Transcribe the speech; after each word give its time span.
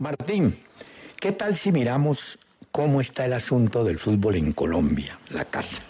Martín, 0.00 0.58
¿qué 1.20 1.30
tal 1.32 1.58
si 1.58 1.72
miramos 1.72 2.38
cómo 2.72 3.02
está 3.02 3.26
el 3.26 3.34
asunto 3.34 3.84
del 3.84 3.98
fútbol 3.98 4.36
en 4.36 4.54
Colombia, 4.54 5.18
la 5.28 5.44
casa? 5.44 5.82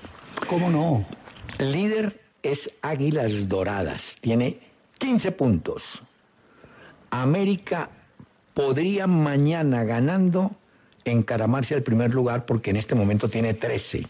¿Cómo 0.48 0.68
no? 0.68 1.06
El 1.60 1.70
líder 1.70 2.20
es 2.42 2.72
Águilas 2.82 3.48
Doradas, 3.48 4.18
tiene 4.20 4.58
15 4.98 5.30
puntos. 5.30 6.02
América 7.10 7.88
podría 8.52 9.06
mañana 9.06 9.84
ganando 9.84 10.56
encaramarse 11.04 11.76
al 11.76 11.84
primer 11.84 12.12
lugar 12.12 12.46
porque 12.46 12.70
en 12.70 12.78
este 12.78 12.96
momento 12.96 13.28
tiene 13.28 13.54
13. 13.54 14.08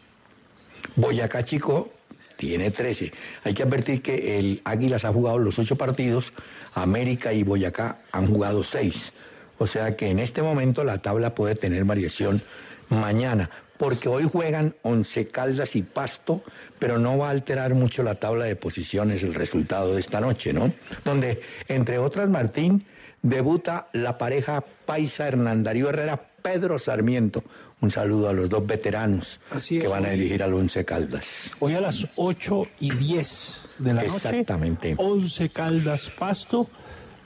Boyacá 0.97 1.45
Chico 1.45 1.91
tiene 2.39 2.71
13. 2.71 3.13
Hay 3.45 3.53
que 3.53 3.65
advertir 3.65 4.01
que 4.01 4.39
el 4.39 4.63
Águilas 4.65 5.05
ha 5.05 5.13
jugado 5.13 5.37
los 5.37 5.59
ocho 5.59 5.77
partidos, 5.77 6.33
América 6.73 7.35
y 7.35 7.43
Boyacá 7.43 7.99
han 8.13 8.27
jugado 8.29 8.65
seis. 8.65 9.13
O 9.61 9.67
sea 9.67 9.95
que 9.95 10.09
en 10.09 10.19
este 10.19 10.43
momento 10.43 10.85
la 10.85 11.03
tabla 11.03 11.35
puede 11.35 11.55
tener 11.55 11.85
variación 11.85 12.41
mañana, 12.89 13.51
porque 13.77 14.09
hoy 14.09 14.25
juegan 14.25 14.75
Once 14.81 15.29
Caldas 15.29 15.77
y 15.77 15.83
Pasto, 15.83 16.43
pero 16.79 16.99
no 16.99 17.19
va 17.19 17.29
a 17.29 17.31
alterar 17.33 17.75
mucho 17.75 18.03
la 18.03 18.15
tabla 18.15 18.47
de 18.47 18.57
posiciones 18.57 19.23
el 19.23 19.35
resultado 19.35 19.93
de 19.93 20.01
esta 20.01 20.19
noche, 20.19 20.55
¿no? 20.55 20.73
Donde, 21.05 21.43
entre 21.69 21.99
otras, 21.99 22.27
Martín, 22.31 22.87
debuta 23.21 23.89
la 23.93 24.17
pareja 24.17 24.65
Paisa 24.87 25.29
Hernandario 25.29 25.91
Herrera 25.91 26.19
Pedro 26.41 26.79
Sarmiento. 26.79 27.45
Un 27.83 27.91
saludo 27.91 28.31
a 28.31 28.33
los 28.33 28.49
dos 28.49 28.67
veteranos 28.67 29.41
Así 29.51 29.77
es, 29.77 29.83
que 29.83 29.89
van 29.89 30.07
a 30.07 30.11
dirigir 30.11 30.43
al 30.43 30.55
Once 30.55 30.87
Caldas. 30.87 31.51
Hoy 31.61 31.75
a 31.75 31.83
las 31.83 32.07
8 32.17 32.63
y 32.81 32.95
10 32.95 33.61
de 33.79 33.93
la 33.93 34.03
noche. 34.05 34.17
Exactamente. 34.17 34.95
11 34.97 35.51
Caldas 35.51 36.11
Pasto. 36.19 36.71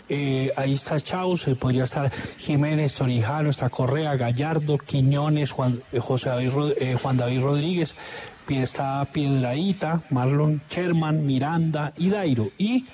Eh, 0.09 0.53
ahí 0.57 0.75
está 0.75 1.01
Chaus, 1.01 1.49
eh, 1.49 1.55
podría 1.55 1.85
estar 1.85 2.13
Jiménez, 2.37 2.95
Torijano, 2.95 3.49
está 3.49 3.71
Correa, 3.71 4.17
Gallardo, 4.17 4.77
Quiñones, 4.77 5.53
Juan, 5.53 5.81
eh, 5.93 5.99
José 5.99 6.29
David, 6.29 6.51
Juan 7.01 7.17
David 7.17 7.41
Rodríguez, 7.41 7.97
está 8.49 9.03
Piedradita, 9.11 10.03
Marlon 10.11 10.61
Sherman, 10.69 11.25
Miranda 11.25 11.95
y 11.97 12.11
Dairo. 12.11 12.51
Y 12.59 12.85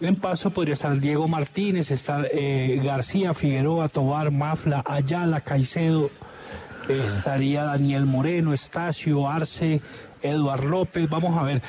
en 0.00 0.16
paso 0.16 0.50
podría 0.50 0.74
estar 0.74 0.98
Diego 0.98 1.28
Martínez, 1.28 1.92
está 1.92 2.24
García, 2.82 3.34
Figueroa, 3.34 3.88
Tobar, 3.88 4.32
Mafla, 4.32 4.82
Ayala, 4.84 5.40
Caicedo, 5.42 6.10
estaría 6.88 7.62
Daniel 7.62 8.06
Moreno, 8.06 8.52
Estacio, 8.52 9.28
Arce, 9.28 9.80
Eduard 10.22 10.64
López. 10.64 11.08
Vamos 11.08 11.38
a 11.38 11.44
ver, 11.44 11.62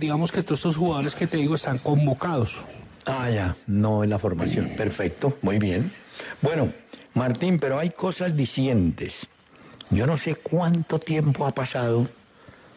digamos 0.00 0.32
que 0.32 0.42
todos 0.42 0.58
estos 0.58 0.76
jugadores 0.76 1.14
que 1.14 1.28
te 1.28 1.36
digo 1.36 1.54
están 1.54 1.78
convocados. 1.78 2.60
Ah, 3.06 3.28
ya, 3.30 3.56
no 3.66 4.04
es 4.04 4.10
la 4.10 4.18
formación. 4.18 4.70
Perfecto, 4.76 5.36
muy 5.42 5.58
bien. 5.58 5.90
Bueno, 6.40 6.72
Martín, 7.14 7.58
pero 7.58 7.78
hay 7.78 7.90
cosas 7.90 8.36
dicientes. 8.36 9.26
Yo 9.90 10.06
no 10.06 10.16
sé 10.16 10.36
cuánto 10.36 10.98
tiempo 10.98 11.46
ha 11.46 11.52
pasado 11.52 12.06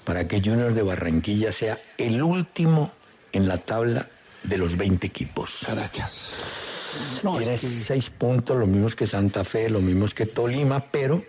para 0.03 0.27
que 0.27 0.41
Junior 0.41 0.73
de 0.73 0.81
Barranquilla 0.83 1.51
sea 1.51 1.77
el 1.97 2.21
último 2.21 2.91
en 3.31 3.47
la 3.47 3.57
tabla 3.57 4.07
de 4.43 4.57
los 4.57 4.77
20 4.77 5.07
equipos. 5.07 5.59
Carachas. 5.65 6.29
No, 7.23 7.37
Tiene 7.37 7.55
es 7.55 7.61
que- 7.61 7.67
seis 7.69 8.09
puntos, 8.09 8.57
los 8.57 8.67
mismos 8.67 8.95
que 8.95 9.07
Santa 9.07 9.43
Fe, 9.43 9.69
los 9.69 9.81
mismos 9.81 10.13
que 10.13 10.25
Tolima, 10.25 10.79
pero 10.91 11.23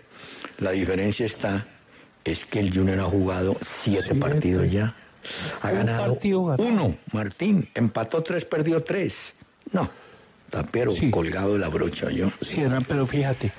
la 0.59 0.71
diferencia 0.71 1.25
está 1.25 1.65
es 2.23 2.45
que 2.45 2.59
el 2.59 2.73
Junior 2.73 2.99
ha 2.99 3.03
jugado 3.05 3.55
siete 3.61 4.07
Siete. 4.09 4.15
partidos 4.19 4.71
ya. 4.71 4.93
Ha 5.61 5.71
ganado 5.71 6.13
partido 6.13 6.41
uno, 6.57 6.95
Martín. 7.11 7.69
Empató 7.75 8.21
tres, 8.23 8.45
perdió 8.45 8.81
tres. 8.83 9.33
No, 9.71 9.89
está 10.45 10.63
pero 10.63 10.91
Sí. 10.93 11.09
colgado 11.11 11.53
de 11.53 11.59
la 11.59 11.67
brocha 11.69 12.09
yo. 12.11 12.29
Sí, 12.41 12.61
Hernán, 12.61 12.85
pero 12.87 13.05
fíjate, 13.05 13.51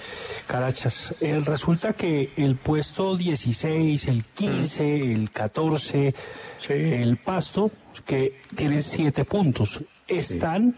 Carachas, 0.47 1.15
eh, 1.21 1.41
resulta 1.45 1.93
que 1.93 2.33
el 2.37 2.57
puesto 2.57 3.17
16, 3.17 4.07
el 4.09 4.25
15, 4.25 5.13
el 5.13 5.31
14, 5.31 6.15
Sí. 6.57 6.73
el 6.73 7.17
pasto, 7.19 7.71
que 8.07 8.41
tienen 8.55 8.83
siete 8.83 9.25
puntos, 9.25 9.81
están 10.07 10.77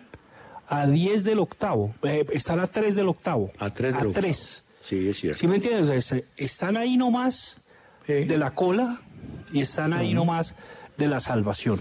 a 0.69 0.87
10 0.87 1.23
del 1.23 1.39
octavo, 1.39 1.95
eh, 2.03 2.25
están 2.33 2.59
a 2.61 2.67
3 2.67 2.95
del 2.97 3.09
octavo. 3.09 3.53
A 3.59 3.71
tres 3.71 3.93
de 3.93 3.99
A 4.01 4.05
los- 4.05 4.13
3. 4.13 4.65
Sí, 4.83 5.09
es 5.09 5.19
cierto. 5.21 5.39
¿Sí 5.39 5.47
me 5.47 5.57
entiendes? 5.57 5.83
O 5.85 5.87
sea, 5.87 6.19
es- 6.19 6.25
están 6.37 6.77
ahí 6.77 6.97
nomás 6.97 7.59
Sí. 8.07 8.25
de 8.25 8.39
la 8.39 8.53
cola 8.53 9.01
y 9.53 9.61
están 9.61 9.93
ahí 9.93 10.15
nomás 10.15 10.55
de 11.01 11.09
la 11.09 11.19
salvación. 11.19 11.81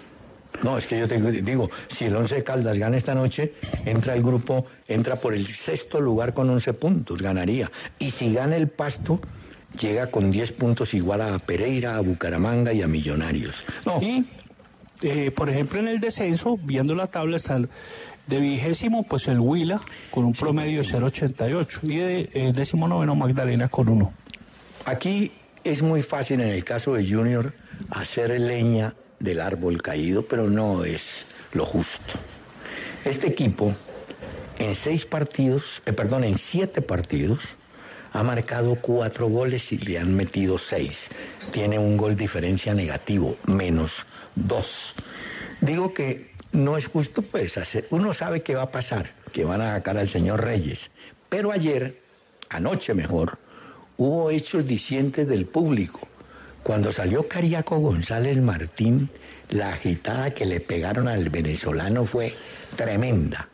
No, 0.63 0.77
es 0.77 0.87
que 0.87 0.97
yo 0.97 1.07
te 1.07 1.19
digo, 1.19 1.69
si 1.89 2.05
el 2.05 2.15
Once 2.15 2.43
Caldas 2.43 2.77
gana 2.77 2.97
esta 2.97 3.13
noche, 3.13 3.53
entra 3.85 4.15
el 4.15 4.23
grupo, 4.23 4.65
entra 4.87 5.17
por 5.17 5.35
el 5.35 5.45
sexto 5.45 6.01
lugar 6.01 6.33
con 6.33 6.49
11 6.49 6.73
puntos, 6.73 7.21
ganaría. 7.21 7.71
Y 7.99 8.11
si 8.11 8.33
gana 8.33 8.55
el 8.55 8.67
Pasto, 8.67 9.21
llega 9.79 10.07
con 10.07 10.31
10 10.31 10.53
puntos 10.53 10.93
igual 10.93 11.21
a 11.21 11.37
Pereira, 11.37 11.97
a 11.97 12.01
Bucaramanga 12.01 12.73
y 12.73 12.81
a 12.81 12.87
Millonarios. 12.87 13.63
No, 13.85 14.01
Y, 14.01 14.25
eh, 15.01 15.31
por 15.31 15.49
ejemplo, 15.49 15.79
en 15.79 15.87
el 15.87 15.99
descenso, 15.99 16.57
viendo 16.61 16.95
la 16.95 17.07
tabla, 17.07 17.37
está 17.37 17.59
de 18.27 18.39
vigésimo, 18.39 19.03
pues 19.03 19.27
el 19.27 19.39
Huila, 19.39 19.79
con 20.11 20.25
un 20.25 20.33
promedio 20.33 20.81
de 20.81 20.87
0.88, 20.87 21.79
y 21.83 21.97
de 21.97 22.29
eh, 22.33 22.51
décimo 22.53 22.87
noveno 22.87 23.15
Magdalena 23.15 23.69
con 23.69 23.89
uno. 23.89 24.13
aquí 24.85 25.31
es 25.63 25.81
muy 25.81 26.03
fácil 26.03 26.41
en 26.41 26.49
el 26.49 26.63
caso 26.63 26.93
de 26.93 27.07
Junior 27.07 27.53
hacer 27.91 28.39
leña 28.39 28.93
del 29.19 29.41
árbol 29.41 29.81
caído, 29.81 30.23
pero 30.23 30.49
no 30.49 30.85
es 30.85 31.25
lo 31.53 31.65
justo. 31.65 32.13
Este 33.05 33.27
equipo, 33.27 33.73
en 34.57 34.75
seis 34.75 35.05
partidos, 35.05 35.81
eh, 35.85 35.93
perdón, 35.93 36.23
en 36.23 36.37
siete 36.37 36.81
partidos, 36.81 37.39
ha 38.11 38.23
marcado 38.23 38.75
cuatro 38.75 39.27
goles 39.27 39.71
y 39.71 39.77
le 39.77 39.99
han 39.99 40.15
metido 40.15 40.57
seis. 40.57 41.09
Tiene 41.51 41.77
un 41.79 41.97
gol 41.97 42.15
diferencia 42.15 42.73
negativo, 42.73 43.37
menos 43.45 44.05
dos. 44.35 44.93
Digo 45.61 45.93
que 45.93 46.31
no 46.51 46.77
es 46.77 46.87
justo, 46.87 47.21
pues, 47.21 47.57
hacer, 47.57 47.85
uno 47.91 48.13
sabe 48.13 48.41
qué 48.41 48.55
va 48.55 48.63
a 48.63 48.71
pasar, 48.71 49.11
que 49.31 49.45
van 49.45 49.61
a 49.61 49.75
sacar 49.75 49.97
al 49.97 50.09
señor 50.09 50.43
Reyes. 50.43 50.89
Pero 51.29 51.51
ayer, 51.51 52.01
anoche 52.49 52.93
mejor, 52.93 53.37
hubo 53.97 54.31
hechos 54.31 54.65
dicientes 54.65 55.27
del 55.27 55.45
público. 55.45 56.07
Cuando 56.69 56.93
salió 56.93 57.27
Cariaco 57.27 57.79
González 57.79 58.37
Martín, 58.37 59.09
la 59.49 59.69
agitada 59.69 60.29
que 60.35 60.45
le 60.45 60.59
pegaron 60.59 61.07
al 61.07 61.31
venezolano 61.31 62.05
fue 62.05 62.31
tremenda. 62.75 63.49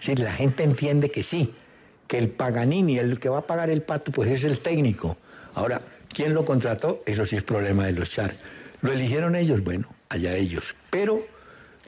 Es 0.00 0.18
la 0.18 0.32
gente 0.32 0.62
entiende 0.62 1.10
que 1.10 1.22
sí, 1.22 1.52
que 2.08 2.16
el 2.16 2.30
Paganini, 2.30 2.98
el 2.98 3.20
que 3.20 3.28
va 3.28 3.40
a 3.40 3.46
pagar 3.46 3.68
el 3.68 3.82
pato, 3.82 4.12
pues 4.12 4.30
es 4.30 4.44
el 4.44 4.60
técnico. 4.60 5.18
Ahora, 5.54 5.82
¿quién 6.08 6.32
lo 6.32 6.46
contrató? 6.46 7.02
Eso 7.04 7.26
sí 7.26 7.36
es 7.36 7.42
problema 7.42 7.84
de 7.84 7.92
los 7.92 8.08
char. 8.08 8.32
¿Lo 8.80 8.92
eligieron 8.92 9.36
ellos? 9.36 9.62
Bueno, 9.62 9.88
allá 10.08 10.34
ellos. 10.34 10.74
Pero 10.88 11.20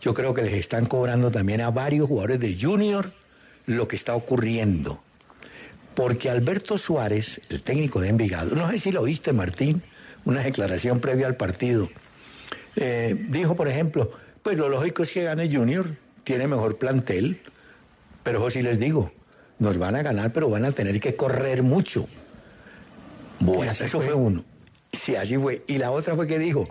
yo 0.03 0.13
creo 0.13 0.35
que 0.35 0.43
les 0.43 0.53
están 0.53 0.85
cobrando 0.85 1.31
también 1.31 1.63
a 1.63 1.71
varios 1.71 2.07
jugadores 2.07 2.39
de 2.39 2.55
Junior 2.55 3.13
lo 3.65 3.89
que 3.89 3.97
está 3.97 4.15
ocurriendo. 4.15 5.01
Porque 5.95 6.29
Alberto 6.29 6.77
Suárez, 6.77 7.41
el 7.49 7.63
técnico 7.63 7.99
de 7.99 8.11
Envigado, 8.11 8.55
no 8.55 8.71
sé 8.71 8.79
si 8.79 8.93
lo 8.93 9.01
oíste, 9.01 9.33
Martín, 9.33 9.83
una 10.27 10.43
declaración 10.43 11.01
previa 11.01 11.27
al 11.27 11.37
partido, 11.37 11.89
eh, 12.77 13.17
dijo, 13.29 13.57
por 13.57 13.69
ejemplo, 13.69 14.13
pues 14.43 14.59
lo 14.59 14.69
lógico 14.69 15.03
es 15.03 15.11
que 15.11 15.23
gane 15.23 15.51
Junior, 15.51 15.87
tiene 16.25 16.47
mejor 16.47 16.77
plantel, 16.77 17.41
pero 18.23 18.39
eso 18.39 18.51
sí 18.51 18.63
les 18.63 18.79
digo, 18.79 19.13
nos 19.59 19.79
van 19.79 19.97
a 19.97 20.03
ganar, 20.03 20.33
pero 20.33 20.51
van 20.51 20.67
a 20.67 20.73
tener 20.73 21.01
que 21.01 21.17
correr 21.17 21.63
mucho. 21.63 22.07
Bueno, 23.41 23.73
eso 23.73 23.89
fue. 23.89 24.07
fue 24.07 24.15
uno. 24.15 24.45
Sí, 24.93 25.17
así 25.17 25.39
fue. 25.39 25.63
Y 25.67 25.79
la 25.79 25.91
otra 25.91 26.15
fue 26.15 26.27
que 26.27 26.39
dijo, 26.39 26.65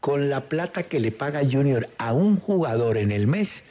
con 0.00 0.28
la 0.28 0.42
plata 0.42 0.82
que 0.82 1.00
le 1.00 1.12
paga 1.12 1.40
Junior 1.40 1.88
a 1.98 2.12
un 2.12 2.36
jugador 2.36 2.98
en 2.98 3.12
el 3.12 3.26
mes, 3.26 3.64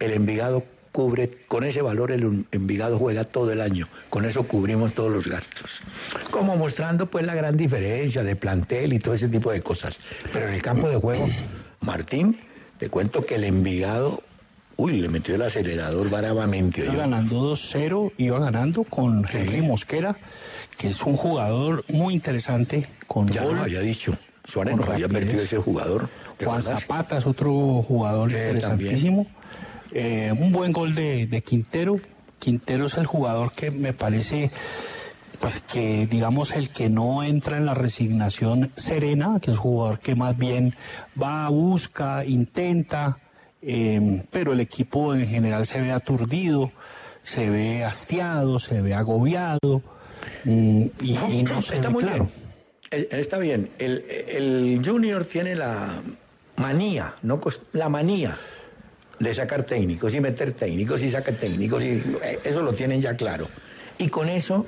el 0.00 0.12
Envigado 0.12 0.64
cubre, 0.92 1.30
con 1.48 1.64
ese 1.64 1.82
valor 1.82 2.12
el 2.12 2.44
Envigado 2.52 2.98
juega 2.98 3.24
todo 3.24 3.50
el 3.50 3.60
año. 3.60 3.88
Con 4.10 4.24
eso 4.26 4.44
cubrimos 4.44 4.92
todos 4.92 5.10
los 5.10 5.26
gastos. 5.26 5.80
Como 6.30 6.56
mostrando 6.56 7.06
pues 7.06 7.24
la 7.26 7.34
gran 7.34 7.56
diferencia 7.56 8.22
de 8.22 8.36
plantel 8.36 8.92
y 8.92 8.98
todo 8.98 9.14
ese 9.14 9.28
tipo 9.28 9.50
de 9.50 9.62
cosas. 9.62 9.96
Pero 10.32 10.46
en 10.46 10.54
el 10.54 10.62
campo 10.62 10.88
de 10.88 10.96
juego, 10.96 11.28
Martín, 11.80 12.38
te 12.78 12.88
cuento 12.90 13.24
que 13.24 13.36
el 13.36 13.44
Envigado, 13.44 14.22
uy, 14.76 15.00
le 15.00 15.08
metió 15.08 15.34
el 15.34 15.42
acelerador 15.42 16.10
bravamente. 16.10 16.84
Iba 16.84 16.94
ganando 16.94 17.54
2-0, 17.54 18.12
iba 18.18 18.38
ganando 18.38 18.84
con 18.84 19.26
Henry 19.30 19.62
Mosquera, 19.62 20.16
que 20.76 20.88
es 20.88 21.02
un 21.02 21.16
jugador 21.16 21.84
muy 21.88 22.14
interesante, 22.14 22.88
con 23.06 23.28
Ya 23.28 23.44
gol. 23.44 23.54
nos 23.54 23.62
había 23.62 23.80
dicho, 23.80 24.16
Suárez 24.44 24.76
nos 24.76 24.88
había 24.88 25.06
advertido 25.06 25.42
ese 25.42 25.56
jugador. 25.56 26.08
¿te 26.36 26.44
Juan? 26.44 26.60
Zapata 26.60 27.18
es 27.18 27.26
otro 27.26 27.82
jugador 27.82 28.30
interesantísimo. 28.30 29.26
Eh, 29.94 30.32
un 30.38 30.52
buen 30.52 30.72
gol 30.72 30.94
de, 30.94 31.26
de 31.26 31.42
Quintero. 31.42 32.00
Quintero 32.38 32.86
es 32.86 32.94
el 32.96 33.06
jugador 33.06 33.52
que 33.52 33.70
me 33.70 33.92
parece, 33.92 34.50
pues 35.40 35.60
que 35.60 36.06
digamos 36.06 36.50
el 36.52 36.70
que 36.70 36.88
no 36.88 37.22
entra 37.22 37.56
en 37.56 37.66
la 37.66 37.74
resignación 37.74 38.72
serena, 38.76 39.38
que 39.40 39.50
es 39.52 39.58
un 39.58 39.62
jugador 39.62 39.98
que 40.00 40.14
más 40.14 40.36
bien 40.36 40.74
va, 41.20 41.48
busca, 41.50 42.24
intenta, 42.24 43.18
eh, 43.60 44.22
pero 44.30 44.52
el 44.54 44.60
equipo 44.60 45.14
en 45.14 45.26
general 45.26 45.66
se 45.66 45.80
ve 45.80 45.92
aturdido, 45.92 46.72
se 47.22 47.48
ve 47.48 47.84
hastiado, 47.84 48.58
se 48.58 48.80
ve 48.80 48.94
agobiado 48.94 49.82
mm, 50.44 50.82
y, 51.00 51.16
y 51.30 51.42
no 51.44 51.62
se 51.62 51.74
está 51.76 51.88
ve 51.88 51.94
muy 51.94 52.02
claro. 52.02 52.28
bien. 52.90 53.06
Está 53.10 53.38
bien. 53.38 53.70
El, 53.78 54.04
el 54.28 54.82
Junior 54.84 55.24
tiene 55.24 55.54
la 55.54 55.94
manía, 56.56 57.14
no 57.22 57.40
cos- 57.40 57.62
la 57.72 57.88
manía 57.88 58.36
de 59.22 59.34
sacar 59.36 59.62
técnicos 59.62 60.12
y 60.14 60.20
meter 60.20 60.52
técnicos 60.52 61.00
y 61.02 61.10
sacar 61.10 61.34
técnicos 61.34 61.82
y 61.84 62.02
eh, 62.22 62.40
eso 62.42 62.60
lo 62.60 62.72
tienen 62.72 63.00
ya 63.00 63.16
claro. 63.16 63.46
Y 63.96 64.08
con 64.08 64.28
eso 64.28 64.66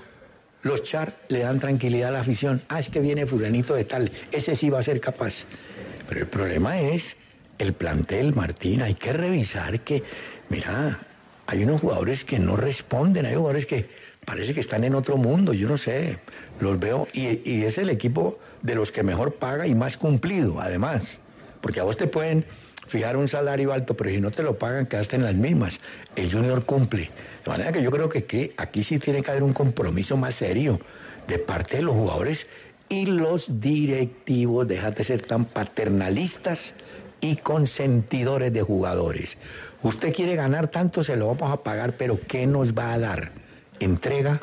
los 0.62 0.84
char 0.84 1.12
le 1.28 1.40
dan 1.40 1.58
tranquilidad 1.58 2.10
a 2.10 2.12
la 2.12 2.20
afición. 2.20 2.62
Ah, 2.68 2.78
es 2.78 2.88
que 2.88 3.00
viene 3.00 3.26
fulanito 3.26 3.74
de 3.74 3.84
tal, 3.84 4.12
ese 4.30 4.54
sí 4.54 4.70
va 4.70 4.78
a 4.78 4.84
ser 4.84 5.00
capaz. 5.00 5.44
Pero 6.08 6.20
el 6.20 6.28
problema 6.28 6.80
es 6.80 7.16
el 7.58 7.72
plantel, 7.72 8.32
Martín. 8.32 8.82
Hay 8.82 8.94
que 8.94 9.12
revisar 9.12 9.80
que, 9.80 10.04
mira, 10.48 11.00
hay 11.48 11.64
unos 11.64 11.80
jugadores 11.80 12.22
que 12.22 12.38
no 12.38 12.56
responden, 12.56 13.26
hay 13.26 13.34
jugadores 13.34 13.66
que 13.66 13.88
parece 14.24 14.54
que 14.54 14.60
están 14.60 14.84
en 14.84 14.94
otro 14.94 15.16
mundo, 15.16 15.52
yo 15.52 15.68
no 15.68 15.78
sé, 15.78 16.18
los 16.60 16.78
veo, 16.78 17.08
y, 17.12 17.40
y 17.50 17.64
es 17.64 17.76
el 17.78 17.90
equipo 17.90 18.38
de 18.62 18.76
los 18.76 18.92
que 18.92 19.02
mejor 19.02 19.34
paga 19.34 19.66
y 19.66 19.74
más 19.74 19.96
cumplido, 19.96 20.60
además, 20.60 21.18
porque 21.60 21.80
a 21.80 21.82
vos 21.82 21.96
te 21.96 22.06
pueden 22.06 22.44
fijar 22.94 23.16
un 23.16 23.26
salario 23.26 23.72
alto, 23.72 23.96
pero 23.96 24.10
si 24.10 24.20
no 24.20 24.30
te 24.30 24.44
lo 24.44 24.56
pagan, 24.56 24.86
quedaste 24.86 25.16
en 25.16 25.24
las 25.24 25.34
mismas. 25.34 25.80
El 26.14 26.32
Junior 26.32 26.64
cumple. 26.64 27.10
De 27.44 27.50
manera 27.50 27.72
que 27.72 27.82
yo 27.82 27.90
creo 27.90 28.08
que, 28.08 28.24
que 28.24 28.54
aquí 28.56 28.84
sí 28.84 29.00
tiene 29.00 29.20
que 29.20 29.32
haber 29.32 29.42
un 29.42 29.52
compromiso 29.52 30.16
más 30.16 30.36
serio 30.36 30.78
de 31.26 31.40
parte 31.40 31.78
de 31.78 31.82
los 31.82 31.96
jugadores 31.96 32.46
y 32.88 33.06
los 33.06 33.60
directivos, 33.60 34.68
déjate 34.68 35.02
ser 35.02 35.22
tan 35.22 35.44
paternalistas 35.44 36.72
y 37.20 37.34
consentidores 37.34 38.52
de 38.52 38.62
jugadores. 38.62 39.38
Usted 39.82 40.14
quiere 40.14 40.36
ganar 40.36 40.68
tanto, 40.68 41.02
se 41.02 41.16
lo 41.16 41.26
vamos 41.26 41.50
a 41.50 41.64
pagar, 41.64 41.94
pero 41.98 42.20
¿qué 42.28 42.46
nos 42.46 42.74
va 42.74 42.92
a 42.92 42.98
dar? 43.00 43.32
Entrega, 43.80 44.40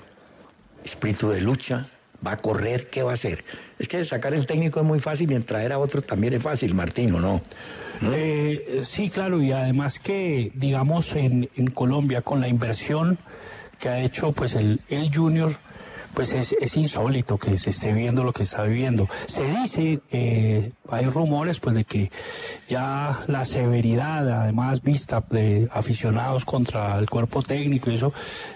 espíritu 0.84 1.30
de 1.30 1.40
lucha, 1.40 1.88
va 2.26 2.34
a 2.34 2.38
correr, 2.38 2.90
¿qué 2.90 3.04
va 3.04 3.12
a 3.12 3.14
hacer? 3.16 3.44
Es 3.80 3.88
que 3.88 4.04
sacar 4.06 4.34
el 4.34 4.46
técnico 4.46 4.80
es 4.80 4.86
muy 4.86 5.00
fácil 5.00 5.32
y 5.32 5.40
traer 5.40 5.74
a 5.74 5.80
otro 5.80 6.02
también 6.02 6.34
es 6.34 6.44
fácil, 6.44 6.74
Martín, 6.74 7.16
¿o 7.16 7.20
no? 7.20 7.42
Eh, 8.14 8.82
sí, 8.84 9.10
claro, 9.10 9.42
y 9.42 9.52
además 9.52 10.00
que, 10.00 10.52
digamos, 10.56 11.16
en, 11.16 11.50
en 11.56 11.68
Colombia, 11.68 12.22
con 12.22 12.42
la 12.42 12.48
inversión 12.48 13.20
que 13.80 13.90
ha 13.90 14.00
hecho 14.00 14.32
pues 14.32 14.56
el, 14.56 14.80
el 14.90 15.14
Junior, 15.14 15.58
pues 16.14 16.34
es, 16.34 16.54
es 16.60 16.76
insólito 16.78 17.38
que 17.38 17.58
se 17.58 17.70
esté 17.70 17.94
viviendo 17.94 18.24
lo 18.24 18.34
que 18.34 18.44
está 18.44 18.64
viviendo. 18.64 19.08
Se 19.28 19.46
dice, 19.46 20.00
eh, 20.12 20.72
hay 20.90 21.06
rumores 21.06 21.60
pues 21.60 21.76
de 21.76 21.86
que 21.86 22.12
ya 22.68 23.22
la 23.28 23.46
severidad, 23.46 24.30
además 24.42 24.82
vista 24.84 25.24
de 25.30 25.70
aficionados 25.72 26.46
contra 26.46 26.98
el 27.00 27.10
cuerpo 27.10 27.42
técnico 27.42 27.90
y 27.90 27.96
eso, 27.96 28.14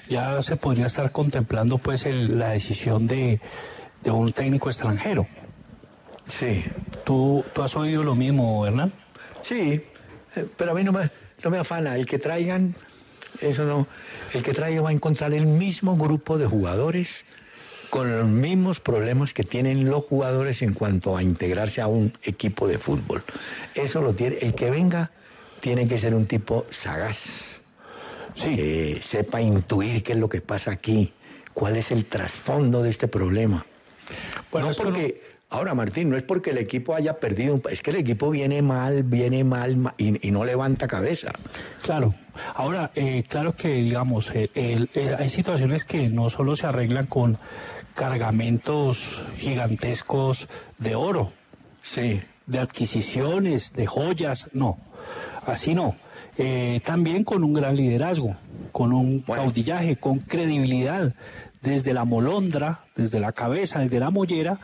ya 0.10 0.42
se 0.42 0.56
podría 0.58 0.88
estar 0.88 1.12
contemplando 1.12 1.78
pues 1.78 2.06
el- 2.06 2.38
la 2.40 2.50
decisión 2.50 3.08
de, 3.08 3.40
de 4.04 4.12
un 4.12 4.32
técnico 4.34 4.70
extranjero. 4.70 5.28
Sí. 6.28 6.64
¿Tú, 7.06 7.44
¿Tú 7.54 7.62
has 7.62 7.76
oído 7.76 8.04
lo 8.04 8.16
mismo, 8.16 8.66
Hernán? 8.66 8.92
Sí, 9.44 9.82
eh, 10.36 10.46
pero 10.58 10.72
a 10.72 10.74
mí 10.74 10.84
no 10.84 10.92
me, 10.92 11.10
no 11.44 11.50
me 11.52 11.60
afana. 11.60 11.96
El 11.96 12.06
que 12.08 12.18
traigan, 12.18 12.76
eso 13.42 13.64
no. 13.66 13.88
El 14.34 14.42
que 14.42 14.54
traiga 14.54 14.82
va 14.82 14.90
a 14.90 14.94
encontrar 14.94 15.34
el 15.34 15.46
mismo 15.46 15.96
grupo 15.98 16.38
de 16.40 16.48
jugadores 16.48 17.24
con 17.96 18.12
los 18.20 18.28
mismos 18.28 18.82
problemas 18.82 19.34
que 19.34 19.44
tienen 19.44 19.90
los 19.90 20.04
jugadores 20.04 20.62
en 20.62 20.74
cuanto 20.74 21.16
a 21.16 21.24
integrarse 21.24 21.80
a 21.82 21.88
un 21.88 22.12
equipo 22.24 22.68
de 22.68 22.78
fútbol. 22.78 23.24
Eso 23.74 24.02
lo 24.02 24.14
tiene. 24.14 24.38
El 24.42 24.54
que 24.54 24.70
venga 24.70 25.12
tiene 25.62 25.88
que 25.88 25.98
ser 25.98 26.14
un 26.14 26.26
tipo 26.26 26.66
sagaz, 26.70 27.24
Sí. 28.36 28.54
que 28.56 29.00
sepa 29.02 29.40
intuir 29.42 30.04
qué 30.04 30.12
es 30.12 30.18
lo 30.20 30.28
que 30.28 30.42
pasa 30.42 30.72
aquí, 30.72 31.14
cuál 31.54 31.78
es 31.78 31.92
el 31.92 32.04
trasfondo 32.06 32.84
de 32.84 32.90
este 32.90 33.08
problema. 33.08 33.66
Bueno, 34.52 34.70
no 34.70 34.76
porque, 34.76 35.22
ahora 35.50 35.74
Martín, 35.74 36.10
no 36.10 36.18
es 36.18 36.24
porque 36.24 36.50
el 36.50 36.58
equipo 36.58 36.96
haya 36.96 37.14
perdido, 37.18 37.62
es 37.72 37.82
que 37.82 37.92
el 37.92 37.96
equipo 37.98 38.30
viene 38.30 38.62
mal, 38.62 39.04
viene 39.04 39.46
mal 39.46 39.78
ma- 39.78 39.96
y, 39.98 40.28
y 40.28 40.32
no 40.32 40.44
levanta 40.44 40.86
cabeza. 40.86 41.32
Claro. 41.82 42.14
Ahora, 42.56 42.92
eh, 42.94 43.24
claro 43.30 43.56
que, 43.56 43.70
digamos, 43.70 44.30
eh, 44.36 44.50
el- 44.54 44.90
eh, 44.94 45.16
hay 45.18 45.30
situaciones 45.30 45.86
que 45.86 46.10
no 46.10 46.30
solo 46.30 46.58
se 46.58 46.68
arreglan 46.68 47.06
con 47.06 47.38
cargamentos 47.96 49.22
gigantescos 49.38 50.48
de 50.78 50.96
oro, 50.96 51.32
Sí. 51.82 52.22
de 52.46 52.60
adquisiciones, 52.60 53.74
de 53.74 53.88
joyas, 53.88 54.50
no, 54.54 54.78
así 55.46 55.74
no. 55.74 55.96
Eh, 56.38 56.82
también 56.86 57.24
con 57.24 57.44
un 57.44 57.54
gran 57.54 57.76
liderazgo, 57.78 58.36
con 58.72 58.92
un 58.92 59.24
Bueno. 59.26 59.44
caudillaje, 59.44 59.96
con 59.96 60.20
credibilidad, 60.20 61.14
desde 61.62 61.94
la 61.94 62.04
molondra, 62.06 62.82
desde 62.96 63.20
la 63.20 63.32
cabeza, 63.32 63.80
desde 63.80 64.00
la 64.00 64.10
mollera, 64.12 64.60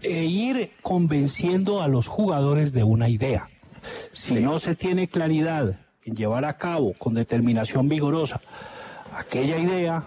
e 0.00 0.24
ir 0.24 0.70
convenciendo 0.82 1.82
a 1.82 1.88
los 1.88 2.06
jugadores 2.08 2.72
de 2.72 2.84
una 2.84 3.08
idea. 3.08 3.48
Si 4.12 4.36
Sí. 4.36 4.42
no 4.42 4.58
se 4.58 4.74
tiene 4.74 5.08
claridad 5.08 5.76
en 6.04 6.14
llevar 6.16 6.44
a 6.44 6.56
cabo 6.56 6.92
con 6.94 7.14
determinación 7.14 7.88
vigorosa 7.88 8.40
aquella 9.16 9.58
idea, 9.58 10.04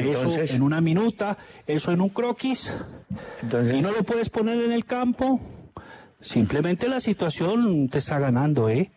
Entonces- 0.00 0.42
eso 0.44 0.56
en 0.56 0.62
una 0.62 0.80
minuta, 0.80 1.36
eso 1.66 1.92
en 1.92 2.00
un 2.00 2.08
croquis, 2.10 2.72
Entonces- 3.42 3.74
y 3.74 3.80
no 3.80 3.90
lo 3.92 4.02
puedes 4.02 4.30
poner 4.30 4.60
en 4.62 4.72
el 4.72 4.84
campo, 4.84 5.40
simplemente 6.20 6.88
la 6.88 7.00
situación 7.00 7.88
te 7.88 7.98
está 7.98 8.18
ganando, 8.18 8.68
¿eh? 8.68 8.90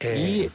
Eh, 0.00 0.50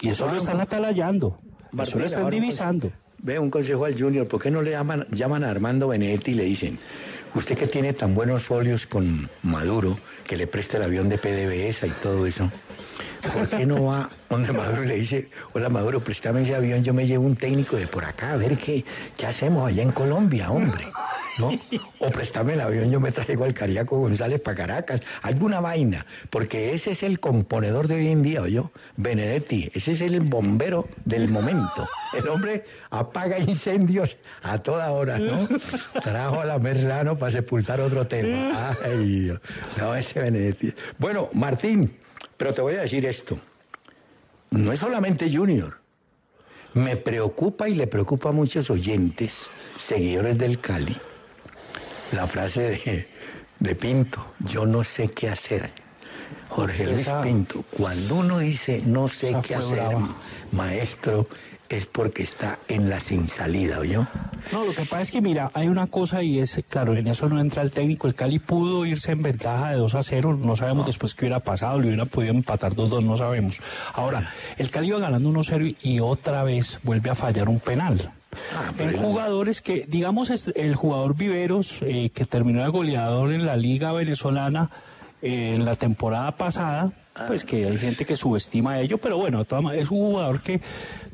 y, 0.00 0.06
y 0.06 0.10
eso 0.10 0.26
lo 0.26 0.36
están 0.36 0.60
atalayando, 0.60 1.38
eso 1.40 1.68
Martín, 1.72 1.98
lo 2.00 2.06
están 2.06 2.30
divisando. 2.30 2.92
Ve 3.18 3.38
un 3.38 3.50
consejo 3.50 3.84
al 3.84 3.98
Junior, 4.00 4.26
¿por 4.28 4.40
qué 4.40 4.50
no 4.50 4.62
le 4.62 4.70
llaman, 4.72 5.06
llaman 5.10 5.42
a 5.44 5.50
Armando 5.50 5.88
Benedetti 5.88 6.30
y 6.30 6.34
le 6.34 6.44
dicen, 6.44 6.78
usted 7.34 7.56
que 7.58 7.66
tiene 7.66 7.92
tan 7.92 8.14
buenos 8.14 8.44
folios 8.44 8.86
con 8.86 9.28
Maduro, 9.42 9.98
que 10.26 10.36
le 10.36 10.46
preste 10.46 10.76
el 10.76 10.84
avión 10.84 11.08
de 11.08 11.18
PDVSA 11.18 11.86
y 11.88 11.90
todo 12.02 12.26
eso, 12.26 12.50
¿por 13.32 13.48
qué 13.48 13.66
no 13.66 13.84
va 13.84 14.10
donde 14.28 14.52
Maduro 14.52 14.82
le 14.82 14.96
dice, 14.96 15.28
hola 15.52 15.68
Maduro, 15.68 16.00
préstame 16.02 16.42
ese 16.42 16.54
avión, 16.54 16.82
yo 16.82 16.92
me 16.94 17.06
llevo 17.06 17.26
un 17.26 17.36
técnico 17.36 17.76
de 17.76 17.86
por 17.86 18.04
acá, 18.04 18.32
a 18.32 18.36
ver 18.36 18.56
qué, 18.58 18.84
qué 19.16 19.26
hacemos 19.26 19.68
allá 19.68 19.82
en 19.82 19.92
Colombia, 19.92 20.50
hombre? 20.50 20.84
¿No? 21.38 21.50
O 21.98 22.10
préstame 22.10 22.54
el 22.54 22.62
avión, 22.62 22.90
yo 22.90 22.98
me 22.98 23.12
traigo 23.12 23.44
al 23.44 23.52
Cariaco 23.52 23.98
González 23.98 24.40
para 24.40 24.56
Caracas, 24.56 25.02
alguna 25.20 25.60
vaina, 25.60 26.06
porque 26.30 26.72
ese 26.72 26.92
es 26.92 27.02
el 27.02 27.20
componedor 27.20 27.88
de 27.88 27.96
hoy 27.96 28.08
en 28.08 28.22
día, 28.22 28.48
yo, 28.48 28.70
Benedetti, 28.96 29.70
ese 29.74 29.92
es 29.92 30.00
el 30.00 30.20
bombero 30.20 30.88
del 31.04 31.28
momento. 31.28 31.86
El 32.14 32.28
hombre 32.28 32.64
apaga 32.90 33.38
incendios 33.38 34.16
a 34.42 34.58
toda 34.58 34.90
hora, 34.92 35.18
¿no? 35.18 35.46
Trajo 36.02 36.40
a 36.40 36.46
la 36.46 36.58
Merlano 36.58 37.18
para 37.18 37.32
sepultar 37.32 37.80
otro 37.82 38.06
tema. 38.06 38.74
Ay, 38.82 39.20
Dios. 39.24 39.40
No, 39.76 39.94
ese 39.94 40.20
Benedetti. 40.20 40.72
Bueno, 40.98 41.28
Martín, 41.34 41.92
pero 42.36 42.54
te 42.54 42.62
voy 42.62 42.74
a 42.74 42.82
decir 42.82 43.06
esto. 43.06 43.38
No 44.50 44.72
es 44.72 44.80
solamente 44.80 45.34
Junior. 45.34 45.78
Me 46.74 46.96
preocupa 46.96 47.68
y 47.68 47.74
le 47.74 47.86
preocupa 47.86 48.28
a 48.28 48.32
muchos 48.32 48.70
oyentes, 48.70 49.50
seguidores 49.78 50.36
del 50.36 50.60
Cali, 50.60 50.96
la 52.12 52.26
frase 52.26 52.60
de, 52.62 53.08
de 53.58 53.74
Pinto, 53.74 54.34
yo 54.40 54.66
no 54.66 54.84
sé 54.84 55.08
qué 55.08 55.28
hacer. 55.30 55.70
Jorge 56.48 56.86
Luis 56.86 57.08
Pinto, 57.22 57.64
cuando 57.70 58.16
uno 58.16 58.38
dice 58.38 58.82
no 58.84 59.08
sé 59.08 59.36
qué 59.42 59.54
hacer, 59.54 59.78
brava. 59.78 60.16
maestro, 60.52 61.28
es 61.68 61.86
porque 61.86 62.22
está 62.22 62.58
en 62.68 62.88
la 62.88 63.00
sin 63.00 63.28
salida, 63.28 63.78
¿oyó? 63.78 64.06
No, 64.52 64.64
lo 64.64 64.72
que 64.72 64.82
pasa 64.82 65.02
es 65.02 65.10
que, 65.10 65.20
mira, 65.20 65.50
hay 65.54 65.68
una 65.68 65.86
cosa 65.86 66.22
y 66.22 66.38
es, 66.38 66.60
claro, 66.68 66.94
en 66.94 67.06
eso 67.08 67.28
no 67.28 67.40
entra 67.40 67.62
el 67.62 67.70
técnico. 67.70 68.06
El 68.06 68.14
Cali 68.14 68.38
pudo 68.38 68.86
irse 68.86 69.12
en 69.12 69.22
ventaja 69.22 69.70
de 69.70 69.76
2 69.76 69.94
a 69.94 70.02
0. 70.02 70.38
No 70.42 70.56
sabemos 70.56 70.86
después 70.86 71.14
qué 71.14 71.24
hubiera 71.24 71.40
pasado. 71.40 71.80
Le 71.80 71.88
hubiera 71.88 72.06
podido 72.06 72.32
empatar 72.32 72.74
2-2, 72.74 73.02
no 73.02 73.16
sabemos. 73.16 73.60
Ahora, 73.94 74.32
el 74.56 74.70
Cali 74.70 74.88
iba 74.88 74.98
ganando 74.98 75.30
1-0 75.30 75.76
y 75.82 76.00
otra 76.00 76.44
vez 76.44 76.78
vuelve 76.82 77.10
a 77.10 77.14
fallar 77.14 77.48
un 77.48 77.58
penal. 77.58 78.12
Ah, 78.54 78.72
en 78.78 78.96
jugadores 78.96 79.62
que, 79.62 79.84
digamos, 79.88 80.30
el 80.30 80.74
jugador 80.74 81.16
Viveros, 81.16 81.82
eh, 81.82 82.10
que 82.14 82.26
terminó 82.26 82.62
de 82.62 82.68
goleador 82.68 83.32
en 83.32 83.46
la 83.46 83.56
Liga 83.56 83.92
Venezolana 83.92 84.70
eh, 85.22 85.54
en 85.54 85.64
la 85.64 85.74
temporada 85.76 86.32
pasada, 86.32 86.92
pues 87.26 87.44
que 87.44 87.66
hay 87.66 87.78
gente 87.78 88.04
que 88.04 88.16
subestima 88.16 88.78
ello, 88.78 88.98
pero 88.98 89.16
bueno, 89.16 89.46
es 89.72 89.90
un 89.90 89.98
jugador 89.98 90.42
que 90.42 90.60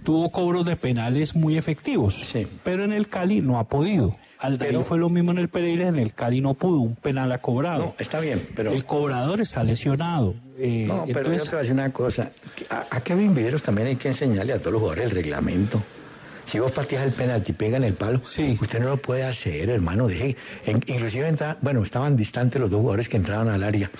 tuvo 0.04 0.30
cobros 0.30 0.64
de 0.66 0.76
penales 0.76 1.34
muy 1.34 1.56
efectivos, 1.58 2.20
Sí. 2.24 2.46
pero 2.64 2.84
en 2.84 2.92
el 2.92 3.08
Cali 3.08 3.40
no 3.40 3.58
ha 3.58 3.64
podido. 3.64 4.16
Aldair 4.38 4.72
Pero- 4.72 4.84
fue 4.84 4.98
lo 4.98 5.08
mismo 5.08 5.30
en 5.30 5.38
el 5.38 5.48
Pereira, 5.48 5.86
en 5.86 5.98
el 6.00 6.12
Cali 6.14 6.40
no 6.40 6.54
pudo, 6.54 6.80
un 6.80 6.96
penal 6.96 7.30
ha 7.30 7.38
cobrado. 7.38 7.78
No, 7.84 7.94
está 7.98 8.18
bien, 8.18 8.48
pero... 8.56 8.72
El 8.72 8.84
cobrador 8.84 9.40
está 9.40 9.62
lesionado. 9.62 10.34
eh, 10.58 10.84
No, 10.88 11.04
pero 11.06 11.20
entonces- 11.20 11.44
yo 11.44 11.44
te 11.44 11.50
voy 11.50 11.58
a 11.58 11.62
decir 11.62 11.72
una 11.74 11.90
cosa. 11.92 12.30
A, 12.68 12.86
a 12.96 13.00
Kevin 13.02 13.34
Viveros 13.34 13.62
también 13.62 13.86
hay 13.88 13.96
que 13.96 14.08
enseñarle 14.08 14.52
a 14.52 14.58
todos 14.58 14.72
los 14.72 14.80
jugadores 14.80 15.10
el 15.10 15.16
reglamento. 15.16 15.80
Si 16.44 16.58
vos 16.58 16.72
pateas 16.72 17.04
el 17.04 17.12
penalti 17.12 17.52
y 17.52 17.54
pega 17.54 17.76
en 17.76 17.84
el 17.84 17.94
palo, 17.94 18.20
Sí. 18.26 18.58
usted 18.60 18.80
no 18.80 18.88
lo 18.88 18.96
puede 18.96 19.22
hacer, 19.22 19.70
hermano. 19.70 20.08
Deje, 20.08 20.36
en- 20.66 20.82
inclusive 20.88 21.28
entra- 21.28 21.56
bueno, 21.60 21.82
estaban 21.84 22.16
distantes 22.16 22.60
los 22.60 22.68
dos 22.68 22.80
jugadores 22.80 23.08
que 23.08 23.16
entraban 23.16 23.48
al 23.48 23.62
área, 23.62 23.90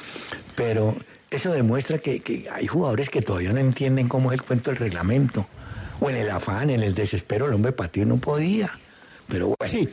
pero 0.56 0.96
eso 1.30 1.52
demuestra 1.52 1.98
que, 1.98 2.18
que 2.20 2.48
hay 2.52 2.66
jugadores 2.66 3.10
que 3.10 3.22
todavía 3.22 3.52
no 3.52 3.60
entienden 3.60 4.08
cómo 4.08 4.32
es 4.32 4.40
el 4.40 4.44
cuento 4.44 4.70
del 4.70 4.78
reglamento. 4.80 5.46
O 6.00 6.10
en 6.10 6.16
el 6.16 6.30
afán, 6.30 6.70
en 6.70 6.82
el 6.82 6.94
desespero, 6.94 7.46
el 7.46 7.54
hombre 7.54 7.72
pateó 7.72 8.04
no 8.06 8.16
podía. 8.16 8.70
Pero 9.28 9.54
bueno, 9.58 9.70
Sí. 9.70 9.88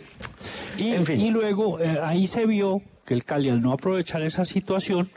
Y, 0.77 0.93
En 0.93 1.05
fin. 1.05 1.19
y 1.21 1.29
luego 1.31 1.79
eh, 1.79 1.99
ahí 2.03 2.25
se 2.27 2.45
vio 2.45 2.81
que 3.05 3.13
el 3.13 3.23
Cali 3.25 3.49
al 3.49 3.61
no 3.61 3.73
aprovechar 3.73 4.21
esa 4.21 4.45
situación, 4.45 5.09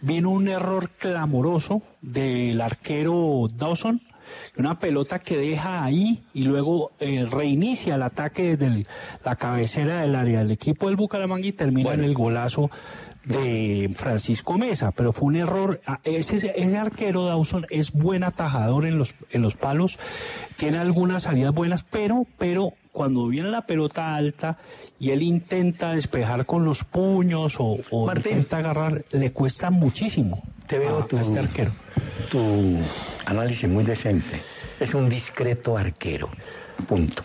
vino 0.00 0.30
un 0.30 0.48
error 0.48 0.90
clamoroso 0.90 1.82
del 2.02 2.60
arquero 2.60 3.48
Dawson, 3.54 4.02
una 4.58 4.78
pelota 4.78 5.18
que 5.20 5.38
deja 5.38 5.82
ahí 5.84 6.22
y 6.34 6.42
luego 6.42 6.92
eh, 7.00 7.26
reinicia 7.30 7.94
el 7.94 8.02
ataque 8.02 8.56
desde 8.56 8.66
el- 8.66 8.86
la 9.24 9.36
cabecera 9.36 10.02
del 10.02 10.14
área 10.14 10.40
del 10.40 10.50
equipo 10.50 10.88
del 10.88 10.96
Bucaramanga 10.96 11.46
y 11.46 11.52
termina 11.52 11.88
Bueno. 11.88 12.02
en 12.02 12.08
el 12.10 12.14
golazo 12.14 12.70
de 13.28 13.90
Francisco 13.94 14.56
Mesa, 14.58 14.90
pero 14.90 15.12
fue 15.12 15.26
un 15.28 15.36
error. 15.36 15.80
Ah, 15.86 16.00
Ese, 16.04 16.36
ese 16.36 16.76
arquero 16.76 17.24
Dawson 17.26 17.66
es 17.70 17.92
buen 17.92 18.24
atajador 18.24 18.86
en 18.86 18.98
los, 18.98 19.14
en 19.30 19.42
los 19.42 19.54
palos, 19.54 19.98
tiene 20.56 20.78
algunas 20.78 21.24
salidas 21.24 21.54
buenas, 21.54 21.84
pero, 21.84 22.26
pero 22.38 22.72
cuando 22.92 23.26
viene 23.28 23.50
la 23.50 23.62
pelota 23.66 24.16
alta 24.16 24.58
y 24.98 25.10
él 25.10 25.22
intenta 25.22 25.92
despejar 25.92 26.46
con 26.46 26.64
los 26.64 26.84
puños 26.84 27.56
o, 27.60 27.76
o 27.90 28.06
Martín. 28.06 28.32
intenta 28.32 28.56
agarrar, 28.58 29.04
le 29.12 29.30
cuesta 29.32 29.70
muchísimo 29.70 30.42
te 30.66 30.78
veo 30.78 30.98
a- 30.98 31.06
tu, 31.06 31.16
a 31.16 31.20
este 31.22 31.38
arquero. 31.38 31.70
tu 32.30 32.78
análisis 33.26 33.68
muy 33.68 33.84
decente. 33.84 34.40
Es 34.80 34.94
un 34.94 35.08
discreto 35.08 35.76
arquero. 35.76 36.28
Punto. 36.86 37.22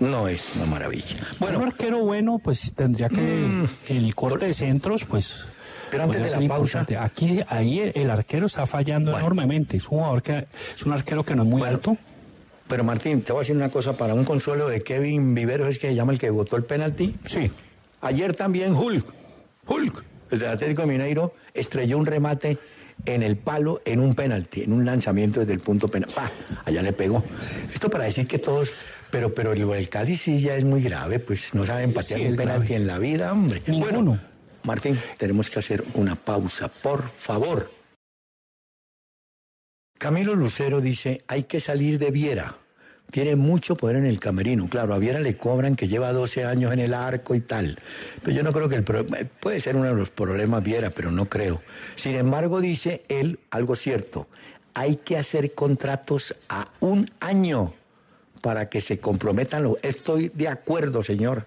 No 0.00 0.28
es 0.28 0.54
una 0.56 0.66
maravilla. 0.66 1.16
Bueno, 1.38 1.58
un 1.58 1.66
arquero 1.68 1.98
bueno, 2.00 2.38
pues 2.38 2.72
tendría 2.74 3.08
que 3.08 3.66
el 3.88 4.14
corte 4.14 4.46
de 4.46 4.54
centros, 4.54 5.04
pues. 5.04 5.44
Pero 5.90 6.04
antes 6.04 6.20
de 6.22 6.30
la 6.30 6.36
pausa- 6.36 6.80
importante. 6.80 6.96
Aquí, 6.98 7.40
ahí 7.48 7.80
el, 7.80 7.92
el 7.94 8.10
arquero 8.10 8.46
está 8.46 8.66
fallando 8.66 9.12
Bueno. 9.12 9.26
enormemente. 9.26 9.78
Es 9.78 9.84
un 9.84 9.98
jugador 9.98 10.22
que 10.22 10.44
es 10.76 10.82
un 10.84 10.92
arquero 10.92 11.24
que 11.24 11.34
no 11.34 11.42
es 11.42 11.48
muy 11.48 11.60
Bueno. 11.60 11.74
alto. 11.76 11.96
pero 12.68 12.84
Martín, 12.84 13.22
te 13.22 13.32
voy 13.32 13.40
a 13.40 13.42
decir 13.42 13.56
una 13.56 13.70
cosa 13.70 13.96
para 13.96 14.12
un 14.12 14.24
consuelo 14.26 14.68
de 14.68 14.82
Kevin 14.82 15.34
Viveros, 15.34 15.70
es 15.70 15.78
que 15.78 15.88
se 15.88 15.94
llama 15.94 16.12
el 16.12 16.18
que 16.18 16.28
votó 16.28 16.56
el 16.56 16.64
penalti. 16.64 17.16
Sí. 17.24 17.50
Ayer 18.02 18.34
también 18.34 18.74
Hulk, 18.74 19.06
Hulk, 19.66 20.04
el 20.30 20.38
del 20.38 20.50
Atlético 20.50 20.82
de 20.82 20.88
Mineiro, 20.88 21.34
estrelló 21.54 21.96
un 21.96 22.04
remate 22.04 22.58
en 23.04 23.22
el 23.22 23.36
palo 23.36 23.80
en 23.84 24.00
un 24.00 24.14
penalti, 24.14 24.62
en 24.62 24.72
un 24.72 24.84
lanzamiento 24.84 25.40
desde 25.40 25.52
el 25.54 25.60
punto 25.60 25.88
penal. 25.88 26.10
¡Pah! 26.14 26.30
Allá 26.64 26.82
le 26.82 26.92
pegó. 26.92 27.22
Esto 27.72 27.88
para 27.90 28.04
decir 28.04 28.26
que 28.26 28.38
todos, 28.38 28.70
pero 29.10 29.32
pero 29.34 29.54
lo 29.54 29.68
del 29.72 29.88
Cali 29.88 30.16
sí 30.16 30.40
ya 30.40 30.56
es 30.56 30.64
muy 30.64 30.82
grave, 30.82 31.18
pues 31.18 31.54
no 31.54 31.64
saben 31.64 31.92
patear 31.94 32.20
Sí, 32.20 32.26
un 32.26 32.36
penalti 32.36 32.68
grave. 32.68 32.76
en 32.82 32.86
la 32.86 32.98
vida, 32.98 33.32
hombre. 33.32 33.62
Ninguno. 33.66 33.92
Bueno, 33.92 34.20
Martín, 34.64 34.98
tenemos 35.16 35.48
que 35.48 35.58
hacer 35.60 35.82
una 35.94 36.14
pausa, 36.16 36.68
por 36.68 37.08
favor. 37.08 37.70
Camilo 39.98 40.34
Lucero 40.34 40.80
dice, 40.80 41.22
hay 41.26 41.44
que 41.44 41.60
salir 41.60 41.98
de 41.98 42.10
Viera. 42.10 42.56
Tiene 43.10 43.36
mucho 43.36 43.74
poder 43.76 43.96
en 43.96 44.04
el 44.06 44.20
camerino. 44.20 44.68
Claro, 44.68 44.92
a 44.92 44.98
Viera 44.98 45.20
le 45.20 45.36
cobran 45.36 45.76
que 45.76 45.88
lleva 45.88 46.12
12 46.12 46.44
años 46.44 46.72
en 46.74 46.78
el 46.78 46.92
arco 46.92 47.34
y 47.34 47.40
tal. 47.40 47.78
Pero 48.22 48.36
yo 48.36 48.42
no 48.42 48.52
creo 48.52 48.68
que 48.68 48.74
el 48.76 48.84
pro- 48.84 49.00
eh, 49.00 49.26
puede 49.40 49.60
ser 49.60 49.76
uno 49.76 49.86
de 49.86 49.94
los 49.94 50.10
problemas 50.10 50.62
Viera, 50.62 50.90
pero 50.90 51.10
no 51.10 51.24
creo. 51.26 51.62
Sin 51.96 52.14
embargo, 52.16 52.60
dice 52.60 53.02
él 53.08 53.38
algo 53.50 53.76
cierto. 53.76 54.26
Hay 54.74 54.96
que 54.96 55.16
hacer 55.16 55.54
contratos 55.54 56.34
a 56.50 56.68
un 56.80 57.10
año 57.20 57.72
para 58.42 58.68
que 58.68 58.82
se 58.82 58.98
comprometan. 58.98 59.62
los- 59.62 59.78
Estoy 59.82 60.30
de 60.34 60.48
acuerdo, 60.48 61.02
señor. 61.02 61.46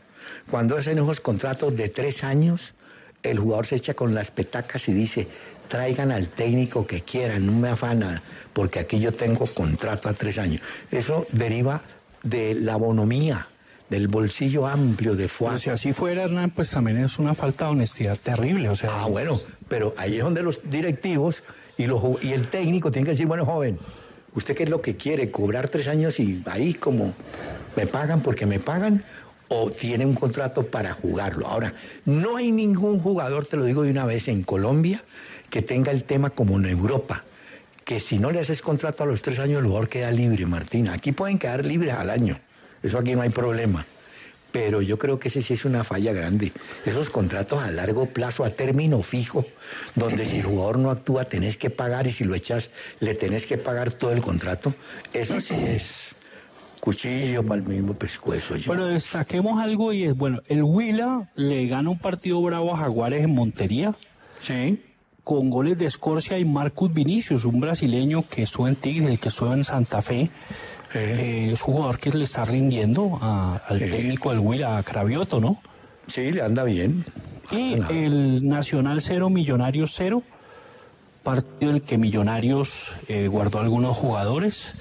Cuando 0.50 0.77
hacen 0.77 0.98
esos 0.98 1.22
contratos 1.22 1.75
de 1.77 1.89
tres 1.89 2.24
años, 2.24 2.74
el 3.22 3.38
jugador 3.38 3.68
se 3.68 3.75
echa 3.75 3.94
con 3.94 4.15
las 4.15 4.32
petacas 4.32 4.89
y 4.89 4.94
dice, 4.94 5.27
traigan 5.72 6.12
al 6.12 6.28
técnico 6.28 6.86
que 6.86 7.00
quieran, 7.00 7.46
no 7.46 7.54
me 7.54 7.70
afana, 7.70 8.22
porque 8.51 8.80
aquí 8.80 9.00
yo 9.00 9.13
tengo 9.13 9.48
contrato 9.48 10.10
a 10.10 10.13
tres 10.13 10.38
años. 10.38 10.62
Eso 10.92 11.25
deriva 11.32 11.82
de 12.24 12.54
la 12.56 12.75
bonomía, 12.75 13.48
del 13.90 14.10
bolsillo 14.10 14.68
amplio 14.68 15.16
de 15.16 15.30
Fuá. 15.30 15.58
si 15.58 15.70
así 15.70 15.94
fuera, 15.94 16.24
Hernán, 16.24 16.50
pues 16.51 16.72
también 16.72 16.98
es 16.98 17.18
una 17.20 17.34
falta 17.36 17.66
de 17.66 17.72
honestidad 17.72 18.18
terrible. 18.22 18.68
O 18.68 18.75
sea, 18.75 18.90
Ah, 19.01 19.06
bueno, 19.08 19.40
pero 19.70 19.94
ahí 19.98 20.18
es 20.18 20.24
donde 20.25 20.44
los 20.44 20.60
directivos 20.70 21.42
y, 21.78 21.88
los, 21.88 22.04
y 22.22 22.34
el 22.34 22.50
técnico 22.50 22.92
tienen 22.92 23.06
que 23.06 23.12
decir, 23.12 23.25
bueno, 23.28 23.46
joven, 23.46 23.80
¿usted 24.36 24.54
qué 24.54 24.63
es 24.63 24.70
lo 24.70 24.82
que 24.82 24.98
quiere? 24.98 25.32
¿Cobrar 25.32 25.70
tres 25.70 25.88
años 25.88 26.20
y 26.20 26.44
ahí 26.48 26.74
como 26.74 27.13
me 27.78 27.88
pagan 27.88 28.20
porque 28.20 28.46
me 28.46 28.60
pagan? 28.60 29.06
¿O 29.48 29.72
tiene 29.72 30.06
un 30.06 30.16
contrato 30.16 30.66
para 30.66 30.94
jugarlo? 30.94 31.48
Ahora, 31.48 31.74
no 32.06 32.36
hay 32.36 32.51
ningún 32.51 33.00
jugador, 33.00 33.46
te 33.46 33.56
lo 33.56 33.63
digo 33.63 33.84
de 33.84 33.92
una 33.92 34.06
vez, 34.06 34.28
en 34.28 34.44
Colombia 34.44 35.01
que 35.51 35.62
tenga 35.62 35.91
el 35.91 36.05
tema 36.05 36.31
como 36.31 36.58
en 36.58 36.65
Europa. 36.65 37.24
Que 37.86 38.00
si 38.00 38.17
no 38.17 38.31
le 38.31 38.39
haces 38.39 38.63
contrato 38.63 39.03
a 39.03 39.05
los 39.05 39.22
tres 39.22 39.38
años, 39.38 39.60
el 39.60 39.65
jugador 39.65 39.89
queda 39.89 40.10
libre, 40.12 40.48
Martina. 40.48 40.93
Aquí 40.93 41.12
pueden 41.12 41.38
quedar 41.38 41.63
libres 41.65 41.93
al 41.93 42.10
año. 42.10 42.39
Eso 42.81 42.98
aquí 42.98 43.13
no 43.13 43.22
hay 43.22 43.29
problema 43.29 43.86
pero 44.51 44.81
yo 44.81 45.00
creo 45.00 45.17
que 45.17 45.29
ese 45.29 45.41
sí 45.41 45.53
es 45.53 45.63
una 45.63 45.84
falla 45.84 46.12
grande. 46.12 46.51
Esos 46.86 47.10
contratos 47.10 47.63
a 47.63 47.72
largo 47.72 48.08
plazo, 48.08 48.43
a 48.43 48.50
término 48.50 49.01
fijo, 49.01 49.46
donde 49.96 50.25
si 50.25 50.39
el 50.39 50.43
jugador 50.43 50.77
no 50.77 50.91
actúa 50.91 51.25
tenés 51.25 51.55
que 51.55 51.70
pagar 51.70 52.05
y 52.08 52.12
si 52.12 52.25
lo 52.25 52.36
echas 52.36 52.70
le 53.00 53.15
tenés 53.15 53.46
que 53.46 53.58
pagar 53.58 53.93
todo 53.93 54.12
el 54.12 54.22
contrato, 54.22 54.74
eso 55.13 55.39
sí 55.39 55.53
es 55.53 56.10
cuchillo 56.81 57.43
para 57.43 57.62
el 57.62 57.67
mismo 57.67 57.93
pescuezo. 57.93 58.58
Yo. 58.58 58.67
Bueno, 58.67 58.88
destaquemos 58.88 59.62
algo 59.62 59.93
y 59.93 60.03
es, 60.03 60.17
bueno, 60.17 60.41
el 60.48 60.63
Huila 60.63 61.29
le 61.36 61.67
gana 61.67 61.89
un 61.89 62.00
partido 62.00 62.41
bravo 62.41 62.75
a 62.75 62.79
Jaguares 62.79 63.24
en 63.24 63.34
Montería 63.34 63.96
sí, 64.41 64.81
con 65.24 65.50
goles 65.50 65.78
de 65.78 65.86
Escorcia 65.86 66.38
y 66.40 66.46
Marcus 66.46 66.94
Vinicius, 66.94 67.46
un 67.46 67.60
brasileño 67.62 68.25
que 68.28 68.44
estuvo 68.44 68.68
en 68.68 68.75
Tigres 68.75 69.13
y 69.13 69.18
que 69.18 69.30
estuvo 69.30 69.54
en 69.54 69.63
Santa 69.63 70.01
Fe. 70.01 70.30
Eh, 70.94 71.50
es 71.54 71.62
un 71.62 71.74
jugador 71.75 72.00
que 72.00 72.10
le 72.12 72.25
está 72.25 72.44
rindiendo 72.44 73.18
a- 73.22 73.62
al 73.68 73.80
técnico 73.80 74.30
del 74.32 74.40
Huila, 74.40 74.78
a 74.78 74.84
Cravioto, 74.84 75.40
¿no? 75.40 75.62
sí, 76.08 76.32
le 76.32 76.42
anda 76.42 76.63
bien. 76.63 77.06
Y 77.51 77.74
el 77.90 78.48
Nacional 78.48 79.01
0, 79.01 79.30
Millonarios 79.30 79.94
0, 79.96 80.24
partido 81.24 81.70
en 81.72 81.75
el 81.78 81.82
que 81.84 81.98
Millonarios 81.98 82.92
eh, 83.08 83.28
guardó 83.28 83.60
algunos 83.60 83.96
jugadores. 83.96 84.74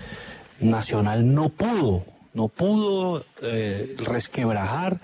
Nacional 0.61 1.32
no 1.35 1.49
pudo, 1.50 2.04
no 2.35 2.49
pudo 2.49 3.25
eh, 3.42 3.94
resquebrajar, 3.99 5.00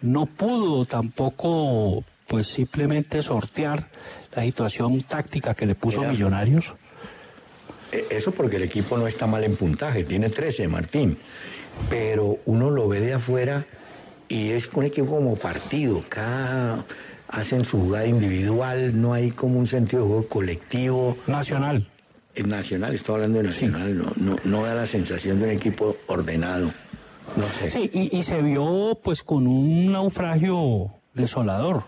no 0.00 0.26
pudo 0.26 0.84
tampoco, 0.86 2.02
pues 2.26 2.46
simplemente 2.48 3.22
sortear 3.22 3.88
la 4.36 4.42
situación 4.42 5.00
táctica 5.00 5.54
que 5.54 5.66
le 5.66 5.74
puso 5.74 6.00
Mira. 6.00 6.12
Millonarios. 6.12 6.74
Eh, 7.92 8.06
Eso 8.10 8.32
porque 8.32 8.56
el 8.56 8.64
equipo 8.64 8.96
no 8.98 9.06
está 9.06 9.26
mal 9.26 9.42
en 9.44 9.56
puntaje, 9.56 10.04
tiene 10.04 10.30
13, 10.30 10.68
Martín. 10.68 11.18
Pero 11.90 12.38
uno 12.46 12.70
lo 12.70 12.88
ve 12.88 13.00
de 13.00 13.14
afuera 13.14 13.66
y 14.28 14.50
es 14.50 14.68
un 14.72 14.84
equipo 14.84 15.08
como 15.10 15.36
partido. 15.36 16.02
Cada 16.08 16.84
hacen 17.28 17.64
su 17.64 17.78
jugada 17.80 18.06
individual, 18.06 19.00
no 19.00 19.12
hay 19.12 19.30
como 19.30 19.58
un 19.58 19.66
sentido 19.66 20.02
de 20.02 20.08
juego 20.08 20.28
colectivo. 20.28 21.16
Nacional. 21.26 21.88
En 22.34 22.48
Nacional, 22.50 22.94
estoy 22.94 23.14
hablando 23.16 23.38
de 23.38 23.48
Nacional, 23.48 23.96
no, 23.96 24.12
no, 24.16 24.36
no 24.44 24.62
da 24.62 24.74
la 24.74 24.86
sensación 24.86 25.38
de 25.38 25.46
un 25.46 25.50
equipo 25.52 25.96
ordenado. 26.06 26.70
No 27.36 27.44
sé. 27.58 27.70
Sí, 27.70 27.90
y, 27.92 28.16
y 28.16 28.22
se 28.22 28.42
vio 28.42 28.98
pues 29.02 29.22
con 29.22 29.46
un 29.46 29.90
naufragio 29.92 30.92
desolador. 31.14 31.84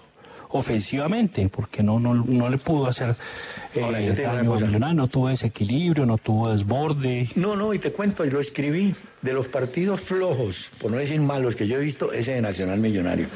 Ofensivamente, 0.51 1.49
porque 1.49 1.83
no, 1.83 1.99
no, 1.99 2.15
no 2.15 2.49
le 2.49 2.59
pudo 2.59 2.87
hacer 2.87 3.15
eh, 3.75 3.83
Ahora, 3.83 4.01
yo 4.01 4.15
daño 4.15 4.87
a 4.87 4.95
no 4.95 5.09
tuvo 5.09 5.29
desequilibrio, 5.29 6.07
no 6.07 6.19
tuvo 6.19 6.53
desborde. 6.53 7.29
No, 7.35 7.57
no, 7.57 7.75
y 7.75 7.79
te 7.79 7.93
cuento, 7.93 8.25
y 8.25 8.31
lo 8.31 8.41
escribí, 8.41 8.95
de 9.23 9.33
los 9.33 9.49
partidos 9.49 10.01
flojos, 10.01 10.71
por 10.81 10.91
no 10.91 10.97
decir 10.97 11.21
malos 11.21 11.57
que 11.57 11.67
yo 11.67 11.77
he 11.77 11.81
visto, 11.81 12.13
ese 12.13 12.33
de 12.33 12.41
Nacional 12.41 12.79
Millonario. 12.79 13.27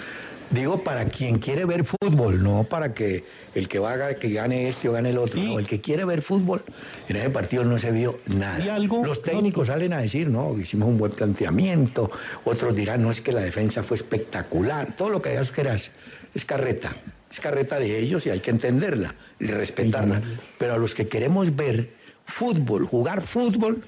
Digo, 0.50 0.82
para 0.84 1.06
quien 1.06 1.38
quiere 1.38 1.64
ver 1.64 1.82
fútbol, 1.84 2.42
no 2.42 2.64
para 2.64 2.92
que 2.92 3.24
el 3.54 3.68
que 3.68 3.78
va 3.78 3.94
a 3.94 4.14
que 4.14 4.30
gane 4.30 4.68
este 4.68 4.88
o 4.88 4.92
gane 4.92 5.08
el 5.10 5.16
otro, 5.16 5.40
Sí. 5.40 5.46
no, 5.46 5.58
el 5.58 5.66
que 5.66 5.80
quiere 5.80 6.04
ver 6.04 6.20
fútbol, 6.20 6.62
en 7.08 7.16
ese 7.16 7.30
partido 7.30 7.64
no 7.64 7.78
se 7.78 7.90
vio 7.90 8.18
nada. 8.26 8.62
¿Y 8.62 8.68
algo? 8.68 9.02
Los 9.02 9.22
técnicos 9.22 9.68
salen 9.68 9.94
a 9.94 9.98
decir, 10.02 10.28
no, 10.28 10.58
hicimos 10.58 10.88
un 10.88 10.98
buen 10.98 11.12
planteamiento, 11.12 12.10
otros 12.44 12.76
dirán, 12.76 13.02
no 13.02 13.10
es 13.10 13.22
que 13.22 13.32
la 13.32 13.40
defensa 13.40 13.82
fue 13.82 13.96
espectacular, 13.96 14.94
todo 14.94 15.08
lo 15.08 15.22
que 15.22 15.40
quieras, 15.54 15.90
es 16.34 16.44
carreta, 16.44 16.92
es 17.30 17.40
carreta 17.40 17.78
de 17.78 17.98
ellos 17.98 18.26
y 18.26 18.30
hay 18.30 18.40
que 18.40 18.50
entenderla 18.50 19.14
y 19.40 19.46
respetarla. 19.46 20.20
Pero 20.58 20.74
a 20.74 20.78
los 20.78 20.94
que 20.94 21.06
queremos 21.08 21.54
ver 21.56 21.90
fútbol, 22.24 22.86
jugar 22.86 23.22
fútbol, 23.22 23.82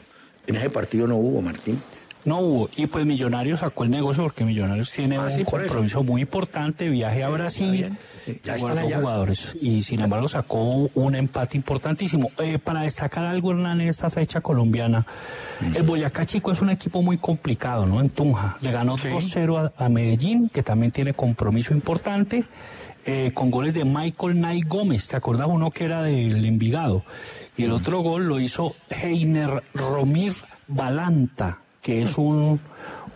en 0.47 0.57
ese 0.57 0.71
partido 0.71 1.07
no 1.07 1.17
hubo, 1.17 1.41
Martín. 1.43 1.81
No 2.25 2.39
hubo. 2.39 2.71
Y 2.77 2.87
pues 2.87 3.05
Millonarios 3.05 3.61
sacó 3.61 3.85
el 3.85 3.91
negocio 3.91 4.23
porque 4.23 4.45
Millonarios 4.45 4.91
tiene 4.91 5.17
Ah, 5.17 5.25
un 5.25 5.31
sí, 5.31 5.45
compromiso 5.45 6.03
muy 6.03 6.23
importante, 6.23 6.89
viaje 6.89 7.23
a 7.23 7.29
Brasil, 7.29 7.97
ya 8.45 8.57
guardó 8.59 8.69
están 8.79 8.79
allá. 8.87 8.97
jugadores. 9.01 9.57
Y 9.61 9.83
sin 9.83 10.01
embargo 10.01 10.29
sacó 10.29 10.91
un 10.95 11.15
empate 11.15 11.57
importantísimo. 11.57 12.31
Eh, 12.39 12.59
para 12.59 12.83
destacar 12.83 13.25
algo, 13.25 13.51
Hernán, 13.53 13.81
en 13.81 13.89
esta 13.89 14.11
fecha 14.11 14.41
colombiana, 14.41 15.07
Mm. 15.61 15.77
el 15.77 15.83
Boyacá 15.85 16.25
Chico 16.27 16.51
es 16.53 16.61
un 16.61 16.71
equipo 16.71 17.01
muy 17.03 17.19
complicado, 17.19 17.87
¿no? 17.87 18.01
En 18.01 18.11
Tunja. 18.11 18.57
Le 18.61 18.73
ganó 18.73 18.97
2-0 18.97 19.59
a, 19.59 19.85
a 19.85 19.89
Medellín, 19.89 20.49
que 20.49 20.63
también 20.63 20.91
tiene 20.93 21.13
compromiso 21.15 21.73
importante. 21.75 22.45
eh, 23.07 23.33
con 23.35 23.51
goles 23.51 23.75
de 23.75 23.85
Michael 23.85 24.41
Nay 24.41 24.63
Gómez, 24.63 25.09
¿te 25.09 25.17
acordás 25.17 25.47
uno 25.51 25.71
que 25.71 25.85
era 25.85 26.03
del 26.03 26.43
Envigado? 26.47 27.05
Y 27.55 27.65
el 27.65 27.71
Mm. 27.71 27.75
otro 27.75 28.01
gol 28.01 28.27
lo 28.29 28.41
hizo 28.41 28.75
Heiner 28.89 29.63
Romir 29.75 30.33
Balanta, 30.69 31.59
que 31.83 32.03
es 32.03 32.17
un, 32.17 32.61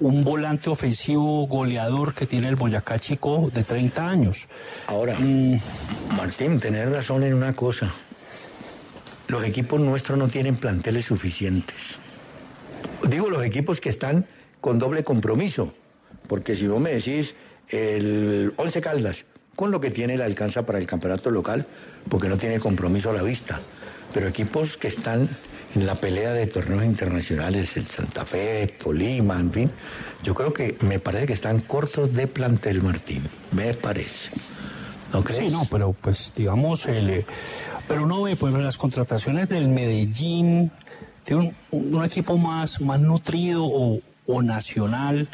un 0.01 0.25
volante 0.25 0.71
ofensivo 0.71 1.47
goleador 1.47 2.15
que 2.15 2.27
tiene 2.27 2.49
el 2.49 2.57
Boyacá 2.57 2.99
Chico 2.99 3.51
de 3.53 3.65
30 3.65 4.09
años. 4.09 4.47
Ahora, 4.87 5.19
Mm, 5.19 5.57
Martín, 6.11 6.61
tenés 6.61 6.91
razón 6.91 7.23
en 7.25 7.35
una 7.35 7.55
cosa. 7.55 7.93
Los 9.27 9.45
equipos 9.45 9.81
nuestros 9.81 10.19
no 10.19 10.29
tienen 10.29 10.57
planteles 10.57 11.05
suficientes. 11.07 11.77
Digo 13.09 13.29
los 13.29 13.45
equipos 13.45 13.81
que 13.81 13.91
están 13.91 14.27
con 14.61 14.79
doble 14.79 15.05
compromiso. 15.05 15.73
Porque 16.27 16.57
si 16.57 16.67
vos 16.67 16.81
me 16.81 16.91
decís, 16.91 17.35
el 17.69 18.53
Once 18.57 18.81
Caldas, 18.81 19.25
con 19.57 19.71
lo 19.71 19.81
que 19.81 19.91
tiene 19.91 20.17
le 20.17 20.25
alcanza 20.25 20.65
para 20.65 20.79
el 20.79 20.87
campeonato 20.87 21.31
local, 21.31 21.67
porque 22.09 22.29
no 22.29 22.37
tiene 22.37 22.59
compromiso 22.59 23.11
a 23.11 23.15
la 23.15 23.23
vista. 23.23 23.61
Pero 24.15 24.29
equipos 24.29 24.77
que 24.77 24.89
están 24.89 25.29
en 25.75 25.87
la 25.87 25.95
pelea 25.97 26.33
de 26.33 26.47
torneos 26.47 26.85
internacionales, 26.85 27.77
el 27.77 27.87
Santa 27.89 28.25
Fe, 28.25 28.75
Tolima, 28.83 29.39
en 29.39 29.53
fin, 29.53 29.71
yo 30.23 30.35
creo 30.35 30.53
que 30.53 30.77
me 30.81 30.99
parece 30.99 31.27
que 31.27 31.33
están 31.35 31.61
cortos 31.61 32.15
de 32.15 32.27
plantel, 32.27 32.83
Martín. 32.83 33.23
Me 33.53 33.75
parece. 33.75 34.31
¿No 35.13 35.23
crees? 35.23 35.45
Sí, 35.45 35.51
no, 35.51 35.67
pero 35.71 35.93
pues 35.93 36.33
digamos, 36.37 36.87
el, 36.87 37.25
pero 37.87 38.05
uno 38.05 38.23
ve 38.23 38.37
pues 38.37 38.53
las 38.55 38.77
contrataciones 38.77 39.49
del 39.49 39.69
Medellín, 39.69 40.71
tiene 41.25 41.55
un, 41.71 41.95
un 41.95 42.05
equipo 42.05 42.37
más, 42.39 42.81
más 42.81 43.01
nutrido 43.01 43.65
o, 43.65 44.01
o 44.27 44.43
nacional. 44.43 45.29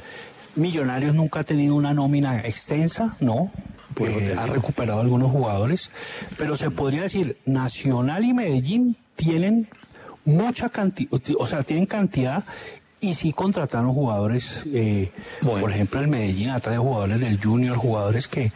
Millonarios 0.56 1.14
nunca 1.14 1.40
ha 1.40 1.44
tenido 1.44 1.74
una 1.74 1.92
nómina 1.94 2.40
extensa, 2.40 3.16
¿no? 3.20 3.50
Pues, 3.94 4.10
Eh, 4.16 4.36
ha 4.38 4.46
recuperado 4.46 5.00
algunos 5.00 5.30
jugadores, 5.30 5.90
pero 6.36 6.56
se 6.56 6.70
podría 6.70 7.02
decir, 7.02 7.38
Nacional 7.46 8.24
y 8.24 8.32
Medellín 8.32 8.96
tienen 9.16 9.68
mucha 10.24 10.68
cantidad, 10.68 11.20
o 11.38 11.46
sea, 11.46 11.62
tienen 11.62 11.86
cantidad 11.86 12.44
y 13.00 13.14
sí 13.14 13.32
contrataron 13.32 13.92
jugadores, 13.92 14.62
eh, 14.72 15.10
Bueno. 15.42 15.60
por 15.60 15.70
ejemplo, 15.70 16.00
el 16.00 16.08
Medellín 16.08 16.50
atrae 16.50 16.78
jugadores 16.78 17.20
del 17.20 17.38
Junior, 17.42 17.76
jugadores 17.76 18.28
que, 18.28 18.52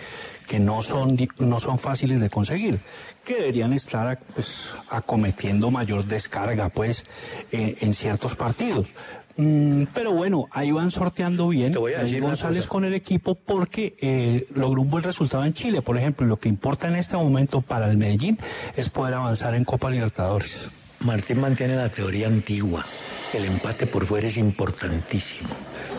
que 0.47 0.59
no, 0.59 0.81
son, 0.83 1.19
no 1.39 1.61
son 1.61 1.79
fáciles 1.79 2.19
de 2.21 2.31
conseguir, 2.31 2.81
que 3.25 3.35
deberían 3.35 3.75
estar 3.75 4.19
pues, 4.35 4.71
acometiendo 4.91 5.71
mayor 5.71 6.05
descarga 6.07 6.71
pues, 6.71 7.05
eh, 7.53 7.77
en 7.81 7.93
ciertos 7.93 8.37
partidos. 8.37 8.89
Mm, 9.37 9.85
pero 9.95 10.13
bueno, 10.13 10.49
ahí 10.51 10.73
van 10.73 10.91
sorteando 10.91 11.49
bien. 11.49 11.71
Te 11.73 11.79
voy 11.79 11.93
a 11.93 12.01
decir 12.01 12.21
González 12.23 12.67
con 12.67 12.85
el 12.85 12.95
equipo 12.95 13.37
porque 13.37 13.95
eh, 14.01 14.49
logró 14.55 14.81
un 14.83 14.91
buen 14.91 15.05
resultado 15.05 15.45
en 15.45 15.53
Chile, 15.53 15.81
por 15.83 15.97
ejemplo. 15.97 16.27
y 16.27 16.29
Lo 16.29 16.39
que 16.39 16.49
importa 16.49 16.89
en 16.89 16.97
este 16.97 17.17
momento 17.17 17.61
para 17.61 17.89
el 17.89 17.99
Medellín 17.99 18.39
es 18.77 18.89
poder 18.89 19.15
avanzar 19.15 19.55
en 19.55 19.65
Copa 19.65 19.91
Libertadores. 19.91 20.71
Martín 21.01 21.41
mantiene 21.41 21.77
la 21.77 21.89
teoría 21.89 22.27
antigua. 22.27 22.85
El 23.33 23.45
empate 23.45 23.87
por 23.87 24.07
fuera 24.07 24.29
es 24.29 24.37
importantísimo. 24.37 25.51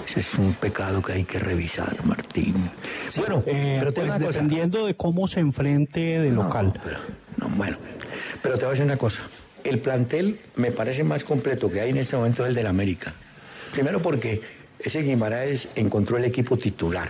Ese 0.08 0.22
es 0.22 0.34
un 0.36 0.54
pecado 0.54 1.02
que 1.02 1.14
hay 1.14 1.24
que 1.24 1.38
revisar, 1.40 1.96
Martín. 2.04 2.56
bueno, 3.16 3.44
Eh, 3.46 3.78
pero 3.80 3.92
te 3.94 4.02
pues 4.02 4.06
digo 4.06 4.16
una 4.18 4.26
cosa. 4.26 4.40
dependiendo 4.42 4.86
de 4.88 4.96
cómo 4.96 5.28
se 5.28 5.40
enfrente 5.40 6.00
de 6.00 6.30
No, 6.32 6.44
local. 6.44 6.74
pero- 6.84 6.98
no, 7.38 7.50
bueno, 7.56 7.78
pero 8.42 8.56
te 8.56 8.62
voy 8.62 8.70
a 8.70 8.72
decir 8.72 8.86
una 8.86 8.98
cosa. 8.98 9.22
El 9.64 9.80
plantel 9.80 10.40
me 10.56 10.72
parece 10.72 11.04
más 11.04 11.24
completo 11.24 11.70
que 11.72 11.82
hay 11.82 11.92
en 11.92 11.98
este 11.98 12.16
momento 12.16 12.44
es 12.44 12.50
el 12.50 12.56
del 12.56 12.68
América. 12.68 13.14
Primero 13.72 14.02
porque 14.02 14.42
ese 14.80 15.02
Guimaraes 15.04 15.68
encontró 15.76 16.18
el 16.18 16.24
equipo 16.26 16.58
titular 16.58 17.10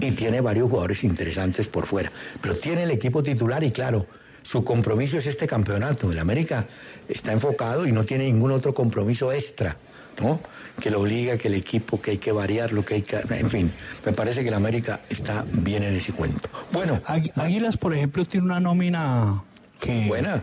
y 0.00 0.12
tiene 0.12 0.40
varios 0.40 0.70
jugadores 0.70 1.04
interesantes 1.04 1.68
por 1.68 1.84
fuera. 1.86 2.10
Pero 2.40 2.54
tiene 2.56 2.84
el 2.84 2.90
equipo 2.92 3.22
titular 3.22 3.62
y 3.62 3.72
claro, 3.72 4.06
su 4.42 4.64
compromiso 4.64 5.18
es 5.18 5.26
este 5.26 5.46
campeonato. 5.46 6.10
El 6.12 6.18
América 6.18 6.66
está 7.08 7.32
enfocado 7.32 7.86
y 7.86 7.92
no 7.92 8.04
tiene 8.04 8.24
ningún 8.24 8.52
otro 8.52 8.74
compromiso 8.74 9.32
extra, 9.32 9.76
¿no? 10.20 10.40
Que 10.80 10.90
lo 10.90 11.00
obliga, 11.00 11.36
que 11.36 11.48
el 11.48 11.54
equipo, 11.54 12.00
que 12.00 12.12
hay 12.12 12.18
que 12.18 12.32
variarlo, 12.32 12.84
que 12.84 12.94
hay 12.94 13.02
que... 13.02 13.20
En 13.30 13.50
fin, 13.50 13.70
me 14.06 14.12
parece 14.12 14.42
que 14.42 14.48
el 14.48 14.54
América 14.54 15.00
está 15.10 15.44
bien 15.52 15.82
en 15.82 15.94
ese 15.94 16.12
cuento. 16.12 16.48
Bueno, 16.72 17.00
Águi- 17.06 17.30
Águilas, 17.36 17.76
por 17.76 17.94
ejemplo, 17.94 18.24
tiene 18.24 18.46
una 18.46 18.58
nómina 18.58 19.42
que, 19.78 20.06
buena. 20.06 20.42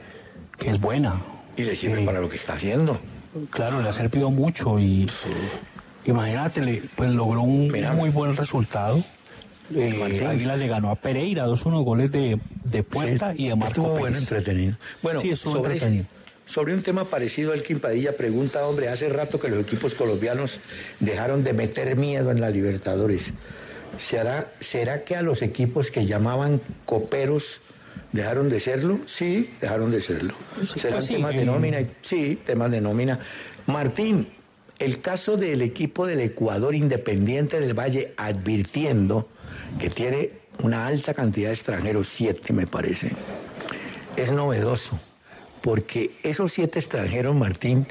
que 0.58 0.70
es 0.70 0.80
buena. 0.80 1.20
Y 1.58 1.64
le 1.64 1.76
sirve 1.76 2.00
Sí. 2.00 2.06
para 2.06 2.22
lo 2.22 2.30
que 2.30 2.38
está 2.38 2.54
haciendo. 2.54 3.00
Claro, 3.50 3.82
le 3.82 3.90
ha 3.90 3.94
servido 3.94 4.30
mucho 4.32 4.80
y 4.80 5.10
imagínate, 6.06 6.62
le- 6.62 6.82
pues 6.96 7.10
logró 7.12 7.42
un 7.42 7.68
Mira. 7.72 7.94
muy 7.94 8.10
buen 8.10 8.36
resultado. 8.36 9.04
Eh. 9.76 10.26
Águila 10.28 10.56
le 10.58 10.68
ganó 10.68 10.90
a 10.92 10.96
Pereira, 10.96 11.44
dos 11.44 11.66
unos 11.66 11.84
goles 11.84 12.12
de, 12.12 12.40
de 12.64 12.84
puerta 12.84 13.34
Sí, 13.34 13.44
y 13.46 13.48
de 13.50 13.56
Marco 13.56 13.68
Estuvo 13.72 13.88
Pérez. 13.88 14.00
bueno, 14.02 14.18
entretenido. 14.18 14.78
Bueno, 15.02 15.22
Sí, 15.22 15.30
estuvo 15.32 15.56
sobre, 15.56 15.74
entretenido. 15.74 16.06
sobre 16.46 16.74
un 16.74 16.82
tema 16.82 17.06
parecido 17.06 17.54
al 17.54 17.62
Quimpadilla, 17.64 18.14
pregunta, 18.14 18.66
hombre, 18.68 18.90
hace 18.90 19.10
rato 19.10 19.40
que 19.40 19.48
los 19.50 19.62
equipos 19.62 19.94
colombianos 19.96 20.60
dejaron 21.00 21.44
de 21.44 21.54
meter 21.54 21.96
miedo 21.96 22.32
en 22.32 22.42
la 22.42 22.50
Libertadores. 22.50 23.32
¿Será, 24.00 24.48
¿Será 24.60 25.04
que 25.04 25.16
a 25.16 25.22
los 25.22 25.42
equipos 25.42 25.92
que 25.92 26.06
llamaban 26.06 26.62
coperos 26.86 27.60
dejaron 28.12 28.50
de 28.50 28.60
serlo? 28.60 29.00
Sí, 29.08 29.50
dejaron 29.60 29.92
de 29.92 30.02
serlo. 30.02 30.34
Sí, 30.62 30.80
¿Serán 30.80 30.94
pues 31.00 31.06
sí, 31.06 31.14
temas 31.16 31.36
de 31.36 31.42
eh. 31.42 31.46
nómina? 31.46 31.78
Sí, 32.02 32.40
temas 32.46 32.72
de 32.72 32.82
nómina. 32.82 33.20
Martín, 33.68 34.28
el 34.78 35.02
caso 35.02 35.36
del 35.38 35.62
equipo 35.62 36.06
del 36.08 36.22
Ecuador 36.22 36.74
Independiente 36.76 37.60
del 37.60 37.78
Valle 37.78 38.14
advirtiendo 38.16 39.28
que 39.80 39.90
tiene 39.90 40.32
una 40.64 40.88
alta 40.88 41.14
cantidad 41.14 41.50
de 41.50 41.56
extranjeros, 41.56 42.08
siete 42.08 42.54
me 42.54 42.68
parece, 42.68 43.12
es 44.16 44.32
novedoso, 44.32 45.00
porque 45.62 46.12
esos 46.24 46.52
siete 46.52 46.80
extranjeros, 46.80 47.36
Martín, 47.36 47.88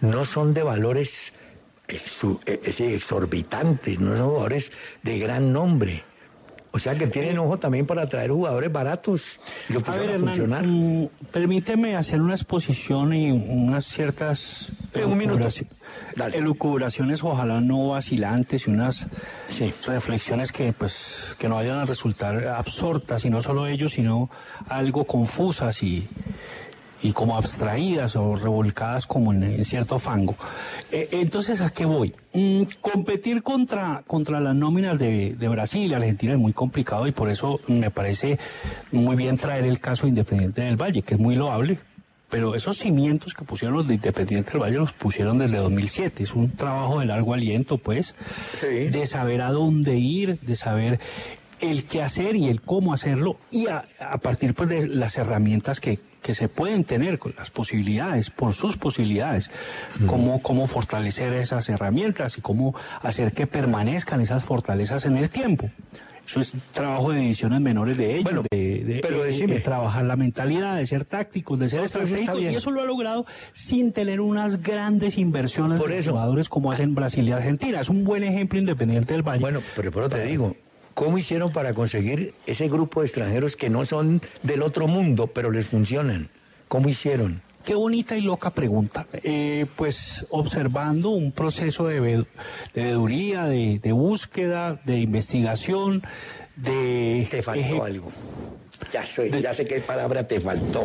no 0.00 0.24
son 0.24 0.54
de 0.54 0.62
valores 0.62 1.32
eh, 1.88 2.00
eh, 2.46 2.94
exorbitantes, 2.94 4.00
no 4.00 4.16
son 4.16 4.28
jugadores 4.28 4.72
de 5.02 5.18
gran 5.18 5.52
nombre. 5.52 6.04
O 6.72 6.78
sea 6.78 6.94
que 6.94 7.08
tienen 7.08 7.36
ojo 7.38 7.58
también 7.58 7.84
para 7.84 8.08
traer 8.08 8.30
jugadores 8.30 8.70
baratos 8.72 9.22
y 9.68 9.72
lo 9.72 9.80
A 9.80 9.82
ver, 9.82 9.86
pusieron 9.86 10.08
a, 10.08 10.14
Hernán, 10.14 10.28
funcionar. 10.34 10.62
mm, 10.66 11.08
permíteme 11.32 11.96
hacer 11.96 12.20
una 12.22 12.34
exposición 12.34 13.12
y 13.12 13.32
unas 13.32 13.84
ciertas 13.86 14.68
Eh, 14.94 15.04
un 15.04 15.18
minuto. 15.18 15.40
elucubraci- 15.40 15.66
Dale. 16.14 16.36
elucubraciones, 16.38 17.24
ojalá 17.24 17.60
no 17.60 17.88
vacilantes 17.88 18.68
y 18.68 18.70
unas 18.70 19.06
Sí. 19.48 19.74
reflexiones 19.86 20.52
que 20.52 20.72
pues 20.72 21.34
que 21.38 21.48
no 21.48 21.56
vayan 21.56 21.78
a 21.78 21.86
resultar 21.86 22.46
absortas 22.46 23.24
y 23.24 23.30
no 23.30 23.42
solo 23.42 23.66
ellos, 23.66 23.92
sino 23.94 24.30
algo 24.68 25.04
confusas 25.06 25.82
y, 25.82 26.06
y 27.02 27.12
como 27.12 27.36
abstraídas 27.36 28.14
o 28.16 28.36
revolcadas 28.36 29.06
como 29.06 29.32
en, 29.32 29.42
en 29.42 29.64
cierto 29.64 29.98
fango. 29.98 30.34
Eh, 30.92 31.08
entonces, 31.12 31.60
¿a 31.60 31.70
qué 31.70 31.84
voy? 31.86 32.14
Mm, 32.34 32.62
competir 32.80 33.42
contra, 33.42 34.02
contra 34.06 34.40
las 34.40 34.54
nóminas 34.54 34.98
de, 34.98 35.34
de 35.34 35.48
Brasil 35.48 35.90
y 35.90 35.94
Argentina 35.94 36.32
es 36.34 36.38
muy 36.38 36.52
complicado 36.52 37.06
y 37.06 37.12
por 37.12 37.30
eso 37.30 37.60
me 37.68 37.90
parece 37.90 38.38
muy 38.92 39.16
bien 39.16 39.36
traer 39.38 39.64
el 39.64 39.80
caso 39.80 40.02
de 40.02 40.10
Independiente 40.10 40.62
del 40.62 40.76
Valle, 40.76 41.02
que 41.02 41.14
es 41.14 41.20
muy 41.20 41.36
loable. 41.36 41.78
Pero 42.28 42.54
esos 42.54 42.78
cimientos 42.78 43.34
que 43.34 43.44
pusieron 43.44 43.76
los 43.78 43.88
de 43.88 43.94
Independiente 43.94 44.52
del 44.52 44.60
Valle 44.60 44.76
los 44.76 44.92
pusieron 44.92 45.38
desde 45.38 45.56
2007. 45.56 46.22
Es 46.22 46.34
un 46.34 46.50
trabajo 46.52 47.00
de 47.00 47.06
largo 47.06 47.34
aliento, 47.34 47.78
pues, 47.78 48.14
Sí. 48.54 48.66
de 48.88 49.06
saber 49.08 49.40
a 49.40 49.50
dónde 49.50 49.96
ir, 49.98 50.38
de 50.40 50.54
saber 50.54 51.00
el 51.60 51.84
qué 51.84 52.02
hacer 52.02 52.36
y 52.36 52.48
el 52.48 52.60
cómo 52.60 52.94
hacerlo 52.94 53.36
y 53.50 53.66
a, 53.66 53.84
a 53.98 54.18
partir 54.18 54.54
pues, 54.54 54.68
de 54.68 54.86
las 54.86 55.18
herramientas 55.18 55.80
que, 55.80 55.98
que 56.30 56.34
se 56.36 56.48
pueden 56.48 56.84
tener, 56.84 57.18
con 57.18 57.34
las 57.36 57.50
posibilidades, 57.50 58.30
por 58.30 58.54
sus 58.54 58.76
posibilidades, 58.76 59.50
cómo, 60.06 60.40
cómo 60.42 60.68
fortalecer 60.68 61.32
esas 61.32 61.68
herramientas 61.68 62.38
y 62.38 62.40
cómo 62.40 62.74
hacer 63.02 63.32
que 63.32 63.48
permanezcan 63.48 64.20
esas 64.20 64.44
fortalezas 64.44 65.06
en 65.06 65.16
el 65.16 65.28
tiempo. 65.28 65.70
Eso 66.24 66.40
es 66.40 66.52
trabajo 66.72 67.10
de 67.10 67.18
divisiones 67.18 67.60
menores 67.60 67.96
de 67.98 68.12
ellos, 68.12 68.22
Bueno, 68.22 68.42
de, 68.48 68.84
de- 68.84 69.00
pero 69.02 69.18
de- 69.18 69.26
decime. 69.32 69.54
de 69.54 69.60
trabajar 69.60 70.04
la 70.04 70.14
mentalidad, 70.14 70.76
de 70.76 70.86
ser 70.86 71.04
tácticos, 71.04 71.58
de 71.58 71.68
ser 71.68 71.80
No, 71.80 71.86
estratégicos, 71.86 72.40
y 72.40 72.46
eso 72.46 72.70
lo 72.70 72.82
ha 72.82 72.84
logrado 72.84 73.26
sin 73.52 73.92
tener 73.92 74.20
unas 74.20 74.62
grandes 74.62 75.18
inversiones 75.18 75.80
Por 75.80 75.90
de 75.90 75.98
eso. 75.98 76.12
jugadores 76.12 76.48
como 76.48 76.70
hacen 76.70 76.94
Brasil 76.94 77.26
y 77.26 77.32
Argentina. 77.32 77.80
Es 77.80 77.88
un 77.88 78.04
buen 78.04 78.22
ejemplo 78.22 78.60
independiente 78.60 79.12
del 79.14 79.24
Valle. 79.26 79.40
Bueno, 79.40 79.60
pero 79.74 79.90
por 79.90 80.04
eso 80.04 80.10
te 80.10 80.24
digo, 80.24 80.54
¿cómo 81.00 81.16
hicieron 81.16 81.50
para 81.50 81.72
conseguir 81.72 82.34
ese 82.46 82.68
grupo 82.68 83.00
de 83.00 83.06
extranjeros 83.06 83.56
que 83.56 83.70
no 83.70 83.86
son 83.86 84.20
del 84.42 84.60
otro 84.60 84.86
mundo, 84.86 85.28
pero 85.28 85.50
les 85.50 85.66
funcionan? 85.66 86.28
¿Cómo 86.68 86.90
hicieron? 86.90 87.40
Qué 87.64 87.74
bonita 87.74 88.18
y 88.18 88.20
loca 88.20 88.50
pregunta. 88.50 89.06
Eh, 89.14 89.64
pues 89.76 90.26
observando 90.28 91.08
un 91.08 91.32
proceso 91.32 91.86
de, 91.86 92.00
de 92.02 92.26
veeduría, 92.74 93.46
de, 93.46 93.78
de 93.82 93.92
búsqueda, 93.92 94.78
de 94.84 94.98
investigación, 95.00 96.02
de... 96.56 97.26
Te 97.30 97.42
faltó 97.42 97.82
algo. 97.82 98.12
Ya, 98.92 99.06
soy, 99.06 99.30
ya 99.40 99.54
sé 99.54 99.66
qué 99.66 99.80
palabra 99.80 100.28
te 100.28 100.38
faltó. 100.38 100.82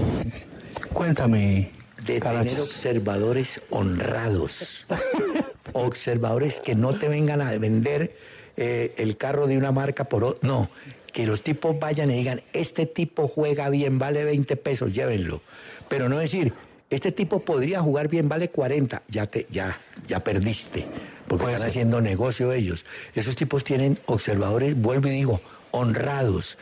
Cuéntame, 0.94 1.72
De 1.98 2.04
tener 2.06 2.22
Carachas. 2.22 2.60
observadores 2.60 3.62
honrados. 3.70 4.86
observadores 5.74 6.62
que 6.62 6.74
no 6.74 6.94
te 6.94 7.10
vengan 7.10 7.42
a 7.42 7.58
vender 7.58 8.16
eh, 8.58 8.94
el 8.98 9.18
carro 9.18 9.48
de 9.48 9.58
una 9.58 9.72
marca 9.72 10.06
por 10.06 10.24
otro. 10.24 10.48
No, 10.48 10.70
que 11.12 11.26
los 11.26 11.44
tipos 11.44 11.80
vayan 11.80 12.12
y 12.12 12.18
digan, 12.18 12.42
este 12.54 12.86
tipo 12.86 13.28
juega 13.28 13.70
bien, 13.70 14.00
vale 14.00 14.24
20 14.26 14.58
pesos, 14.58 14.94
llévenlo. 14.94 15.42
Pero 15.88 16.10
no 16.10 16.18
decir, 16.18 16.54
este 16.90 17.12
tipo 17.12 17.40
podría 17.40 17.82
jugar 17.82 18.10
bien, 18.10 18.28
vale 18.30 18.50
40, 18.50 19.04
ya, 19.08 19.26
te, 19.26 19.48
ya, 19.50 19.78
ya 20.08 20.20
perdiste. 20.20 20.86
Porque 21.28 21.46
están 21.46 21.68
haciendo 21.68 22.02
negocio 22.02 22.52
ellos. 22.52 22.86
Esos 23.16 23.36
tipos 23.36 23.64
tienen 23.64 23.98
observadores, 24.06 24.80
vuelvo 24.80 25.08
y 25.08 25.12
digo, 25.12 25.42
honrados, 25.72 26.58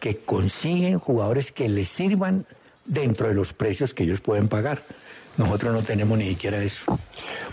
que 0.00 0.18
consiguen 0.18 0.98
jugadores 0.98 1.50
que 1.50 1.68
les 1.68 1.88
sirvan 1.88 2.46
dentro 2.84 3.28
de 3.28 3.34
los 3.34 3.54
precios 3.54 3.94
que 3.94 4.04
ellos 4.04 4.20
pueden 4.20 4.48
pagar. 4.48 4.82
Nosotros 5.36 5.74
no 5.74 5.82
tenemos 5.82 6.16
ni 6.18 6.28
siquiera 6.28 6.62
eso. 6.62 6.98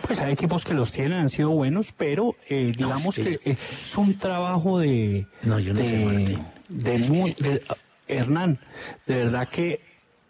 Pues 0.05 0.19
hay 0.19 0.33
equipos 0.33 0.63
que 0.65 0.73
los 0.73 0.91
tienen, 0.91 1.13
han 1.19 1.29
sido 1.29 1.49
buenos, 1.49 1.93
pero 1.97 2.35
eh, 2.49 2.73
digamos 2.77 3.17
es 3.17 3.25
que- 3.25 3.37
que 3.39 3.51
es 3.51 3.97
un 3.97 4.17
trabajo 4.17 4.79
de... 4.79 5.25
No, 5.43 5.59
yo 5.59 5.73
no 5.73 5.79
de, 5.79 5.87
sé, 5.87 6.05
Martín. 6.05 6.39
de 6.69 6.97
muy- 6.99 7.33
de- 7.39 7.63
Hernán, 8.07 8.59
de 9.07 9.15
verdad 9.15 9.47
que 9.47 9.81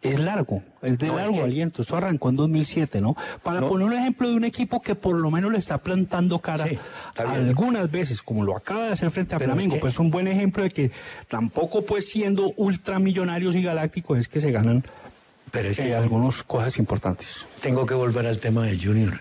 es 0.03 0.19
largo, 0.19 0.63
es 0.81 0.97
de 0.97 1.07
No, 1.07 1.13
es 1.13 1.17
largo 1.19 1.33
que- 1.35 1.41
aliento. 1.41 1.81
Esto 1.81 1.95
arrancó 1.97 2.29
en 2.29 2.35
2007, 2.35 3.01
¿no? 3.01 3.15
Para 3.43 3.61
No. 3.61 3.67
poner 3.69 3.87
un 3.87 3.93
ejemplo 3.93 4.29
de 4.29 4.35
un 4.35 4.43
equipo 4.45 4.81
que 4.81 4.95
por 4.95 5.15
lo 5.19 5.29
menos 5.29 5.51
le 5.51 5.57
está 5.59 5.77
plantando 5.79 6.39
cara 6.39 6.65
Sí, 6.67 6.77
está 7.09 7.25
bien. 7.25 7.47
algunas 7.49 7.89
veces, 7.91 8.21
como 8.21 8.43
lo 8.43 8.55
acaba 8.55 8.85
de 8.85 8.91
hacer 8.93 9.11
frente 9.11 9.35
a 9.35 9.37
Pero 9.39 9.51
es 9.51 9.55
Flamengo, 9.55 9.75
que- 9.75 9.81
pues 9.81 9.99
un 9.99 10.09
buen 10.09 10.27
ejemplo 10.27 10.63
de 10.63 10.69
que 10.71 10.91
tampoco 11.27 11.83
pues 11.83 12.07
siendo 12.09 12.51
ultramillonarios 12.57 13.55
y 13.55 13.61
galácticos 13.61 14.19
es 14.19 14.27
que 14.27 14.41
se 14.41 14.51
ganan 14.51 14.83
Pero 15.51 15.69
es 15.69 15.77
que 15.77 15.93
algunas 15.93 16.43
cosas 16.43 16.77
importantes. 16.77 17.45
tengo 17.61 17.85
que 17.85 17.93
volver 17.93 18.25
al 18.25 18.39
tema 18.39 18.65
de 18.65 18.77
Junior. 18.77 19.19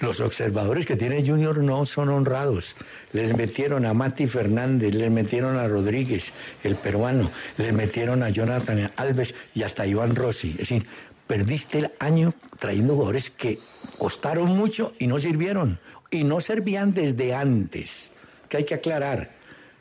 Los 0.00 0.20
observadores 0.20 0.84
que 0.84 0.96
tiene 0.96 1.26
Junior 1.26 1.58
no 1.58 1.86
son 1.86 2.10
honrados. 2.10 2.76
Les 3.12 3.34
metieron 3.34 3.86
a 3.86 3.94
Mati 3.94 4.26
Fernández, 4.26 4.94
les 4.94 5.10
metieron 5.10 5.56
a 5.56 5.66
Rodríguez, 5.68 6.32
el 6.64 6.76
peruano, 6.76 7.30
les 7.56 7.72
metieron 7.72 8.22
a 8.22 8.28
Jonathan 8.28 8.90
Alves 8.96 9.34
y 9.54 9.62
hasta 9.62 9.84
a 9.84 9.86
Iván 9.86 10.14
Rossi. 10.14 10.50
Es 10.50 10.56
decir, 10.68 10.86
perdiste 11.26 11.78
el 11.78 11.90
año 11.98 12.34
trayendo 12.58 12.94
jugadores 12.94 13.30
que 13.30 13.58
costaron 13.96 14.48
mucho 14.54 14.92
y 14.98 15.06
no 15.06 15.18
sirvieron. 15.18 15.78
Y 16.10 16.24
no 16.24 16.40
servían 16.40 16.92
desde 16.92 17.34
antes. 17.34 18.10
Que 18.48 18.58
hay 18.58 18.64
que 18.64 18.74
aclarar. 18.74 19.30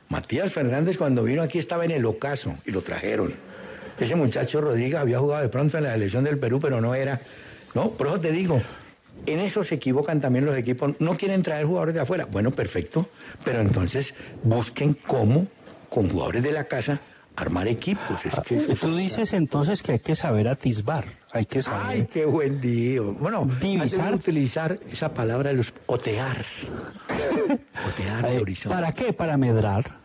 Matías 0.07 0.53
Fernández 0.53 0.97
cuando 0.97 1.23
vino 1.23 1.41
aquí 1.41 1.59
estaba 1.59 1.83
en 1.83 1.91
el 1.91 2.05
ocaso 2.05 2.55
y 2.65 2.71
lo 2.71 2.81
trajeron. 2.81 3.33
Ese 3.99 4.15
muchacho 4.15 4.61
Rodríguez 4.61 4.95
había 4.99 5.19
jugado 5.19 5.41
de 5.43 5.49
pronto 5.49 5.77
en 5.77 5.83
la 5.85 5.93
selección 5.93 6.23
del 6.23 6.37
Perú, 6.37 6.59
pero 6.59 6.81
no 6.81 6.93
era. 6.95 7.19
No, 7.73 7.91
por 7.91 8.07
eso 8.07 8.19
te 8.19 8.31
digo, 8.31 8.61
en 9.25 9.39
eso 9.39 9.63
se 9.63 9.75
equivocan 9.75 10.19
también 10.21 10.45
los 10.45 10.55
equipos. 10.57 10.93
No 10.99 11.15
quieren 11.17 11.43
traer 11.43 11.65
jugadores 11.65 11.95
de 11.95 12.01
afuera. 12.01 12.25
Bueno, 12.25 12.51
perfecto. 12.51 13.07
Pero 13.43 13.61
entonces 13.61 14.13
busquen 14.43 14.97
cómo, 15.07 15.47
con 15.89 16.09
jugadores 16.09 16.43
de 16.43 16.51
la 16.51 16.65
casa, 16.65 16.99
armar 17.37 17.67
equipos. 17.67 18.25
Es 18.25 18.39
que 18.41 18.57
eso- 18.57 18.75
Tú 18.87 18.95
dices 18.95 19.33
entonces 19.33 19.81
que 19.83 19.93
hay 19.93 19.99
que 19.99 20.15
saber 20.15 20.47
atisbar, 20.47 21.05
hay 21.31 21.45
que 21.45 21.61
saber... 21.61 21.85
Ay, 21.87 22.07
qué 22.11 22.25
buen 22.25 22.59
día. 22.61 23.01
Bueno, 23.01 23.49
Divisar. 23.61 24.13
utilizar 24.13 24.77
esa 24.91 25.13
palabra 25.13 25.49
de 25.51 25.57
los 25.57 25.73
otear. 25.85 26.45
otear 27.89 28.25
el 28.31 28.41
horizonte. 28.41 28.75
¿Para 28.75 28.93
qué? 28.93 29.13
Para 29.13 29.37
medrar. 29.37 30.04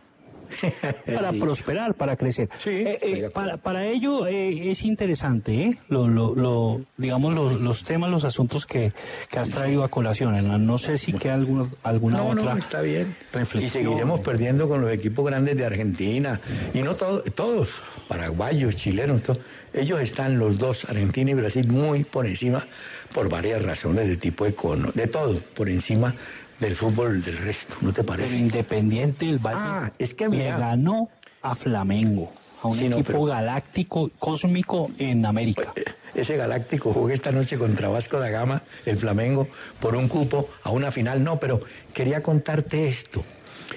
Para 1.05 1.31
prosperar, 1.33 1.93
para 1.95 2.15
crecer. 2.15 2.49
Sí, 2.57 2.69
Eh, 2.69 2.99
eh, 3.01 3.29
para, 3.33 3.57
para 3.57 3.85
ello 3.85 4.27
eh, 4.27 4.71
es 4.71 4.83
interesante, 4.83 5.53
¿eh? 5.63 5.77
Lo, 5.89 6.07
lo, 6.07 6.35
lo- 6.35 6.81
digamos, 6.97 7.33
los, 7.33 7.59
los 7.61 7.83
temas, 7.83 8.09
los 8.09 8.23
asuntos 8.23 8.65
que, 8.65 8.91
que 9.29 9.39
has 9.39 9.49
traído 9.49 9.83
a 9.83 9.89
colación. 9.89 10.35
Hernán. 10.35 10.65
No 10.65 10.77
sé 10.77 10.97
si 10.97 11.13
queda 11.13 11.35
alguna, 11.35 11.69
alguna 11.83 12.17
No, 12.17 12.29
otra 12.29 12.53
no, 12.53 12.59
está 12.59 12.81
bien. 12.81 13.15
reflexión. 13.33 13.63
Y 13.63 13.69
seguiremos 13.69 14.19
perdiendo 14.21 14.67
con 14.67 14.81
los 14.81 14.91
equipos 14.91 15.25
grandes 15.25 15.57
de 15.57 15.65
Argentina. 15.65 16.39
Y 16.73 16.81
no 16.81 16.95
todo- 16.95 17.21
todos, 17.23 17.81
paraguayos, 18.07 18.75
chilenos, 18.75 19.21
to- 19.23 19.37
ellos 19.73 20.01
están 20.01 20.37
los 20.37 20.57
dos, 20.57 20.85
Argentina 20.89 21.31
y 21.31 21.33
Brasil, 21.33 21.67
muy 21.67 22.03
por 22.03 22.25
encima, 22.25 22.65
por 23.13 23.29
varias 23.29 23.61
razones 23.61 24.07
de 24.07 24.17
tipo 24.17 24.45
económico, 24.45 24.91
de 24.99 25.07
todo, 25.07 25.39
por 25.55 25.69
encima 25.69 26.13
del 26.61 26.75
fútbol 26.77 27.21
del 27.21 27.37
resto, 27.39 27.75
¿no 27.81 27.89
te 27.91 28.03
Pero 28.03 28.07
parece? 28.07 28.37
Independiente 28.37 29.25
del 29.25 29.39
Valle 29.39 29.57
Ah, 29.59 29.91
es 29.99 30.13
que 30.13 30.29
le 30.29 30.37
mira. 30.37 30.57
ganó 30.57 31.09
a 31.41 31.55
Flamengo, 31.55 32.31
a 32.63 32.67
un 32.69 32.77
Sí, 32.77 32.85
equipo 32.85 33.03
pero- 33.03 33.23
galáctico, 33.25 34.09
cósmico 34.19 34.91
en 34.97 35.25
América. 35.25 35.73
Ese 36.13 36.37
galáctico 36.37 36.93
juega 36.93 37.13
esta 37.13 37.31
noche 37.31 37.57
contra 37.57 37.89
Vasco 37.89 38.19
da 38.19 38.29
Gama, 38.29 38.61
el 38.85 38.97
Flamengo, 38.97 39.47
por 39.79 39.95
un 39.95 40.07
cupo 40.07 40.49
a 40.63 40.69
una 40.71 40.91
final. 40.91 41.23
No, 41.23 41.39
pero 41.39 41.61
quería 41.93 42.21
contarte 42.21 42.87
esto. 42.87 43.23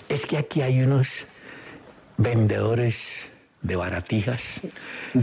Es 0.09 0.27
que 0.27 0.37
aquí 0.37 0.61
hay 0.61 0.83
unos 0.83 1.09
vendedores 2.19 3.21
de 3.63 3.77
baratijas. 3.77 4.43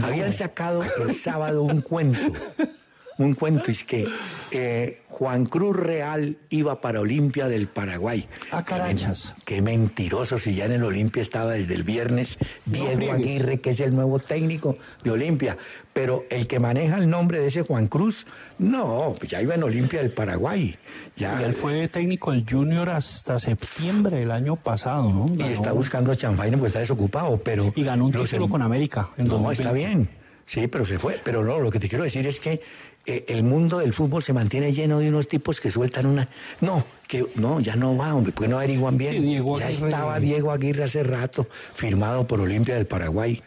Habían 0.02 0.32
sacado 0.32 0.82
el 1.06 1.14
sábado 1.14 1.62
un 1.62 1.80
cuento. 1.80 2.18
Un 3.22 3.34
cuento 3.34 3.70
es 3.70 3.84
que 3.84 4.06
eh, 4.50 5.00
Juan 5.08 5.46
Cruz 5.46 5.76
Real 5.76 6.36
iba 6.50 6.80
para 6.80 7.00
Olimpia 7.00 7.46
del 7.46 7.66
Paraguay. 7.68 8.26
Ah, 8.50 8.64
carachas. 8.64 9.34
Qué 9.44 9.60
mentiroso 9.62 10.38
si 10.38 10.54
ya 10.54 10.64
en 10.64 10.72
el 10.72 10.84
Olimpia 10.84 11.22
estaba 11.22 11.52
desde 11.52 11.74
el 11.74 11.82
viernes 11.84 12.38
Diego. 12.64 13.12
Aguirre, 13.12 13.60
que 13.60 13.70
es 13.70 13.80
el 13.80 13.94
nuevo 13.94 14.18
técnico 14.18 14.76
de 15.04 15.10
Olimpia. 15.10 15.56
Pero 15.92 16.24
el 16.30 16.46
que 16.46 16.58
maneja 16.58 16.96
el 16.96 17.08
nombre 17.10 17.38
de 17.40 17.48
ese 17.48 17.62
Juan 17.62 17.86
Cruz, 17.86 18.26
no, 18.58 19.14
pues 19.18 19.30
ya 19.30 19.42
iba 19.42 19.54
en 19.54 19.62
Olimpia 19.62 20.00
del 20.00 20.10
Paraguay. 20.10 20.76
Ya, 21.16 21.40
Y 21.40 21.44
él 21.44 21.52
fue 21.52 21.86
técnico 21.88 22.32
del 22.32 22.46
Junior 22.48 22.88
hasta 22.88 23.38
septiembre 23.38 24.16
del 24.20 24.30
año 24.30 24.56
pasado, 24.56 25.10
¿no? 25.12 25.30
y 25.46 25.52
está 25.52 25.72
buscando 25.72 26.14
chanfaine 26.14 26.56
porque 26.56 26.68
está 26.68 26.78
desocupado, 26.80 27.36
pero... 27.36 27.70
Y 27.76 27.84
ganó 27.84 28.06
un 28.06 28.12
título 28.12 28.48
con 28.48 28.62
América. 28.62 29.10
En 29.18 29.26
No, 29.26 29.32
2020. 29.34 29.62
está 29.62 29.72
bien. 29.74 30.08
Sí, 30.46 30.66
pero 30.66 30.84
se 30.84 30.98
fue. 30.98 31.20
Pero 31.22 31.44
no, 31.44 31.60
lo 31.60 31.70
que 31.70 31.78
te 31.78 31.88
quiero 31.88 32.04
decir 32.04 32.26
es 32.26 32.40
que 32.40 32.60
eh, 33.06 33.24
el 33.28 33.42
mundo 33.42 33.78
del 33.78 33.92
fútbol 33.92 34.22
se 34.22 34.32
mantiene 34.32 34.72
lleno 34.72 34.98
de 34.98 35.08
unos 35.08 35.28
tipos 35.28 35.60
que 35.60 35.70
sueltan 35.70 36.06
una... 36.06 36.28
No, 36.60 36.84
que 37.08 37.24
no, 37.34 37.60
ya 37.60 37.76
no 37.76 37.96
va, 37.96 38.14
hombre, 38.14 38.32
porque 38.32 38.48
no 38.48 38.58
averiguan 38.58 38.96
bien. 38.96 39.14
Sí, 39.14 39.20
Diego 39.20 39.58
ya 39.58 39.70
estaba 39.70 40.18
Diego 40.20 40.52
Aguirre 40.52 40.84
hace 40.84 41.02
rato, 41.02 41.46
firmado 41.74 42.26
por 42.26 42.40
Olimpia 42.40 42.76
del 42.76 42.86
Paraguay. 42.86 43.42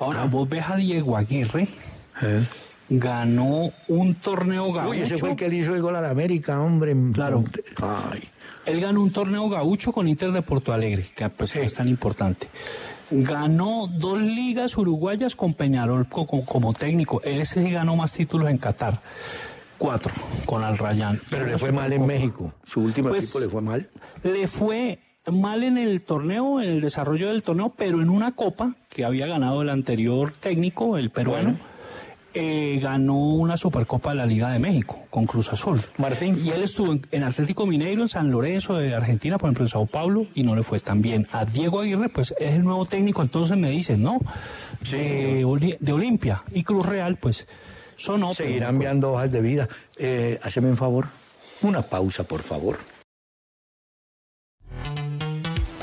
Ahora, 0.00 0.24
vos 0.24 0.48
ves 0.48 0.64
a 0.68 0.76
Diego 0.76 1.16
Aguirre, 1.16 1.68
ganó 2.88 3.72
un 3.88 4.14
torneo 4.16 4.72
gaucho. 4.72 4.90
Uy, 4.90 5.00
ese 5.00 5.18
fue 5.18 5.30
el 5.30 5.36
que 5.36 5.48
le 5.48 5.56
hizo 5.56 5.74
el 5.74 5.82
gol 5.82 5.96
a 5.96 6.00
la 6.00 6.10
América, 6.10 6.60
hombre. 6.60 6.94
Claro. 7.12 7.44
Ay. 7.76 8.22
Él 8.64 8.80
ganó 8.80 9.02
un 9.02 9.10
torneo 9.10 9.48
gaucho 9.48 9.92
con 9.92 10.06
Inter 10.06 10.30
de 10.30 10.42
Porto 10.42 10.72
Alegre, 10.72 11.10
que 11.14 11.28
pues 11.28 11.56
es 11.56 11.74
tan 11.74 11.88
importante. 11.88 12.48
Ganó 13.14 13.88
dos 13.92 14.20
ligas 14.22 14.76
uruguayas 14.78 15.36
con 15.36 15.52
Peñarol 15.54 16.08
co- 16.08 16.26
co- 16.26 16.44
como, 16.46 16.72
técnico. 16.72 17.20
Él 17.22 17.46
sí 17.46 17.70
ganó 17.70 17.94
más 17.94 18.12
títulos 18.14 18.48
en 18.48 18.56
Qatar. 18.58 19.00
Cuatro, 19.76 20.12
con 20.46 20.62
Al 20.64 20.78
Rayyan. 20.78 21.20
Pero 21.28 21.44
le 21.46 21.58
fue 21.58 21.72
mal 21.72 21.92
en 21.92 22.06
México. 22.06 22.52
Su 22.64 22.80
último 22.80 23.10
Pues- 23.10 23.24
equipo 23.24 23.40
le 23.40 23.48
fue 23.48 23.60
mal. 23.60 23.88
Le 24.22 24.46
fue 24.48 25.00
mal 25.30 25.62
en 25.62 25.76
el 25.76 26.02
torneo, 26.02 26.60
en 26.62 26.68
el 26.70 26.80
desarrollo 26.80 27.28
del 27.28 27.42
torneo, 27.42 27.74
pero 27.76 28.00
en 28.00 28.08
una 28.08 28.32
copa 28.32 28.74
que 28.88 29.04
había 29.04 29.26
ganado 29.26 29.60
el 29.62 29.68
anterior 29.68 30.32
técnico, 30.32 30.96
el 30.96 31.10
peruano, 31.10 31.56
eh, 32.34 32.78
ganó 32.82 33.16
una 33.16 33.56
Supercopa 33.56 34.10
de 34.10 34.16
la 34.16 34.26
Liga 34.26 34.50
de 34.50 34.58
México 34.58 34.98
con 35.10 35.26
Cruz 35.26 35.52
Azul. 35.52 35.80
Martín. 35.98 36.40
Y 36.44 36.50
él 36.50 36.62
estuvo 36.62 36.92
en, 36.92 37.06
en 37.10 37.22
Atlético 37.24 37.66
Mineiro, 37.66 38.02
en 38.02 38.08
San 38.08 38.30
Lorenzo 38.30 38.76
de 38.76 38.94
Argentina, 38.94 39.38
por 39.38 39.48
ejemplo, 39.48 39.64
en 39.64 39.68
Sao 39.68 39.86
Paulo, 39.86 40.26
y 40.34 40.42
no 40.42 40.54
le 40.56 40.62
fue 40.62 40.80
tan 40.80 41.02
bien. 41.02 41.26
A 41.32 41.44
Diego 41.44 41.80
Aguirre, 41.80 42.08
pues 42.08 42.34
es 42.38 42.52
el 42.52 42.62
nuevo 42.64 42.86
técnico, 42.86 43.22
entonces 43.22 43.56
me 43.56 43.70
dicen, 43.70 44.02
¿no? 44.02 44.18
De, 44.90 45.44
Oli- 45.44 45.76
de 45.78 45.92
Olimpia. 45.92 46.42
Y 46.52 46.62
Cruz 46.64 46.86
Real, 46.86 47.16
pues 47.16 47.46
son 47.96 48.22
otros. 48.22 48.38
Seguirán 48.38 48.74
enviando 48.74 49.12
hojas 49.12 49.30
de 49.30 49.40
vida. 49.40 49.68
Eh, 49.96 50.38
haceme 50.42 50.68
un 50.70 50.76
favor. 50.76 51.06
Una 51.62 51.82
pausa, 51.82 52.24
por 52.24 52.42
favor. 52.42 52.78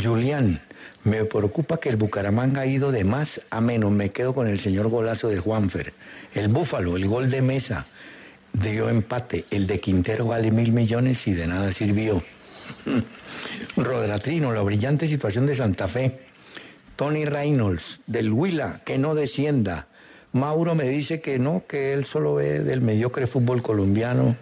Julián, 0.00 0.60
me 1.04 1.24
preocupa 1.24 1.78
que 1.78 1.88
el 1.88 1.96
Bucaramanga 1.96 2.62
ha 2.62 2.66
ido 2.66 2.92
de 2.92 3.04
más 3.04 3.40
a 3.50 3.60
menos. 3.60 3.90
Me 3.90 4.10
quedo 4.10 4.34
con 4.34 4.46
el 4.46 4.60
señor 4.60 4.88
golazo 4.88 5.28
de 5.28 5.38
Juanfer. 5.38 5.92
El 6.34 6.48
Búfalo, 6.48 6.96
el 6.96 7.06
gol 7.06 7.30
de 7.30 7.42
mesa, 7.42 7.86
dio 8.52 8.88
empate. 8.88 9.44
El 9.50 9.66
de 9.66 9.80
Quintero 9.80 10.26
vale 10.26 10.50
mil 10.50 10.72
millones 10.72 11.26
y 11.26 11.32
de 11.32 11.46
nada 11.46 11.72
sirvió. 11.72 12.22
Rodratrino, 13.76 14.52
la 14.52 14.62
brillante 14.62 15.08
situación 15.08 15.46
de 15.46 15.56
Santa 15.56 15.88
Fe. 15.88 16.20
Tony 16.96 17.24
Reynolds, 17.24 18.00
del 18.06 18.32
Huila, 18.32 18.80
que 18.84 18.98
no 18.98 19.14
descienda. 19.14 19.88
Mauro 20.32 20.74
me 20.74 20.88
dice 20.88 21.20
que 21.20 21.38
no, 21.38 21.64
que 21.66 21.92
él 21.92 22.04
solo 22.06 22.36
ve 22.36 22.60
del 22.60 22.80
mediocre 22.80 23.26
fútbol 23.26 23.62
colombiano. 23.62 24.36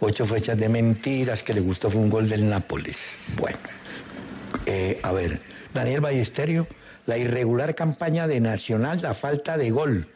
Ocho 0.00 0.26
fechas 0.26 0.58
de 0.58 0.68
mentiras, 0.68 1.42
que 1.42 1.54
le 1.54 1.60
gustó 1.60 1.90
fue 1.90 2.00
un 2.00 2.10
gol 2.10 2.28
del 2.28 2.48
Nápoles. 2.48 2.98
Bueno. 3.38 3.79
Eh, 4.72 5.00
a 5.02 5.10
ver, 5.10 5.40
Daniel 5.74 6.00
Ballesterio, 6.00 6.68
la 7.06 7.18
irregular 7.18 7.74
campaña 7.74 8.28
de 8.28 8.38
Nacional, 8.38 9.00
la 9.02 9.14
falta 9.14 9.58
de 9.58 9.70
gol. 9.72 10.06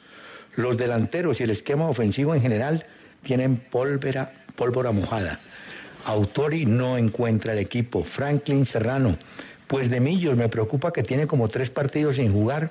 Los 0.55 0.77
delanteros 0.77 1.41
y 1.41 1.43
el 1.43 1.51
esquema 1.51 1.89
ofensivo 1.89 2.37
en 2.37 2.41
general 2.41 2.87
tienen 3.25 3.57
pólvora, 3.57 4.31
pólvora 4.55 4.93
mojada. 4.93 5.41
Autori 6.05 6.67
no 6.67 6.97
encuentra 6.97 7.53
el 7.55 7.59
equipo. 7.59 8.05
Franklin 8.05 8.65
Serrano, 8.65 9.17
pues 9.67 9.91
de 9.91 9.99
Millos 9.99 10.37
me 10.37 10.49
preocupa 10.49 10.93
que 10.93 11.03
tiene 11.03 11.27
como 11.27 11.49
tres 11.49 11.71
partidos 11.71 12.15
sin 12.17 12.33
jugar, 12.33 12.71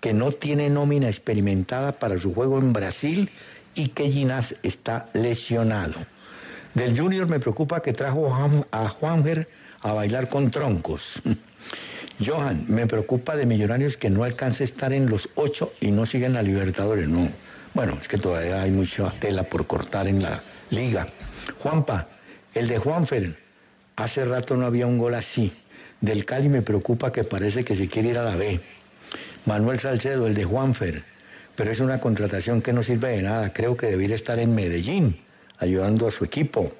que 0.00 0.12
no 0.12 0.32
tiene 0.32 0.68
nómina 0.68 1.08
experimentada 1.08 1.92
para 1.92 2.18
su 2.18 2.34
juego 2.34 2.58
en 2.58 2.74
Brasil 2.74 3.30
y 3.74 3.88
que 3.88 4.10
Ginás 4.10 4.54
está 4.62 5.08
lesionado. 5.14 5.94
Del 6.74 6.98
Junior 6.98 7.26
me 7.26 7.40
preocupa 7.40 7.80
que 7.80 7.94
trajo 7.94 8.26
a 8.26 8.36
Juan- 8.36 8.66
a 8.70 8.88
Juanfer 8.90 9.48
a 9.82 9.92
bailar 9.92 10.28
con 10.28 10.50
troncos. 10.50 11.20
Johan, 12.24 12.64
me 12.68 12.86
preocupa 12.86 13.36
de 13.36 13.46
Millonarios 13.46 13.96
que 13.96 14.10
no 14.10 14.24
alcance 14.24 14.62
a 14.62 14.66
estar 14.66 14.92
en 14.92 15.08
los 15.08 15.28
ocho 15.34 15.72
y 15.80 15.90
no 15.90 16.06
siguen 16.06 16.36
a 16.36 16.42
Libertadores, 16.42 17.08
no. 17.08 17.28
Bueno, 17.74 17.98
es 18.00 18.06
que 18.06 18.18
todavía 18.18 18.62
hay 18.62 18.70
mucha 18.70 19.10
tela 19.18 19.44
por 19.44 19.66
cortar 19.66 20.06
en 20.06 20.22
la 20.22 20.40
liga. 20.70 21.08
Juanpa, 21.58 22.08
el 22.54 22.68
de 22.68 22.78
Juanfer, 22.78 23.34
hace 23.96 24.24
rato 24.24 24.56
no 24.56 24.66
había 24.66 24.86
un 24.86 24.98
gol 24.98 25.14
así. 25.14 25.52
Del 26.00 26.24
Cali 26.24 26.48
me 26.48 26.62
preocupa 26.62 27.12
que 27.12 27.24
parece 27.24 27.64
que 27.64 27.74
se 27.74 27.88
quiere 27.88 28.10
ir 28.10 28.18
a 28.18 28.24
la 28.24 28.36
B. 28.36 28.60
Manuel 29.46 29.80
Salcedo, 29.80 30.26
el 30.26 30.34
de 30.34 30.44
Juanfer, 30.44 31.02
pero 31.56 31.70
es 31.70 31.80
una 31.80 32.00
contratación 32.00 32.62
que 32.62 32.72
no 32.72 32.82
sirve 32.82 33.08
de 33.10 33.22
nada. 33.22 33.52
Creo 33.52 33.76
que 33.76 33.86
debería 33.86 34.16
estar 34.16 34.38
en 34.38 34.54
Medellín, 34.54 35.18
ayudando 35.58 36.06
a 36.06 36.10
su 36.10 36.24
equipo. 36.24 36.72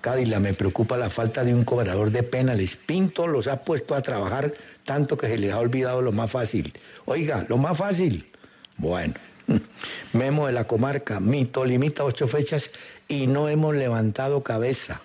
Cádila, 0.00 0.40
me 0.40 0.54
preocupa 0.54 0.96
la 0.96 1.10
falta 1.10 1.44
de 1.44 1.54
un 1.54 1.64
cobrador 1.64 2.10
de 2.10 2.22
penales. 2.22 2.76
Pinto 2.76 3.26
los 3.26 3.46
ha 3.46 3.60
puesto 3.60 3.94
a 3.94 4.02
trabajar 4.02 4.52
tanto 4.84 5.16
que 5.16 5.26
se 5.26 5.38
les 5.38 5.52
ha 5.52 5.58
olvidado 5.58 6.02
lo 6.02 6.12
más 6.12 6.30
fácil. 6.30 6.72
Oiga, 7.04 7.44
lo 7.48 7.58
más 7.58 7.76
fácil. 7.76 8.30
Bueno, 8.76 9.14
Memo 10.12 10.46
de 10.46 10.52
la 10.52 10.64
comarca, 10.64 11.20
Mito 11.20 11.64
limita 11.64 12.04
ocho 12.04 12.28
fechas 12.28 12.70
y 13.08 13.26
no 13.26 13.48
hemos 13.48 13.74
levantado 13.74 14.42
cabeza. 14.42 15.00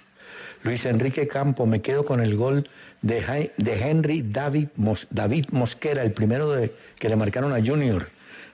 Luis 0.64 0.86
Enrique 0.86 1.28
Campo, 1.28 1.66
me 1.66 1.82
quedo 1.82 2.06
con 2.06 2.22
el 2.22 2.36
gol 2.36 2.68
de, 3.02 3.52
Henry 3.58 4.22
David, 4.22 4.70
David 5.10 5.46
Mosquera, 5.52 6.04
el 6.04 6.14
primero 6.14 6.50
de, 6.52 6.74
que 6.98 7.10
le 7.10 7.16
marcaron 7.16 7.54
a 7.54 7.62
Junior. 7.62 8.08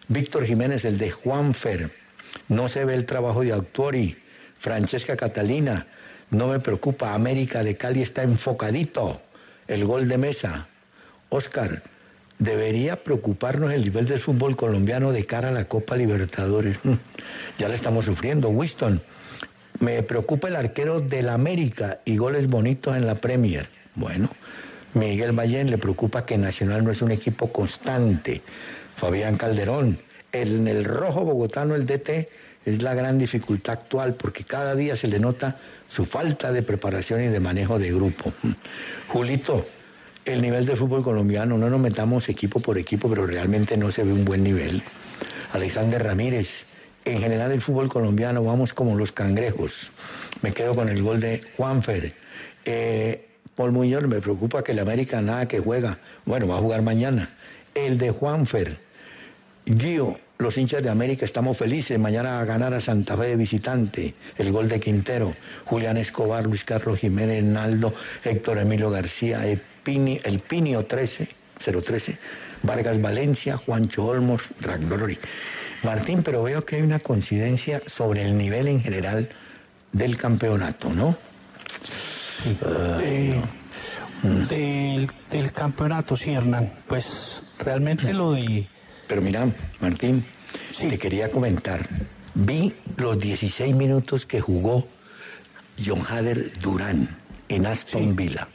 Víctor 0.07 0.45
Jiménez, 0.45 0.85
el 0.85 0.97
de 0.97 1.11
Juanfer. 1.11 1.91
No 2.47 2.67
se 2.67 2.83
ve 2.83 2.95
el 2.95 3.05
trabajo 3.05 3.41
de 3.41 3.53
Autori. 3.53 4.17
Francesca 4.59 5.15
Catalina, 5.15 5.85
no 6.31 6.47
me 6.47 6.59
preocupa. 6.59 7.13
América 7.13 7.63
de 7.63 7.77
Cali 7.77 8.01
está 8.01 8.23
enfocadito. 8.23 9.21
El 9.67 9.85
gol 9.85 10.07
de 10.07 10.17
mesa. 10.17 10.67
Oscar, 11.29 11.81
debería 12.39 13.03
preocuparnos 13.03 13.71
el 13.71 13.83
nivel 13.83 14.07
del 14.07 14.19
fútbol 14.19 14.55
colombiano 14.55 15.11
de 15.11 15.25
cara 15.25 15.49
a 15.49 15.51
la 15.51 15.65
Copa 15.65 15.95
Libertadores. 15.95 16.77
Ya 17.57 17.67
le 17.67 17.75
estamos 17.75 18.05
sufriendo. 18.05 18.47
Winston, 18.47 19.01
me 19.81 20.01
preocupa 20.01 20.47
el 20.47 20.55
arquero 20.55 21.01
del 21.01 21.27
América 21.27 21.99
y 22.05 22.15
goles 22.15 22.47
bonitos 22.47 22.95
en 22.95 23.05
la 23.05 23.15
Premier. 23.15 23.67
Bueno, 23.95 24.29
Miguel 24.93 25.33
Ballén 25.33 25.69
le 25.69 25.77
preocupa 25.77 26.25
que 26.25 26.37
Nacional 26.37 26.85
no 26.85 26.91
es 26.91 27.01
un 27.01 27.11
equipo 27.11 27.51
constante. 27.51 28.41
Fabián 28.95 29.35
Calderón, 29.35 29.99
en 30.31 30.69
el 30.69 30.85
rojo 30.85 31.25
bogotano, 31.25 31.75
el 31.75 31.85
DT, 31.85 32.29
es 32.69 32.81
la 32.81 32.93
gran 32.93 33.17
dificultad 33.17 33.73
actual 33.73 34.13
porque 34.13 34.43
cada 34.43 34.75
día 34.75 34.95
se 34.95 35.07
le 35.07 35.19
nota 35.19 35.57
su 35.87 36.05
falta 36.05 36.51
de 36.51 36.63
preparación 36.63 37.21
y 37.21 37.27
de 37.27 37.39
manejo 37.39 37.79
de 37.79 37.91
grupo. 37.91 38.31
Julito, 39.07 39.65
el 40.25 40.41
nivel 40.41 40.65
del 40.65 40.77
fútbol 40.77 41.03
colombiano, 41.03 41.57
no 41.57 41.69
nos 41.69 41.79
metamos 41.79 42.29
equipo 42.29 42.59
por 42.59 42.77
equipo, 42.77 43.09
pero 43.09 43.25
realmente 43.25 43.77
no 43.77 43.91
se 43.91 44.03
ve 44.03 44.13
un 44.13 44.25
buen 44.25 44.43
nivel. 44.43 44.83
Alexander 45.53 46.03
Ramírez, 46.03 46.65
en 47.05 47.19
general 47.19 47.51
el 47.51 47.61
fútbol 47.61 47.89
colombiano 47.89 48.43
vamos 48.43 48.73
como 48.73 48.95
los 48.95 49.11
cangrejos. 49.11 49.91
Me 50.41 50.53
quedo 50.53 50.75
con 50.75 50.89
el 50.89 51.01
gol 51.01 51.19
de 51.19 51.41
Juanfer. 51.57 52.13
Eh, 52.65 53.25
Paul 53.55 53.71
Muñoz, 53.71 54.03
me 54.03 54.21
preocupa 54.21 54.63
que 54.63 54.73
el 54.73 54.79
América 54.79 55.21
nada 55.21 55.47
que 55.47 55.59
juega. 55.59 55.97
Bueno, 56.25 56.47
va 56.47 56.57
a 56.57 56.59
jugar 56.59 56.81
mañana. 56.81 57.29
El 57.73 57.97
de 57.97 58.11
Juanfer. 58.11 58.77
Gio, 59.65 60.17
los 60.41 60.57
hinchas 60.57 60.81
de 60.81 60.89
América 60.89 61.25
estamos 61.25 61.57
felices. 61.57 61.99
Mañana 61.99 62.39
a 62.39 62.45
ganar 62.45 62.73
a 62.73 62.79
Santa 62.79 63.17
Fe 63.17 63.27
de 63.27 63.35
visitante. 63.35 64.13
El 64.37 64.53
gol 64.53 64.69
de 64.69 64.79
Quintero. 64.79 65.33
Julián 65.65 65.97
Escobar, 65.97 66.45
Luis 66.45 66.63
Carlos 66.63 66.97
Jiménez, 66.97 67.43
Naldo, 67.43 67.93
Héctor 68.23 68.59
Emilio 68.59 68.89
García, 68.89 69.45
el, 69.45 69.59
Pini, 69.83 70.17
el 70.23 70.39
Pinio 70.39 70.85
13, 70.85 71.27
013, 71.59 72.17
Vargas 72.63 73.01
Valencia, 73.01 73.57
Juancho 73.57 74.05
Olmos, 74.05 74.43
Ragnori. 74.61 75.19
Martín, 75.83 76.23
pero 76.23 76.41
veo 76.41 76.63
que 76.63 76.77
hay 76.77 76.83
una 76.83 76.99
coincidencia 76.99 77.81
sobre 77.85 78.23
el 78.23 78.37
nivel 78.37 78.69
en 78.69 78.81
general 78.81 79.27
del 79.91 80.15
campeonato, 80.15 80.93
¿no? 80.93 81.17
Eh, 83.03 83.41
del, 84.23 85.11
del 85.29 85.51
campeonato, 85.51 86.15
sí, 86.15 86.31
Hernán. 86.31 86.71
Pues 86.87 87.43
realmente 87.59 88.13
lo 88.13 88.31
de... 88.31 88.69
Pero 89.09 89.23
mira, 89.23 89.51
Martín, 89.81 90.23
te 90.77 90.99
quería 90.99 91.31
comentar. 91.31 91.85
Vi 92.35 92.71
los 92.95 93.19
16 93.19 93.75
minutos 93.75 94.27
que 94.27 94.39
jugó 94.39 94.87
John 95.83 96.03
Hader 96.07 96.59
Durán 96.61 97.17
en 97.49 97.65
Aston 97.65 98.15
Villa. 98.15 98.47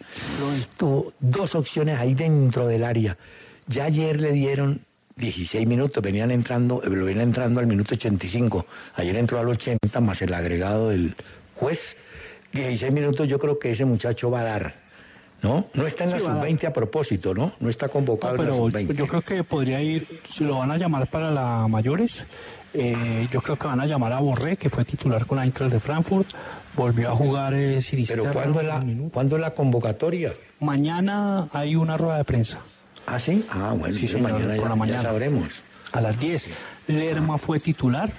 Tuvo 0.76 1.12
dos 1.18 1.56
opciones 1.56 1.98
ahí 1.98 2.14
dentro 2.14 2.68
del 2.68 2.84
área. 2.84 3.18
Ya 3.66 3.86
ayer 3.86 4.20
le 4.20 4.30
dieron 4.30 4.80
16 5.16 5.66
minutos, 5.66 6.00
venían 6.00 6.30
entrando, 6.30 6.84
eh, 6.84 6.88
lo 6.88 7.04
venían 7.04 7.28
entrando 7.28 7.58
al 7.58 7.66
minuto 7.66 7.94
85. 7.94 8.64
Ayer 8.94 9.16
entró 9.16 9.40
al 9.40 9.48
80 9.48 10.00
más 10.00 10.22
el 10.22 10.32
agregado 10.32 10.90
del 10.90 11.16
juez. 11.56 11.96
16 12.52 12.92
minutos 12.92 13.28
yo 13.28 13.40
creo 13.40 13.58
que 13.58 13.72
ese 13.72 13.84
muchacho 13.84 14.30
va 14.30 14.42
a 14.42 14.44
dar. 14.44 14.83
¿No? 15.44 15.66
No 15.74 15.86
está 15.86 16.04
en 16.04 16.10
la 16.10 16.18
Sí, 16.18 16.24
va 16.24 16.32
a 16.32 16.34
dar. 16.36 16.44
sub-20 16.48 16.66
a 16.66 16.72
propósito, 16.72 17.34
¿no? 17.34 17.52
No 17.60 17.68
está 17.68 17.88
convocado 17.88 18.36
No, 18.36 18.42
en 18.42 18.48
la 18.48 18.54
pero 18.54 18.64
sub-20. 18.64 18.94
yo 18.94 19.06
creo 19.06 19.20
que 19.22 19.44
podría 19.44 19.80
ir, 19.82 20.20
si 20.28 20.42
lo 20.44 20.58
van 20.58 20.70
a 20.70 20.76
llamar 20.78 21.06
para 21.06 21.30
la 21.30 21.68
mayores, 21.68 22.26
eh, 22.72 23.28
yo 23.30 23.40
creo 23.42 23.56
que 23.56 23.66
van 23.66 23.78
a 23.80 23.86
llamar 23.86 24.12
a 24.14 24.18
Borré, 24.20 24.56
que 24.56 24.68
fue 24.70 24.84
titular 24.84 25.26
con 25.26 25.38
Eintracht 25.38 25.70
de 25.72 25.80
Frankfurt, 25.80 26.26
volvió 26.74 27.10
a 27.10 27.12
jugar 27.14 27.54
eh, 27.54 27.80
Sinisterra 27.82 28.22
Pero 28.22 28.32
¿cuándo 28.34 28.60
es, 28.62 28.66
la. 28.66 28.84
¿cuándo 29.12 29.36
es 29.36 29.42
la 29.42 29.50
convocatoria? 29.52 30.32
Mañana 30.60 31.48
hay 31.52 31.76
una 31.76 31.96
rueda 31.96 32.16
de 32.18 32.24
prensa 32.24 32.58
¿Ah, 33.06 33.20
sí? 33.20 33.44
Ah, 33.50 33.74
bueno, 33.78 33.94
Sí, 33.94 34.08
señor, 34.08 34.22
mañana, 34.32 34.46
por 34.46 34.56
ya, 34.56 34.62
la 34.62 34.68
ya 34.70 34.74
mañana. 34.76 35.02
sabremos. 35.02 35.62
a 35.92 36.00
las 36.00 36.18
10. 36.18 36.48
Lerma 36.88 37.36
fue 37.38 37.60
titular. 37.60 38.10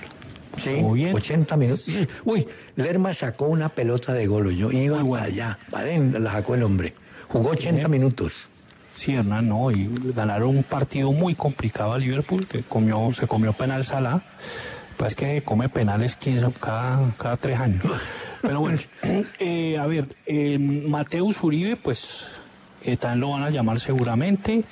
Sí, 0.57 0.79
bien. 0.93 1.13
80 1.15 1.57
minutos. 1.57 1.87
Uy, 2.23 2.47
Lerma 2.77 3.13
sacó 3.13 3.47
una 3.47 3.67
pelota 3.69 4.13
de 4.13 4.25
gol. 4.27 4.55
Yo 4.55 4.71
iba 4.71 4.97
bueno. 5.01 5.11
para 5.15 5.23
allá, 5.25 5.57
para 5.71 5.83
adentro, 5.85 6.19
la 6.19 6.31
sacó 6.31 6.53
el 6.55 6.63
hombre. 6.63 6.93
Jugó 7.27 7.49
80 7.49 7.87
minutos. 7.87 8.47
Sí, 8.93 9.13
Hernán, 9.13 9.49
no, 9.49 9.71
y 9.71 9.89
ganaron 10.15 10.55
un 10.57 10.63
partido 10.63 11.11
muy 11.11 11.35
complicado 11.35 11.93
a 11.93 11.97
Liverpool, 11.97 12.47
que 12.47 12.63
comió, 12.63 13.11
se 13.13 13.27
comió 13.27 13.51
penal 13.51 13.83
Salah. 13.83 14.21
Pues 14.95 15.13
que 15.15 15.43
come 15.43 15.67
penales 15.67 16.15
quién 16.15 16.39
sabe, 16.39 16.53
cada, 16.59 17.11
cada 17.17 17.35
tres 17.35 17.59
años. 17.59 17.83
Pero 18.41 18.61
bueno, 18.61 18.79
eh, 19.39 19.77
a 19.77 19.85
ver, 19.85 20.15
eh, 20.25 20.57
Mateus 20.57 21.43
Uribe, 21.43 21.75
pues 21.75 22.25
eh, 22.83 22.95
también 22.95 23.19
lo 23.19 23.31
van 23.31 23.43
a 23.43 23.49
llamar 23.49 23.81
seguramente. 23.81 24.63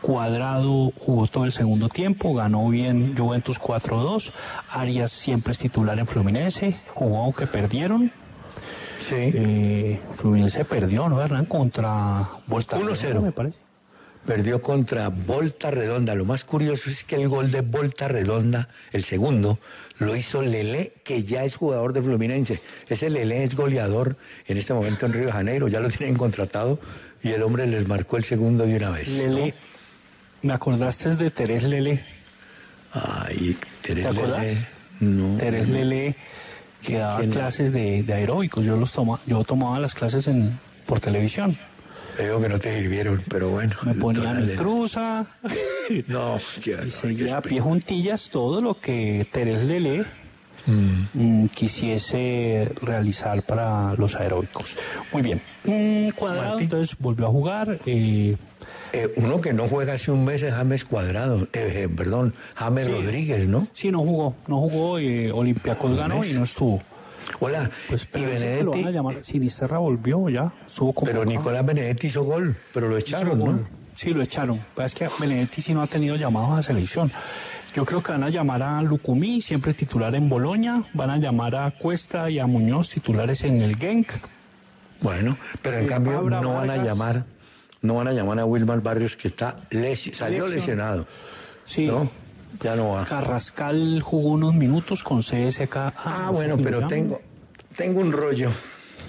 Cuadrado 0.00 0.92
jugó 0.96 1.26
todo 1.26 1.46
el 1.46 1.52
segundo 1.52 1.88
tiempo, 1.88 2.34
ganó 2.34 2.68
bien 2.68 3.16
Juventus 3.16 3.60
4-2. 3.60 4.32
Arias 4.70 5.10
siempre 5.10 5.52
es 5.52 5.58
titular 5.58 5.98
en 5.98 6.06
Fluminense, 6.06 6.78
jugó 6.94 7.24
aunque 7.24 7.48
perdieron. 7.48 8.12
Sí. 9.08 9.14
Eh, 9.14 10.00
Fluminense 10.16 10.64
perdió, 10.64 11.08
¿no, 11.08 11.22
Hernán? 11.22 11.44
Contra 11.46 12.28
Volta 12.46 12.76
1-0. 12.76 13.00
Redonda, 13.00 13.20
me 13.20 13.32
parece. 13.32 13.56
Perdió 14.26 14.60
contra 14.60 15.08
Volta 15.10 15.70
Redonda. 15.70 16.16
Lo 16.16 16.24
más 16.24 16.42
curioso 16.42 16.90
es 16.90 17.04
que 17.04 17.14
el 17.14 17.28
gol 17.28 17.52
de 17.52 17.60
Volta 17.60 18.08
Redonda, 18.08 18.68
el 18.92 19.04
segundo, 19.04 19.60
lo 19.98 20.16
hizo 20.16 20.42
Lele, 20.42 20.94
que 21.04 21.22
ya 21.22 21.44
es 21.44 21.54
jugador 21.54 21.92
de 21.92 22.02
Fluminense. 22.02 22.60
Ese 22.88 23.08
Lele 23.08 23.44
es 23.44 23.54
goleador 23.54 24.16
en 24.48 24.58
este 24.58 24.74
momento 24.74 25.06
en 25.06 25.12
Río 25.12 25.26
de 25.26 25.32
Janeiro. 25.32 25.68
Ya 25.68 25.78
lo 25.78 25.88
tienen 25.88 26.16
contratado 26.16 26.80
y 27.22 27.30
el 27.30 27.42
hombre 27.44 27.68
les 27.68 27.86
marcó 27.86 28.16
el 28.16 28.24
segundo 28.24 28.66
de 28.66 28.76
una 28.76 28.90
vez. 28.90 29.08
Lele, 29.08 29.54
me 30.42 30.52
acordaste 30.52 31.14
de 31.14 31.30
Terés 31.30 31.62
Lele. 31.62 32.02
Ay, 32.90 33.56
Terés 33.82 34.06
¿Te? 34.06 34.12
Lele. 34.12 34.66
No. 34.98 35.36
Terés 35.36 35.68
Lele 35.68 36.16
que 36.86 36.98
daba 36.98 37.20
clases 37.24 37.72
de, 37.72 38.02
de 38.02 38.12
aeróbicos. 38.14 38.64
Yo 38.64 38.76
los 38.76 38.92
toma, 38.92 39.18
yo 39.26 39.42
tomaba 39.44 39.78
las 39.80 39.94
clases 39.94 40.26
en, 40.28 40.58
por 40.86 41.00
televisión. 41.00 41.58
Veo 42.16 42.40
que 42.40 42.48
no 42.48 42.58
te 42.58 42.78
sirvieron, 42.78 43.22
pero 43.28 43.50
bueno. 43.50 43.76
Me 43.82 43.92
ponía 43.94 44.32
mi 44.32 44.54
cruza 44.54 45.26
No, 46.08 46.38
qué 46.62 46.78
y 46.86 46.90
seguía 46.90 47.38
a 47.38 47.42
pie 47.42 47.60
juntillas 47.60 48.30
todo 48.30 48.62
lo 48.62 48.80
que 48.80 49.26
Terés 49.30 49.62
Lele 49.64 50.04
mm, 50.66 51.46
quisiese 51.48 52.70
realizar 52.80 53.42
para 53.42 53.92
los 53.94 54.14
aeróbicos. 54.16 54.76
Muy 55.12 55.22
bien. 55.22 55.42
Mm, 55.64 56.10
cuadrado, 56.10 56.48
Martín. 56.50 56.64
entonces 56.64 56.96
volvió 56.98 57.26
a 57.26 57.30
jugar. 57.30 57.78
eh, 57.84 58.36
Eh, 58.92 59.12
uno 59.16 59.40
que 59.40 59.52
no 59.52 59.68
juega 59.68 59.94
hace 59.94 60.10
un 60.10 60.24
mes 60.24 60.42
es 60.42 60.52
James 60.54 60.84
Cuadrado, 60.84 61.42
eh, 61.52 61.84
eh, 61.84 61.88
perdón, 61.94 62.34
James 62.54 62.86
Sí. 62.86 62.92
Rodríguez, 62.92 63.48
¿no? 63.48 63.68
sí, 63.74 63.90
no 63.90 64.00
jugó, 64.00 64.34
no 64.46 64.58
jugó. 64.60 64.98
Eh, 64.98 65.30
Olympiacos 65.32 65.96
ganó 65.96 66.24
y 66.24 66.32
no 66.32 66.44
estuvo. 66.44 66.80
Hola, 67.40 67.68
Pues 67.88 68.04
y 68.04 68.06
pero 68.12 68.30
ese 68.30 68.58
que 68.58 68.62
lo 68.62 68.70
van 68.70 68.78
a 68.80 68.82
Benedetti, 68.84 68.92
llamar. 68.94 69.24
Sinisterra 69.24 69.78
volvió 69.78 70.28
ya, 70.28 70.52
estuvo 70.66 70.94
pero. 71.04 71.24
Nicolás 71.24 71.66
Benedetti 71.66 72.06
hizo 72.06 72.22
gol, 72.24 72.56
pero 72.72 72.88
lo 72.88 72.96
echaron. 72.96 73.38
¿no? 73.38 73.60
Sí, 73.96 74.14
lo 74.14 74.22
echaron. 74.22 74.60
Pues 74.74 74.86
es 74.86 74.94
que 74.94 75.08
Benedetti 75.18 75.60
sí 75.60 75.74
no 75.74 75.82
ha 75.82 75.86
tenido 75.86 76.16
llamados 76.16 76.58
a 76.58 76.62
selección. 76.62 77.10
Yo 77.74 77.84
creo 77.84 78.02
que 78.02 78.12
van 78.12 78.22
a 78.22 78.30
llamar 78.30 78.62
a 78.62 78.80
Lucumí, 78.80 79.40
siempre 79.42 79.74
titular 79.74 80.14
en 80.14 80.28
Boloña. 80.30 80.84
Van 80.94 81.10
a 81.10 81.18
llamar 81.18 81.56
a 81.56 81.70
Cuesta 81.72 82.30
y 82.30 82.38
a 82.38 82.46
Muñoz, 82.46 82.88
titulares 82.90 83.42
en 83.44 83.60
el 83.60 83.76
Genk. 83.76 84.12
Bueno, 85.02 85.36
pero 85.60 85.78
en 85.78 85.84
Eh, 85.84 85.88
cambio 85.88 86.12
Fabra, 86.14 86.40
no 86.40 86.54
van 86.54 86.70
a 86.70 86.76
llamar, 86.82 87.24
no 87.86 87.94
van 87.94 88.08
a 88.08 88.12
llamar 88.12 88.38
a 88.40 88.44
Wilmar 88.44 88.80
Barrios 88.82 89.16
que 89.16 89.28
está 89.28 89.56
lesi- 89.70 90.12
salió 90.12 90.46
Lesionado. 90.48 91.06
Sí. 91.66 91.86
¿no? 91.86 92.10
Ya 92.62 92.74
no 92.76 92.90
va. 92.90 93.04
Carrascal 93.04 94.00
jugó 94.02 94.30
unos 94.30 94.54
minutos 94.54 95.02
con 95.02 95.20
CSK. 95.22 95.76
Ah, 95.76 96.26
sé 96.28 96.32
bueno, 96.32 96.56
pero 96.62 96.86
tengo, 96.86 97.20
tengo 97.76 98.00
un 98.00 98.12
rollo 98.12 98.50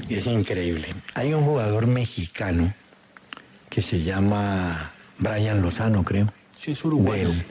y 0.10 0.16
es 0.16 0.28
increíble. 0.28 0.88
Hay 1.14 1.34
un 1.34 1.44
jugador 1.44 1.88
mexicano 1.88 2.74
que 3.70 3.82
se 3.82 4.02
llama 4.02 4.92
Brian 5.18 5.62
Lozano, 5.62 6.04
creo. 6.04 6.28
Sí, 6.56 6.72
es 6.72 6.84
uruguayo. 6.84 7.30
del- 7.30 7.44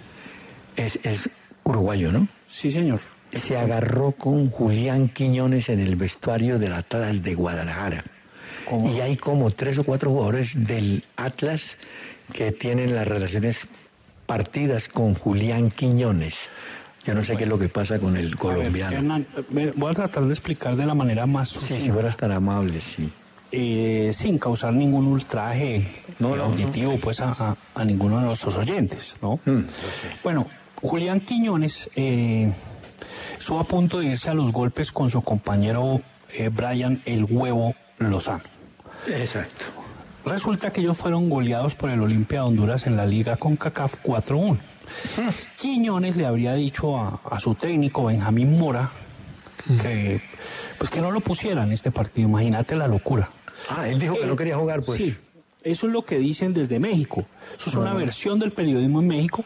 es, 0.77 0.99
es 1.05 1.31
uruguayo, 1.65 2.12
¿no? 2.12 2.29
Sí, 2.51 2.71
señor. 2.71 3.01
Se 3.33 3.57
agarró 3.57 4.12
con 4.12 4.51
Julián 4.51 5.09
Quiñones 5.09 5.69
en 5.69 5.81
el 5.81 5.97
vestuario 5.97 6.59
del 6.59 6.73
Atlas 6.73 7.23
de 7.23 7.35
Guadalajara. 7.35 8.05
¿Cómo? 8.68 8.90
Y 8.90 9.00
hay 9.00 9.16
como 9.16 9.50
tres 9.50 9.79
o 9.79 9.85
cuatro 9.85 10.11
jugadores 10.11 10.52
del 10.66 11.05
Atlas 11.16 11.76
que 12.33 12.52
tienen 12.52 12.94
las 12.94 13.07
relaciones 13.07 13.66
partidas 14.26 14.88
con 14.88 15.14
Julián 15.14 15.70
Quiñones. 15.70 16.35
Yo 17.05 17.14
no 17.14 17.22
sé 17.22 17.37
qué 17.37 17.44
es 17.44 17.48
lo 17.48 17.59
que 17.59 17.68
pasa 17.68 18.00
con 18.00 18.16
el 18.16 18.26
A 18.26 18.29
ver, 18.31 18.37
colombiano. 18.37 18.96
Hernán, 18.96 19.26
eh, 19.57 19.72
voy 19.76 19.92
a 19.92 19.94
tratar 19.94 20.24
de 20.24 20.33
explicar 20.33 20.74
de 20.74 20.85
la 20.87 20.94
manera 20.94 21.24
más 21.26 21.48
Sí, 21.50 21.55
sucinta. 21.61 21.85
si 21.85 21.90
fueras 21.92 22.16
tan 22.16 22.33
amable, 22.33 22.81
sí. 22.81 23.09
eh, 23.52 24.11
sin 24.12 24.38
causar 24.38 24.72
ningún 24.74 25.07
ultraje 25.07 25.87
No, 26.18 26.35
eh, 26.35 26.38
no, 26.38 26.44
auditivo 26.46 26.96
pues 27.00 27.20
a, 27.20 27.31
a- 27.31 27.57
a 27.76 27.85
ninguno 27.85 28.18
de 28.18 28.24
nuestros 28.26 28.57
oyentes, 28.57 29.14
¿no? 29.22 29.38
Mm, 29.44 29.61
Bueno, 30.24 30.48
Julián 30.83 31.20
Quiñones 31.20 31.88
eh, 31.94 32.52
estuvo 33.38 33.61
a 33.61 33.64
punto 33.64 34.00
de 34.00 34.07
irse 34.07 34.29
a 34.31 34.35
los 34.35 34.50
golpes 34.50 34.90
con 34.90 35.09
su 35.09 35.22
compañero 35.22 36.00
eh, 36.33 36.48
Brian 36.52 37.00
El 37.05 37.22
Huevo 37.24 37.76
Lozano. 37.98 38.42
Exacto. 39.09 39.64
Resulta 40.25 40.73
que 40.73 40.81
ellos 40.81 40.97
fueron 40.97 41.29
goleados 41.31 41.75
por 41.75 41.90
el 41.90 42.01
Olimpia 42.01 42.40
de 42.40 42.47
Honduras 42.47 42.87
en 42.87 42.97
la 42.97 43.07
liga 43.07 43.37
con 43.37 43.57
CACAF 43.57 44.03
4-1. 44.03 44.59
Quiñones 45.61 46.16
le 46.16 46.27
habría 46.27 46.55
dicho 46.55 46.97
a, 46.99 47.21
a 47.31 47.38
su 47.40 47.55
técnico 47.55 48.05
Benjamín 48.07 48.59
Mora 48.59 48.90
que 49.83 50.21
pues 50.79 50.90
que 50.90 51.01
no 51.01 51.11
lo 51.11 51.21
pusiera 51.21 51.62
en 51.64 51.73
este 51.73 51.90
partido. 51.90 52.29
Imagínate 52.29 52.77
la 52.77 52.87
locura. 52.88 53.29
Ah, 53.69 53.88
él 53.88 53.99
dijo 53.99 54.14
que 54.14 54.25
Eh, 54.25 54.27
no 54.27 54.37
quería 54.37 54.57
jugar, 54.57 54.83
pues. 54.83 54.99
Sí, 54.99 55.16
eso 55.62 55.87
es 55.87 55.92
lo 55.92 56.05
que 56.05 56.19
dicen 56.19 56.53
desde 56.53 56.79
México. 56.79 57.25
Eso 57.59 57.71
es 57.71 57.77
una 57.77 57.95
versión 57.95 58.38
del 58.38 58.53
periodismo 58.53 59.01
en 59.01 59.09
México. 59.09 59.45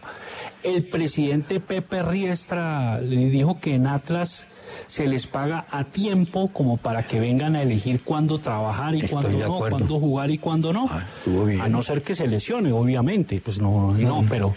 El 0.62 0.84
presidente 0.84 1.60
Pepe 1.60 2.02
Riestra 2.02 3.00
le 3.00 3.30
dijo 3.30 3.58
que 3.60 3.74
en 3.74 3.86
Atlas 3.86 4.46
se 4.88 5.06
les 5.06 5.26
paga 5.26 5.66
a 5.70 5.84
tiempo 5.84 6.50
como 6.52 6.76
para 6.76 7.06
que 7.06 7.20
vengan 7.20 7.56
a 7.56 7.62
elegir 7.62 8.02
cuándo 8.02 8.38
trabajar 8.38 8.94
y 8.94 9.02
cuándo 9.02 9.38
no, 9.38 9.58
cuándo 9.58 9.98
jugar 9.98 10.30
y 10.30 10.38
cuándo 10.38 10.72
no. 10.72 10.86
Ah. 10.90 11.06
A 11.62 11.68
no 11.68 11.82
ser 11.82 12.02
que 12.02 12.14
se 12.14 12.26
lesione, 12.26 12.72
obviamente. 12.72 13.40
Pues 13.44 13.60
no, 13.60 13.92
no, 13.92 14.24
pero, 14.28 14.54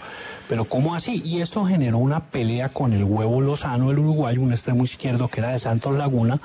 pero 0.50 0.66
¿cómo 0.66 0.96
así? 0.96 1.22
Y 1.24 1.42
esto 1.42 1.66
generó 1.66 1.98
una 1.98 2.20
pelea 2.20 2.70
con 2.70 2.94
el 2.94 3.04
huevo 3.04 3.42
Lozano, 3.42 3.92
el 3.92 4.00
uruguayo, 4.00 4.42
un 4.42 4.52
extremo 4.52 4.84
izquierdo 4.84 5.28
que 5.28 5.39
era 5.39 5.52
de 5.52 5.60
Santos 5.60 5.98
Laguna. 5.98 6.39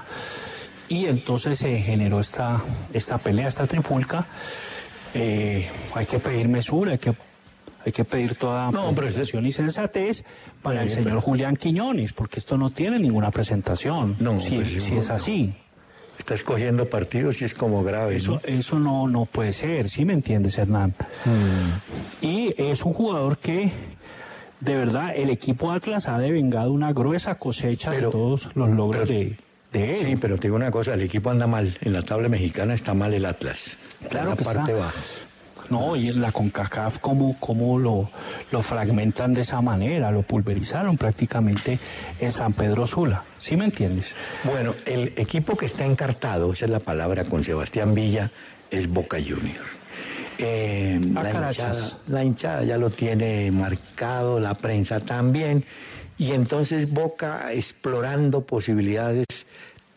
Y 0.88 1.06
entonces 1.06 1.58
se 1.58 1.78
generó 1.78 2.20
esta, 2.20 2.62
esta 2.92 3.18
pelea, 3.18 3.48
esta 3.48 3.66
trifulca. 3.66 4.26
Eh, 5.14 5.68
hay 5.94 6.06
que 6.06 6.18
pedir 6.18 6.48
mesura, 6.48 6.92
hay 6.92 6.98
que, 6.98 7.14
hay 7.84 7.92
que 7.92 8.04
pedir 8.04 8.34
toda 8.34 8.70
No, 8.70 8.94
presentación 8.94 9.46
y 9.46 9.52
sensatez 9.52 10.24
para 10.62 10.82
el 10.82 10.88
Sí, 10.90 10.96
señor 10.96 11.20
Julián 11.20 11.56
Quiñones, 11.56 12.12
porque 12.12 12.38
esto 12.38 12.56
no 12.58 12.70
tiene 12.70 12.98
ninguna 12.98 13.30
presentación. 13.30 14.16
No, 14.20 14.38
si, 14.40 14.56
pues, 14.56 14.68
si 14.82 14.96
es 14.96 15.10
así. 15.10 15.54
Está 16.18 16.34
escogiendo 16.34 16.84
partidos 16.90 17.40
y 17.40 17.44
es 17.44 17.54
como 17.54 17.84
grave, 17.84 18.16
Eso, 18.16 18.32
¿no? 18.34 18.40
eso 18.44 18.78
no, 18.80 19.06
no 19.06 19.24
puede 19.26 19.52
ser, 19.52 19.88
¿sí 19.88 20.04
me 20.04 20.12
entiendes, 20.14 20.58
Hernán? 20.58 20.92
Mm. 21.24 22.24
Y 22.24 22.54
es 22.58 22.82
un 22.84 22.92
jugador 22.92 23.38
que, 23.38 23.70
de 24.60 24.74
verdad, 24.76 25.12
el 25.16 25.30
equipo 25.30 25.70
Atlas 25.70 26.08
ha 26.08 26.18
devengado 26.18 26.72
una 26.72 26.92
gruesa 26.92 27.36
cosecha 27.36 27.90
Pero- 27.92 28.08
de 28.08 28.12
todos 28.12 28.48
los 28.56 28.68
logros 28.70 29.06
pero- 29.08 29.18
de, 29.20 29.36
de 29.72 30.00
él. 30.00 30.06
Sí, 30.08 30.16
pero 30.16 30.36
te 30.36 30.48
digo 30.48 30.56
una 30.56 30.72
cosa, 30.72 30.94
el 30.94 31.02
equipo 31.02 31.30
anda 31.30 31.46
mal. 31.46 31.78
En 31.82 31.92
la 31.92 32.02
tabla 32.02 32.28
mexicana 32.28 32.74
está 32.74 32.94
mal 32.94 33.14
el 33.14 33.24
Atlas. 33.24 33.76
Claro 34.10 34.24
en 34.24 34.30
la 34.30 34.36
que 34.36 34.44
parte 34.44 34.72
está. 34.72 34.84
baja. 34.84 34.94
No, 35.70 35.96
y 35.96 36.08
en 36.08 36.22
la 36.22 36.32
CONCACAF, 36.32 36.98
¿cómo, 36.98 37.36
cómo 37.38 37.78
lo, 37.78 38.10
lo 38.50 38.62
fragmentan 38.62 39.34
de 39.34 39.42
esa 39.42 39.60
manera? 39.60 40.10
Lo 40.10 40.22
pulverizaron 40.22 40.96
prácticamente 40.96 41.78
en 42.20 42.32
San 42.32 42.54
Pedro 42.54 42.86
Sula. 42.86 43.22
¿Sí 43.38 43.56
me 43.56 43.66
entiendes? 43.66 44.14
Bueno, 44.44 44.74
el 44.86 45.12
equipo 45.16 45.56
que 45.56 45.66
está 45.66 45.84
encartado, 45.84 46.52
esa 46.52 46.64
es 46.64 46.70
la 46.70 46.80
palabra, 46.80 47.24
con 47.24 47.44
Sebastián 47.44 47.94
Villa, 47.94 48.30
es 48.70 48.88
Boca 48.88 49.18
Juniors. 49.18 49.78
Eh, 50.38 51.00
A 51.16 51.22
la, 51.22 51.48
hinchada, 51.48 51.98
la 52.06 52.24
hinchada 52.24 52.64
ya 52.64 52.78
lo 52.78 52.90
tiene 52.90 53.50
marcado, 53.50 54.38
la 54.38 54.54
prensa 54.54 55.00
también. 55.00 55.64
Y 56.16 56.32
entonces 56.32 56.90
Boca, 56.90 57.52
explorando 57.52 58.42
posibilidades, 58.42 59.26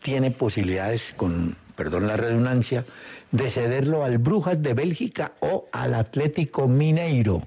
tiene 0.02 0.30
posibilidades, 0.30 1.14
con 1.16 1.56
perdón 1.76 2.06
la 2.06 2.16
redundancia, 2.16 2.84
de 3.32 3.50
cederlo 3.50 4.04
al 4.04 4.18
Brujas 4.18 4.62
de 4.62 4.74
Bélgica 4.74 5.32
o 5.40 5.66
al 5.72 5.94
Atlético 5.94 6.68
Mineiro. 6.68 7.42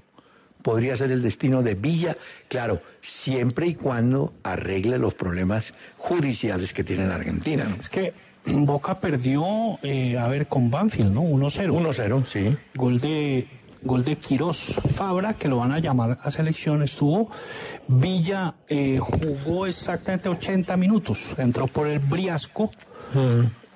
Podría 0.62 0.96
ser 0.96 1.12
el 1.12 1.22
destino 1.22 1.62
de 1.62 1.74
Villa, 1.74 2.16
claro, 2.48 2.82
siempre 3.00 3.68
y 3.68 3.74
cuando 3.76 4.34
arregle 4.42 4.98
los 4.98 5.14
problemas 5.14 5.72
judiciales 5.96 6.72
que 6.72 6.82
tiene 6.82 7.04
en 7.04 7.12
Argentina. 7.12 7.64
¿no? 7.64 7.76
Es 7.76 7.88
que 7.88 8.12
Boca 8.44 8.98
perdió, 8.98 9.78
eh, 9.82 10.18
a 10.18 10.26
ver, 10.28 10.48
con 10.48 10.70
Banfield, 10.70 11.12
¿no? 11.12 11.22
1-0. 11.22 11.72
1-0, 11.72 12.24
sí. 12.24 12.56
Gol 12.74 13.00
de 13.00 13.46
gol 13.82 14.02
de 14.02 14.16
Quirós 14.16 14.74
Fabra, 14.94 15.34
que 15.34 15.48
lo 15.48 15.58
van 15.58 15.72
a 15.72 15.78
llamar 15.78 16.18
a 16.22 16.30
selección, 16.30 16.82
estuvo. 16.82 17.30
Villa 17.86 18.54
eh, 18.68 18.98
jugó 19.00 19.66
exactamente 19.66 20.28
80 20.28 20.76
minutos, 20.76 21.34
entró 21.38 21.66
por 21.68 21.86
el 21.86 22.00
Briasco. 22.00 22.70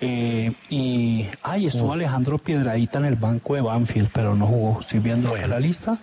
Eh, 0.01 0.53
y 0.69 1.27
ay, 1.43 1.67
estuvo 1.67 1.93
Alejandro 1.93 2.39
Piedradita 2.39 2.99
en 2.99 3.05
el 3.05 3.17
banco 3.17 3.55
de 3.55 3.61
Banfield, 3.61 4.11
pero 4.13 4.35
no 4.35 4.47
jugó. 4.47 4.81
Estoy 4.81 5.01
viendo 5.01 5.31
Bueno. 5.31 5.47
la 5.49 5.61
lista. 5.61 5.99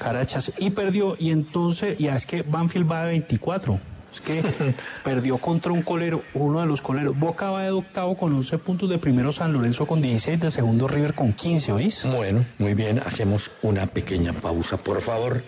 Carachas 0.00 0.52
y 0.58 0.70
perdió. 0.70 1.16
Y 1.18 1.30
entonces, 1.30 1.98
ya 1.98 2.16
es 2.16 2.26
que 2.26 2.42
Banfield 2.42 2.90
va 2.90 3.04
de 3.04 3.10
24. 3.12 3.78
Es 4.12 4.20
que 4.20 4.42
perdió 5.04 5.38
contra 5.38 5.72
un 5.72 5.82
colero, 5.82 6.22
uno 6.34 6.60
de 6.60 6.66
los 6.66 6.82
coleros. 6.82 7.18
Boca 7.18 7.50
va 7.50 7.62
de 7.62 7.70
octavo 7.70 8.16
con 8.16 8.34
11 8.34 8.58
puntos 8.58 8.90
de 8.90 8.98
primero, 8.98 9.32
San 9.32 9.52
Lorenzo 9.52 9.86
con 9.86 10.02
16, 10.02 10.40
de 10.40 10.50
segundo 10.50 10.86
River 10.86 11.14
con 11.14 11.32
15, 11.32 11.72
¿oís? 11.72 12.04
Bueno, 12.04 12.44
muy 12.58 12.74
bien, 12.74 12.98
hacemos 12.98 13.50
una 13.62 13.86
pequeña 13.86 14.32
pausa, 14.34 14.76
por 14.76 15.00
favor. 15.00 15.42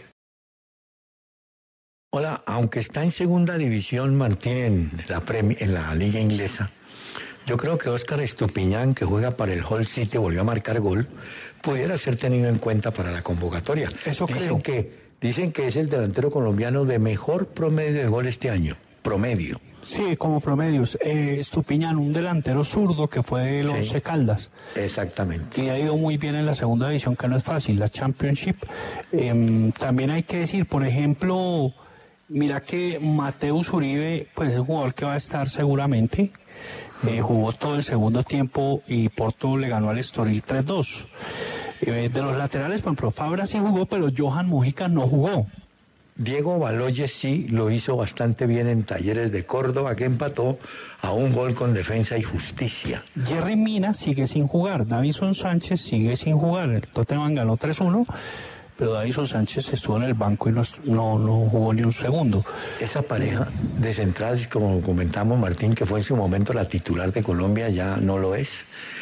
Hola, 2.11 2.43
aunque 2.47 2.78
está 2.80 3.03
en 3.03 3.11
segunda 3.11 3.59
división 3.59 4.14
Martín 4.14 4.53
en 4.57 4.91
la, 5.09 5.22
en 5.59 5.74
la 5.74 5.95
liga 5.97 6.20
inglesa, 6.20 6.70
yo 7.47 7.57
creo 7.57 7.78
que 7.78 7.88
Óscar 7.88 8.20
Estupiñán, 8.20 8.95
que 8.95 9.05
juega 9.05 9.32
para 9.32 9.53
el 9.53 9.64
Hull 9.64 9.86
City, 9.86 10.18
volvió 10.18 10.40
a 10.42 10.45
marcar 10.45 10.80
gol, 10.80 11.07
pudiera 11.61 11.97
ser 11.99 12.16
tenido 12.16 12.49
en 12.49 12.59
cuenta 12.59 12.90
para 12.90 13.11
la 13.11 13.22
convocatoria. 13.22 13.90
Eso 14.05 14.26
dicen 14.26 14.61
creo. 14.61 14.62
Que, 14.62 14.92
dicen 15.20 15.53
que 15.53 15.68
es 15.68 15.76
el 15.76 15.88
delantero 15.88 16.30
colombiano 16.30 16.84
de 16.84 16.99
mejor 16.99 17.47
promedio 17.49 18.01
de 18.03 18.07
gol 18.09 18.26
este 18.26 18.51
año. 18.51 18.76
Promedio. 19.03 19.59
Sí, 19.86 20.16
como 20.16 20.40
promedios. 20.40 20.97
Eh, 21.03 21.36
Estupiñán, 21.38 21.99
un 21.99 22.14
delantero 22.14 22.64
zurdo 22.64 23.07
que 23.07 23.22
fue 23.22 23.42
de 23.45 23.64
los 23.64 23.88
Sí. 23.90 24.01
Caldas. 24.01 24.51
Exactamente. 24.74 25.62
Y 25.62 25.68
ha 25.68 25.78
ido 25.78 25.97
muy 25.99 26.16
bien 26.16 26.34
en 26.36 26.47
la 26.47 26.55
segunda 26.55 26.88
división, 26.88 27.14
que 27.16 27.28
no 27.28 27.36
es 27.36 27.42
fácil, 27.45 27.78
la 27.78 27.90
Championship. 27.90 28.57
Em, 29.12 29.72
también 29.72 30.11
hay 30.11 30.22
que 30.22 30.38
decir, 30.38 30.64
por 30.64 30.86
ejemplo, 30.86 31.74
mira 32.28 32.62
que 32.62 32.99
Mateus 32.99 33.70
Uribe, 33.74 34.28
pues 34.34 34.53
es 34.53 34.59
un 34.59 34.64
jugador 34.64 34.95
que 34.95 35.05
va 35.05 35.12
a 35.12 35.16
estar 35.18 35.51
seguramente. 35.51 36.32
Eh, 37.07 37.20
jugó 37.20 37.52
todo 37.52 37.76
el 37.76 37.84
segundo 37.84 38.22
tiempo 38.22 38.82
y 38.86 39.09
Porto 39.09 39.57
le 39.57 39.68
ganó 39.68 39.90
al 39.90 39.98
Estoril 39.98 40.42
3-2. 40.42 41.05
Eh, 41.82 42.11
de 42.12 42.22
los 42.22 42.36
laterales, 42.36 42.80
por 42.80 42.92
ejemplo, 42.92 43.11
Fabra 43.11 43.46
sí 43.46 43.59
jugó, 43.59 43.86
pero 43.86 44.09
Johan 44.16 44.48
Mujica 44.48 44.88
no 44.88 45.02
jugó. 45.02 45.46
Diego 46.16 46.61
Baloyes 46.61 47.12
sí 47.12 47.48
lo 47.48 47.72
hizo 47.72 47.96
bastante 47.96 48.46
bien 48.46 48.68
en 48.68 48.84
Talleres 48.84 49.32
de 49.32 49.44
Córdoba, 49.44 49.96
que 49.96 50.05
empató 50.05 50.59
a 51.02 51.12
un 51.12 51.32
gol 51.32 51.55
con 51.55 51.74
defensa 51.74 52.16
y 52.16 52.22
justicia. 52.22 53.02
Jerry 53.26 53.57
Mina 53.57 53.92
sigue 53.92 54.28
sin 54.28 54.46
jugar, 54.46 54.86
Davison 54.86 55.34
Sánchez 55.34 55.80
sigue 55.80 56.16
sin 56.16 56.38
jugar. 56.38 56.70
El 56.70 56.82
Tottenham 56.82 57.34
ganó 57.34 57.57
3-1, 57.57 58.07
pero 58.76 58.92
Davison 58.92 59.26
Sánchez 59.26 59.72
estuvo 59.72 59.96
en 59.98 60.04
el 60.04 60.14
banco 60.14 60.48
y 60.48 60.52
no, 60.52 60.62
no, 60.84 61.18
no 61.18 61.48
jugó 61.50 61.72
ni 61.72 61.82
un 61.82 61.92
segundo. 61.92 62.44
Esa 62.80 63.02
pareja 63.02 63.48
de 63.78 63.94
centrales, 63.94 64.48
como 64.48 64.80
comentamos 64.80 65.38
Martín, 65.38 65.74
que 65.74 65.86
fue 65.86 66.00
en 66.00 66.04
su 66.04 66.16
momento 66.16 66.52
la 66.52 66.66
titular 66.68 67.12
de 67.12 67.22
Colombia, 67.22 67.68
ya 67.68 67.96
no 67.96 68.18
lo 68.18 68.34
es. 68.34 68.48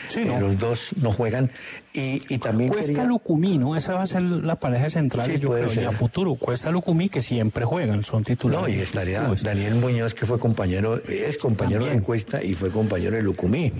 Sí, 0.08 0.20
Eh, 0.20 0.24
no. 0.26 0.40
Los 0.40 0.58
dos 0.58 0.88
no 1.00 1.10
juegan. 1.12 1.50
Y, 1.94 2.22
y 2.28 2.38
también 2.38 2.70
Cuesta 2.70 2.92
quería- 2.92 3.04
Lucumí, 3.04 3.56
¿no? 3.56 3.76
Esa 3.76 3.94
va 3.94 4.02
a 4.02 4.06
ser 4.06 4.22
la 4.22 4.56
pareja 4.56 4.90
central, 4.90 5.30
Sí, 5.32 5.38
yo 5.38 5.50
creo, 5.52 5.70
ser. 5.70 5.86
a 5.86 5.92
futuro. 5.92 6.34
Cuesta 6.34 6.70
Lucumí, 6.70 7.08
que 7.08 7.22
siempre 7.22 7.64
juegan, 7.64 8.02
son 8.04 8.24
titulares. 8.24 8.68
No, 8.68 8.68
y 8.68 8.80
estaría. 8.82 9.22
Daniel 9.42 9.76
Muñoz, 9.76 10.12
que 10.14 10.26
fue 10.26 10.38
compañero, 10.38 11.00
es 11.08 11.38
compañero 11.38 11.80
También. 11.80 12.00
de 12.00 12.04
Cuesta 12.04 12.42
y 12.42 12.52
fue 12.54 12.70
compañero 12.70 13.16
de 13.16 13.22
Lucumí. 13.22 13.72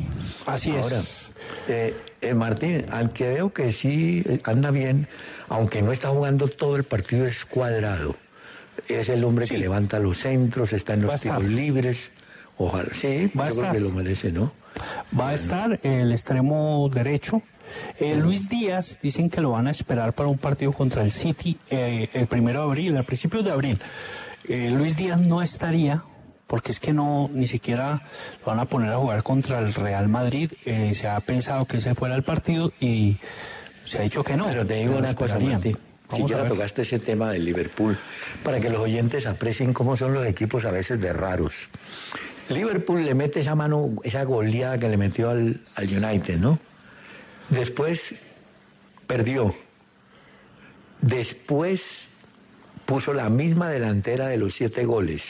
Así 0.46 0.70
es. 0.70 0.82
Ahora, 0.82 1.00
eh, 1.68 1.94
eh, 2.20 2.34
Martín, 2.34 2.84
al 2.90 3.10
que 3.12 3.28
veo 3.28 3.52
que 3.52 3.72
sí 3.72 4.22
anda 4.44 4.70
bien, 4.70 5.08
aunque 5.52 5.82
no 5.82 5.92
está 5.92 6.08
jugando 6.08 6.48
todo 6.48 6.76
el 6.76 6.84
partido, 6.84 7.26
es 7.26 7.44
cuadrado. 7.44 8.16
Es 8.88 9.10
el 9.10 9.22
hombre 9.22 9.46
que 9.46 9.58
levanta 9.58 9.98
los 9.98 10.18
centros, 10.18 10.72
está 10.72 10.94
en 10.94 11.02
los 11.02 11.20
tiros 11.20 11.44
libres. 11.44 12.10
Ojalá, 12.56 12.88
sí, 12.94 13.30
Va 13.38 13.50
yo 13.50 13.56
creo 13.56 13.72
que 13.72 13.80
lo 13.80 13.90
merece, 13.90 14.32
¿no? 14.32 14.50
Va 15.18 15.28
a 15.28 15.34
estar 15.34 15.78
el 15.82 16.10
extremo 16.10 16.88
derecho. 16.90 17.42
Eh, 17.98 18.16
Luis 18.16 18.48
Díaz, 18.48 18.98
dicen 19.02 19.28
que 19.28 19.42
lo 19.42 19.50
van 19.50 19.66
a 19.66 19.72
esperar 19.72 20.14
para 20.14 20.30
un 20.30 20.38
partido 20.38 20.72
contra 20.72 21.02
el 21.02 21.10
City 21.10 21.58
eh, 21.68 22.08
el 22.14 22.26
primero 22.28 22.60
de 22.60 22.64
abril, 22.64 22.96
a 22.96 23.02
principios 23.02 23.44
de 23.44 23.50
abril. 23.50 23.78
Eh, 24.48 24.70
Luis 24.70 24.96
Díaz 24.96 25.20
no 25.20 25.42
estaría, 25.42 26.02
porque 26.46 26.72
es 26.72 26.80
que 26.80 26.94
no, 26.94 27.28
ni 27.30 27.46
siquiera 27.46 28.02
lo 28.40 28.46
van 28.46 28.58
a 28.58 28.64
poner 28.64 28.90
a 28.90 28.96
jugar 28.96 29.22
contra 29.22 29.58
el 29.58 29.74
Real 29.74 30.08
Madrid. 30.08 30.52
Eh, 30.64 30.94
se 30.94 31.08
ha 31.08 31.20
pensado 31.20 31.66
que 31.66 31.76
ese 31.76 31.94
fuera 31.94 32.14
el 32.14 32.22
partido 32.22 32.72
y 32.80 33.18
se 33.92 33.98
ha 33.98 34.02
dicho 34.02 34.24
que 34.24 34.36
no. 34.36 34.46
Pero 34.46 34.66
te 34.66 34.74
digo 34.74 34.96
una 34.96 35.14
cosa. 35.14 35.38
Martín. 35.38 35.76
Siquiera 36.10 36.46
tocaste 36.46 36.82
ese 36.82 36.98
tema 36.98 37.30
del 37.30 37.44
Liverpool, 37.44 37.96
para 38.42 38.60
que 38.60 38.68
los 38.68 38.80
oyentes 38.80 39.26
aprecien 39.26 39.72
cómo 39.72 39.96
son 39.96 40.12
los 40.12 40.26
equipos 40.26 40.66
a 40.66 40.70
veces 40.70 41.00
de 41.00 41.10
raros. 41.12 41.68
Liverpool 42.50 43.02
le 43.04 43.14
mete 43.14 43.40
esa 43.40 43.54
mano, 43.54 43.94
esa 44.02 44.24
goleada 44.24 44.76
que 44.78 44.88
le 44.90 44.98
metió 44.98 45.30
al, 45.30 45.60
al 45.74 45.84
United, 45.84 46.38
¿no? 46.38 46.58
Después 47.48 48.14
perdió. 49.06 49.54
Después 51.00 52.08
puso 52.84 53.14
la 53.14 53.30
misma 53.30 53.70
delantera 53.70 54.28
de 54.28 54.36
los 54.36 54.54
siete 54.54 54.84
goles, 54.84 55.22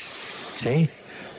¿sí? 0.56 0.88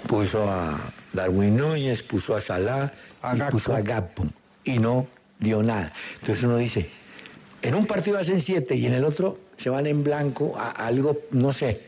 Puso 0.08 0.50
a 0.50 0.80
Darwin 1.12 1.58
Núñez, 1.58 2.02
puso 2.04 2.36
a 2.36 2.42
Salah 2.42 2.94
A 3.22 3.36
y 3.36 3.42
puso 3.52 3.76
a 3.76 3.82
Gakpo 3.82 4.26
y 4.64 4.80
no 4.80 5.08
dio 5.40 5.62
nada. 5.64 5.92
Entonces 6.22 6.44
uno 6.46 6.58
dice, 6.58 6.90
en 7.64 7.76
un 7.76 7.86
partido 7.86 8.20
hacen 8.20 8.42
siete 8.42 8.76
y 8.76 8.86
en 8.86 8.94
el 8.94 9.06
otro 9.06 9.40
se 9.58 9.70
van 9.70 9.88
en 9.88 10.04
blanco 10.04 10.54
a 10.58 10.72
algo, 10.72 11.18
no 11.32 11.54
sé. 11.54 11.82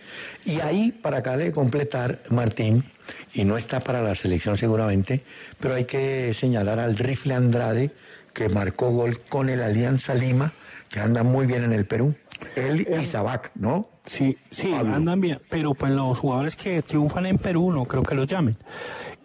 Y 0.45 0.61
ahí, 0.61 0.91
para 0.91 1.17
acá 1.17 1.37
de 1.37 1.51
completar, 1.51 2.19
Martín, 2.29 2.85
y 3.33 3.43
no 3.43 3.57
está 3.57 3.81
para 3.81 4.01
la 4.01 4.15
selección 4.15 4.57
seguramente, 4.57 5.21
pero 5.59 5.75
hay 5.75 5.85
que 5.85 6.33
señalar 6.33 6.79
al 6.79 6.97
Rifle 6.97 7.33
Andrade, 7.33 7.91
que 8.33 8.49
marcó 8.49 8.91
gol 8.91 9.19
con 9.19 9.49
el 9.49 9.61
Alianza 9.61 10.15
Lima, 10.15 10.53
que 10.89 10.99
anda 10.99 11.23
muy 11.23 11.45
bien 11.45 11.63
en 11.63 11.73
el 11.73 11.85
Perú. 11.85 12.15
Él 12.55 12.87
y 13.01 13.05
Sabac, 13.05 13.51
¿no? 13.55 13.89
Sí, 14.05 14.37
sí, 14.51 14.67
Pablo. 14.71 14.95
andan 14.95 15.19
bien, 15.19 15.39
pero 15.49 15.73
pues 15.73 15.91
los 15.91 16.19
jugadores 16.19 16.55
que 16.55 16.81
triunfan 16.81 17.25
en 17.25 17.37
Perú 17.37 17.71
no 17.71 17.85
creo 17.85 18.03
que 18.03 18.15
los 18.15 18.27
llamen. 18.27 18.55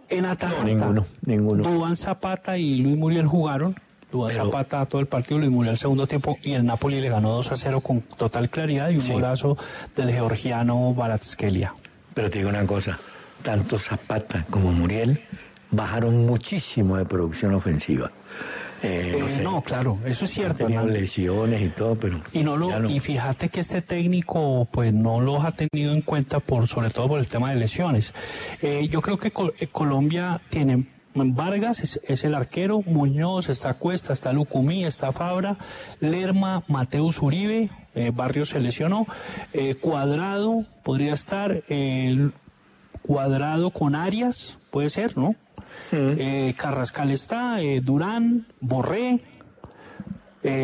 En 0.09 0.24
Atalanta, 0.24 0.64
ninguno, 0.64 1.07
ninguno. 1.24 1.70
Duván 1.70 1.96
Zapata 1.96 2.59
y 2.59 2.76
Luis 2.78 2.96
Muriel 2.96 3.26
jugaron. 3.26 3.76
Duván 4.11 4.32
Pero- 4.32 4.44
Zapata 4.46 4.84
todo 4.86 5.00
el 5.00 5.06
partido, 5.06 5.38
Luis 5.38 5.50
Muriel 5.50 5.72
el 5.74 5.78
segundo 5.78 6.06
tiempo 6.06 6.38
y 6.42 6.52
el 6.52 6.64
Napoli 6.64 7.00
le 7.00 7.08
ganó 7.08 7.30
2 7.32 7.52
a 7.52 7.56
0 7.56 7.80
con 7.80 8.00
total 8.00 8.50
claridad 8.50 8.90
y 8.90 8.96
un 8.96 9.02
Sí. 9.02 9.12
golazo 9.12 9.56
del 9.96 10.11
georgiano 10.12 10.92
Baratskelia. 10.94 11.72
Pero 12.14 12.28
te 12.30 12.38
digo 12.38 12.50
una 12.50 12.66
cosa, 12.66 12.98
tanto 13.42 13.78
Zapata 13.78 14.44
como 14.50 14.72
Muriel 14.72 15.20
bajaron 15.70 16.26
muchísimo 16.26 16.96
de 16.96 17.04
producción 17.04 17.54
ofensiva. 17.54 18.11
Eh, 18.82 19.14
no 19.20 19.26
Eh, 19.26 19.30
sé, 19.30 19.42
no, 19.42 19.61
claro, 19.61 19.98
eso 20.06 20.24
es 20.24 20.30
cierto. 20.30 20.64
Hernán. 20.64 20.90
lesiones 20.90 21.61
y 21.61 21.68
todo, 21.68 21.96
pero 21.96 22.22
Y 22.32 22.42
no 22.42 22.56
lo 22.56 22.80
no. 22.80 22.88
y 22.88 22.98
fíjate 22.98 23.50
que 23.50 23.61
este 23.61 23.82
técnico 23.82 24.66
pues 24.72 24.92
no 24.94 25.20
los 25.20 25.44
ha 25.44 25.52
tenido 25.52 25.92
en 25.92 26.00
cuenta 26.00 26.40
por 26.40 26.66
sobre 26.66 26.88
todo 26.88 27.06
por 27.06 27.20
el 27.20 27.26
tema 27.28 27.50
de 27.50 27.56
lesiones. 27.56 28.14
Eh, 28.62 28.88
yo 28.90 29.02
creo 29.02 29.18
que 29.18 29.30
Co- 29.32 29.52
Colombia 29.70 30.40
tiene 30.48 30.86
Vargas 31.14 31.80
es, 31.80 32.00
es 32.04 32.24
el 32.24 32.34
arquero, 32.34 32.82
Muñoz, 32.86 33.48
está 33.48 33.74
Cuesta, 33.74 34.12
está 34.12 34.32
Lucumí, 34.32 34.84
está 34.84 35.12
Fabra, 35.12 35.56
Lerma, 36.00 36.62
Mateus 36.68 37.20
Uribe, 37.20 37.70
eh, 37.94 38.12
Barrios 38.14 38.50
se 38.50 38.61
lesionó, 38.61 39.06
eh, 39.52 39.74
Cuadrado 39.74 40.64
podría 40.84 41.14
estar, 41.14 41.62
eh, 41.68 42.30
Cuadrado 43.02 43.70
con 43.70 43.94
Arias, 43.94 44.58
puede 44.70 44.90
ser, 44.90 45.16
¿no? 45.16 45.34
Eh, 45.92 46.54
Carrascal 46.56 47.11
está, 47.11 47.61
eh, 47.61 47.80
Durán, 47.80 48.46
Borré, 48.61 49.20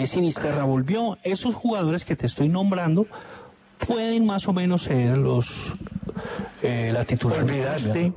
Sinisterra 0.07 0.62
volvió. 0.64 1.18
Esos 1.22 1.55
jugadores 1.55 2.05
que 2.05 2.14
te 2.16 2.26
estoy 2.26 2.49
nombrando 2.49 3.07
pueden 3.86 4.24
más 4.24 4.47
o 4.47 4.53
menos 4.53 4.82
ser 4.82 5.18
los 5.18 5.72
la 6.62 7.05
titular. 7.05 7.42
Olvidaste 7.42 8.12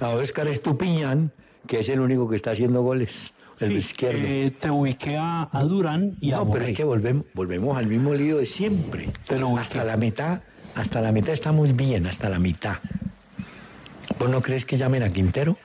a 0.00 0.08
Óscar 0.10 0.48
Estupiñán, 0.48 1.32
que 1.66 1.80
es 1.80 1.88
el 1.88 2.00
único 2.00 2.28
que 2.28 2.36
está 2.36 2.50
haciendo 2.52 2.82
goles. 2.82 3.32
el 3.60 3.68
Sí, 3.68 3.74
izquierdo. 3.74 4.20
eh, 4.24 4.52
te 4.58 4.70
ubiqué 4.70 5.16
a, 5.16 5.48
a 5.52 5.62
Durán 5.64 6.16
y 6.20 6.32
a 6.32 6.36
no, 6.36 6.50
pero 6.50 6.64
es 6.64 6.72
que 6.72 6.84
volvemos, 6.84 7.24
volvemos 7.34 7.76
al 7.76 7.86
mismo 7.86 8.12
lío 8.14 8.38
de 8.38 8.46
siempre. 8.46 9.08
Te 9.26 9.38
lo 9.38 9.56
hasta 9.56 9.84
la 9.84 9.96
mitad, 9.96 10.40
hasta 10.74 11.00
la 11.00 11.12
mitad 11.12 11.32
estamos 11.32 11.76
bien, 11.76 12.06
hasta 12.06 12.28
la 12.28 12.38
mitad. 12.38 12.76
¿Vos 14.18 14.28
no 14.28 14.42
crees 14.42 14.64
que 14.66 14.76
llamen 14.76 15.02
a 15.02 15.10
Quintero? 15.10 15.56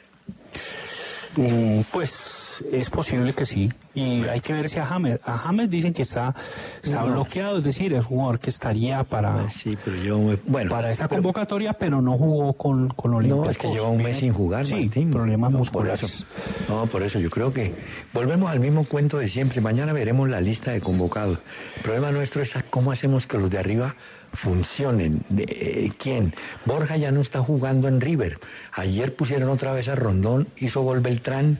Mm, 1.35 1.81
pues 1.91 2.63
es 2.71 2.89
posible 2.89 3.33
que 3.33 3.45
sí. 3.45 3.71
Y 3.95 4.23
hay 4.25 4.39
que 4.39 4.53
ver 4.53 4.69
si 4.69 4.77
a 4.79 4.85
James. 4.85 5.19
A 5.25 5.37
James 5.37 5.69
dicen 5.69 5.93
que 5.93 6.03
está, 6.03 6.35
está 6.83 7.01
No. 7.03 7.13
bloqueado, 7.13 7.57
es 7.57 7.63
decir, 7.63 7.91
es 7.93 8.01
un 8.01 8.05
jugador 8.07 8.39
que 8.39 8.49
estaría 8.51 9.03
para, 9.03 9.41
Ah, 9.45 9.49
sí, 9.49 9.77
pero 9.83 9.97
yo, 9.97 10.19
bueno. 10.45 10.69
para 10.69 10.91
esta 10.91 11.07
convocatoria, 11.07 11.73
pero 11.73 11.99
no 12.01 12.17
jugó 12.17 12.53
con, 12.53 12.89
con 12.89 13.13
Olímpicos. 13.15 13.45
No, 13.45 13.49
es 13.51 13.57
que 13.57 13.67
lleva 13.69 13.89
un 13.89 14.01
mes 14.03 14.17
sin 14.17 14.31
jugar, 14.33 14.65
Sí, 14.67 14.75
Martín. 14.85 15.11
problemas 15.11 15.51
No, 15.51 15.57
musculares. 15.57 15.99
Por 16.01 16.09
eso, 16.09 16.25
no, 16.69 16.85
por 16.85 17.03
eso 17.03 17.19
yo 17.19 17.29
creo 17.29 17.51
que 17.51 17.73
volvemos 18.13 18.51
al 18.51 18.59
mismo 18.59 18.85
cuento 18.85 19.17
de 19.17 19.27
siempre. 19.27 19.59
Mañana 19.59 19.91
veremos 19.91 20.29
la 20.29 20.39
lista 20.39 20.71
de 20.71 20.81
convocados. 20.81 21.39
El 21.77 21.81
problema 21.81 22.11
nuestro 22.11 22.41
es 22.43 22.55
a 22.55 22.61
cómo 22.61 22.91
hacemos 22.91 23.25
que 23.25 23.37
los 23.39 23.49
de 23.49 23.57
arriba 23.57 23.95
funcionen. 24.33 25.21
De, 25.29 25.43
eh, 25.43 25.91
¿Quién? 25.97 26.33
Borja 26.65 26.97
ya 26.97 27.11
no 27.11 27.21
está 27.21 27.39
jugando 27.39 27.87
en 27.87 28.01
River. 28.01 28.39
Ayer 28.73 29.15
pusieron 29.15 29.49
otra 29.49 29.73
vez 29.73 29.87
a 29.87 29.95
Rondón, 29.95 30.47
hizo 30.57 30.81
gol 30.81 30.99
Beltrán, 31.01 31.57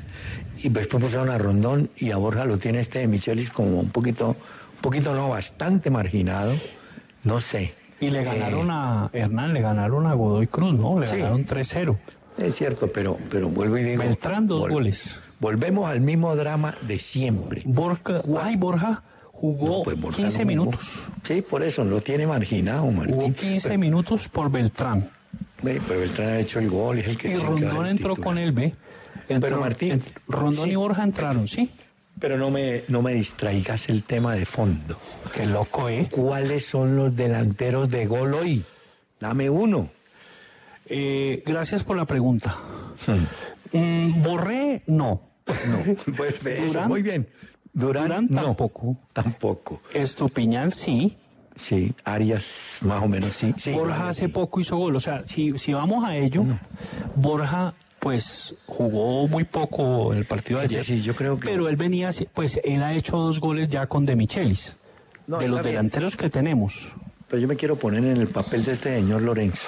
y 0.62 0.70
después 0.70 1.02
pusieron 1.04 1.30
a 1.30 1.38
Rondón 1.38 1.90
y 1.98 2.12
a 2.12 2.18
Borja 2.18 2.46
lo 2.46 2.58
tiene 2.58 2.80
este 2.82 3.00
de 3.00 3.08
Michelis 3.08 3.50
como 3.50 3.80
un 3.80 3.90
poquito, 3.90 4.30
un 4.30 4.82
poquito 4.82 5.14
no, 5.14 5.30
bastante 5.30 5.90
marginado. 5.90 6.54
No 7.24 7.42
sé. 7.42 7.74
Y 8.00 8.10
le 8.10 8.22
Eh, 8.22 8.24
ganaron 8.26 8.70
a 8.72 9.10
Hernán, 9.14 9.54
le 9.54 9.62
ganaron 9.62 10.06
a 10.08 10.14
Godoy 10.14 10.48
Cruz, 10.48 10.74
¿no? 10.74 11.00
Le 11.00 11.08
Sí. 11.08 11.18
ganaron 11.18 11.46
3-0. 11.46 11.98
Es 12.38 12.56
cierto, 12.56 12.88
pero, 12.94 13.18
pero 13.30 13.50
vuelvo 13.50 13.78
y 13.78 13.84
digo. 13.84 14.04
Beltrán, 14.04 14.48
dos 14.48 14.70
goles. 14.70 15.10
Volvemos 15.42 15.90
al 15.90 16.00
mismo 16.02 16.36
drama 16.36 16.76
de 16.88 17.00
siempre. 17.00 17.62
Borja, 17.66 18.22
ay, 18.42 18.56
Borja 18.56 19.04
jugó 19.40 19.78
No, 19.80 19.84
pues, 19.84 20.00
Borja 20.00 20.18
15 20.18 20.32
no 20.32 20.44
jugó. 20.44 20.48
minutos. 20.66 20.90
Sí, 21.24 21.42
por 21.42 21.64
eso 21.64 21.84
lo 21.84 22.02
tiene 22.02 22.28
marginado, 22.28 22.82
Jugó 22.84 22.92
Martín. 22.94 23.34
15 23.34 23.78
minutos 23.78 24.28
por 24.30 24.52
Beltrán. 24.52 25.10
Ve, 25.62 25.82
Pero 25.88 26.00
Beltrán 26.00 26.28
ha 26.30 26.40
hecho 26.40 26.60
el 26.60 26.70
gol, 26.70 27.00
es 27.00 27.08
el 27.08 27.18
que 27.18 27.30
Y 27.32 27.36
Rondón 27.38 27.86
entró 27.88 28.12
titular. 28.16 28.24
con 28.28 28.38
él, 28.38 28.52
¿ve? 28.52 28.74
Entró- 29.28 29.40
Pero, 29.42 29.60
Martín, 29.60 30.02
Rondón 30.28 30.66
sí. 30.66 30.72
y 30.72 30.76
Borja 30.76 31.04
entraron, 31.04 31.48
¿sí? 31.48 31.70
Pero 32.20 32.38
no 32.38 32.50
me, 32.52 32.84
no 32.90 33.02
me 33.02 33.14
distraigas 33.14 33.88
el 33.90 34.04
tema 34.04 34.34
de 34.36 34.46
fondo. 34.46 34.98
Qué 35.34 35.46
loco, 35.46 35.88
¿eh? 35.90 36.08
¿Cuáles 36.12 36.66
son 36.66 36.96
los 36.96 37.16
delanteros 37.16 37.90
de 37.90 38.06
gol 38.08 38.34
hoy? 38.34 38.64
Dame 39.20 39.50
uno. 39.50 39.90
Eh, 40.86 41.44
gracias 41.46 41.84
por 41.84 41.96
la 41.98 42.06
pregunta. 42.06 42.58
Mm, 43.72 44.22
Borré, 44.22 44.82
no. 44.88 45.22
No, 45.68 46.14
pues 46.16 46.46
eso, 46.46 46.82
muy 46.84 47.02
bien. 47.02 47.28
Durán, 47.74 48.04
Durán 48.08 48.28
no. 48.30 48.42
tampoco. 48.44 48.98
Tampoco. 49.14 49.82
Estupiñán, 49.94 50.72
sí. 50.72 51.16
Sí, 51.56 51.94
Arias 52.06 52.78
más 52.82 53.04
o 53.04 53.08
menos 53.10 53.34
sí. 53.36 53.54
sí 53.58 53.72
Borja 53.74 53.96
claro, 53.96 54.10
hace 54.12 54.22
sí. 54.22 54.28
poco 54.30 54.60
hizo 54.62 54.78
gol. 54.78 54.96
O 54.96 55.00
sea, 55.02 55.24
si, 55.28 55.58
si 55.58 55.74
vamos 55.74 56.06
a 56.06 56.16
ello, 56.16 56.46
Borja 57.16 57.74
pues 58.00 58.56
jugó 58.66 59.28
muy 59.28 59.44
poco 59.44 60.14
el 60.14 60.26
partido 60.26 60.60
de 60.60 60.66
ayer. 60.66 60.80
decir, 60.80 61.02
yo 61.02 61.14
creo 61.16 61.38
que- 61.38 61.50
Pero 61.50 61.68
él 61.68 61.76
venía, 61.76 62.12
pues 62.34 62.60
él 62.64 62.82
ha 62.82 62.94
hecho 62.94 63.18
dos 63.18 63.42
goles 63.42 63.68
ya 63.68 63.88
con 63.88 64.06
De 64.06 64.16
Michelis. 64.16 64.74
No, 65.28 65.38
de 65.40 65.48
los 65.50 65.60
bien. 65.62 65.74
delanteros 65.74 66.16
que 66.16 66.30
tenemos. 66.30 66.94
Pero 67.28 67.42
yo 67.42 67.48
me 67.48 67.56
quiero 67.58 67.76
poner 67.76 68.04
en 68.06 68.18
el 68.18 68.28
papel 68.28 68.64
de 68.64 68.72
este 68.72 68.96
señor 68.96 69.22
Lorenzo. 69.22 69.68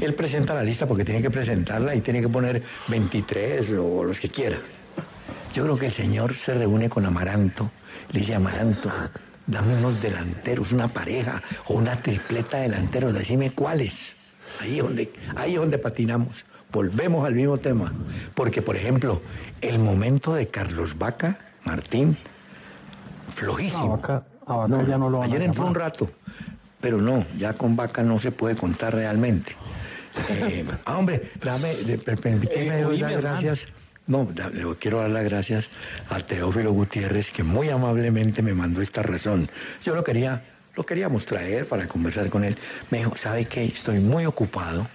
Él 0.00 0.14
presenta 0.14 0.54
la 0.54 0.62
lista 0.62 0.86
porque 0.86 1.04
tiene 1.04 1.20
que 1.22 1.30
presentarla 1.30 1.94
y 1.94 2.00
tiene 2.00 2.20
que 2.22 2.28
poner 2.28 2.62
23 2.88 3.70
o 3.72 4.02
los 4.04 4.18
que 4.18 4.28
quiera. 4.30 4.56
Yo 5.54 5.64
creo 5.64 5.78
que 5.78 5.86
el 5.86 5.92
señor 5.92 6.34
se 6.34 6.54
reúne 6.54 6.88
con 6.88 7.04
Amaranto, 7.06 7.70
le 8.12 8.20
dice 8.20 8.34
Amaranto, 8.34 8.90
dame 9.46 9.74
unos 9.76 10.00
delanteros, 10.00 10.72
una 10.72 10.88
pareja 10.88 11.42
o 11.66 11.74
una 11.74 11.96
tripleta 11.96 12.58
de 12.58 12.64
delanteros, 12.64 13.12
decime 13.12 13.50
cuáles. 13.50 14.12
Ahí 14.60 14.78
es 14.78 14.84
donde, 14.84 15.12
ahí 15.36 15.54
es 15.54 15.58
donde 15.60 15.78
patinamos. 15.78 16.44
Volvemos 16.72 17.24
al 17.26 17.34
mismo 17.34 17.58
tema. 17.58 17.92
Porque, 18.34 18.62
por 18.62 18.76
ejemplo, 18.76 19.20
el 19.60 19.78
momento 19.80 20.34
de 20.34 20.46
Carlos 20.48 20.96
Vaca, 20.98 21.38
Martín, 21.64 22.16
flojísimo. 23.34 23.94
A 23.94 23.96
Vaca- 23.96 24.22
a 24.46 24.54
Vaca 24.56 24.82
ya 24.86 24.98
no 24.98 25.10
lo 25.10 25.22
Ayer 25.22 25.42
entró 25.42 25.66
un 25.66 25.74
rato, 25.74 26.10
pero 26.80 26.98
no, 27.00 27.24
ya 27.36 27.52
con 27.54 27.74
Vaca 27.76 28.02
no 28.02 28.18
se 28.18 28.30
puede 28.30 28.56
contar 28.56 28.94
realmente. 28.94 29.54
Eh, 30.28 30.64
ah, 30.86 30.98
hombre, 30.98 31.30
dame, 31.42 31.72
permíteme 32.20 32.80
Eh, 32.80 33.16
gracias. 33.20 33.68
No, 34.06 34.28
quiero 34.78 34.98
dar 34.98 35.10
las 35.10 35.24
gracias 35.24 35.68
a 36.08 36.18
Teófilo 36.18 36.72
Gutiérrez, 36.72 37.30
que 37.30 37.42
muy 37.42 37.68
amablemente 37.68 38.42
me 38.42 38.54
mandó 38.54 38.82
esta 38.82 39.02
razón. 39.02 39.48
Yo 39.84 39.94
lo 39.94 40.02
quería, 40.02 40.42
lo 40.74 40.84
queríamos 40.84 41.26
traer 41.26 41.66
para 41.66 41.86
conversar 41.86 42.28
con 42.28 42.42
él. 42.42 42.56
Me 42.90 42.98
dijo, 42.98 43.16
¿sabe 43.16 43.44
qué? 43.44 43.64
Estoy 43.64 44.00
muy 44.00 44.26
ocupado. 44.26 44.86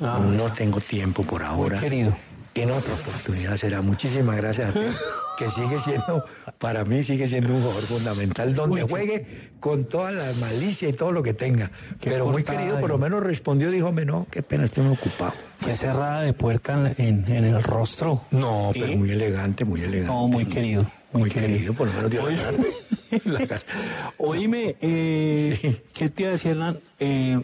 Ah. 0.00 0.20
no 0.22 0.52
tengo 0.52 0.80
tiempo 0.80 1.22
por 1.22 1.42
ahora. 1.42 1.80
querido. 1.80 2.16
En 2.56 2.70
otra 2.70 2.94
oportunidad 2.94 3.56
será. 3.56 3.82
Muchísimas 3.82 4.36
gracias 4.36 4.70
a 4.70 4.72
ti, 4.72 4.80
que 5.38 5.50
sigue 5.50 5.78
siendo, 5.80 6.24
para 6.58 6.84
mí 6.84 7.02
sigue 7.02 7.28
siendo 7.28 7.52
un 7.54 7.60
jugador 7.62 7.82
fundamental, 7.84 8.54
donde 8.54 8.82
Uy, 8.84 8.90
juegue 8.90 9.50
con 9.60 9.84
toda 9.84 10.10
la 10.10 10.24
malicia 10.40 10.88
y 10.88 10.92
todo 10.92 11.12
lo 11.12 11.22
que 11.22 11.34
tenga. 11.34 11.70
Pero 12.02 12.26
muy 12.28 12.42
querido, 12.44 12.80
por 12.80 12.88
lo 12.88 12.96
de- 12.98 13.02
menos 13.02 13.22
respondió, 13.22 13.70
dijo, 13.70 13.92
"Me, 13.92 14.04
no, 14.04 14.26
qué 14.30 14.42
pena, 14.42 14.64
estoy 14.64 14.84
muy 14.84 14.94
ocupado. 14.94 15.34
Qué 15.64 15.74
cerrada 15.74 16.22
de 16.22 16.32
puerta 16.32 16.92
en, 16.98 17.24
en 17.30 17.44
el 17.44 17.62
rostro. 17.62 18.22
No, 18.30 18.70
pero 18.72 18.86
¿Eh? 18.86 18.96
muy 18.96 19.10
elegante, 19.10 19.64
muy 19.64 19.82
elegante. 19.82 20.12
No, 20.12 20.26
muy 20.28 20.46
querido. 20.46 20.86
Muy, 21.18 21.30
querido, 21.30 21.72
por 21.74 21.86
lo 21.88 21.92
menos 21.94 22.10
dio 22.10 22.22
la. 22.28 22.52
Oíme, 24.18 24.76
eh, 24.80 25.58
Sí. 25.60 25.80
¿qué 25.94 26.08
te 26.08 26.22
iba 26.22 26.30
a 26.30 26.32
decir, 26.32 26.52
Hernán? 26.52 26.78
Eh, 26.98 27.40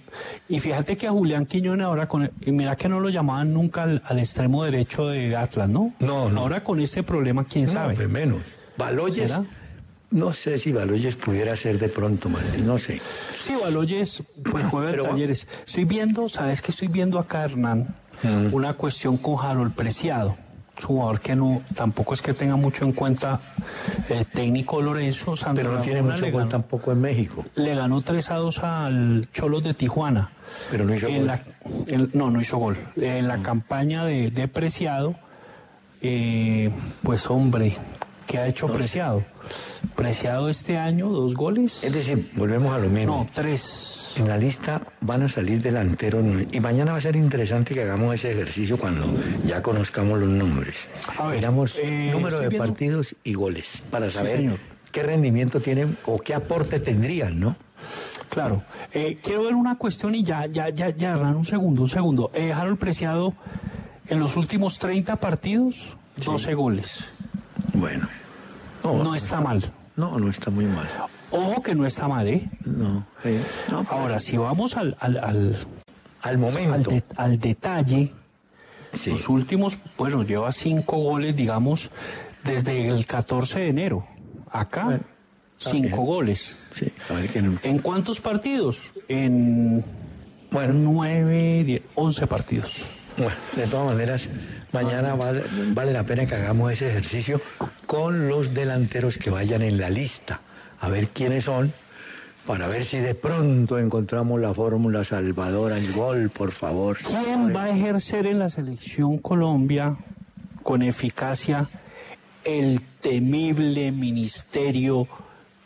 y 0.48 0.60
fíjate 0.60 0.96
que 0.96 1.06
a 1.06 1.10
Julián 1.10 1.46
Quiñones 1.46 1.84
ahora, 1.86 2.08
con, 2.08 2.30
mira 2.46 2.76
que 2.76 2.88
no 2.88 3.00
lo 3.00 3.08
llamaban 3.08 3.52
nunca 3.52 3.84
al, 3.84 4.02
al 4.04 4.18
extremo 4.18 4.64
derecho 4.64 5.06
de 5.08 5.36
Atlas, 5.36 5.68
¿no? 5.68 5.92
No, 6.00 6.28
no. 6.30 6.40
Ahora 6.40 6.62
con 6.64 6.80
este 6.80 7.02
problema, 7.02 7.44
¿quién 7.44 7.66
No, 7.66 7.72
sabe? 7.72 7.94
pues 7.94 8.08
menos. 8.08 8.42
Baloyes, 8.76 9.30
¿Será? 9.30 9.44
no 10.10 10.32
sé 10.32 10.58
si 10.58 10.72
Baloyes 10.72 11.16
pudiera 11.16 11.54
ser 11.56 11.78
de 11.78 11.88
pronto, 11.88 12.28
Martín, 12.28 12.66
no 12.66 12.78
sé. 12.78 13.00
Sí, 13.40 13.54
Baloyes, 13.60 14.22
pues 14.50 14.64
juega 14.66 14.90
Pero- 14.90 15.04
talleres. 15.04 15.46
Estoy 15.66 15.84
viendo, 15.84 16.28
¿sabes 16.28 16.60
qué 16.62 16.70
estoy 16.72 16.88
viendo 16.88 17.18
acá, 17.18 17.44
Hernán? 17.44 17.94
Mm. 18.22 18.52
Una 18.54 18.74
cuestión 18.74 19.16
con 19.16 19.36
Harold 19.44 19.74
Preciado. 19.74 20.36
Es 20.76 20.84
jugador 20.84 21.20
que 21.20 21.36
no, 21.36 21.62
tampoco 21.74 22.14
es 22.14 22.22
que 22.22 22.32
tenga 22.32 22.56
mucho 22.56 22.84
en 22.84 22.92
cuenta 22.92 23.40
el 24.08 24.26
técnico 24.26 24.80
Lorenzo 24.80 25.36
Sandro 25.36 25.64
Pero 25.64 25.76
no 25.76 25.82
tiene 25.82 26.02
mucho 26.02 26.30
gol 26.32 26.48
tampoco 26.48 26.92
en 26.92 27.00
México. 27.00 27.44
le 27.56 27.74
ganó 27.74 28.00
3 28.00 28.30
a 28.30 28.36
2 28.36 28.58
al 28.60 29.28
Cholos 29.32 29.62
de 29.62 29.74
Tijuana. 29.74 30.30
Pero 30.70 30.84
no 30.84 30.94
hizo 30.94 31.06
En 31.08 31.18
gol. 31.18 31.26
la- 31.26 31.40
en- 31.86 32.10
no, 32.14 32.30
no 32.30 32.40
hizo 32.40 32.56
gol. 32.58 32.76
En 32.96 33.28
la 33.28 33.38
campaña 33.42 34.04
de, 34.04 34.30
de 34.30 34.48
Preciado, 34.48 35.14
eh, 36.00 36.70
pues 37.02 37.28
hombre, 37.30 37.76
¿qué 38.26 38.38
ha 38.38 38.46
hecho 38.46 38.66
Preciado? 38.66 39.22
Preciado 39.94 40.48
este 40.48 40.78
año, 40.78 41.08
dos 41.10 41.34
goles. 41.34 41.84
Es 41.84 41.92
decir, 41.92 42.30
volvemos 42.36 42.74
a 42.74 42.78
lo 42.78 42.88
mismo. 42.88 43.18
No, 43.18 43.28
tres. 43.32 44.01
En 44.16 44.28
la 44.28 44.36
lista 44.36 44.82
van 45.00 45.22
a 45.22 45.28
salir 45.28 45.62
delanteros 45.62 46.24
y 46.52 46.60
mañana 46.60 46.92
va 46.92 46.98
a 46.98 47.00
ser 47.00 47.16
interesante 47.16 47.74
que 47.74 47.82
hagamos 47.82 48.14
ese 48.14 48.32
ejercicio 48.32 48.76
cuando 48.78 49.06
ya 49.46 49.62
conozcamos 49.62 50.18
los 50.20 50.28
nombres. 50.28 50.74
A 51.18 51.26
ver, 51.28 51.36
Miramos 51.36 51.78
eh, 51.82 52.10
número 52.12 52.38
de 52.40 52.48
viendo- 52.48 52.66
partidos 52.66 53.14
y 53.24 53.32
goles 53.34 53.82
para 53.90 54.10
saber 54.10 54.58
qué 54.90 55.02
rendimiento 55.02 55.60
tienen 55.60 55.96
o 56.04 56.18
qué 56.18 56.34
aporte 56.34 56.78
tendrían, 56.80 57.40
¿no? 57.40 57.56
Claro. 58.28 58.62
Eh, 58.92 59.18
quiero 59.22 59.44
ver 59.44 59.54
una 59.54 59.76
cuestión 59.76 60.14
y 60.14 60.22
ya, 60.22 60.46
ya, 60.46 60.68
ya, 60.68 60.90
ya, 60.90 61.12
Hernán, 61.12 61.36
un 61.36 61.44
segundo, 61.44 61.82
un 61.82 61.88
segundo. 61.88 62.30
Eh, 62.34 62.52
Harold 62.52 62.78
Preciado, 62.78 63.34
en 64.08 64.18
los 64.20 64.36
últimos 64.36 64.78
30 64.78 65.16
partidos, 65.16 65.96
12 66.24 66.54
goles. 66.54 67.04
Bueno. 67.72 68.06
No, 68.84 69.02
No 69.04 69.14
está 69.14 69.40
mal. 69.40 69.72
no, 69.96 70.18
no 70.18 70.28
está 70.28 70.50
muy 70.50 70.64
mal. 70.66 70.88
Ojo 71.33 71.62
que 71.62 71.74
no 71.74 71.87
está 71.87 72.09
mal, 72.09 72.28
¿eh? 72.28 72.49
No, 72.64 73.07
eh, 73.24 73.41
no, 73.70 73.87
Ahora, 73.91 74.20
si 74.20 74.37
vamos 74.37 74.76
al, 74.76 74.97
al, 75.01 75.16
al, 75.16 75.24
al 75.24 75.57
al, 76.22 76.39
momento. 76.39 76.91
de- 76.91 77.03
al 77.16 77.39
detalle, 77.41 78.12
sí. 78.93 79.11
los 79.11 79.28
últimos, 79.28 79.78
bueno, 79.97 80.22
lleva 80.22 80.53
cinco 80.53 80.99
goles, 80.99 81.35
digamos, 81.35 81.91
desde 82.45 82.89
el 82.89 83.07
14 83.07 83.61
de 83.61 83.68
enero. 83.68 84.07
Acá, 84.51 84.85
Bueno, 84.85 85.01
cinco 85.57 85.80
bien. 85.83 85.97
goles. 86.07 86.57
Sí, 86.74 86.93
a 87.09 87.14
ver 87.14 87.28
que 87.30 87.41
no- 87.41 87.59
¿En 87.62 87.78
cuántos 87.78 88.20
partidos? 88.20 88.78
En 89.09 89.83
Bueno. 90.51 90.74
nueve, 90.74 91.64
diez, 91.64 91.83
once 91.95 92.26
partidos. 92.26 92.83
Bueno, 93.16 93.33
de 93.57 93.66
todas 93.66 93.87
maneras, 93.95 94.28
mañana 94.72 95.14
vale, 95.14 95.43
vale 95.74 95.93
la 95.93 96.03
pena 96.03 96.26
que 96.26 96.35
hagamos 96.35 96.72
ese 96.72 96.89
ejercicio 96.91 97.41
con 97.87 98.28
los 98.28 98.53
delanteros 98.55 99.16
que 99.18 99.28
vayan 99.30 99.61
en 99.62 99.78
la 99.78 99.91
lista, 99.91 100.41
a 100.83 100.89
ver 100.89 101.09
quiénes 101.09 101.45
son, 101.45 101.72
para 102.47 102.66
ver 102.66 102.85
si 102.85 102.99
de 102.99 103.14
pronto 103.14 103.78
encontramos 103.78 104.41
la 104.41 104.53
fórmula 104.53 105.05
salvadora, 105.05 105.78
el 105.78 105.93
gol, 105.93 106.28
por 106.28 106.51
favor. 106.51 106.99
¿Quién 106.99 107.55
va 107.55 107.64
a 107.64 107.70
ejercer 107.70 108.26
en 108.26 108.41
la 108.41 108.51
selección 108.51 109.18
Colombia 109.18 109.97
con 110.64 110.83
eficacia 110.83 111.68
el 112.45 112.83
temible 113.01 113.93
ministerio 113.93 115.07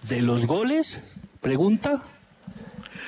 de 0.02 0.20
los 0.20 0.46
goles? 0.46 1.02
Pregunta. 1.40 2.02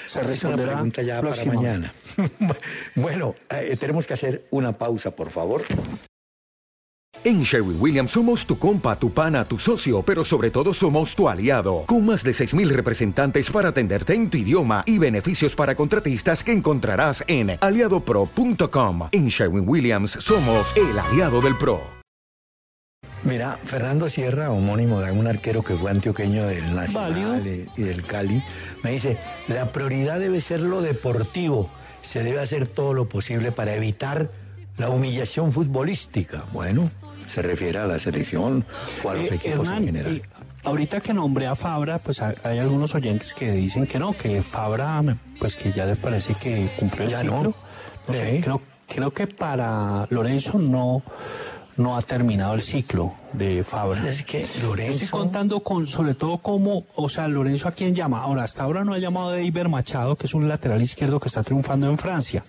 Se 0.07 0.21
Es 0.21 0.25
una 0.25 0.29
responderá 0.29 0.73
pregunta 0.73 1.03
ya 1.03 1.21
para 1.21 1.45
mañana. 1.45 1.93
bueno, 2.95 3.35
eh, 3.51 3.77
tenemos 3.79 4.07
que 4.07 4.15
hacer 4.15 4.47
una 4.51 4.73
pausa, 4.73 5.11
por 5.11 5.29
favor. 5.29 5.63
En 7.25 7.43
Sherwin 7.43 7.77
Williams 7.81 8.13
somos 8.13 8.47
tu 8.47 8.59
compa, 8.59 8.97
tu 8.97 9.13
pana, 9.13 9.45
tu 9.45 9.59
socio, 9.59 10.03
pero 10.03 10.25
sobre 10.25 10.51
todo 10.51 10.73
somos 10.73 11.17
tu 11.17 11.29
aliado, 11.29 11.83
con 11.87 12.07
más 12.07 12.23
de 12.23 12.31
6.000 12.31 12.69
representantes 12.69 13.51
para 13.51 13.71
atenderte 13.71 14.15
en 14.15 14.31
tu 14.31 14.39
idioma 14.39 14.85
y 14.87 14.99
beneficios 14.99 15.57
para 15.57 15.75
contratistas 15.75 16.45
que 16.45 16.53
encontrarás 16.53 17.25
en 17.27 17.59
aliadopro.com. 17.61 19.09
En 19.11 19.29
Sherwin 19.29 19.69
Williams 19.69 20.13
somos 20.13 20.73
el 20.77 20.97
aliado 20.97 21.41
del 21.41 21.57
PRO. 21.57 21.81
Mira, 23.25 23.59
Fernando 23.65 24.09
Sierra, 24.09 24.51
homónimo 24.51 25.01
de 25.01 25.11
un 25.11 25.27
arquero 25.27 25.65
que 25.65 25.75
fue 25.75 25.91
antioqueño 25.91 26.47
del 26.47 26.73
Nacional 26.75 27.69
y 27.77 27.83
del 27.83 28.05
Cali, 28.05 28.43
me 28.85 28.93
dice, 28.93 29.19
la 29.49 29.73
prioridad 29.73 30.21
debe 30.21 30.41
ser 30.41 30.61
lo 30.61 30.83
deportivo. 30.83 31.69
Se 32.03 32.23
debe 32.23 32.41
hacer 32.41 32.69
todo 32.69 32.95
lo 32.95 33.09
posible 33.09 33.51
para 33.51 33.75
evitar 33.75 34.31
la 34.79 34.89
humillación 34.89 35.53
futbolística. 35.53 36.45
Bueno, 36.53 36.91
se 37.29 37.43
refiere 37.43 37.79
a 37.79 37.87
la 37.87 37.99
selección 37.99 38.65
o 39.05 39.11
a 39.11 39.15
los 39.15 39.31
Eh, 39.31 39.35
equipos 39.35 39.67
Hernán, 39.67 39.79
en 39.79 39.87
general. 39.87 40.17
eh, 40.17 40.23
ahorita 40.65 41.01
que 41.01 41.13
nombré 41.15 41.47
a 41.47 41.55
Fabra, 41.55 41.99
pues 41.99 42.21
hay, 42.21 42.59
algunos 42.59 42.95
oyentes 42.95 43.35
que 43.35 43.53
dicen 43.53 43.87
que 43.87 43.99
no, 43.99 44.13
que 44.13 44.43
Fabra, 44.43 45.03
pues 45.41 45.57
que 45.57 45.73
ya 45.73 45.85
les 45.87 45.99
parece 45.99 46.35
que 46.35 46.69
cumplió 46.79 47.05
el 47.05 47.11
Ya 47.11 47.21
ciclo. 47.23 47.43
no. 47.43 47.55
No 48.09 48.15
sé, 48.15 48.37
Sí. 48.37 48.43
creo, 48.43 48.63
creo 48.89 49.11
que 49.11 49.27
para 49.27 50.07
Lorenzo 50.11 50.59
no, 50.59 51.03
no 51.77 51.97
ha 51.97 52.03
terminado 52.03 52.55
el 52.55 52.63
ciclo 52.63 53.13
de 53.35 53.63
Fabra. 53.65 54.09
Es 54.09 54.25
que 54.25 54.47
Yo 54.61 54.69
Lorenzo... 54.69 55.05
estoy 55.05 55.09
contando 55.21 55.61
con, 55.61 55.87
sobre 55.87 56.15
todo 56.15 56.39
cómo, 56.39 56.87
o 56.97 57.09
sea, 57.11 57.29
Lorenzo 57.29 57.69
a 57.69 57.73
quién 57.73 57.95
llama. 57.95 58.23
Ahora, 58.23 58.45
hasta 58.45 58.63
ahora 58.65 58.83
no 58.85 58.95
ha 58.95 58.99
llamado 58.99 59.31
a 59.33 59.41
Iber 59.41 59.69
Machado, 59.69 60.17
que 60.17 60.27
es 60.27 60.35
un 60.35 60.49
lateral 60.49 60.81
izquierdo 60.83 61.21
que 61.21 61.29
está 61.29 61.43
triunfando 61.43 61.89
en 61.91 61.99
Francia. 61.99 62.43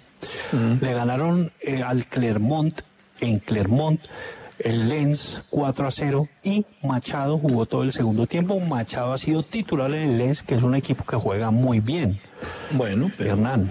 Le 0.82 0.94
ganaron 0.94 1.52
eh, 1.62 1.84
al 1.84 2.06
Clermont, 2.06 2.80
en 3.22 3.40
Clermont, 3.40 4.00
el 4.60 4.90
Lens 4.90 5.42
4 5.50 5.88
a 5.88 5.92
0 5.92 6.28
y 6.44 6.66
Machado 6.84 7.38
jugó 7.38 7.66
todo 7.66 7.84
el 7.84 7.92
segundo 7.92 8.28
tiempo. 8.28 8.60
Machado 8.60 9.14
ha 9.14 9.18
sido 9.18 9.44
titular 9.44 9.92
en 9.92 10.12
el 10.12 10.18
Lens, 10.18 10.44
que 10.44 10.56
es 10.56 10.64
un 10.64 10.76
equipo 10.76 11.04
que 11.06 11.16
juega 11.16 11.52
muy 11.52 11.80
bien. 11.80 12.20
Bueno, 12.72 13.10
pero 13.18 13.32
Hernán. 13.32 13.70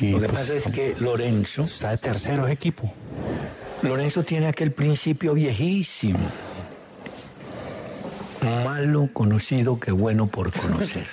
Y, 0.00 0.12
lo 0.12 0.20
que 0.20 0.28
pues, 0.28 0.40
pasa 0.40 0.54
es 0.54 0.64
que 0.72 0.94
Lorenzo, 1.00 1.64
está 1.64 1.90
de 1.90 1.98
tercero 1.98 2.44
ese 2.44 2.52
equipo. 2.52 2.92
Lorenzo 3.82 4.22
tiene 4.22 4.46
aquel 4.46 4.72
principio 4.72 5.34
viejísimo. 5.34 6.18
Malo 8.64 9.08
conocido 9.12 9.78
que 9.80 9.92
bueno 9.92 10.26
por 10.26 10.52
conocer. 10.52 11.06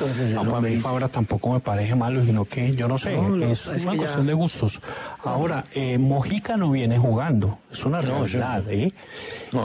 Entonces, 0.00 0.30
No, 0.34 0.42
el 0.42 0.48
para 0.48 0.60
mí 0.62 0.76
Fabra 0.76 1.08
tampoco 1.08 1.52
me 1.52 1.60
parece 1.60 1.94
malo, 1.94 2.24
sino 2.24 2.44
que 2.44 2.74
yo 2.74 2.88
no 2.88 2.96
sé, 2.98 3.16
No, 3.16 3.36
es, 3.44 3.66
es 3.66 3.82
una 3.82 3.92
ya- 3.92 3.98
cuestión 3.98 4.26
de 4.26 4.32
gustos. 4.34 4.80
Ahora, 5.24 5.64
eh, 5.74 5.98
Mojica 5.98 6.56
no 6.56 6.70
viene 6.70 6.98
jugando, 6.98 7.58
es 7.70 7.84
una 7.84 8.00
realidad, 8.00 8.62
¿eh? 8.70 8.92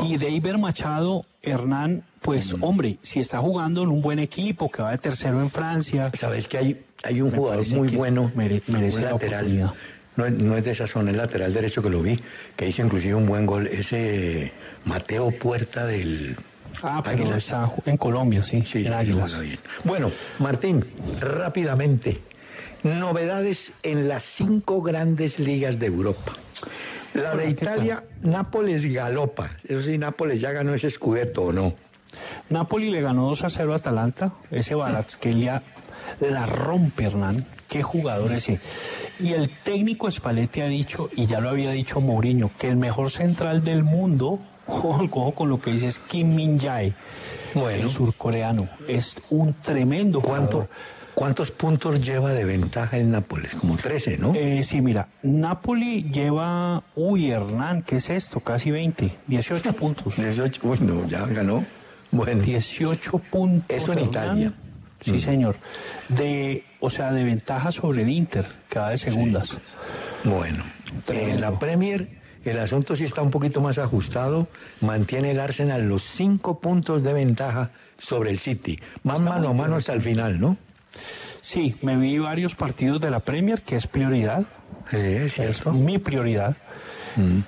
Y 0.03 0.17
Deiber 0.17 0.57
Machado, 0.57 1.25
Hernán, 1.41 2.03
pues 2.21 2.53
Mm. 2.57 2.63
hombre, 2.63 2.97
si 3.01 3.19
está 3.19 3.39
jugando 3.39 3.83
en 3.83 3.89
un 3.89 4.01
buen 4.01 4.19
equipo, 4.19 4.69
que 4.69 4.81
va 4.81 4.91
de 4.91 4.97
tercero 4.97 5.39
en 5.41 5.49
Francia, 5.49 6.11
Sabes 6.17 6.47
que 6.47 6.57
hay, 6.57 6.81
hay 7.03 7.21
un 7.21 7.31
jugador 7.31 7.67
muy 7.69 7.89
bueno, 7.95 8.31
mere- 8.35 8.61
merece 8.67 9.01
la 9.01 9.11
lateral. 9.11 9.73
No, 10.17 10.25
es- 10.25 10.33
no 10.33 10.55
es 10.57 10.63
de 10.63 10.71
esa 10.71 10.87
zona, 10.87 11.11
es 11.11 11.17
lateral 11.17 11.53
derecho 11.53 11.81
que 11.83 11.89
lo 11.89 12.01
vi, 12.01 12.19
que 12.55 12.67
hizo 12.67 12.81
inclusive 12.81 13.15
un 13.15 13.25
buen 13.25 13.45
gol. 13.45 13.67
Ese 13.67 14.51
Mateo 14.85 15.29
Puerta 15.31 15.85
del 15.85 16.35
ah, 16.83 17.01
pero 17.03 17.35
está 17.35 17.71
en 17.85 17.97
Colombia, 17.97 18.43
sí, 18.43 18.63
Sí, 18.65 18.85
en 18.85 18.93
Águilas. 18.93 19.39
bien. 19.39 19.59
Bueno, 19.83 20.11
Martín, 20.39 20.85
rápidamente, 21.19 22.21
novedades 22.83 23.73
en 23.83 24.07
las 24.07 24.23
cinco 24.23 24.81
grandes 24.81 25.39
ligas 25.39 25.79
de 25.79 25.87
Europa. 25.87 26.33
La 27.13 27.21
de 27.21 27.27
Hola, 27.29 27.43
¿qué 27.43 27.49
Italia, 27.49 28.03
Nápoles 28.21 28.85
galopa. 28.91 29.49
Eso 29.67 29.81
sí, 29.81 29.97
Nápoles 29.97 30.41
ya 30.41 30.51
ganó 30.51 30.73
ese 30.73 30.87
escudeto 30.87 31.43
o 31.43 31.51
no. 31.53 31.73
Napoli 32.49 32.91
le 32.91 33.01
ganó 33.01 33.27
2 33.27 33.43
a 33.43 33.49
0 33.49 33.73
a 33.73 33.75
Atalanta. 33.77 34.31
Ese 34.51 34.75
Barazkelia 34.75 35.61
la 36.19 36.45
rompe, 36.45 37.05
Hernán. 37.05 37.45
Qué 37.69 37.83
jugador 37.83 38.31
ese. 38.31 38.59
Y 39.19 39.33
el 39.33 39.49
técnico 39.49 40.09
Spalletti 40.09 40.61
ha 40.61 40.67
dicho, 40.67 41.09
y 41.15 41.25
ya 41.25 41.39
lo 41.39 41.49
había 41.49 41.71
dicho 41.71 41.99
Mourinho, 42.01 42.51
que 42.57 42.69
el 42.69 42.77
mejor 42.77 43.11
central 43.11 43.63
del 43.63 43.83
mundo, 43.83 44.39
ojo 44.67 45.31
con 45.33 45.49
lo 45.49 45.59
que 45.59 45.71
dice, 45.71 45.87
es 45.87 45.99
Kim 45.99 46.35
Min 46.35 46.59
Jae, 46.59 46.93
Bueno. 47.53 47.83
el 47.85 47.89
surcoreano. 47.89 48.67
Es 48.87 49.17
un 49.29 49.53
tremendo 49.53 50.21
¿Cuánto, 50.21 50.51
jugador. 50.51 50.69
¿Cuántos 51.13 51.51
puntos 51.51 52.01
lleva 52.05 52.31
de 52.33 52.43
ventaja 52.43 52.97
el 52.97 53.09
Nápoles? 53.09 53.55
Como 53.55 53.77
13, 53.77 54.17
¿no? 54.17 54.33
Eh, 54.35 54.63
sí, 54.65 54.81
mira, 54.81 55.07
Napoli 55.23 56.03
lleva, 56.11 56.83
uy, 56.95 57.31
Hernán, 57.31 57.83
¿qué 57.83 57.97
es 57.97 58.09
esto? 58.09 58.41
Casi 58.41 58.69
20, 58.71 59.11
18 59.27 59.73
puntos. 59.77 60.17
18, 60.17 60.61
uy, 60.67 60.79
no, 60.81 61.07
ya 61.07 61.25
ganó. 61.25 61.63
Bueno, 62.11 62.41
18 62.43 63.17
puntos. 63.19 63.65
Eso 63.77 63.93
en 63.93 63.99
Hernán. 63.99 64.09
Italia. 64.09 64.53
Sí, 65.01 65.11
Mm. 65.11 65.19
señor. 65.19 65.55
De, 66.09 66.63
o 66.79 66.89
sea, 66.89 67.11
de 67.11 67.23
ventaja 67.23 67.71
sobre 67.71 68.01
el 68.01 68.09
Inter, 68.09 68.45
va 68.75 68.89
de 68.89 68.97
segundas. 68.97 69.49
bueno. 70.23 70.63
En 71.09 71.39
la 71.41 71.59
Premier, 71.59 72.09
el 72.45 72.59
asunto 72.59 72.95
sí 72.95 73.03
está 73.03 73.21
un 73.21 73.31
poquito 73.31 73.61
más 73.61 73.77
ajustado. 73.77 74.47
Mantiene 74.81 75.31
el 75.31 75.39
Arsenal 75.39 75.87
los 75.87 76.03
cinco 76.03 76.59
puntos 76.59 77.03
de 77.03 77.13
ventaja 77.13 77.71
sobre 77.97 78.31
el 78.31 78.39
City. 78.39 78.79
Más 79.03 79.19
mano 79.21 79.49
a 79.49 79.53
mano 79.53 79.75
hasta 79.75 79.93
el 79.93 80.01
final, 80.01 80.39
¿no? 80.39 80.57
Sí, 81.41 81.75
me 81.81 81.95
vi 81.97 82.17
varios 82.17 82.55
partidos 82.55 82.99
de 82.99 83.11
la 83.11 83.19
Premier, 83.19 83.61
que 83.61 83.75
es 83.75 83.87
prioridad. 83.87 84.43
Sí, 84.89 84.97
es 84.97 85.25
Es 85.25 85.33
cierto. 85.33 85.73
mi 85.73 85.97
prioridad. 85.97 86.55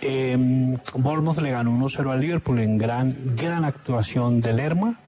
Eh, 0.01 0.77
Bournemouth 0.93 1.39
le 1.39 1.51
ganó 1.51 1.71
1-0 1.71 2.09
al 2.11 2.21
Liverpool 2.21 2.59
en 2.59 2.77
gran, 2.77 3.15
gran 3.35 3.65
actuación 3.65 4.39
de 4.39 4.53
Lerma. 4.53 4.99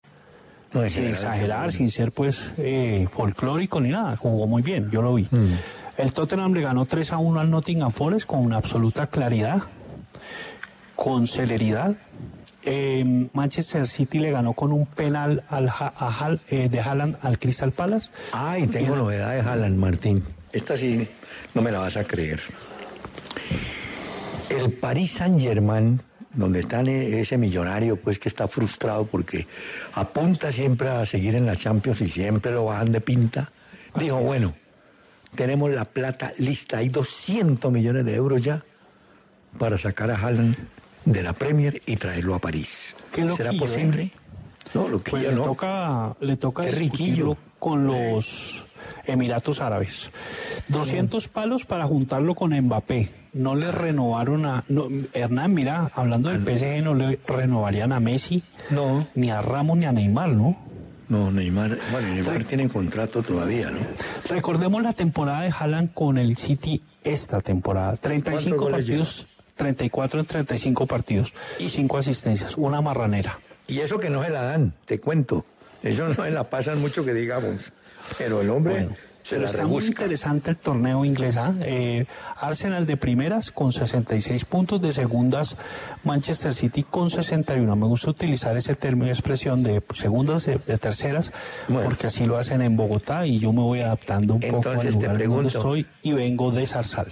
No, 0.73 0.87
sin 0.89 1.05
exagerar, 1.05 1.71
sin 1.71 1.89
ser 1.89 2.11
pues 2.11 2.51
eh, 2.57 3.07
folclórico 3.11 3.79
ni 3.81 3.89
nada, 3.89 4.15
jugó 4.17 4.45
muy 4.47 4.61
bien, 4.61 4.91
yo 4.91 5.01
lo 5.01 5.15
vi. 5.15 5.27
Mm. 5.31 5.53
El 5.97 6.13
Tottenham 6.13 6.53
le 6.53 6.61
ganó 6.61 6.85
3 6.85 7.13
a 7.13 7.17
1 7.17 7.39
al 7.39 7.49
Nottingham 7.49 7.91
Forest 7.91 8.25
con 8.27 8.39
una 8.39 8.57
absoluta 8.57 9.07
claridad, 9.07 9.63
con 11.01 11.27
celeridad. 11.27 11.95
Eh, 12.63 13.29
Manchester 13.33 13.87
City 13.87 14.19
le 14.19 14.31
ganó 14.31 14.51
con 14.53 14.73
un 14.73 14.85
penal 14.85 15.43
al, 15.47 15.69
Ha- 15.69 15.93
a 15.97 16.09
Hal- 16.11 16.41
eh, 16.49 16.67
de 16.67 16.81
Haaland 16.81 17.15
al 17.21 17.39
Crystal 17.39 17.71
Palace. 17.71 18.09
Ay, 18.33 18.67
tengo 18.67 18.97
novedad 18.97 19.33
de 19.33 19.39
Haaland, 19.39 19.77
Martín. 19.77 20.23
Esta 20.51 20.75
sí 20.77 21.07
no 21.53 21.61
me 21.61 21.71
la 21.71 21.79
vas 21.79 21.95
a 21.95 22.03
creer. 22.03 22.41
El 24.49 24.73
Paris 24.73 25.13
Saint-Germain, 25.13 26.01
donde 26.33 26.59
está 26.59 26.81
ese 26.81 27.37
millonario, 27.37 27.95
pues 27.95 28.19
que 28.19 28.27
está 28.27 28.47
frustrado 28.49 29.05
porque 29.05 29.47
apunta 29.93 30.51
siempre 30.51 30.89
a 30.89 31.05
seguir 31.05 31.35
en 31.35 31.45
la 31.45 31.55
Champions 31.55 32.01
y 32.01 32.09
siempre 32.09 32.51
lo 32.51 32.65
bajan 32.65 32.91
de 32.91 32.99
pinta, 32.99 33.51
dijo, 33.97 34.17
bueno, 34.19 34.53
tenemos 35.35 35.71
la 35.71 35.85
plata 35.85 36.33
lista, 36.39 36.79
hay 36.79 36.89
200 36.89 37.71
millones 37.71 38.03
de 38.03 38.15
euros 38.15 38.43
ya 38.43 38.63
para 39.57 39.77
sacar 39.77 40.11
a 40.11 40.15
Haaland 40.17 40.55
de 41.05 41.23
la 41.23 41.33
Premier 41.33 41.81
y 41.85 41.95
traerlo 41.95 42.35
a 42.35 42.39
París. 42.39 42.95
Qué 43.11 43.21
¿Será 43.31 43.51
loquillo, 43.51 43.59
posible? 43.65 44.03
¿eh? 44.03 44.11
No, 44.73 44.87
lo 44.87 44.99
que 44.99 45.11
Pues 45.11 45.23
ya 45.23 45.29
le 45.29 45.35
no. 45.35 45.43
toca, 45.43 46.15
le 46.21 46.37
toca 46.37 46.63
Qué 46.63 46.71
riquillo. 46.71 47.37
con 47.57 47.85
los 47.87 48.65
Emiratos 49.05 49.59
Árabes. 49.61 50.11
200 50.67 51.27
palos 51.27 51.65
para 51.65 51.85
juntarlo 51.85 52.35
con 52.35 52.53
Mbappé. 52.57 53.09
No 53.33 53.55
le 53.55 53.71
renovaron 53.71 54.45
a... 54.45 54.63
no, 54.69 54.87
Hernán, 55.13 55.53
mira, 55.53 55.91
hablando 55.95 56.29
del 56.29 56.39
PSG, 56.41 56.83
no 56.83 56.93
le 56.95 57.19
renovarían 57.27 57.91
a 57.91 57.99
Messi, 57.99 58.43
No. 58.69 59.07
ni 59.15 59.29
a 59.31 59.41
Ramos, 59.41 59.77
ni 59.77 59.85
a 59.85 59.91
Neymar, 59.91 60.29
¿no? 60.29 60.57
No, 61.09 61.31
Neymar, 61.31 61.77
bueno, 61.91 62.07
Neymar 62.09 62.43
tiene 62.43 62.69
contrato 62.69 63.23
todavía, 63.23 63.71
¿no? 63.71 63.79
Recordemos 64.29 64.83
la 64.83 64.93
temporada 64.93 65.41
de 65.41 65.49
Haaland 65.57 65.93
con 65.93 66.17
el 66.19 66.37
City 66.37 66.83
esta 67.03 67.41
temporada. 67.41 67.95
35 67.97 68.55
¿Cuántos 68.55 68.59
goles 68.59 68.85
partidos, 68.85 69.27
34 69.59 70.21
en 70.21 70.25
35 70.25 70.87
partidos 70.87 71.33
y 71.59 71.69
5 71.69 71.97
asistencias. 71.97 72.55
Una 72.57 72.81
marranera. 72.81 73.39
Y 73.67 73.81
eso 73.81 73.99
que 73.99 74.09
no 74.09 74.23
se 74.23 74.29
la 74.31 74.41
dan, 74.43 74.73
te 74.85 74.99
cuento. 74.99 75.45
Eso 75.83 76.07
no 76.07 76.15
se 76.23 76.31
la 76.31 76.49
pasan 76.49 76.79
mucho 76.81 77.03
que 77.05 77.13
digamos. 77.13 77.71
Pero 78.17 78.41
el 78.41 78.49
hombre 78.49 78.73
Bueno, 78.73 78.89
se 79.21 79.35
pero 79.35 79.41
la 79.43 79.49
está 79.49 79.67
muy 79.67 79.85
interesante 79.85 80.51
el 80.51 80.57
torneo 80.57 81.03
inglés. 81.05 81.35
¿ah? 81.37 81.53
Eh, 81.61 82.05
Arsenal 82.39 82.85
de 82.87 82.95
primeras 82.97 83.51
con 83.51 83.71
66 83.73 84.45
puntos, 84.45 84.81
de 84.81 84.91
segundas 84.93 85.57
Manchester 86.05 86.53
City 86.55 86.83
con 86.83 87.09
61. 87.09 87.75
Me 87.75 87.85
gusta 87.85 88.09
utilizar 88.11 88.55
ese 88.57 88.75
término 88.75 89.05
de 89.07 89.11
expresión 89.11 89.61
de 89.61 89.83
segundas, 89.93 90.45
de, 90.45 90.57
de 90.57 90.77
terceras, 90.77 91.31
Bueno. 91.67 91.83
porque 91.89 92.07
así 92.07 92.25
lo 92.25 92.37
hacen 92.37 92.61
en 92.61 92.75
Bogotá 92.77 93.25
y 93.27 93.39
yo 93.39 93.51
me 93.53 93.61
voy 93.61 93.81
adaptando 93.81 94.35
un 94.35 94.39
poco 94.39 94.69
al 94.69 94.75
Entonces, 94.77 94.91
te 94.97 95.07
lugar 95.07 95.07
donde 95.09 95.19
pregunto. 95.25 95.57
estoy 95.59 95.85
y 96.01 96.13
vengo 96.13 96.49
de 96.51 96.65
Zarzal. 96.65 97.11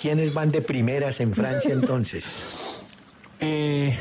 ¿Quiénes 0.00 0.32
van 0.32 0.50
de 0.50 0.62
primeras 0.62 1.20
en 1.20 1.34
Francia 1.34 1.72
entonces? 1.72 2.24
eh, 3.40 3.96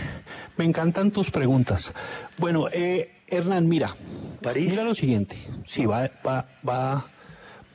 me 0.57 0.65
encantan 0.65 1.11
tus 1.11 1.31
preguntas. 1.31 1.93
Bueno, 2.37 2.67
eh, 2.71 3.11
Hernán, 3.27 3.67
mira. 3.67 3.95
París. 4.41 4.69
Mira 4.71 4.83
lo 4.83 4.93
siguiente. 4.93 5.35
Sí, 5.65 5.85
va, 5.85 6.09
va, 6.25 6.45
va, 6.67 7.05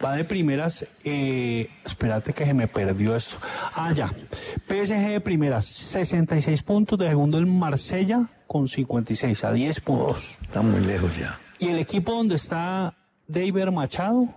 va 0.03 0.17
de 0.17 0.25
primeras. 0.25 0.87
Eh, 1.05 1.69
espérate 1.85 2.33
que 2.33 2.45
se 2.45 2.55
me 2.55 2.69
perdió 2.69 3.15
esto. 3.17 3.37
Ah, 3.75 3.93
ya. 3.93 4.13
PSG 4.69 5.09
de 5.09 5.21
primeras, 5.21 5.67
66 5.67 6.63
puntos. 6.63 6.99
De 6.99 7.09
segundo 7.09 7.39
el 7.39 7.47
Marsella 7.47 8.29
con 8.47 8.69
56, 8.69 9.45
a 9.45 9.53
10 9.53 9.81
puntos. 9.81 10.37
Está 10.43 10.63
muy 10.63 10.81
lejos 10.81 11.19
ya. 11.19 11.39
Y 11.59 11.69
el 11.69 11.79
equipo 11.79 12.13
donde 12.13 12.37
está 12.37 12.95
David 13.27 13.67
Machado, 13.67 14.29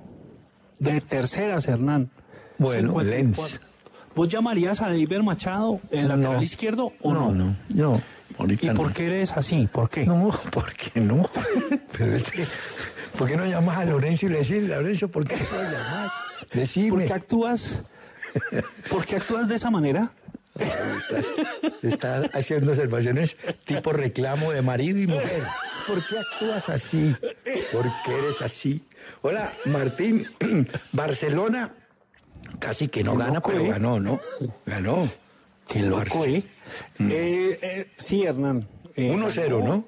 de 0.80 1.02
terceras, 1.02 1.68
Hernán. 1.68 2.12
Bueno, 2.58 3.00
54. 3.00 3.10
Lens. 3.10 3.67
¿Vos 4.18 4.30
llamarías 4.30 4.82
a 4.82 4.88
David 4.88 5.20
Machado 5.20 5.80
el 5.92 6.08
lateral 6.08 6.38
No. 6.38 6.42
izquierdo 6.42 6.92
o 7.02 7.14
No, 7.14 7.32
no? 7.32 7.46
no, 7.46 7.56
no. 7.70 8.02
Ahorita 8.40 8.66
¿Y 8.66 8.70
por 8.72 8.92
qué 8.92 9.06
eres 9.06 9.32
así? 9.38 9.70
¿Por 9.72 9.88
qué? 9.92 10.08
No, 10.08 10.32
¿por 10.52 10.74
qué 10.74 11.00
no? 11.00 11.30
Pero 11.96 12.16
este, 12.16 12.44
¿por 13.16 13.28
qué 13.28 13.38
no 13.38 13.46
llamas 13.46 13.78
a 13.78 13.86
Lorenzo 13.86 14.26
y 14.26 14.30
le 14.30 14.40
decís, 14.40 14.64
Lorenzo, 14.68 15.08
¿por 15.10 15.24
qué 15.24 15.36
no 15.36 15.62
lo 15.62 15.72
llamas? 15.72 16.12
Decime. 16.52 16.90
¿Por 16.90 17.06
qué 17.06 17.14
actúas? 17.14 17.84
¿Por 18.90 19.06
qué 19.06 19.18
actúas 19.18 19.48
de 19.48 19.54
esa 19.56 19.70
manera? 19.70 20.10
Estás, 20.56 21.26
estás 21.84 22.30
haciendo 22.34 22.72
observaciones 22.72 23.38
tipo 23.66 23.92
reclamo 23.94 24.52
de 24.52 24.64
marido 24.64 24.98
y 24.98 25.06
mujer. 25.06 25.44
¿Por 25.86 26.04
qué 26.08 26.18
actúas 26.18 26.70
así? 26.70 27.16
¿Por 27.72 27.86
qué 28.04 28.18
eres 28.18 28.42
así? 28.42 28.84
Hola, 29.22 29.54
Martín. 29.66 30.26
Barcelona 30.92 31.72
casi 32.60 32.88
que 32.88 33.04
no 33.04 33.14
Qué 33.14 33.18
gana, 33.20 33.34
loco, 33.36 33.50
pero 33.52 33.64
¿eh? 33.64 33.70
ganó, 33.70 34.00
¿no? 34.00 34.20
Ganó. 34.66 35.08
Qué 35.68 35.82
loco, 35.82 36.26
¿eh? 36.26 36.44
Eh, 37.00 37.60
eh, 37.62 37.92
sí, 37.98 38.24
Hernán. 38.24 38.68
eh, 38.96 39.12
1-0, 39.14 39.60
ganó- 39.60 39.68
¿no? 39.68 39.86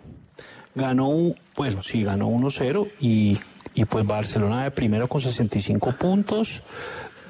Ganó, 0.75 1.09
un- 1.09 1.35
bueno, 1.55 1.81
sí, 1.81 2.03
ganó 2.03 2.27
1-0 2.27 2.87
y, 2.99 3.37
y 3.73 3.85
pues 3.85 4.05
Barcelona 4.05 4.63
de 4.63 4.71
primero 4.71 5.07
con 5.09 5.21
65 5.21 5.93
puntos, 5.97 6.61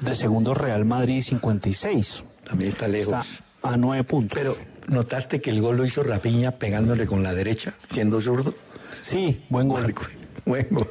de 0.00 0.14
segundo 0.14 0.54
Real 0.54 0.84
Madrid 0.84 1.22
56. 1.22 2.24
También 2.44 2.70
está 2.70 2.86
lejos. 2.88 3.14
Está 3.26 3.44
a 3.62 3.76
9 3.76 4.04
puntos. 4.04 4.38
Pero, 4.38 4.56
¿notaste 4.88 5.40
que 5.40 5.50
el 5.50 5.60
gol 5.60 5.76
lo 5.76 5.84
hizo 5.86 6.02
Rapiña 6.02 6.52
pegándole 6.52 7.06
con 7.06 7.22
la 7.22 7.34
derecha, 7.34 7.74
siendo 7.92 8.20
zurdo? 8.20 8.54
sí, 9.02 9.42
buen 9.48 9.68
gol. 9.68 9.94
Buen 10.46 10.66
gol. 10.70 10.86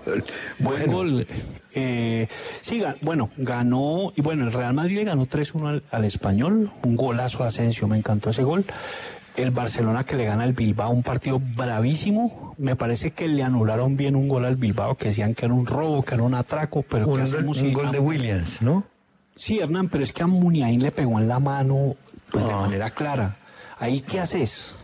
Buen 0.59 0.77
Bueno, 0.85 0.93
gol. 0.93 1.27
Eh, 1.73 2.27
sí, 2.61 2.81
bueno, 3.01 3.29
ganó, 3.37 4.11
y 4.15 4.21
bueno, 4.21 4.43
el 4.43 4.51
Real 4.51 4.73
Madrid 4.73 4.97
le 4.97 5.03
ganó 5.05 5.25
3-1 5.27 5.67
al, 5.67 5.83
al 5.91 6.05
español, 6.05 6.71
un 6.83 6.95
golazo 6.95 7.39
de 7.43 7.49
Asensio, 7.49 7.87
me 7.87 7.97
encantó 7.97 8.31
ese 8.31 8.43
gol. 8.43 8.65
El 9.35 9.51
Barcelona 9.51 10.03
que 10.03 10.15
le 10.17 10.25
gana 10.25 10.43
al 10.43 10.53
Bilbao, 10.53 10.89
un 10.91 11.03
partido 11.03 11.39
bravísimo. 11.39 12.55
Me 12.57 12.75
parece 12.75 13.11
que 13.11 13.27
le 13.29 13.41
anularon 13.43 13.95
bien 13.95 14.15
un 14.15 14.27
gol 14.27 14.43
al 14.43 14.57
Bilbao, 14.57 14.95
que 14.95 15.09
decían 15.09 15.33
que 15.35 15.45
era 15.45 15.53
un 15.53 15.65
robo, 15.65 16.03
que 16.03 16.15
era 16.15 16.23
un 16.23 16.33
atraco, 16.33 16.81
pero 16.83 17.07
Un, 17.07 17.13
¿qué 17.15 17.21
gol- 17.21 17.33
hacemos 17.35 17.57
un 17.59 17.63
si- 17.69 17.73
gol 17.73 17.91
de 17.91 17.99
Williams, 17.99 18.61
¿no? 18.61 18.83
Sí, 19.35 19.59
Hernán, 19.59 19.87
pero 19.87 20.03
es 20.03 20.11
que 20.11 20.23
a 20.23 20.27
Muniain 20.27 20.81
le 20.81 20.91
pegó 20.91 21.17
en 21.19 21.29
la 21.29 21.39
mano, 21.39 21.95
pues 22.31 22.43
de 22.43 22.51
Ah. 22.51 22.57
manera 22.61 22.89
clara. 22.89 23.37
¿Ahí 23.79 24.01
qué 24.01 24.19
haces? 24.19 24.75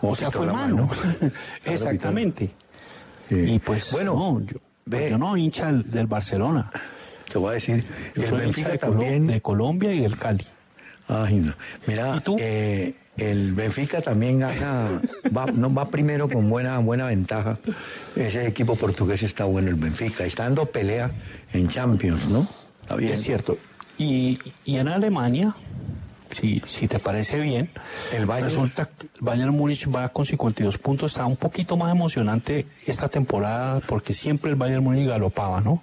O 0.00 0.10
No 0.10 0.14
sea, 0.14 0.30
fue 0.30 0.46
mano. 0.46 0.88
mano. 1.20 1.32
Exactamente. 1.66 2.50
Y 3.30 3.58
pues, 3.60 3.90
bueno, 3.92 4.14
no, 4.14 4.40
yo, 4.46 4.56
ve. 4.86 5.10
yo 5.10 5.18
no 5.18 5.36
hincha 5.36 5.66
del, 5.66 5.90
del 5.90 6.06
Barcelona. 6.06 6.70
te 7.30 7.38
voy 7.38 7.50
a 7.50 7.52
decir, 7.54 7.84
Yo 8.14 8.22
el 8.22 8.28
soy 8.28 8.38
hincha 8.38 8.44
Benfica 8.46 8.68
de, 8.70 8.78
Colo- 8.80 8.90
también. 8.90 9.26
de 9.26 9.40
Colombia 9.40 9.92
y 9.94 10.00
del 10.00 10.18
Cali. 10.18 10.44
Ay, 11.08 11.36
no. 11.36 11.52
Mira, 11.86 12.14
¿Y 12.16 12.20
tú? 12.20 12.36
eh, 12.38 12.94
el 13.16 13.52
Benfica 13.54 14.00
también 14.02 14.38
gana, 14.40 15.00
va, 15.36 15.46
no, 15.46 15.72
va 15.72 15.88
primero 15.88 16.28
con 16.28 16.48
buena, 16.48 16.78
buena 16.78 17.06
ventaja. 17.06 17.58
Ese 18.16 18.46
equipo 18.46 18.76
portugués 18.76 19.22
está 19.22 19.44
bueno, 19.44 19.68
el 19.68 19.74
Benfica. 19.76 20.24
Está 20.24 20.44
dando 20.44 20.66
pelea 20.66 21.10
en 21.52 21.68
Champions, 21.68 22.26
¿no? 22.28 22.46
Está 22.82 22.96
bien. 22.96 23.12
Es 23.12 23.22
cierto. 23.22 23.58
Y, 23.98 24.38
y 24.64 24.76
en 24.76 24.88
Alemania, 24.88 25.54
si, 26.32 26.62
si 26.66 26.88
te 26.88 26.98
parece 26.98 27.38
bien, 27.40 27.70
El 28.12 28.26
Bayern. 28.26 28.48
resulta 28.48 28.86
que 28.86 29.06
el 29.06 29.10
Bayern 29.20 29.50
Múnich 29.54 29.86
va 29.88 30.08
con 30.08 30.24
52 30.24 30.78
puntos. 30.78 31.12
Está 31.12 31.26
un 31.26 31.36
poquito 31.36 31.76
más 31.76 31.92
emocionante 31.92 32.66
esta 32.86 33.08
temporada 33.08 33.80
porque 33.86 34.14
siempre 34.14 34.50
el 34.50 34.56
Bayern 34.56 34.82
Múnich 34.82 35.06
galopaba, 35.08 35.60
¿no? 35.60 35.82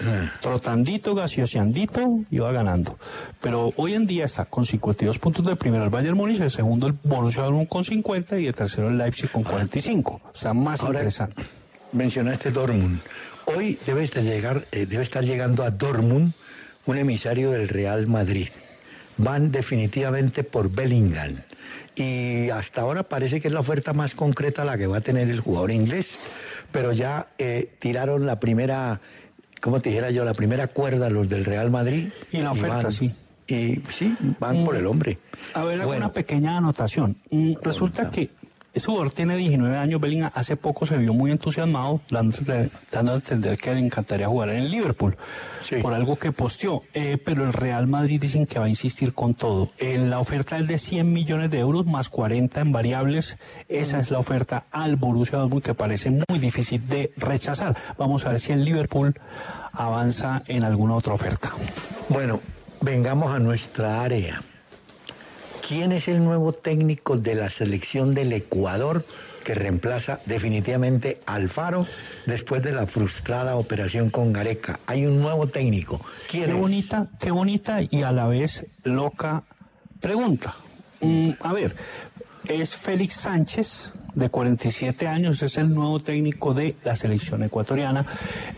Ah. 0.00 0.32
Trotandito, 0.40 1.14
gaseoseandito, 1.14 2.20
iba 2.30 2.50
ganando. 2.52 2.98
Pero 3.40 3.70
hoy 3.76 3.94
en 3.94 4.06
día 4.06 4.24
está 4.24 4.44
con 4.46 4.64
52 4.64 5.18
puntos 5.18 5.44
de 5.46 5.56
primero 5.56 5.84
el 5.84 5.90
Bayern 5.90 6.16
Múnich, 6.16 6.40
el 6.40 6.50
segundo 6.50 6.86
el 6.86 6.94
Borussia 7.02 7.42
Dortmund 7.42 7.68
con 7.68 7.84
50 7.84 8.38
y 8.38 8.46
el 8.46 8.54
tercero 8.54 8.88
el 8.88 8.98
Leipzig 8.98 9.30
con 9.30 9.42
45. 9.42 10.20
Está 10.34 10.54
más 10.54 10.80
Ahora- 10.80 10.94
interesante. 11.00 11.42
Mencionaste 11.92 12.50
Dortmund. 12.50 13.00
Hoy 13.44 13.78
debe, 13.84 14.06
de 14.06 14.22
llegar, 14.22 14.64
eh, 14.72 14.86
debe 14.86 15.02
estar 15.02 15.24
llegando 15.24 15.62
a 15.64 15.70
Dortmund 15.70 16.32
un 16.86 16.96
emisario 16.96 17.50
del 17.50 17.68
Real 17.68 18.06
Madrid. 18.06 18.48
Van 19.18 19.52
definitivamente 19.52 20.44
por 20.44 20.70
Bellingham. 20.70 21.36
Y 21.94 22.48
hasta 22.50 22.80
ahora 22.80 23.02
parece 23.02 23.40
que 23.40 23.48
es 23.48 23.54
la 23.54 23.60
oferta 23.60 23.92
más 23.92 24.14
concreta 24.14 24.64
la 24.64 24.78
que 24.78 24.86
va 24.86 24.98
a 24.98 25.00
tener 25.02 25.28
el 25.28 25.40
jugador 25.40 25.70
inglés. 25.70 26.18
Pero 26.70 26.92
ya 26.92 27.28
eh, 27.38 27.74
tiraron 27.78 28.24
la 28.24 28.40
primera, 28.40 29.00
¿cómo 29.60 29.80
te 29.80 29.90
dijera 29.90 30.10
yo? 30.10 30.24
La 30.24 30.32
primera 30.34 30.68
cuerda 30.68 31.10
los 31.10 31.28
del 31.28 31.44
Real 31.44 31.70
Madrid. 31.70 32.08
Y 32.32 32.38
la 32.38 32.52
oferta, 32.52 32.76
van- 32.84 32.92
sí. 32.92 33.12
Y 33.46 33.82
sí, 33.90 34.16
van 34.38 34.64
por 34.64 34.76
el 34.76 34.86
hombre. 34.86 35.18
A 35.52 35.64
ver, 35.64 35.80
hago 35.80 35.88
Bueno, 35.88 36.06
una 36.06 36.12
pequeña 36.14 36.56
anotación. 36.56 37.16
Mm, 37.30 37.54
Resulta 37.62 38.08
que 38.10 38.30
ese 38.74 38.86
jugador 38.86 39.10
tiene 39.10 39.36
19 39.36 39.76
años, 39.76 40.00
Bellingham. 40.00 40.30
Hace 40.34 40.56
poco 40.56 40.86
se 40.86 40.96
vio 40.96 41.12
muy 41.12 41.30
entusiasmado, 41.30 42.00
dando, 42.10 42.36
dando 42.90 43.12
a 43.12 43.14
entender 43.16 43.58
que 43.58 43.72
le 43.74 43.80
encantaría 43.80 44.26
jugar 44.28 44.48
en 44.50 44.56
el 44.64 44.70
Liverpool, 44.70 45.16
Sí. 45.60 45.76
por 45.76 45.92
algo 45.94 46.16
que 46.16 46.32
posteó. 46.32 46.82
Eh, 46.94 47.18
pero 47.22 47.44
el 47.44 47.52
Real 47.52 47.86
Madrid 47.86 48.20
dicen 48.20 48.46
que 48.46 48.58
va 48.58 48.64
a 48.64 48.68
insistir 48.68 49.12
con 49.12 49.34
todo. 49.34 49.68
Eh, 49.78 49.98
la 49.98 50.18
oferta 50.20 50.58
es 50.58 50.66
de 50.66 50.78
100 50.78 51.12
millones 51.12 51.50
de 51.50 51.58
euros 51.58 51.86
más 51.86 52.08
40 52.08 52.60
en 52.60 52.72
variables. 52.72 53.36
Esa 53.68 53.98
es 54.00 54.10
la 54.10 54.18
oferta 54.18 54.64
al 54.70 54.96
Borussia 54.96 55.38
Dortmund 55.38 55.62
que 55.62 55.74
parece 55.74 56.10
muy 56.10 56.38
difícil 56.38 56.86
de 56.88 57.12
rechazar. 57.16 57.76
Vamos 57.98 58.24
a 58.26 58.30
ver 58.30 58.40
si 58.40 58.52
el 58.52 58.64
Liverpool 58.64 59.14
avanza 59.72 60.42
en 60.46 60.64
alguna 60.64 60.94
otra 60.94 61.12
oferta. 61.14 61.50
Bueno, 62.08 62.40
vengamos 62.80 63.34
a 63.34 63.38
nuestra 63.38 64.02
área. 64.02 64.42
¿Quién 65.72 65.92
es 65.92 66.06
el 66.06 66.22
nuevo 66.22 66.52
técnico 66.52 67.16
de 67.16 67.34
la 67.34 67.48
selección 67.48 68.12
del 68.12 68.34
Ecuador 68.34 69.06
que 69.42 69.54
reemplaza 69.54 70.20
definitivamente 70.26 71.22
a 71.24 71.36
Alfaro 71.36 71.86
después 72.26 72.62
de 72.62 72.72
la 72.72 72.86
frustrada 72.86 73.56
operación 73.56 74.10
con 74.10 74.34
Gareca? 74.34 74.80
Hay 74.86 75.06
un 75.06 75.22
nuevo 75.22 75.46
técnico. 75.46 75.98
¿Quién 76.30 76.44
Qué 76.44 76.50
es? 76.50 76.56
bonita, 76.58 77.06
qué 77.18 77.30
bonita 77.30 77.78
y 77.80 78.02
a 78.02 78.12
la 78.12 78.26
vez 78.26 78.66
loca 78.84 79.44
pregunta. 79.98 80.54
Mm, 81.00 81.30
a 81.40 81.54
ver, 81.54 81.74
es 82.46 82.76
Félix 82.76 83.14
Sánchez, 83.14 83.92
de 84.14 84.28
47 84.28 85.08
años, 85.08 85.42
es 85.42 85.56
el 85.56 85.72
nuevo 85.72 86.00
técnico 86.00 86.52
de 86.52 86.76
la 86.84 86.96
selección 86.96 87.44
ecuatoriana. 87.44 88.04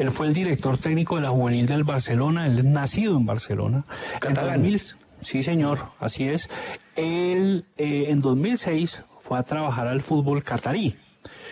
Él 0.00 0.10
fue 0.10 0.26
el 0.26 0.34
director 0.34 0.78
técnico 0.78 1.14
de 1.14 1.22
la 1.22 1.30
juvenil 1.30 1.66
del 1.66 1.84
Barcelona, 1.84 2.48
él 2.48 2.58
es 2.58 2.64
nacido 2.64 3.16
en 3.16 3.24
Barcelona. 3.24 3.84
En 4.14 4.18
Catalán. 4.18 4.62
2000 4.62 5.03
sí, 5.24 5.42
señor, 5.42 5.78
así 5.98 6.28
es. 6.28 6.48
Él 6.96 7.64
eh, 7.76 8.06
en 8.08 8.20
2006 8.20 9.02
fue 9.20 9.38
a 9.38 9.42
trabajar 9.42 9.86
al 9.88 10.00
fútbol 10.00 10.42
catarí. 10.42 10.96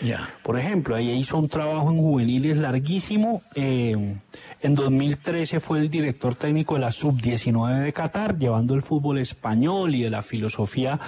Ya. 0.02 0.28
Por 0.42 0.58
ejemplo, 0.58 0.96
ahí 0.96 1.10
hizo 1.10 1.38
un 1.38 1.48
trabajo 1.48 1.90
en 1.90 1.98
juveniles 1.98 2.58
larguísimo. 2.58 3.42
eh, 3.54 4.16
en 4.60 4.74
2013 4.76 5.58
fue 5.58 5.80
el 5.80 5.90
director 5.90 6.36
técnico 6.36 6.74
de 6.74 6.80
la 6.80 6.92
Sub-19 6.92 7.82
de 7.82 7.92
Qatar, 7.92 8.38
llevando 8.38 8.74
el 8.74 8.82
fútbol 8.82 9.18
español 9.18 9.94
y 9.94 10.02
de 10.02 10.10
la 10.10 10.22
filosofía 10.22 11.00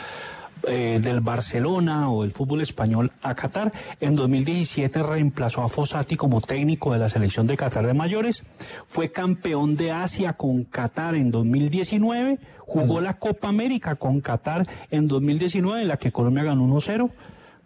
eh, 0.66 0.98
del 1.02 1.20
Barcelona 1.20 2.08
o 2.10 2.24
el 2.24 2.32
fútbol 2.32 2.60
español 2.62 3.12
a 3.22 3.34
Qatar. 3.34 3.72
En 4.00 4.16
2017 4.16 5.02
reemplazó 5.02 5.62
a 5.62 5.68
Fossati 5.68 6.16
como 6.16 6.40
técnico 6.40 6.92
de 6.92 6.98
la 6.98 7.08
selección 7.08 7.46
de 7.46 7.56
Qatar 7.56 7.86
de 7.86 7.94
mayores. 7.94 8.44
Fue 8.86 9.10
campeón 9.12 9.76
de 9.76 9.92
Asia 9.92 10.32
con 10.34 10.64
Qatar 10.64 11.14
en 11.14 11.30
2019. 11.30 12.38
Jugó 12.58 13.00
la 13.00 13.14
Copa 13.14 13.48
América 13.48 13.96
con 13.96 14.20
Qatar 14.20 14.66
en 14.90 15.06
2019, 15.08 15.82
en 15.82 15.88
la 15.88 15.96
que 15.98 16.12
Colombia 16.12 16.44
ganó 16.44 16.64
1-0 16.66 17.10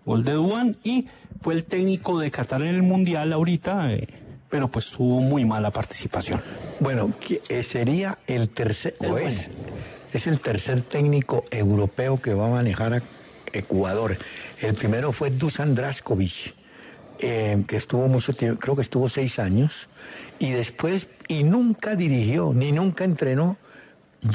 gol 0.05 0.24
de 0.24 0.32
Duan 0.32 0.74
y 0.82 1.07
fue 1.42 1.53
el 1.55 1.64
técnico 1.66 2.18
de 2.18 2.30
Qatar 2.30 2.62
en 2.62 2.68
el 2.68 2.82
Mundial 2.82 3.30
ahorita, 3.32 3.92
eh, 3.92 4.09
pero 4.49 4.68
pues 4.68 4.90
tuvo 4.90 5.20
muy 5.20 5.44
mala 5.44 5.70
participación. 5.70 6.40
Bueno, 6.80 7.11
¿qui- 7.20 7.40
eh, 7.51 7.62
sería 7.62 8.18
el 8.26 8.49
tercer, 8.49 8.94
o 9.07 9.18
es, 9.18 9.51
es 10.13 10.27
el 10.27 10.41
tercer 10.41 10.83
técnico 10.83 11.45
europeo 11.51 12.21
que 12.21 12.35
va 12.35 12.47
a 12.47 12.51
manejar 12.51 12.95
a 12.95 13.03
Ecuador. 13.53 14.17
El 14.61 14.75
primero 14.75 15.13
fue 15.13 15.31
Dusan 15.31 15.75
Draskovic, 15.75 16.55
eh, 17.21 17.63
que 17.67 17.77
estuvo 17.77 18.09
mucho 18.09 18.33
tiempo, 18.33 18.61
creo 18.61 18.77
que 18.77 18.83
estuvo 18.83 19.09
seis 19.09 19.39
años, 19.39 19.89
y 20.39 20.51
después, 20.53 21.09
y 21.29 21.43
nunca 21.45 21.95
dirigió, 21.97 22.53
ni 22.55 22.73
nunca 22.73 23.05
entrenó 23.05 23.57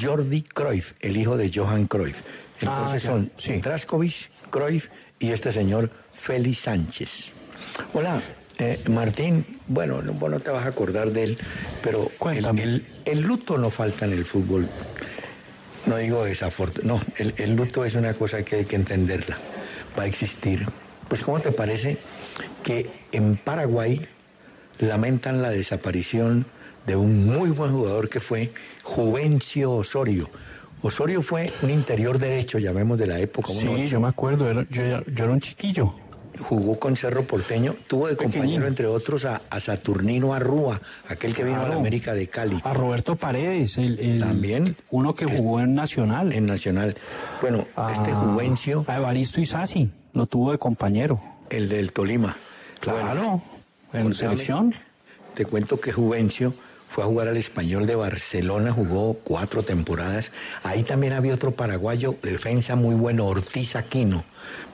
Jordi 0.02 0.42
Cruyff, 0.44 0.94
el 1.02 1.18
hijo 1.18 1.38
de 1.38 1.52
Johan 1.54 1.88
Cruyff. 1.88 2.22
Entonces 2.62 3.04
Ah, 3.04 3.06
ya, 3.06 3.12
son 3.12 3.32
sí. 3.38 3.54
Draskovic, 3.58 4.30
Cruyff 4.50 4.88
y 5.20 5.32
este 5.32 5.52
señor 5.52 5.90
Félix 6.12 6.60
Sánchez. 6.60 7.32
Hola, 7.94 8.22
eh, 8.60 8.80
Martín, 8.90 9.46
bueno, 9.68 10.02
no, 10.02 10.14
vos 10.14 10.30
no 10.30 10.40
te 10.40 10.52
vas 10.52 10.66
a 10.66 10.70
acordar 10.70 11.12
de 11.12 11.24
él, 11.24 11.38
pero 11.82 12.04
el, 12.04 12.18
Cuéntame. 12.18 12.64
el- 12.64 12.86
el 13.06 13.22
luto 13.22 13.58
no 13.58 13.70
falta 13.70 14.06
en 14.06 14.14
el 14.14 14.24
fútbol. 14.26 14.68
No 15.86 15.98
digo 15.98 16.24
desafortunado, 16.24 17.00
no, 17.00 17.04
el, 17.18 17.34
el 17.38 17.56
luto 17.56 17.84
es 17.84 17.96
una 17.96 18.14
cosa 18.14 18.44
que 18.44 18.58
hay 18.58 18.66
que 18.66 18.76
entenderla, 18.78 19.38
va 19.98 20.04
a 20.04 20.06
existir. 20.08 20.66
Pues 21.10 21.22
¿cómo 21.22 21.40
te 21.42 21.52
parece 21.52 21.98
que 22.64 22.90
en 23.12 23.36
Paraguay 23.36 24.02
lamentan 24.80 25.42
la 25.42 25.50
desaparición 25.50 26.46
de 26.88 26.96
un 26.96 27.26
muy 27.26 27.50
buen 27.50 27.72
jugador 27.74 28.10
que 28.10 28.20
fue 28.22 28.52
Juvencio 28.84 29.72
Osorio? 29.74 30.30
Osorio 30.82 31.22
fue 31.22 31.52
un 31.62 31.70
interior 31.70 32.18
derecho, 32.18 32.60
llamemos 32.60 32.98
de 32.98 33.08
la 33.08 33.20
época. 33.20 33.52
Sí, 33.54 33.88
yo 33.88 34.00
me 34.00 34.08
acuerdo, 34.08 34.52
yo, 34.70 34.82
era- 34.82 35.04
yo 35.06 35.24
era 35.26 35.34
un 35.34 35.40
chiquillo. 35.42 35.94
Jugó 36.40 36.80
con 36.80 36.96
Cerro 36.96 37.24
Porteño, 37.26 37.76
tuvo 37.88 38.08
de 38.08 38.16
compañero, 38.16 38.66
entre 38.66 38.88
otros, 38.88 39.24
a, 39.26 39.42
a 39.52 39.60
Saturnino 39.60 40.34
Arrúa, 40.34 40.82
aquel 41.08 41.36
que 41.36 41.44
vino 41.44 41.62
a 41.62 41.70
la. 41.70 41.76
América 41.76 42.14
de 42.14 42.28
Cali. 42.28 42.60
A 42.64 42.74
Roberto 42.74 43.16
Paredes, 43.16 43.78
el, 43.78 44.00
el- 44.00 44.20
También. 44.20 44.76
uno 44.90 45.14
que 45.14 45.26
jugó 45.26 45.60
en 45.60 45.76
Nacional. 45.76 46.34
en 46.34 46.46
Nacional. 46.48 46.96
Bueno, 47.42 47.60
este 47.92 48.12
Ah, 48.12 48.16
Juvencio, 48.16 48.84
A 48.88 48.98
Evaristo 48.98 49.42
Isasi, 49.42 49.92
lo 50.14 50.26
tuvo 50.26 50.52
de 50.52 50.58
compañero. 50.58 51.22
el 51.52 51.70
del 51.70 51.92
Tolima. 51.94 52.36
Claro, 52.80 53.42
en 53.94 54.04
contame. 54.04 54.14
selección. 54.16 54.74
Te 55.36 55.46
cuento 55.46 55.80
que 55.80 55.92
Juvencio 55.92 56.54
fue 56.94 57.04
a 57.04 57.08
jugar 57.08 57.28
al 57.28 57.38
Español 57.38 57.88
de 57.88 57.96
Barcelona, 57.96 58.72
jugó 58.72 59.16
cuatro 59.16 59.64
temporadas. 59.64 60.32
Ahí 60.62 60.84
también 60.84 61.14
había 61.14 61.34
otro 61.34 61.50
paraguayo, 61.50 62.16
defensa 62.22 62.76
muy 62.76 62.94
bueno, 62.94 63.26
Ortiz 63.26 63.76
Aquino. 63.76 64.26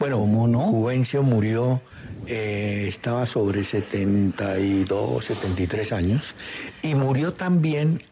Bueno, 0.01 0.17
¿Cómo 0.17 0.45
no? 0.45 0.63
Juvencio 0.63 1.24
murió, 1.24 1.80
eh, 2.28 2.88
estaba 2.89 3.26
sobre 3.26 3.63
72, 3.63 5.24
73 5.24 5.93
años, 5.93 6.36
y 6.82 6.93
murió 6.93 7.32
también 7.32 8.03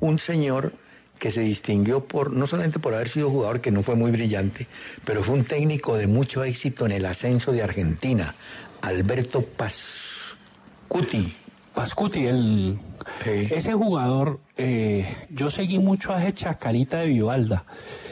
un 0.00 0.18
señor 0.18 0.72
que 1.20 1.30
se 1.30 1.42
distinguió 1.42 2.02
por, 2.02 2.32
no 2.32 2.48
solamente 2.48 2.80
por 2.80 2.94
haber 2.94 3.10
sido 3.10 3.30
jugador, 3.30 3.60
que 3.60 3.70
no 3.70 3.84
fue 3.84 3.94
muy 3.94 4.10
brillante, 4.10 4.66
pero 5.04 5.22
fue 5.22 5.36
un 5.36 5.44
técnico 5.44 5.96
de 5.96 6.08
mucho 6.08 6.42
éxito 6.42 6.84
en 6.84 6.90
el 6.90 7.06
ascenso 7.06 7.52
de 7.52 7.62
Argentina, 7.62 8.34
Alberto 8.80 9.42
Pascuti. 9.42 11.36
Pascuti, 11.74 12.26
el, 12.26 12.78
Sí. 13.24 13.48
ese 13.50 13.72
jugador, 13.72 14.40
eh, 14.56 15.06
yo 15.30 15.50
seguí 15.50 15.78
mucho 15.78 16.12
a 16.12 16.22
ese 16.22 16.32
Chacarita 16.34 16.98
de 16.98 17.06
Vivalda. 17.06 17.64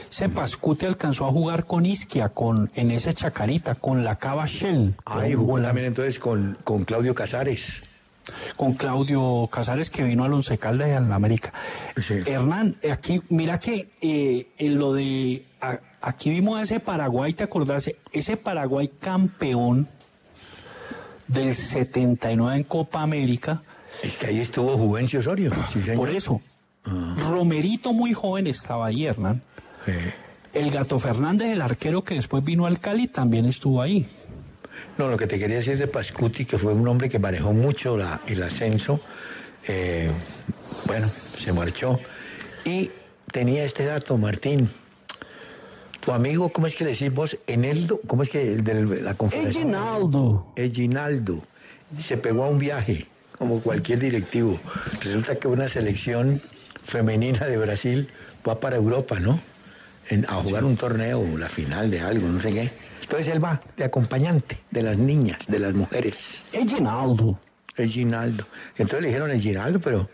Ese 0.09 0.27
Pascuti 0.29 0.85
alcanzó 0.85 1.25
a 1.27 1.31
jugar 1.31 1.65
con 1.65 1.85
Isquia, 1.85 2.29
con, 2.29 2.69
en 2.75 2.91
ese 2.91 3.13
Chacarita, 3.13 3.75
con 3.75 4.03
la 4.03 4.17
Cava 4.17 4.45
Shell. 4.45 4.95
Ahí 5.05 5.33
jugó 5.33 5.57
la- 5.59 5.67
también 5.67 5.87
entonces 5.87 6.19
con, 6.19 6.57
con 6.63 6.83
Claudio 6.83 7.15
Casares. 7.15 7.81
con 8.55 8.73
Claudio 8.75 9.47
Casares 9.51 9.89
que 9.89 10.03
vino 10.03 10.23
al 10.23 10.31
Once 10.33 10.55
Caldas 10.57 10.89
y 10.89 10.91
al 10.91 11.11
América. 11.11 11.51
Sí. 12.01 12.15
Hernán, 12.25 12.77
aquí, 12.91 13.21
mira 13.29 13.59
que 13.59 13.89
eh, 13.99 14.47
en 14.59 14.77
lo 14.77 14.93
de, 14.93 15.45
a- 15.59 15.79
aquí 16.01 16.29
vimos 16.29 16.59
a 16.59 16.63
ese 16.63 16.79
Paraguay, 16.79 17.33
¿te 17.33 17.43
acordás? 17.43 17.89
Ese 18.11 18.37
Paraguay 18.37 18.91
campeón 18.99 19.87
del 21.31 21.55
79 21.55 22.55
en 22.57 22.63
Copa 22.63 23.01
América, 23.01 23.61
Es 24.03 24.15
que 24.17 24.27
ahí 24.27 24.39
estuvo 24.39 24.77
Juvencio 24.77 25.19
Osorio. 25.19 25.51
Sí, 25.71 25.81
señor. 25.81 25.97
por 25.97 26.09
eso, 26.09 26.41
Romerito 27.29 27.93
muy 27.93 28.13
joven 28.13 28.47
estaba 28.47 28.87
ahí, 28.87 29.05
Hernán. 29.05 29.41
Sí. 29.85 29.91
El 30.53 30.71
Gato 30.71 30.97
Fernández, 30.99 31.49
el 31.53 31.61
arquero 31.61 32.03
que 32.03 32.15
después 32.15 32.43
vino 32.43 32.65
al 32.65 32.79
Cali, 32.79 33.07
también 33.07 33.45
estuvo 33.45 33.81
ahí. 33.81 34.07
No, 34.97 35.07
lo 35.09 35.17
que 35.17 35.27
te 35.27 35.37
quería 35.37 35.57
decir 35.57 35.77
de 35.77 35.87
Pascuti, 35.87 36.45
que 36.45 36.57
fue 36.57 36.73
un 36.73 36.87
hombre 36.87 37.09
que 37.09 37.19
manejó 37.19 37.53
mucho 37.53 37.97
la- 37.97 38.19
el 38.27 38.41
ascenso. 38.43 38.99
eh, 39.67 40.09
bueno, 40.87 41.07
se 41.07 41.53
marchó. 41.53 41.99
Y 42.65 42.89
tenía 43.31 43.63
este 43.63 43.85
dato, 43.85 44.17
Martín. 44.17 44.71
Tu 46.01 46.11
amigo, 46.11 46.49
¿cómo 46.49 46.67
es 46.67 46.75
que 46.75 46.83
le 46.83 46.91
decís 46.91 47.13
vos? 47.13 47.37
Eneldo, 47.47 48.01
¿cómo 48.07 48.23
es 48.23 48.29
que 48.29 48.53
el 48.53 48.63
de 48.63 49.01
la 49.01 49.13
conferencia? 49.13 49.61
Eginaldo. 49.61 50.47
Eginaldo 50.55 51.43
se 51.99 52.17
pegó 52.17 52.45
a 52.45 52.49
un 52.49 52.57
viaje, 52.57 53.05
como 53.37 53.61
cualquier 53.61 53.99
directivo. 53.99 54.59
Resulta 55.01 55.35
que 55.35 55.47
una 55.47 55.67
selección 55.67 56.41
femenina 56.81 57.45
de 57.45 57.57
Brasil 57.57 58.09
va 58.47 58.59
para 58.59 58.77
Europa, 58.77 59.19
¿no? 59.19 59.39
En- 60.09 60.25
a 60.25 60.33
jugar 60.35 60.63
un 60.65 60.75
torneo, 60.75 61.23
la 61.37 61.49
final 61.49 61.91
de 61.91 62.01
algo, 62.01 62.27
no 62.27 62.41
sé 62.41 62.51
qué. 62.51 62.71
Entonces 63.03 63.27
él 63.27 63.43
va 63.43 63.61
de 63.77 63.83
acompañante 63.83 64.57
de 64.71 64.81
las 64.83 64.97
niñas, 64.97 65.39
de 65.47 65.59
las 65.59 65.73
mujeres. 65.73 66.41
Eginaldo. 66.53 67.39
Eginaldo. 67.77 68.45
Entonces 68.77 69.01
le 69.01 69.07
dijeron 69.09 69.31
Eginaldo, 69.31 69.79
pero 69.79 70.09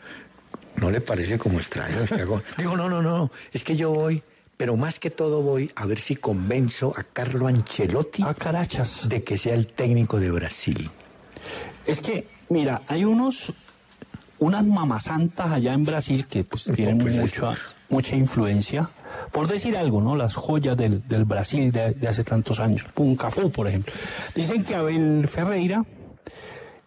no 0.77 0.91
le 0.91 0.99
parece 0.99 1.37
como 1.37 1.59
extraño. 1.59 1.97
Dijo, 2.57 2.75
no, 2.75 2.89
no, 2.89 3.01
no, 3.01 3.31
es 3.53 3.63
que 3.63 3.75
yo 3.75 3.91
voy, 3.91 4.21
pero 4.57 4.75
más 4.75 4.99
que 4.99 5.09
todo 5.11 5.41
voy 5.41 5.71
a 5.75 5.85
ver 5.85 5.99
si 5.99 6.15
convenzo 6.15 6.93
a 6.97 7.03
Carlo 7.03 7.47
Ancelotti 7.47 8.23
A 8.23 8.33
Carachas. 8.33 9.07
de 9.07 9.23
que 9.23 9.37
sea 9.37 9.53
el 9.53 9.67
técnico 9.67 10.19
de 10.19 10.31
Brasil. 10.31 10.89
Es 11.85 12.01
que, 12.01 12.27
mira, 12.49 12.81
hay 12.87 13.05
unos, 13.05 13.53
unas 14.39 14.65
mamasantas 14.65 15.51
allá 15.51 15.73
en 15.73 15.83
Brasil 15.85 16.25
que 16.27 16.43
pues 16.43 16.63
tienen 16.65 16.97
pues, 16.97 17.15
mucha, 17.15 17.55
mucha 17.89 18.15
influencia. 18.15 18.89
Por 19.31 19.47
decir 19.47 19.77
algo, 19.77 20.01
¿no? 20.01 20.15
Las 20.15 20.35
joyas 20.35 20.75
del, 20.77 21.07
del 21.07 21.25
Brasil 21.25 21.71
de, 21.71 21.91
de 21.93 22.07
hace 22.07 22.23
tantos 22.23 22.59
años. 22.59 22.83
Puncafú, 22.93 23.49
por 23.51 23.67
ejemplo. 23.67 23.93
Dicen 24.35 24.63
que 24.63 24.75
Abel 24.75 25.27
Ferreira 25.27 25.85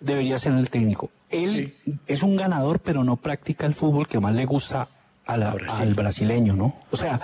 debería 0.01 0.39
ser 0.39 0.53
el 0.53 0.71
técnico. 0.71 1.11
Él 1.29 1.75
es 2.07 2.23
un 2.23 2.37
ganador, 2.37 2.81
pero 2.81 3.05
no 3.05 3.17
practica 3.17 3.67
el 3.67 3.75
fútbol 3.75 4.07
que 4.09 4.21
más 4.21 4.35
le 4.35 4.45
gusta 4.45 4.89
a 5.27 5.37
la- 5.37 5.51
A 5.53 5.55
Brasil. 5.55 5.83
al 5.83 5.95
brasileño, 5.95 6.57
¿no? 6.57 6.77
O 6.91 6.97
sea, 6.97 7.21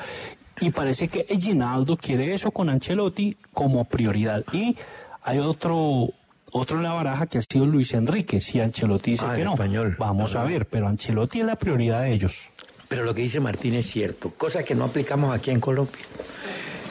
y 0.61 0.71
parece 0.71 1.09
que 1.09 1.27
Eginaldo 1.29 1.97
quiere 1.97 2.35
eso 2.35 2.51
con 2.51 2.69
Ancelotti 2.69 3.37
como 3.53 3.85
prioridad. 3.85 4.45
Y 4.53 4.77
hay 5.23 5.39
otro 5.39 6.11
otro 6.53 6.77
en 6.79 6.85
la 6.85 6.93
baraja 6.95 7.27
que 7.27 7.39
ha 7.39 7.43
sido 7.43 7.67
Luis 7.67 7.93
Enrique. 7.93 8.41
Si 8.41 8.61
Ancelotti 8.61 9.11
dice 9.13 9.25
Ah, 9.29 9.35
que 9.35 9.45
no, 9.45 9.53
español. 9.55 9.97
vamos 9.99 10.35
a 10.37 10.45
ver, 10.45 10.67
pero 10.67 10.89
Ancelotti 10.89 11.41
es 11.41 11.47
la 11.47 11.57
prioridad 11.57 12.03
de 12.03 12.13
ellos. 12.13 12.49
Pero 12.89 13.05
lo 13.05 13.15
que 13.15 13.23
dice 13.23 13.41
Martín 13.41 13.75
es 13.75 13.87
cierto, 13.91 14.31
cosa 14.37 14.63
que 14.63 14.75
no 14.75 14.85
aplicamos 14.85 15.35
aquí 15.35 15.51
en 15.51 15.61
Colombia. 15.61 16.01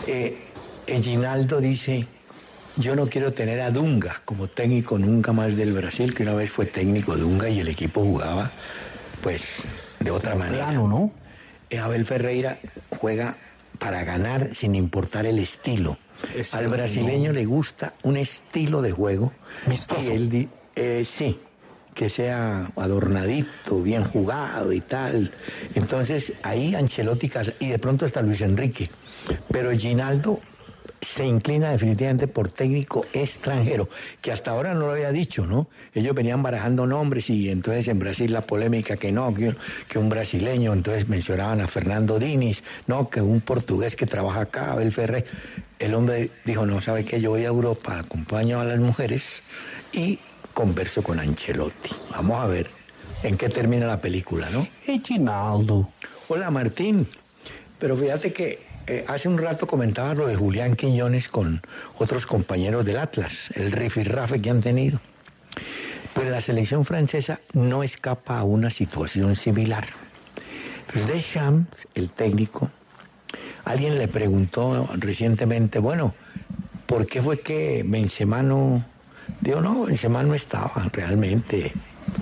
Eh, 0.08 0.38
Eginaldo 0.86 1.62
dice, 1.62 2.06
yo 2.76 2.96
no 2.96 3.08
quiero 3.08 3.32
tener 3.34 3.62
a 3.62 3.72
Dunga 3.72 4.22
como 4.26 4.48
técnico 4.48 5.00
nunca 5.00 5.32
más 5.32 5.56
del 5.56 5.74
Brasil, 5.74 6.14
que 6.14 6.24
una 6.24 6.34
vez 6.34 6.52
fue 6.52 6.66
técnico 6.66 7.16
Dunga 7.16 7.50
y 7.50 7.60
el 7.62 7.70
equipo 7.70 8.02
jugaba, 8.02 8.52
pues, 9.24 9.42
de 10.02 10.12
otra 10.12 10.36
manera. 10.36 10.66
Plano, 10.66 10.88
¿no? 10.88 11.12
Eh, 11.70 11.80
Abel 11.80 12.06
Ferreira 12.06 12.60
juega 13.00 13.38
para 13.80 14.04
ganar 14.04 14.52
sin 14.54 14.76
importar 14.76 15.26
el 15.26 15.40
estilo. 15.40 15.98
Al 16.54 16.68
brasileño 16.68 17.32
le 17.32 17.46
gusta 17.46 17.94
un 18.04 18.18
estilo 18.18 18.82
de 18.82 18.92
juego. 18.92 19.32
Vistoso. 19.68 20.12
Él 20.12 20.50
eh, 20.76 21.04
sí, 21.06 21.40
que 21.94 22.10
sea 22.10 22.72
adornadito, 22.76 23.82
bien 23.82 24.04
jugado 24.04 24.72
y 24.74 24.82
tal. 24.82 25.32
Entonces 25.76 26.34
ahí 26.44 26.76
Ancelotti 26.76 27.32
y 27.60 27.70
de 27.70 27.80
pronto 27.80 28.06
hasta 28.06 28.22
Luis 28.22 28.42
Enrique. 28.42 28.90
Pero 29.50 29.72
Ginaldo 29.72 30.40
se 31.06 31.26
inclina 31.26 31.72
definitivamente 31.72 32.28
por 32.28 32.50
técnico 32.50 33.06
extranjero, 33.14 33.88
que 34.22 34.32
hasta 34.32 34.52
ahora 34.52 34.74
no 34.74 34.82
lo 34.82 34.92
había 34.92 35.12
dicho, 35.12 35.46
¿no? 35.46 35.68
Ellos 35.94 36.16
venían 36.16 36.42
barajando 36.42 36.86
nombres 36.88 37.30
y 37.30 37.50
entonces 37.50 37.88
en 37.88 38.00
Brasil 38.00 38.34
la 38.34 38.42
polémica 38.42 38.98
que 38.98 39.12
no, 39.12 39.34
que, 39.34 39.56
que 39.88 40.00
un 40.00 40.10
brasileño, 40.10 40.74
entonces 40.74 41.08
mencionaban 41.08 41.62
a 41.62 41.68
Fernando 41.68 42.20
Diniz, 42.20 42.64
no, 42.88 43.10
que 43.10 43.22
un 43.22 43.42
portugués 43.42 43.96
que 43.96 44.06
trabaja 44.06 44.42
acá, 44.42 44.72
Abel 44.72 44.92
Ferrer. 44.92 45.26
El 45.78 45.94
hombre 45.94 46.32
dijo, 46.44 46.66
no, 46.66 46.82
¿sabe 46.82 47.06
qué? 47.06 47.22
Yo 47.22 47.32
voy 47.32 47.44
a 47.44 47.48
Europa, 47.48 48.00
acompaño 48.00 48.60
a 48.60 48.66
las 48.66 48.80
mujeres 48.80 49.42
y 49.94 50.20
converso 50.54 51.04
con 51.04 51.20
Ancelotti. 51.20 51.90
Vamos 52.12 52.42
a 52.42 52.48
ver 52.48 52.70
en 53.24 53.38
qué 53.38 53.50
termina 53.50 53.86
la 53.86 54.02
película, 54.02 54.50
¿no? 54.50 54.68
Eginaldo. 54.88 55.90
Hola 56.28 56.50
Martín, 56.50 57.08
pero 57.78 57.96
fíjate 57.96 58.34
que 58.34 58.65
eh, 58.88 59.04
hace 59.08 59.28
un 59.28 59.38
rato 59.38 59.66
comentaba 59.66 60.14
lo 60.14 60.28
de 60.28 60.36
Julián 60.36 60.76
Quiñones 60.76 61.28
con 61.28 61.62
otros 61.98 62.26
compañeros 62.26 62.86
del 62.86 62.98
Atlas, 62.98 63.50
el 63.56 63.72
rifirrafe 63.72 64.40
que 64.40 64.50
han 64.50 64.62
tenido. 64.62 65.00
Pues 66.14 66.30
la 66.30 66.40
selección 66.40 66.86
francesa 66.86 67.40
no 67.54 67.84
escapa 67.84 68.40
a 68.40 68.44
una 68.44 68.70
situación 68.70 69.36
similar. 69.36 69.88
Pues 70.92 71.08
Deschamps, 71.08 71.88
el 71.96 72.10
técnico, 72.10 72.70
alguien 73.66 73.98
le 73.98 74.08
preguntó 74.08 74.88
recientemente, 74.94 75.80
bueno, 75.80 76.14
¿por 76.86 77.08
qué 77.08 77.22
fue 77.22 77.40
que 77.40 77.84
Benzema 77.86 78.44
no... 78.44 78.86
Digo, 79.42 79.62
no, 79.62 79.86
Benzema 79.86 80.22
no 80.22 80.36
estaba 80.36 80.88
realmente, 80.94 81.74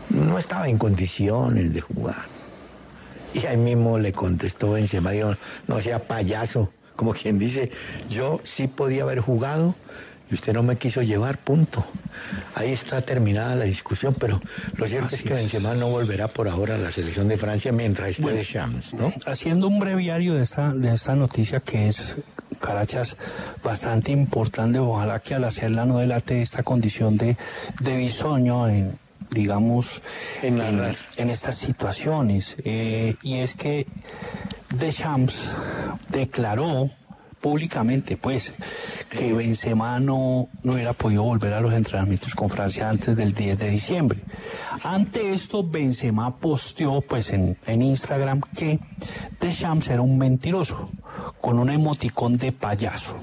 no 0.10 0.40
estaba 0.40 0.70
en 0.70 0.78
condiciones 0.78 1.74
de 1.74 1.82
jugar. 1.82 2.33
Y 3.34 3.46
ahí 3.46 3.58
mismo 3.58 3.98
le 3.98 4.12
contestó 4.12 4.72
Benzema, 4.72 5.12
dijo, 5.12 5.36
no 5.68 5.82
sea 5.82 6.00
payaso, 6.00 6.70
como 6.96 7.14
quien 7.14 7.40
dice, 7.40 7.72
yo 8.10 8.40
sí 8.44 8.68
podía 8.68 9.04
haber 9.04 9.20
jugado 9.20 9.76
y 10.30 10.36
usted 10.36 10.54
no 10.54 10.64
me 10.64 10.78
quiso 10.78 11.02
llevar, 11.02 11.38
punto. 11.38 11.86
Ahí 12.56 12.72
está 12.72 13.02
terminada 13.02 13.56
la 13.56 13.66
discusión, 13.66 14.16
pero 14.20 14.42
lo 14.78 14.88
cierto 14.88 15.16
es 15.16 15.24
que 15.24 15.34
Benzema 15.34 15.74
no 15.74 15.90
volverá 15.90 16.28
por 16.28 16.48
ahora 16.48 16.76
a 16.76 16.78
la 16.78 16.92
selección 16.92 17.28
de 17.28 17.38
Francia 17.38 17.72
mientras 17.72 18.10
esté 18.12 18.32
de 18.32 18.46
Champs, 18.46 18.94
¿no? 18.94 19.12
Haciendo 19.26 19.68
un 19.68 19.80
breviario 19.80 20.36
de 20.36 20.44
esta, 20.44 20.74
de 20.74 20.94
esta 20.94 21.16
noticia 21.16 21.60
que 21.60 21.90
es, 21.90 22.02
Carachas, 22.60 23.18
bastante 23.64 24.12
importante, 24.12 24.80
ojalá 24.80 25.20
que 25.20 25.36
al 25.36 25.44
hacerla 25.44 25.86
no 25.86 25.98
delate 25.98 26.42
esta 26.42 26.64
condición 26.64 27.18
de, 27.18 27.36
de 27.82 27.98
bisoño 27.98 28.70
en, 28.70 28.98
digamos, 29.32 30.02
en, 30.42 30.62
en, 30.62 31.30
estas 31.30 31.58
situaciones. 31.58 32.56
Eh, 32.64 33.16
y 33.22 33.36
es 33.36 33.56
que 33.56 33.88
Deschamps 34.70 35.52
declaró 36.10 36.92
públicamente, 37.44 38.16
pues, 38.16 38.54
que 39.10 39.34
Benzema 39.34 40.00
no, 40.00 40.48
no 40.64 40.74
hubiera 40.74 40.94
podido 40.94 41.24
volver 41.24 41.54
a 41.54 41.60
los 41.60 41.74
entrenamientos 41.74 42.34
con 42.34 42.50
Francia 42.50 42.90
antes 42.90 43.18
del 43.18 43.34
10 43.34 43.60
de 43.60 43.70
diciembre. 43.70 44.20
Ante 44.84 45.34
esto, 45.34 45.62
Benzema 45.62 46.38
posteó, 46.38 47.02
pues, 47.02 47.32
en, 47.32 47.58
en 47.68 47.82
Instagram 47.82 48.42
que 48.56 48.80
Deschamps 49.42 49.90
era 49.90 50.02
un 50.02 50.18
mentiroso, 50.18 50.90
con 51.42 51.60
un 51.60 51.70
emoticón 51.70 52.38
de 52.38 52.54
payaso. 52.54 53.18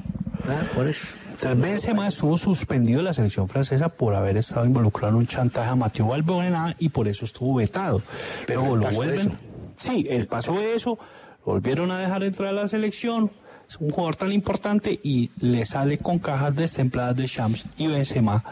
Ah, 0.46 0.64
por 0.74 0.86
eso. 0.86 1.06
Entonces, 1.42 1.70
Benzema 1.70 2.08
estuvo 2.08 2.36
suspendido 2.36 2.98
de 2.98 3.04
la 3.04 3.14
selección 3.14 3.48
francesa 3.48 3.88
por 3.88 4.14
haber 4.14 4.36
estado 4.36 4.66
involucrado 4.66 5.08
en 5.08 5.14
un 5.14 5.26
chantaje 5.26 5.70
a 5.70 5.74
Mathieu 5.74 6.06
Valbuena 6.06 6.76
y 6.78 6.90
por 6.90 7.08
eso 7.08 7.24
estuvo 7.24 7.54
vetado. 7.54 8.02
Pero 8.46 8.60
Luego 8.60 8.76
lo 8.76 8.90
vuelven. 8.90 9.20
eso. 9.20 9.30
Sí, 9.78 10.04
él 10.10 10.26
pasó 10.26 10.60
eso, 10.60 10.98
lo 11.46 11.52
volvieron 11.52 11.90
a 11.92 11.98
dejar 11.98 12.22
entrar 12.24 12.50
a 12.50 12.52
la 12.52 12.68
selección. 12.68 13.30
Es 13.66 13.76
un 13.78 13.90
jugador 13.90 14.16
tan 14.16 14.32
importante 14.32 14.98
y 15.02 15.30
le 15.40 15.64
sale 15.64 15.96
con 15.96 16.18
cajas 16.18 16.54
destempladas 16.54 17.16
de 17.16 17.26
Shams 17.26 17.64
y 17.78 17.86
Benzema 17.86 18.44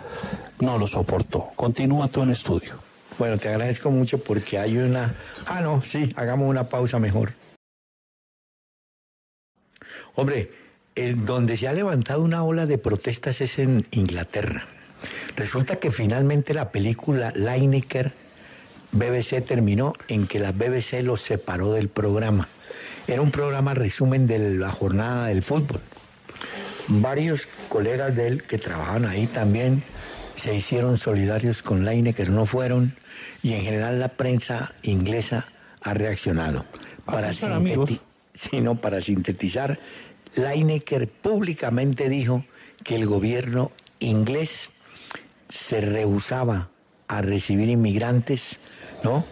no 0.61 0.79
lo 0.79 0.87
soportó. 0.87 1.51
Continúa 1.57 2.09
tú 2.09 2.23
en 2.23 2.31
estudio. 2.31 2.77
Bueno, 3.19 3.37
te 3.37 3.49
agradezco 3.49 3.91
mucho 3.91 4.19
porque 4.19 4.59
hay 4.59 4.79
una... 4.79 5.15
Ah, 5.47 5.61
no, 5.61 5.83
sí, 5.83 6.09
hagamos 6.17 6.49
una 6.49 6.69
pausa 6.69 6.99
mejor. 6.99 7.33
Hombre, 10.15 10.51
el, 11.05 11.25
donde 11.25 11.57
se 11.57 11.69
ha 11.69 11.73
levantado 11.73 12.23
una 12.23 12.43
ola 12.43 12.67
de 12.67 12.79
protestas 12.79 13.41
es 13.41 13.59
en 13.59 13.87
Inglaterra. 13.91 14.67
Resulta 15.37 15.77
que 15.77 15.91
finalmente 15.93 16.55
la 16.55 16.71
película 16.71 17.33
Lineker 17.35 18.13
BBC 18.91 19.45
terminó 19.47 19.93
en 20.09 20.27
que 20.27 20.39
la 20.39 20.53
BBC 20.53 21.03
los 21.03 21.21
separó 21.21 21.73
del 21.73 21.89
programa. 21.89 22.49
Era 23.07 23.23
un 23.23 23.31
programa 23.31 23.75
resumen 23.75 24.27
de 24.27 24.57
la 24.57 24.71
jornada 24.71 25.27
del 25.27 25.43
fútbol. 25.43 25.81
Varios 26.89 27.47
colegas 27.69 28.17
de 28.17 28.27
él 28.29 28.43
que 28.45 28.59
trabajaban 28.59 29.05
ahí 29.05 29.27
también 29.27 29.83
se 30.37 30.55
hicieron 30.55 30.99
solidarios 30.99 31.63
con 31.63 31.85
Lineker, 31.85 32.31
no 32.31 32.47
fueron, 32.47 32.95
y 33.43 33.53
en 33.53 33.63
general 33.63 33.99
la 34.01 34.09
prensa 34.09 34.73
inglesa 34.83 35.47
ha 35.83 35.95
reaccionado. 35.95 36.65
Para, 37.05 37.29
Atención, 37.29 37.53
amigos. 37.53 37.91
sinteti- 37.91 38.01
sino 38.35 38.75
para 38.77 39.03
sintetizar, 39.03 39.79
Lineker 40.39 41.09
públicamente 41.09 42.09
dijo 42.09 42.45
que 42.85 42.95
el 42.95 43.07
gobierno 43.07 43.71
inglés 43.99 44.71
se 45.49 45.81
rehusaba 45.81 46.69
a 47.09 47.23
recibir 47.23 47.69
inmigrantes, 47.69 48.59
¿no? 49.03 49.25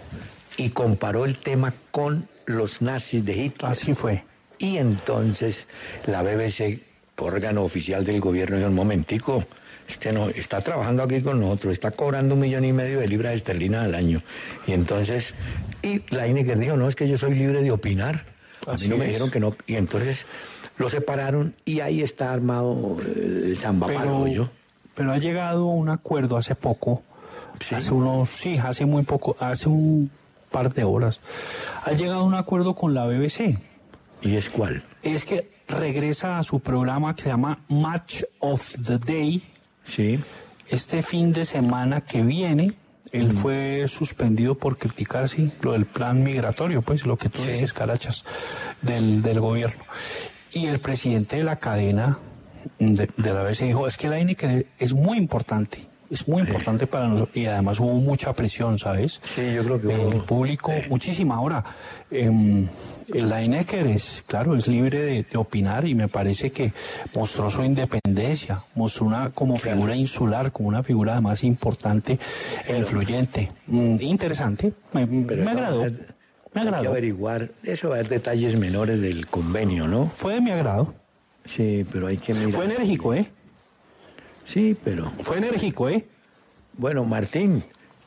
Y 0.56 0.70
comparó 0.70 1.24
el 1.24 1.36
tema 1.36 1.74
con 1.90 2.28
los 2.46 2.82
nazis 2.82 3.24
de 3.24 3.36
Hitler. 3.36 3.70
Así 3.70 3.94
fue. 3.94 4.24
Y 4.58 4.78
entonces 4.78 5.66
la 6.06 6.22
BBC, 6.22 6.80
órgano 7.18 7.62
oficial 7.62 8.04
del 8.04 8.20
gobierno, 8.20 8.56
dijo, 8.56 8.68
un 8.68 8.74
momentico, 8.74 9.44
este 9.88 10.12
no, 10.12 10.30
está 10.30 10.62
trabajando 10.62 11.02
aquí 11.02 11.20
con 11.20 11.40
nosotros, 11.40 11.72
está 11.74 11.90
cobrando 11.90 12.34
un 12.34 12.40
millón 12.40 12.64
y 12.64 12.72
medio 12.72 12.98
de 12.98 13.06
libras 13.06 13.34
esterlinas 13.34 13.84
al 13.84 13.94
año. 13.94 14.22
Y 14.66 14.72
entonces, 14.72 15.34
y 15.82 16.02
Lineker 16.12 16.58
dijo, 16.58 16.76
no, 16.76 16.88
es 16.88 16.96
que 16.96 17.08
yo 17.08 17.18
soy 17.18 17.34
libre 17.34 17.62
de 17.62 17.70
opinar. 17.70 18.24
A 18.66 18.70
mí 18.70 18.76
Así 18.76 18.88
no 18.88 18.96
me 18.96 19.06
dijeron 19.06 19.30
que 19.30 19.38
no. 19.38 19.54
Y 19.66 19.76
entonces 19.76 20.26
lo 20.78 20.88
separaron 20.90 21.54
y 21.64 21.80
ahí 21.80 22.02
está 22.02 22.32
armado 22.32 22.96
eh, 23.06 23.42
el 23.46 23.56
Samba 23.56 23.86
Pero, 23.86 24.26
yo. 24.26 24.48
pero 24.94 25.12
ha 25.12 25.18
llegado 25.18 25.68
a 25.70 25.74
un 25.74 25.88
acuerdo 25.88 26.36
hace 26.36 26.54
poco, 26.54 27.02
Sí. 27.60 27.74
hace 27.74 27.92
unos, 27.92 28.28
sí, 28.28 28.58
hace 28.58 28.84
muy 28.84 29.02
poco, 29.04 29.34
hace 29.40 29.68
un 29.68 30.10
par 30.50 30.72
de 30.74 30.84
horas, 30.84 31.20
ha 31.84 31.92
llegado 31.92 32.20
a 32.20 32.24
un 32.24 32.34
acuerdo 32.34 32.74
con 32.74 32.92
la 32.94 33.06
BBC. 33.06 33.58
¿Y 34.22 34.36
es 34.36 34.50
cuál? 34.50 34.82
Es 35.02 35.24
que 35.24 35.50
regresa 35.68 36.38
a 36.38 36.42
su 36.42 36.60
programa 36.60 37.16
que 37.16 37.22
se 37.22 37.28
llama 37.30 37.60
Match 37.68 38.22
of 38.40 38.74
the 38.86 38.98
Day, 38.98 39.42
Sí. 39.86 40.18
este 40.68 41.02
fin 41.02 41.32
de 41.32 41.44
semana 41.46 42.02
que 42.02 42.22
viene. 42.22 42.74
Él 43.12 43.32
fue 43.32 43.86
suspendido 43.88 44.56
por 44.56 44.76
criticar, 44.76 45.28
sí, 45.28 45.50
lo 45.62 45.72
del 45.72 45.86
plan 45.86 46.22
migratorio, 46.22 46.82
pues 46.82 47.06
lo 47.06 47.16
que 47.16 47.28
tú 47.30 47.40
Sí. 47.40 47.48
dices, 47.52 47.72
Carachas, 47.72 48.24
del, 48.82 49.22
del 49.22 49.40
gobierno. 49.40 49.82
Y 50.52 50.66
el 50.66 50.80
presidente 50.80 51.36
de 51.36 51.44
la 51.44 51.56
cadena 51.56 52.18
de, 52.78 53.08
de 53.16 53.32
la 53.34 53.42
BBC 53.42 53.62
dijo, 53.64 53.86
es 53.86 53.96
que 53.96 54.08
la 54.08 54.18
INE 54.20 54.36
es 54.78 54.92
muy 54.92 55.18
importante, 55.18 55.86
es 56.10 56.26
muy 56.28 56.42
importante 56.42 56.86
para 56.86 57.08
nosotros. 57.08 57.36
Y 57.36 57.46
además 57.46 57.78
hubo 57.80 57.94
mucha 57.94 58.32
presión, 58.32 58.78
¿sabes? 58.78 59.20
Sí, 59.34 59.52
yo 59.54 59.64
creo 59.64 59.80
que 59.80 59.86
hubo- 59.88 60.12
El 60.12 60.20
público, 60.22 60.72
muchísima. 60.88 61.34
Ahora, 61.36 61.64
em, 62.10 62.66
la 63.12 63.42
es, 63.42 64.24
claro, 64.26 64.56
es 64.56 64.66
libre 64.66 65.00
de, 65.00 65.22
de 65.24 65.36
opinar 65.38 65.86
y 65.86 65.94
me 65.94 66.08
parece 66.08 66.50
que 66.50 66.72
mostró 67.14 67.50
su 67.50 67.62
independencia, 67.62 68.62
mostró 68.74 69.06
una 69.06 69.30
como 69.30 69.56
figura 69.58 69.94
insular, 69.94 70.50
como 70.52 70.68
una 70.68 70.82
figura 70.82 71.12
además 71.12 71.44
importante 71.44 72.18
e 72.66 72.78
influyente. 72.78 73.50
Mm, 73.66 73.96
interesante, 74.00 74.72
me, 74.92 75.02
agradó. 75.50 75.86
Me 76.56 76.70
Hay 76.74 76.80
que 76.80 76.88
averiguar, 76.88 77.50
eso 77.64 77.90
va 77.90 77.96
a 77.96 77.98
haber 77.98 78.08
detalles 78.08 78.58
menores 78.58 79.02
del 79.02 79.26
convenio, 79.26 79.86
¿no? 79.86 80.10
Fue 80.16 80.34
de 80.34 80.40
mi 80.40 80.50
agrado. 80.50 80.94
Sí, 81.44 81.84
pero 81.92 82.06
hay 82.06 82.16
que 82.16 82.32
mirar. 82.32 82.52
Fue 82.52 82.64
enérgico, 82.64 83.12
¿eh? 83.12 83.30
Sí, 84.44 84.74
pero 84.82 85.10
Fue 85.22 85.36
enérgico, 85.36 85.90
¿eh? 85.90 86.06
Bueno, 86.78 87.04
Martín, 87.04 87.62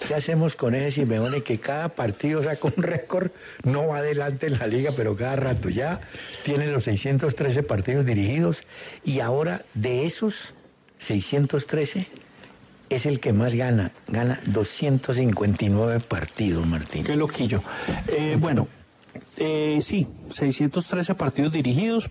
¿qué 0.08 0.16
hacemos 0.16 0.56
con 0.56 0.74
ese 0.74 0.91
Simeone 0.91 1.43
que 1.43 1.60
cada 1.60 1.89
partido 1.89 2.43
saca 2.43 2.68
un 2.76 2.82
récord? 2.82 3.30
No 3.64 3.88
va 3.88 3.97
adelante 3.97 4.47
en 4.47 4.58
la 4.58 4.66
liga, 4.66 4.93
pero 4.95 5.16
cada 5.16 5.36
rato 5.36 5.70
ya 5.70 6.02
tiene 6.43 6.72
los 6.72 6.86
613 6.86 7.62
partidos 7.62 8.06
dirigidos 8.06 8.64
y 9.04 9.20
ahora 9.20 9.62
de 9.76 10.08
esos 10.08 10.56
613 10.97 12.08
es 12.90 13.06
el 13.06 13.20
que 13.20 13.34
más 13.34 13.56
gana. 13.56 13.92
Gana 14.08 14.40
259 14.46 16.00
partidos, 16.02 16.66
Martín. 16.66 17.04
Qué 17.04 17.16
loquillo. 17.16 17.62
Eh, 18.08 18.38
bueno, 18.40 18.68
eh, 19.38 19.80
sí, 19.82 20.08
613 20.32 21.16
partidos 21.16 21.52
dirigidos, 21.52 22.10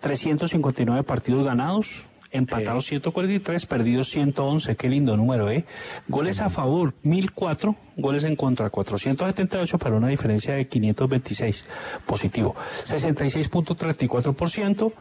359 0.00 1.02
partidos 1.02 1.44
ganados, 1.44 2.04
empatados 2.30 2.86
143, 2.86 3.66
perdidos 3.66 4.08
111. 4.10 4.76
Qué 4.76 4.88
lindo 4.88 5.16
número, 5.16 5.50
¿eh? 5.50 5.64
Goles 6.08 6.40
a 6.40 6.50
favor, 6.50 6.94
1004, 7.02 7.76
goles 7.96 8.24
en 8.24 8.36
contra, 8.36 8.70
478, 8.70 9.78
para 9.78 9.96
una 9.96 10.08
diferencia 10.08 10.54
de 10.54 10.66
526. 10.66 11.64
Positivo. 12.06 12.56
66.34%. 12.84 14.92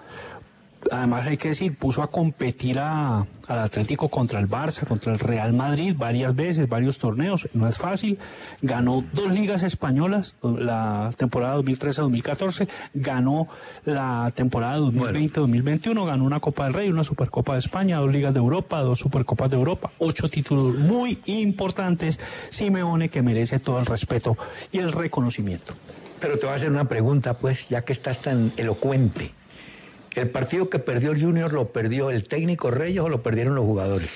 Además 0.91 1.25
hay 1.27 1.37
que 1.37 1.49
decir, 1.49 1.75
puso 1.77 2.03
a 2.03 2.11
competir 2.11 2.77
a- 2.79 3.25
al 3.47 3.59
Atlético 3.59 4.09
contra 4.09 4.39
el 4.39 4.47
Barça, 4.49 4.85
contra 4.87 5.13
el 5.13 5.19
Real 5.19 5.51
Madrid 5.53 5.95
varias 5.97 6.35
veces, 6.35 6.67
varios 6.69 6.97
torneos. 6.99 7.47
No 7.53 7.67
es 7.67 7.77
fácil. 7.77 8.17
Ganó 8.61 9.03
dos 9.13 9.31
ligas 9.31 9.63
españolas, 9.63 10.35
la 10.41 11.11
temporada 11.17 11.55
2013-2014, 11.57 12.67
ganó 12.93 13.47
la 13.85 14.31
temporada 14.35 14.77
2020-2021, 14.77 16.05
ganó 16.05 16.23
una 16.23 16.39
Copa 16.39 16.65
del 16.65 16.73
Rey, 16.73 16.89
una 16.89 17.03
Supercopa 17.03 17.53
de 17.53 17.59
España, 17.59 17.97
dos 17.97 18.11
ligas 18.11 18.33
de 18.33 18.39
Europa, 18.39 18.81
dos 18.81 18.99
Supercopas 18.99 19.49
de 19.49 19.57
Europa, 19.57 19.91
ocho 19.99 20.29
títulos 20.29 20.75
muy 20.75 21.19
importantes. 21.25 22.19
Simeone 22.49 23.09
que 23.09 23.21
merece 23.21 23.59
todo 23.59 23.79
el 23.79 23.85
respeto 23.85 24.37
y 24.71 24.79
el 24.79 24.91
reconocimiento. 24.91 25.73
Pero 26.19 26.37
te 26.39 26.45
voy 26.45 26.53
a 26.53 26.55
hacer 26.57 26.71
una 26.71 26.85
pregunta, 26.85 27.33
pues, 27.35 27.67
ya 27.69 27.81
que 27.83 27.93
estás 27.93 28.21
tan 28.21 28.51
elocuente. 28.57 29.31
¿El 30.15 30.29
partido 30.29 30.69
que 30.69 30.79
perdió 30.79 31.11
el 31.11 31.21
Junior 31.21 31.51
lo 31.51 31.69
perdió 31.69 32.09
el 32.09 32.27
técnico 32.27 32.71
Reyes 32.71 33.01
o 33.01 33.09
lo 33.09 33.21
perdieron 33.21 33.55
los 33.55 33.65
jugadores? 33.65 34.09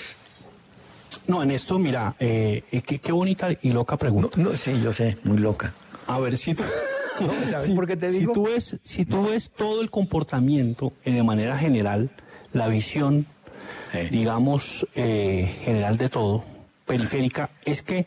No, 1.28 1.44
en 1.44 1.52
esto, 1.52 1.78
mira, 1.80 2.16
eh, 2.20 2.64
qué, 2.86 3.00
qué 3.00 3.12
bonita 3.12 3.50
y 3.62 3.72
loca 3.72 3.98
pregunta. 3.98 4.30
No, 4.42 4.52
sí, 4.54 4.80
yo 4.82 4.94
sé, 4.94 5.18
muy 5.24 5.38
loca. 5.38 5.74
A 6.08 6.20
ver, 6.20 6.38
si 6.38 6.54
tú, 6.56 6.64
¿sabes 7.50 7.66
si- 7.68 7.74
por 7.74 7.86
qué 7.88 7.98
te 7.98 8.12
si 8.12 8.20
digo? 8.20 8.34
tú 8.34 8.44
ves, 8.46 8.78
si 8.84 9.06
tú 9.06 9.28
ves 9.30 9.52
todo 9.52 9.82
el 9.82 9.92
comportamiento 9.92 10.94
eh, 11.04 11.14
de 11.14 11.24
manera 11.24 11.58
general, 11.58 12.10
la 12.54 12.68
visión, 12.68 13.26
digamos, 14.12 14.88
eh, 14.96 15.54
general 15.64 15.98
de 15.98 16.10
todo, 16.10 16.44
periférica, 16.86 17.50
es 17.66 17.82
que, 17.84 18.06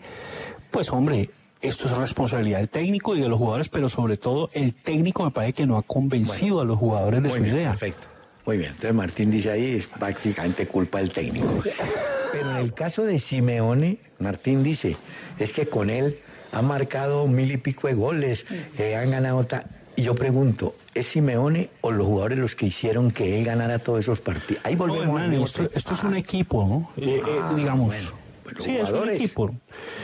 pues 0.71 0.91
hombre, 0.93 1.31
esto 1.63 1.87
es 1.89 1.97
responsabilidad 1.97 2.59
del 2.59 2.69
técnico 2.69 3.15
y 3.17 3.21
de 3.21 3.29
los 3.29 3.39
jugadores, 3.39 3.69
pero 3.69 3.89
sobre 3.89 4.17
todo 4.17 4.51
el 4.53 4.75
técnico 4.75 5.25
me 5.25 5.31
parece 5.31 5.53
que 5.55 5.67
no 5.67 5.77
ha 5.79 5.83
convencido 5.83 6.61
a 6.61 6.65
los 6.65 6.79
jugadores 6.79 7.23
de 7.23 7.31
su 7.31 7.43
bien, 7.43 7.55
idea. 7.57 7.71
Perfecto. 7.71 8.09
Muy 8.45 8.59
bien. 8.59 8.71
Entonces 8.71 8.95
Martín 8.95 9.31
dice 9.31 9.51
ahí 9.53 9.77
es 9.77 9.87
prácticamente 9.87 10.67
culpa 10.67 10.99
del 10.99 11.11
técnico. 11.11 11.63
Pero 12.33 12.51
en 12.51 12.57
el 12.57 12.75
caso 12.75 13.05
de 13.05 13.19
Simeone, 13.21 13.99
Martín 14.19 14.63
dice, 14.63 14.97
es 15.39 15.53
que 15.53 15.67
con 15.67 15.91
él 15.91 16.19
ha 16.53 16.61
marcado 16.63 17.27
mil 17.29 17.51
y 17.53 17.57
pico 17.59 17.87
de 17.89 17.95
goles, 17.95 18.45
eh, 18.79 18.97
han 18.97 19.11
ganado 19.11 19.45
ta- 19.45 19.65
Y 19.95 20.03
yo 20.03 20.15
pregunto, 20.15 20.75
¿es 20.95 21.07
Simeone 21.07 21.69
o 21.83 21.93
los 21.93 22.07
jugadores 22.07 22.39
los 22.39 22.55
que 22.57 22.67
hicieron 22.67 23.11
que 23.11 23.39
él 23.39 23.45
ganara 23.45 23.79
todos 23.79 24.01
esos 24.01 24.21
partidos? 24.21 24.65
Ahí 24.65 24.75
No, 24.75 24.87
volvemos 24.87 25.21
al 25.21 25.35
esto, 25.35 25.71
esto 25.75 25.95
es 25.95 26.03
un 26.03 26.17
equipo, 26.17 26.65
¿no? 26.67 26.91
Eh, 26.97 27.21
eh, 27.25 27.31
Ah, 27.43 27.53
digamos. 27.55 27.87
bueno, 27.89 28.11
bueno, 28.45 28.61
sí, 28.63 28.71
es 28.71 28.81
un 28.81 28.87
jugadores. 28.87 29.17
equipo. 29.21 29.51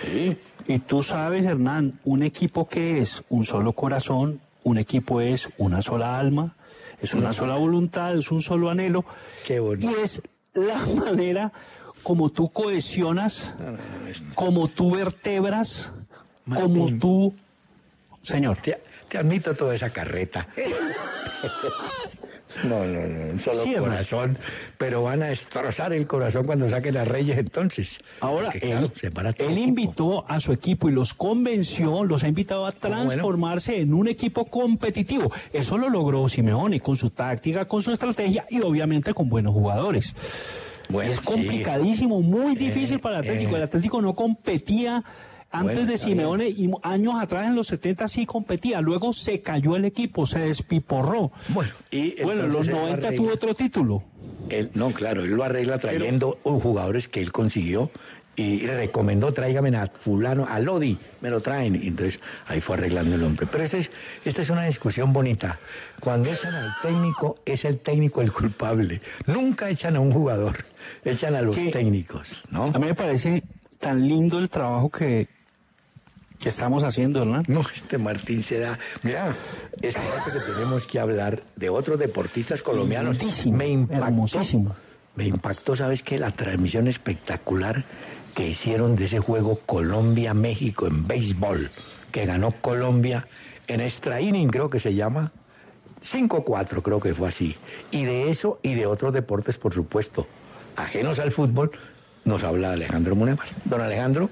Sí. 0.05 0.37
Y 0.69 0.81
tú 0.81 1.03
sabes, 1.03 1.47
Hernán, 1.47 1.99
un 2.05 2.23
equipo 2.23 2.69
que 2.69 3.01
es 3.01 3.23
un 3.31 3.47
solo 3.47 3.73
corazón, 3.73 4.41
un 4.65 4.77
equipo 4.77 5.23
es 5.23 5.49
una 5.57 5.81
sola 5.81 6.19
alma, 6.19 6.57
es 7.01 7.15
una 7.15 7.33
sola 7.33 7.55
voluntad, 7.55 8.15
es 8.15 8.31
un 8.31 8.43
solo 8.43 8.69
anhelo. 8.69 9.07
Qué 9.47 9.61
bonito. 9.61 9.91
Y 9.91 10.03
es 10.05 10.21
la 10.53 10.85
manera 10.95 11.53
como 12.03 12.29
tú 12.31 12.51
cohesionas, 12.51 13.55
como 14.35 14.69
tú 14.69 14.95
vertebras, 14.95 15.91
como 16.45 16.87
tú... 16.99 17.35
Señor. 18.23 18.59
Te, 18.59 18.79
te 19.09 19.17
admito 19.17 19.55
toda 19.55 19.75
esa 19.75 19.89
carreta. 19.91 20.49
No, 22.65 22.85
no, 22.85 23.07
no, 23.07 23.39
solo 23.39 23.63
Sí, 23.63 23.75
corazón. 23.75 24.39
Pero 24.79 25.03
van 25.03 25.23
a 25.23 25.27
destrozar 25.27 25.93
el 25.93 26.07
corazón 26.07 26.47
cuando 26.47 26.69
saquen 26.69 26.97
a 26.97 27.05
Reyes 27.05 27.39
entonces. 27.39 28.01
Ahora, 28.21 28.51
Porque, 28.51 28.61
claro, 28.61 28.91
él, 29.03 29.35
él 29.39 29.59
invitó 29.59 30.25
a 30.29 30.41
su 30.41 30.53
equipo 30.53 30.89
y 30.89 30.93
los 30.93 31.15
convenció, 31.15 32.05
los 32.05 32.25
ha 32.25 32.29
invitado 32.29 32.67
a 32.67 32.71
bueno. 32.71 32.81
transformarse 33.07 33.81
en 33.81 33.95
un 33.95 34.09
equipo 34.09 34.47
competitivo. 34.47 35.31
Eso 35.53 35.79
lo 35.79 35.89
logró 35.89 36.29
Simeone 36.29 36.81
con 36.81 36.97
su 36.97 37.11
táctica, 37.11 37.67
con 37.67 37.83
su 37.83 37.93
estrategia 37.93 38.47
y 38.51 38.61
obviamente 38.61 39.15
con 39.15 39.29
buenos 39.29 39.53
jugadores. 39.55 40.15
Bueno, 40.89 41.13
es 41.13 41.19
sí. 41.19 41.25
complicadísimo, 41.25 42.23
muy 42.23 42.55
difícil 42.57 42.99
para 42.99 43.17
el 43.17 43.21
Atlético. 43.23 43.53
eh. 43.53 43.57
El 43.59 43.63
Atlético 43.65 44.01
no 44.01 44.15
competía 44.15 45.05
antes 45.51 45.77
Bueno, 45.77 45.91
de 45.93 45.99
Simeone 45.99 46.49
y 46.49 46.71
años 46.83 47.15
atrás 47.21 47.47
en 47.47 47.55
los 47.57 47.67
70 47.69 48.07
sí 48.09 48.27
competía. 48.27 48.81
Luego 48.81 49.13
se 49.13 49.41
cayó 49.41 49.77
el 49.77 49.85
equipo, 49.87 50.27
se 50.27 50.41
despiporró. 50.41 51.33
Bueno, 51.49 51.73
y 51.91 52.23
bueno, 52.23 52.43
en 52.45 52.49
los 52.53 52.67
entonces 52.67 52.69
él 52.69 52.75
lo 52.75 52.81
90 52.83 53.07
arregla. 53.09 53.17
tuvo 53.25 53.35
otro 53.35 53.55
título. 53.55 54.03
Él- 54.51 54.71
no, 54.75 54.91
claro, 54.93 55.23
él 55.25 55.31
lo 55.31 55.45
arregla 55.45 55.79
trayendo 55.79 56.39
jugadores 56.43 57.09
que 57.09 57.21
él 57.21 57.33
consiguió 57.33 57.91
y 58.37 58.61
recomendó, 58.67 59.33
tráigame 59.33 59.75
a 59.77 59.89
fulano, 59.89 60.47
a 60.49 60.61
Lodi, 60.61 60.97
me 61.23 61.29
lo 61.31 61.41
traen. 61.41 61.75
Y 61.75 61.89
entonces 61.89 62.21
ahí 62.47 62.61
fue 62.61 62.77
arreglando 62.77 63.15
el 63.17 63.25
hombre. 63.25 63.47
Pero 63.51 63.65
esta 63.65 63.79
es, 63.79 63.91
esta 64.25 64.43
es 64.43 64.51
una 64.51 64.65
discusión 64.67 65.13
bonita. 65.13 65.59
Cuando 65.99 66.31
echan 66.31 66.55
al 66.55 66.73
técnico, 66.83 67.39
es 67.45 67.65
el 67.65 67.79
técnico 67.79 68.21
el 68.23 68.31
culpable. 68.33 69.01
Nunca 69.27 69.69
echan 69.71 69.97
a 69.97 70.01
un 70.01 70.13
jugador, 70.13 70.65
echan 71.05 71.35
a 71.35 71.43
los 71.43 71.57
Que- 71.57 71.71
técnicos, 71.71 72.33
¿no? 72.51 72.65
A 72.67 72.79
mí 72.79 72.87
me 72.87 72.95
parece 72.95 73.43
tan 73.81 74.07
lindo 74.07 74.39
el 74.39 74.49
trabajo 74.49 74.89
que, 74.91 75.27
que 76.39 76.49
estamos 76.49 76.85
haciendo, 76.85 77.25
¿verdad? 77.25 77.45
No, 77.49 77.63
este 77.75 77.99
Martín 77.99 78.43
se 78.43 78.61
da. 78.61 78.79
Mira, 79.03 79.35
espérate 79.81 80.33
que 80.33 80.53
tenemos 80.53 80.87
que 80.87 81.01
hablar 81.01 81.43
de 81.57 81.69
otros 81.69 81.99
deportistas 81.99 82.63
colombianos. 82.63 83.19
Me 83.47 83.69
impactó. 83.69 84.41
Me 85.17 85.27
impactó, 85.27 85.75
¿sabes 85.75 86.03
qué? 86.03 86.19
La 86.19 86.31
transmisión 86.31 86.87
espectacular 86.87 87.85
que 88.37 88.47
hicieron 88.47 88.95
de 88.95 89.07
ese 89.07 89.19
juego 89.19 89.59
Colombia-México 89.67 90.87
en 90.87 91.09
béisbol, 91.09 91.71
que 92.13 92.25
ganó 92.25 92.53
Colombia 92.53 93.27
en 93.67 93.81
extra 93.81 94.21
inning, 94.21 94.49
creo 94.49 94.71
que 94.71 94.79
se 94.79 94.95
llama. 94.95 95.33
5-4, 96.05 96.83
creo 96.83 97.01
que 97.01 97.15
fue 97.15 97.29
así. 97.29 97.57
Y 97.91 98.05
de 98.05 98.31
eso 98.31 98.61
y 98.63 98.75
de 98.75 98.87
otros 98.87 99.13
deportes, 99.13 99.59
por 99.59 99.75
supuesto, 99.75 100.29
ajenos 100.77 101.19
al 101.19 101.33
fútbol, 101.33 101.73
nos 102.25 102.45
habla 102.45 102.73
Alejandro 102.73 103.17
Munemar. 103.17 103.49
Don 103.65 103.81
Alejandro. 103.81 104.31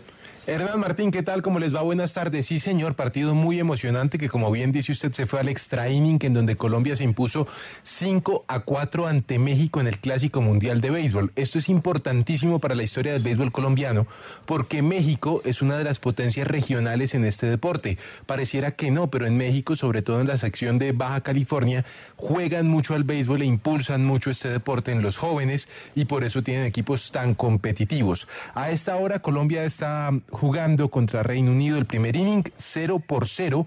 Hernán 0.49 0.79
Martín, 0.79 1.11
¿qué 1.11 1.25
tal? 1.25 1.43
Como 1.43 1.59
les 1.59 1.75
va? 1.75 1.83
Buenas 1.83 2.13
tardes. 2.13 2.47
Sí, 2.47 2.61
señor, 2.61 2.95
partido 2.95 3.35
muy 3.35 3.59
emocionante 3.59 4.17
que 4.17 4.29
como 4.29 4.49
bien 4.53 4.71
dice 4.71 4.93
usted 4.93 5.11
se 5.11 5.27
fue 5.27 5.41
al 5.41 5.49
extra 5.49 5.89
inning 5.89 6.21
en 6.23 6.35
donde 6.35 6.57
Colombia 6.57 6.95
se 6.95 7.03
impuso 7.03 7.49
5 7.83 8.45
a 8.47 8.61
4 8.61 9.09
ante 9.09 9.41
México 9.41 9.81
en 9.81 9.89
el 9.89 9.99
Clásico 9.99 10.41
Mundial 10.41 10.81
de 10.81 10.91
Béisbol. 10.91 11.33
Esto 11.35 11.59
es 11.59 11.69
importantísimo 11.69 12.61
para 12.61 12.77
la 12.77 12.85
historia 12.85 13.13
del 13.13 13.25
béisbol 13.25 13.51
colombiano 13.51 14.07
porque 14.45 14.83
México 14.83 15.43
es 15.45 15.63
una 15.63 15.79
de 15.79 15.83
las 15.83 15.99
potencias 15.99 16.47
regionales 16.47 17.17
en 17.17 17.25
este 17.25 17.47
deporte. 17.49 17.99
Pareciera 18.27 18.71
que 18.71 18.93
no, 18.93 19.11
pero 19.11 19.27
en 19.27 19.37
México, 19.37 19.75
sobre 19.75 20.03
todo 20.03 20.21
en 20.21 20.29
la 20.29 20.37
sección 20.37 20.79
de 20.79 20.93
Baja 20.93 21.23
California, 21.23 21.85
juegan 22.15 22.69
mucho 22.69 22.95
al 22.95 23.03
béisbol 23.03 23.43
e 23.43 23.47
impulsan 23.47 24.05
mucho 24.05 24.31
este 24.31 24.49
deporte 24.49 24.93
en 24.93 25.03
los 25.03 25.17
jóvenes 25.17 25.67
y 25.97 26.05
por 26.05 26.23
eso 26.23 26.45
tienen 26.45 26.67
equipos 26.67 27.11
tan 27.11 27.35
competitivos. 27.35 28.29
A 28.55 28.71
esta 28.71 28.95
hora 28.95 29.19
Colombia 29.19 29.65
está 29.65 30.13
jugando 30.37 30.91
contra 30.91 31.23
Reino 31.23 31.51
Unido 31.51 31.79
el 31.79 31.87
primer 31.87 32.15
inning 32.15 32.45
0 32.57 33.03
por 33.05 33.27
0 33.27 33.67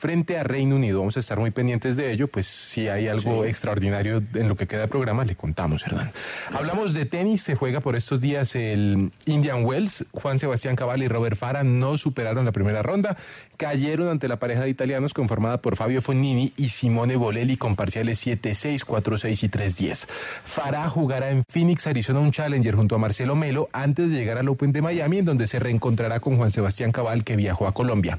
frente 0.00 0.38
a 0.38 0.44
Reino 0.44 0.76
Unido. 0.76 1.00
Vamos 1.00 1.18
a 1.18 1.20
estar 1.20 1.38
muy 1.38 1.50
pendientes 1.50 1.94
de 1.94 2.10
ello, 2.10 2.26
pues 2.28 2.46
si 2.46 2.88
hay 2.88 3.06
algo 3.06 3.44
extraordinario 3.44 4.22
en 4.32 4.48
lo 4.48 4.56
que 4.56 4.66
queda 4.66 4.82
de 4.82 4.88
programa, 4.88 5.26
le 5.26 5.36
contamos, 5.36 5.84
Hernán. 5.86 6.10
Hablamos 6.54 6.94
de 6.94 7.04
tenis, 7.04 7.42
se 7.42 7.54
juega 7.54 7.80
por 7.80 7.96
estos 7.96 8.18
días 8.18 8.54
el 8.54 9.12
Indian 9.26 9.62
Wells. 9.62 10.06
Juan 10.12 10.38
Sebastián 10.38 10.74
Cabal 10.74 11.02
y 11.02 11.08
Robert 11.08 11.36
Fara 11.36 11.64
no 11.64 11.98
superaron 11.98 12.46
la 12.46 12.52
primera 12.52 12.82
ronda, 12.82 13.18
cayeron 13.60 14.08
ante 14.08 14.26
la 14.26 14.38
pareja 14.38 14.62
de 14.62 14.70
italianos 14.70 15.12
conformada 15.12 15.60
por 15.60 15.76
Fabio 15.76 16.00
Fognini 16.00 16.54
y 16.56 16.70
Simone 16.70 17.16
Bolelli 17.16 17.58
con 17.58 17.76
parciales 17.76 18.26
7-6, 18.26 18.86
4-6 18.86 19.42
y 19.42 19.48
3-10. 19.50 20.06
Farah 20.46 20.88
jugará 20.88 21.28
en 21.28 21.44
Phoenix, 21.46 21.86
Arizona, 21.86 22.20
un 22.20 22.32
Challenger 22.32 22.74
junto 22.74 22.94
a 22.94 22.98
Marcelo 22.98 23.36
Melo 23.36 23.68
antes 23.74 24.10
de 24.10 24.16
llegar 24.16 24.38
al 24.38 24.48
Open 24.48 24.72
de 24.72 24.80
Miami, 24.80 25.18
en 25.18 25.26
donde 25.26 25.46
se 25.46 25.58
reencontrará 25.58 26.20
con 26.20 26.38
Juan 26.38 26.52
Sebastián 26.52 26.90
Cabal, 26.90 27.22
que 27.22 27.36
viajó 27.36 27.66
a 27.66 27.74
Colombia. 27.74 28.18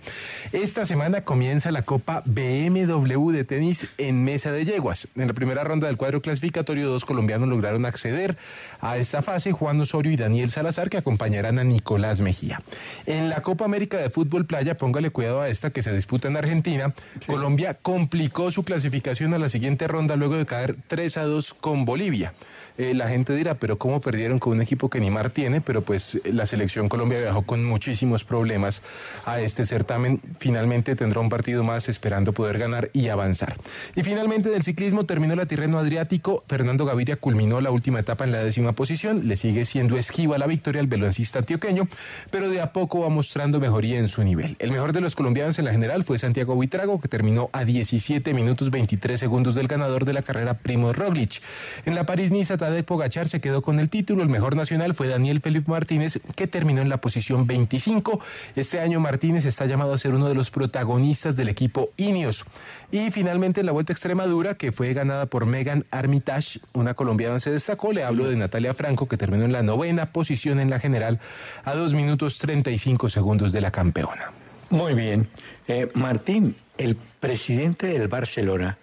Esta 0.51 0.85
semana 0.85 1.21
comienza 1.21 1.71
la 1.71 1.81
Copa 1.81 2.21
BMW 2.27 3.31
de 3.31 3.43
tenis 3.43 3.87
en 3.97 4.23
Mesa 4.23 4.51
de 4.51 4.63
Yeguas. 4.63 5.07
En 5.15 5.25
la 5.25 5.33
primera 5.33 5.63
ronda 5.63 5.87
del 5.87 5.97
cuadro 5.97 6.21
clasificatorio, 6.21 6.87
dos 6.87 7.03
colombianos 7.03 7.49
lograron 7.49 7.87
acceder 7.87 8.37
a 8.79 8.97
esta 8.97 9.23
fase, 9.23 9.53
Juan 9.53 9.81
Osorio 9.81 10.11
y 10.11 10.17
Daniel 10.17 10.51
Salazar, 10.51 10.91
que 10.91 10.97
acompañarán 10.97 11.57
a 11.57 11.63
Nicolás 11.63 12.21
Mejía. 12.21 12.61
En 13.07 13.29
la 13.29 13.41
Copa 13.41 13.65
América 13.65 13.97
de 13.97 14.11
Fútbol 14.11 14.45
Playa, 14.45 14.77
póngale 14.77 15.09
cuidado 15.09 15.30
a 15.39 15.49
esta 15.49 15.69
que 15.69 15.81
se 15.81 15.93
disputa 15.95 16.27
en 16.27 16.35
Argentina, 16.35 16.93
Colombia 17.25 17.75
complicó 17.75 18.51
su 18.51 18.63
clasificación 18.63 19.33
a 19.33 19.39
la 19.39 19.49
siguiente 19.49 19.87
ronda 19.87 20.15
luego 20.15 20.35
de 20.35 20.45
caer 20.45 20.75
3 20.87 21.17
a 21.17 21.23
2 21.23 21.53
con 21.53 21.85
Bolivia. 21.85 22.33
Eh, 22.81 22.95
la 22.95 23.07
gente 23.07 23.35
dirá, 23.35 23.53
pero 23.53 23.77
¿cómo 23.77 24.01
perdieron 24.01 24.39
con 24.39 24.53
un 24.53 24.61
equipo 24.63 24.89
que 24.89 24.99
Neymar 24.99 25.29
tiene? 25.29 25.61
Pero 25.61 25.83
pues 25.83 26.19
la 26.25 26.47
selección 26.47 26.89
Colombia 26.89 27.21
viajó 27.21 27.43
con 27.43 27.63
muchísimos 27.63 28.23
problemas 28.23 28.81
a 29.23 29.39
este 29.39 29.67
certamen. 29.67 30.19
Finalmente 30.39 30.95
tendrá 30.95 31.19
un 31.19 31.29
partido 31.29 31.63
más 31.63 31.89
esperando 31.89 32.33
poder 32.33 32.57
ganar 32.57 32.89
y 32.91 33.09
avanzar. 33.09 33.55
Y 33.95 34.01
finalmente 34.01 34.49
del 34.49 34.63
ciclismo 34.63 35.05
terminó 35.05 35.35
la 35.35 35.45
Tirreno 35.45 35.77
Adriático. 35.77 36.43
Fernando 36.47 36.87
Gaviria 36.87 37.17
culminó 37.17 37.61
la 37.61 37.69
última 37.69 37.99
etapa 37.99 38.23
en 38.23 38.31
la 38.31 38.43
décima 38.43 38.71
posición. 38.71 39.27
Le 39.27 39.35
sigue 39.35 39.65
siendo 39.65 39.95
esquiva 39.95 40.39
la 40.39 40.47
victoria 40.47 40.81
al 40.81 40.87
veloncista 40.87 41.37
antioqueño, 41.37 41.87
pero 42.31 42.49
de 42.49 42.61
a 42.61 42.73
poco 42.73 43.01
va 43.01 43.09
mostrando 43.09 43.59
mejoría 43.59 43.99
en 43.99 44.07
su 44.07 44.23
nivel. 44.23 44.55
El 44.57 44.71
mejor 44.71 44.91
de 44.91 45.01
los 45.01 45.15
colombianos 45.15 45.59
en 45.59 45.65
la 45.65 45.71
general 45.71 46.03
fue 46.03 46.17
Santiago 46.17 46.55
Buitrago, 46.55 46.99
que 46.99 47.07
terminó 47.07 47.51
a 47.53 47.63
17 47.63 48.33
minutos 48.33 48.71
23 48.71 49.19
segundos 49.19 49.53
del 49.53 49.67
ganador 49.67 50.05
de 50.05 50.13
la 50.13 50.23
carrera 50.23 50.55
Primo 50.55 50.93
Roglic. 50.93 51.43
En 51.85 51.93
la 51.93 52.07
París-Niza, 52.07 52.57
Tadej 52.71 52.85
Pogachar 52.85 53.27
se 53.27 53.41
quedó 53.41 53.61
con 53.61 53.81
el 53.81 53.89
título. 53.89 54.23
El 54.23 54.29
mejor 54.29 54.55
nacional 54.55 54.93
fue 54.93 55.09
Daniel 55.09 55.41
Felipe 55.41 55.69
Martínez, 55.69 56.21
que 56.37 56.47
terminó 56.47 56.79
en 56.79 56.87
la 56.87 57.01
posición 57.01 57.45
25. 57.45 58.21
Este 58.55 58.79
año 58.79 59.01
Martínez 59.01 59.43
está 59.43 59.65
llamado 59.65 59.93
a 59.93 59.97
ser 59.97 60.13
uno 60.13 60.29
de 60.29 60.35
los 60.35 60.51
protagonistas 60.51 61.35
del 61.35 61.49
equipo 61.49 61.89
Ineos. 61.97 62.45
Y 62.89 63.11
finalmente 63.11 63.59
en 63.59 63.65
la 63.65 63.73
Vuelta 63.73 63.91
a 63.91 63.95
Extremadura, 63.95 64.55
que 64.55 64.71
fue 64.71 64.93
ganada 64.93 65.25
por 65.25 65.45
Megan 65.45 65.85
Armitage, 65.91 66.61
una 66.71 66.93
colombiana 66.93 67.41
se 67.41 67.51
destacó. 67.51 67.91
Le 67.91 68.05
hablo 68.05 68.29
de 68.29 68.37
Natalia 68.37 68.73
Franco, 68.73 69.09
que 69.09 69.17
terminó 69.17 69.43
en 69.43 69.51
la 69.51 69.63
novena 69.63 70.13
posición 70.13 70.61
en 70.61 70.69
la 70.69 70.79
general 70.79 71.19
a 71.65 71.73
2 71.73 71.93
minutos 71.93 72.37
35 72.37 73.09
segundos 73.09 73.51
de 73.51 73.59
la 73.59 73.71
campeona. 73.71 74.31
Muy 74.69 74.93
bien. 74.93 75.27
Eh, 75.67 75.91
Martín, 75.93 76.55
el 76.77 76.95
presidente 77.19 77.87
del 77.87 78.07
Barcelona, 78.07 78.77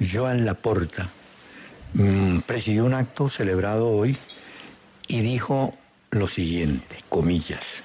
Joan 0.00 0.46
Laporta, 0.46 1.10
mm, 1.94 2.40
presidió 2.40 2.84
un 2.84 2.94
acto 2.94 3.28
celebrado 3.28 3.88
hoy 3.88 4.16
y 5.06 5.20
dijo 5.20 5.72
lo 6.10 6.28
siguiente, 6.28 6.96
comillas, 7.08 7.82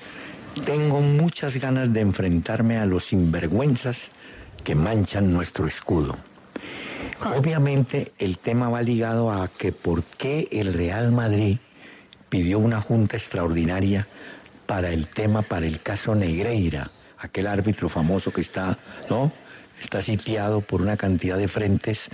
tengo 0.65 1.01
muchas 1.01 1.57
ganas 1.57 1.91
de 1.91 2.01
enfrentarme 2.01 2.77
a 2.77 2.85
los 2.85 3.07
sinvergüenzas 3.07 4.09
que 4.63 4.75
manchan 4.75 5.33
nuestro 5.33 5.67
escudo. 5.67 6.17
Obviamente 7.35 8.13
el 8.19 8.37
tema 8.37 8.69
va 8.69 8.81
ligado 8.81 9.31
a 9.31 9.47
que 9.47 9.71
por 9.71 10.03
qué 10.03 10.47
el 10.51 10.73
Real 10.73 11.11
Madrid 11.11 11.57
pidió 12.29 12.59
una 12.59 12.81
junta 12.81 13.17
extraordinaria 13.17 14.07
para 14.65 14.91
el 14.91 15.07
tema, 15.07 15.41
para 15.41 15.65
el 15.65 15.81
caso 15.81 16.15
Negreira. 16.15 16.91
aquel 17.17 17.47
árbitro 17.47 17.87
famoso 17.87 18.31
que 18.31 18.41
está, 18.41 18.77
¿no? 19.09 19.31
Está 19.81 20.01
sitiado 20.01 20.61
por 20.61 20.81
una 20.81 20.97
cantidad 20.97 21.37
de 21.37 21.47
frentes 21.47 22.09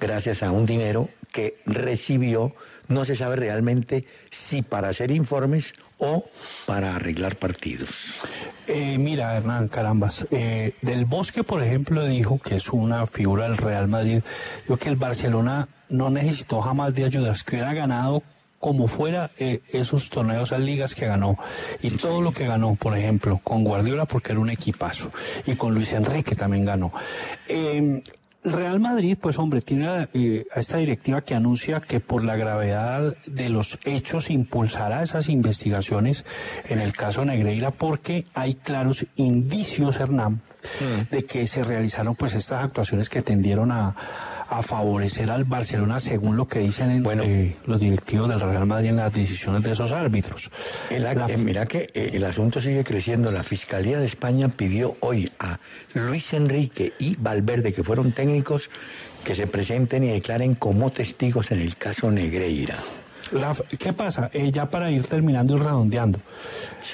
gracias 0.00 0.42
a 0.42 0.50
un 0.50 0.64
dinero 0.64 1.08
que 1.34 1.58
recibió, 1.66 2.54
no 2.86 3.04
se 3.04 3.16
sabe 3.16 3.34
realmente 3.34 4.06
si 4.30 4.62
para 4.62 4.90
hacer 4.90 5.10
informes 5.10 5.74
o 5.98 6.24
para 6.64 6.94
arreglar 6.94 7.34
partidos. 7.34 8.14
Eh, 8.68 8.98
mira, 8.98 9.36
Hernán, 9.36 9.66
carambas. 9.66 10.28
Eh, 10.30 10.74
del 10.80 11.06
Bosque, 11.06 11.42
por 11.42 11.60
ejemplo, 11.62 12.06
dijo 12.06 12.38
que 12.38 12.54
es 12.54 12.68
una 12.70 13.06
figura 13.06 13.48
del 13.48 13.56
Real 13.56 13.88
Madrid. 13.88 14.22
Dijo 14.62 14.76
que 14.76 14.88
el 14.88 14.96
Barcelona 14.96 15.68
no 15.88 16.08
necesitó 16.08 16.62
jamás 16.62 16.94
de 16.94 17.04
ayudas, 17.04 17.42
que 17.42 17.56
hubiera 17.56 17.74
ganado 17.74 18.22
como 18.60 18.86
fuera 18.86 19.30
eh, 19.38 19.60
esos 19.72 20.08
torneos 20.08 20.52
a 20.52 20.58
ligas 20.58 20.94
que 20.94 21.06
ganó 21.06 21.36
y 21.82 21.90
todo 21.90 22.22
lo 22.22 22.32
que 22.32 22.46
ganó, 22.46 22.76
por 22.76 22.96
ejemplo, 22.96 23.38
con 23.42 23.64
Guardiola 23.64 24.06
porque 24.06 24.32
era 24.32 24.40
un 24.40 24.48
equipazo 24.48 25.10
y 25.46 25.56
con 25.56 25.74
Luis 25.74 25.92
Enrique 25.92 26.34
también 26.34 26.64
ganó. 26.64 26.90
Eh, 27.46 28.02
Real 28.44 28.78
Madrid, 28.78 29.16
pues 29.20 29.38
hombre, 29.38 29.62
tiene 29.62 30.08
eh, 30.12 30.46
a 30.54 30.60
esta 30.60 30.76
directiva 30.76 31.22
que 31.22 31.34
anuncia 31.34 31.80
que 31.80 32.00
por 32.00 32.24
la 32.24 32.36
gravedad 32.36 33.16
de 33.26 33.48
los 33.48 33.78
hechos 33.84 34.30
impulsará 34.30 35.02
esas 35.02 35.30
investigaciones 35.30 36.26
en 36.68 36.78
el 36.78 36.92
caso 36.92 37.24
Negreira 37.24 37.70
porque 37.70 38.26
hay 38.34 38.54
claros 38.54 39.06
indicios, 39.16 39.98
Hernán, 39.98 40.42
de 41.10 41.24
que 41.24 41.46
se 41.46 41.64
realizaron 41.64 42.16
pues 42.16 42.34
estas 42.34 42.64
actuaciones 42.64 43.08
que 43.08 43.22
tendieron 43.22 43.72
a, 43.72 43.96
a 44.48 44.62
favorecer 44.62 45.30
al 45.30 45.44
Barcelona 45.44 46.00
según 46.00 46.36
lo 46.36 46.46
que 46.46 46.58
dicen 46.60 46.90
en, 46.90 47.20
eh, 47.20 47.56
los 47.66 47.80
directivos 47.80 48.28
del 48.28 48.40
Real 48.40 48.66
Madrid 48.66 48.90
en 48.90 48.96
las 48.96 49.12
decisiones 49.12 49.62
de 49.62 49.72
esos 49.72 49.90
árbitros. 49.92 50.50
El, 50.90 51.04
eh, 51.06 51.36
mira 51.38 51.66
que 51.66 51.88
eh, 51.94 52.10
el 52.14 52.24
asunto 52.24 52.60
sigue 52.60 52.84
creciendo. 52.84 53.30
La 53.30 53.42
Fiscalía 53.42 53.98
de 53.98 54.06
España 54.06 54.48
pidió 54.48 54.96
hoy 55.00 55.30
a 55.38 55.58
Luis 55.94 56.32
Enrique 56.34 56.92
y 56.98 57.16
Valverde, 57.16 57.72
que 57.72 57.82
fueron 57.84 58.12
técnicos, 58.12 58.70
que 59.24 59.34
se 59.34 59.46
presenten 59.46 60.04
y 60.04 60.08
declaren 60.08 60.54
como 60.54 60.90
testigos 60.90 61.50
en 61.50 61.60
el 61.60 61.76
caso 61.76 62.10
Negreira. 62.10 62.76
La- 63.32 63.56
¿Qué 63.78 63.92
pasa? 63.94 64.30
Eh, 64.32 64.52
ya 64.52 64.68
para 64.68 64.90
ir 64.90 65.06
terminando 65.06 65.56
y 65.56 65.58
redondeando. 65.60 66.20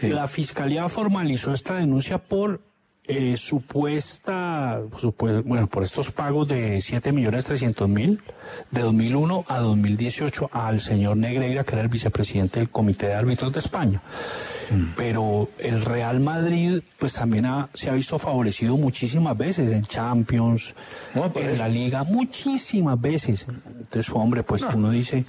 La 0.02 0.28
Fiscalía 0.28 0.88
formalizó 0.88 1.52
esta 1.52 1.74
denuncia 1.74 2.18
por 2.18 2.60
eh, 3.06 3.36
supuesta, 3.36 4.80
supue- 5.00 5.42
bueno, 5.44 5.66
por 5.66 5.82
estos 5.82 6.12
pagos 6.12 6.46
de 6.48 6.80
7 6.80 7.12
millones 7.12 7.44
300 7.44 7.88
mil 7.88 8.20
de 8.70 8.82
2001 8.82 9.44
a 9.48 9.58
2018 9.60 10.48
al 10.52 10.80
señor 10.80 11.16
Negreira, 11.16 11.64
que 11.64 11.72
era 11.72 11.82
el 11.82 11.88
vicepresidente 11.88 12.60
del 12.60 12.70
Comité 12.70 13.06
de 13.08 13.14
Árbitros 13.14 13.52
de 13.52 13.58
España. 13.58 14.00
Pero 14.96 15.48
el 15.58 15.84
Real 15.84 16.20
Madrid, 16.20 16.80
pues 16.98 17.14
también 17.14 17.44
ha- 17.46 17.68
se 17.74 17.90
ha 17.90 17.94
visto 17.94 18.20
favorecido 18.20 18.76
muchísimas 18.76 19.36
veces 19.36 19.72
en 19.72 19.84
Champions, 19.84 20.74
en 21.52 21.58
la 21.58 21.68
Liga, 21.68 22.04
muchísimas 22.04 23.00
veces. 23.00 23.46
Entonces, 23.48 24.12
hombre, 24.14 24.44
pues 24.44 24.62
uno 24.62 24.90
dice, 24.90 25.24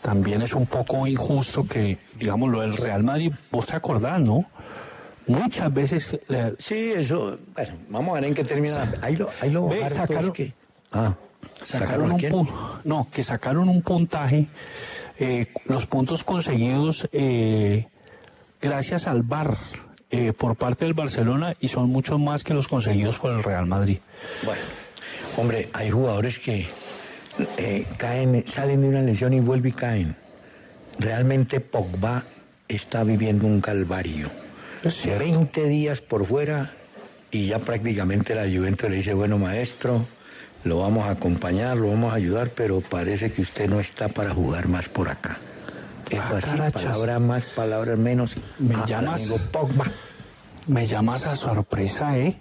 también 0.00 0.42
es 0.42 0.54
un 0.54 0.66
poco 0.66 1.06
injusto 1.06 1.64
que, 1.64 1.98
digamos, 2.18 2.50
lo 2.50 2.62
del 2.62 2.76
Real 2.76 3.04
Madrid, 3.04 3.32
vos 3.52 3.66
te 3.66 3.76
acordás, 3.76 4.20
¿no? 4.20 4.46
Muchas 5.26 5.72
veces... 5.72 6.18
eh, 6.28 6.54
Sí, 6.58 6.92
eso, 6.94 7.38
bueno, 7.54 7.74
vamos 7.88 8.10
a 8.10 8.14
ver 8.20 8.24
en 8.24 8.34
qué 8.34 8.44
termina. 8.44 8.92
Ahí 9.02 9.16
lo, 9.16 9.30
ahí 9.40 9.50
lo 9.50 9.68
Ve, 9.68 9.88
sacaron- 9.88 10.32
que- 10.32 10.52
Ah, 10.92 11.14
sacaron 11.64 12.12
un 12.12 12.18
pu- 12.20 12.48
no 12.84 13.08
que 13.10 13.22
sacaron 13.22 13.68
un 13.68 13.80
puntaje 13.82 14.48
eh, 15.18 15.46
los 15.66 15.86
puntos 15.86 16.22
conseguidos 16.24 17.08
eh, 17.12 17.86
gracias 18.60 19.06
al 19.06 19.22
VAR 19.22 19.56
eh, 20.10 20.32
por 20.32 20.56
parte 20.56 20.84
del 20.84 20.92
Barcelona 20.94 21.54
y 21.60 21.68
son 21.68 21.88
muchos 21.88 22.18
más 22.20 22.44
que 22.44 22.52
los 22.52 22.68
conseguidos 22.68 23.16
por 23.18 23.30
el 23.30 23.42
Real 23.42 23.64
Madrid 23.66 23.98
Bueno, 24.44 24.60
hombre, 25.38 25.68
hay 25.72 25.90
jugadores 25.90 26.38
que 26.38 26.68
caen, 27.96 28.44
salen 28.46 28.82
de 28.82 28.88
una 28.88 29.00
lesión 29.02 29.32
y 29.32 29.40
vuelven 29.40 29.70
y 29.70 29.74
caen. 29.74 30.16
Realmente 30.98 31.60
Pogba 31.60 32.22
está 32.68 33.02
viviendo 33.04 33.46
un 33.46 33.60
calvario. 33.62 34.28
20 34.82 35.64
días 35.68 36.00
por 36.00 36.24
fuera 36.26 36.70
y 37.30 37.48
ya 37.48 37.58
prácticamente 37.58 38.34
la 38.34 38.42
Juventus 38.42 38.90
le 38.90 38.96
dice, 38.96 39.14
bueno 39.14 39.38
maestro, 39.38 40.04
lo 40.64 40.78
vamos 40.80 41.06
a 41.06 41.10
acompañar, 41.12 41.76
lo 41.76 41.88
vamos 41.88 42.12
a 42.12 42.16
ayudar, 42.16 42.50
pero 42.50 42.80
parece 42.80 43.32
que 43.32 43.42
usted 43.42 43.68
no 43.68 43.80
está 43.80 44.08
para 44.08 44.30
jugar 44.34 44.68
más 44.68 44.88
por 44.88 45.08
acá. 45.08 45.38
Ah, 46.14 46.34
así, 46.36 46.72
palabras 46.72 47.20
más, 47.20 47.44
palabras 47.46 47.98
menos. 47.98 48.36
¿Me 48.58 48.74
Ah, 48.74 48.84
llamas? 48.86 49.22
Pogba. 49.50 49.86
me 50.66 50.86
llamas 50.86 51.24
a 51.26 51.36
sorpresa 51.36 52.18
eh 52.18 52.38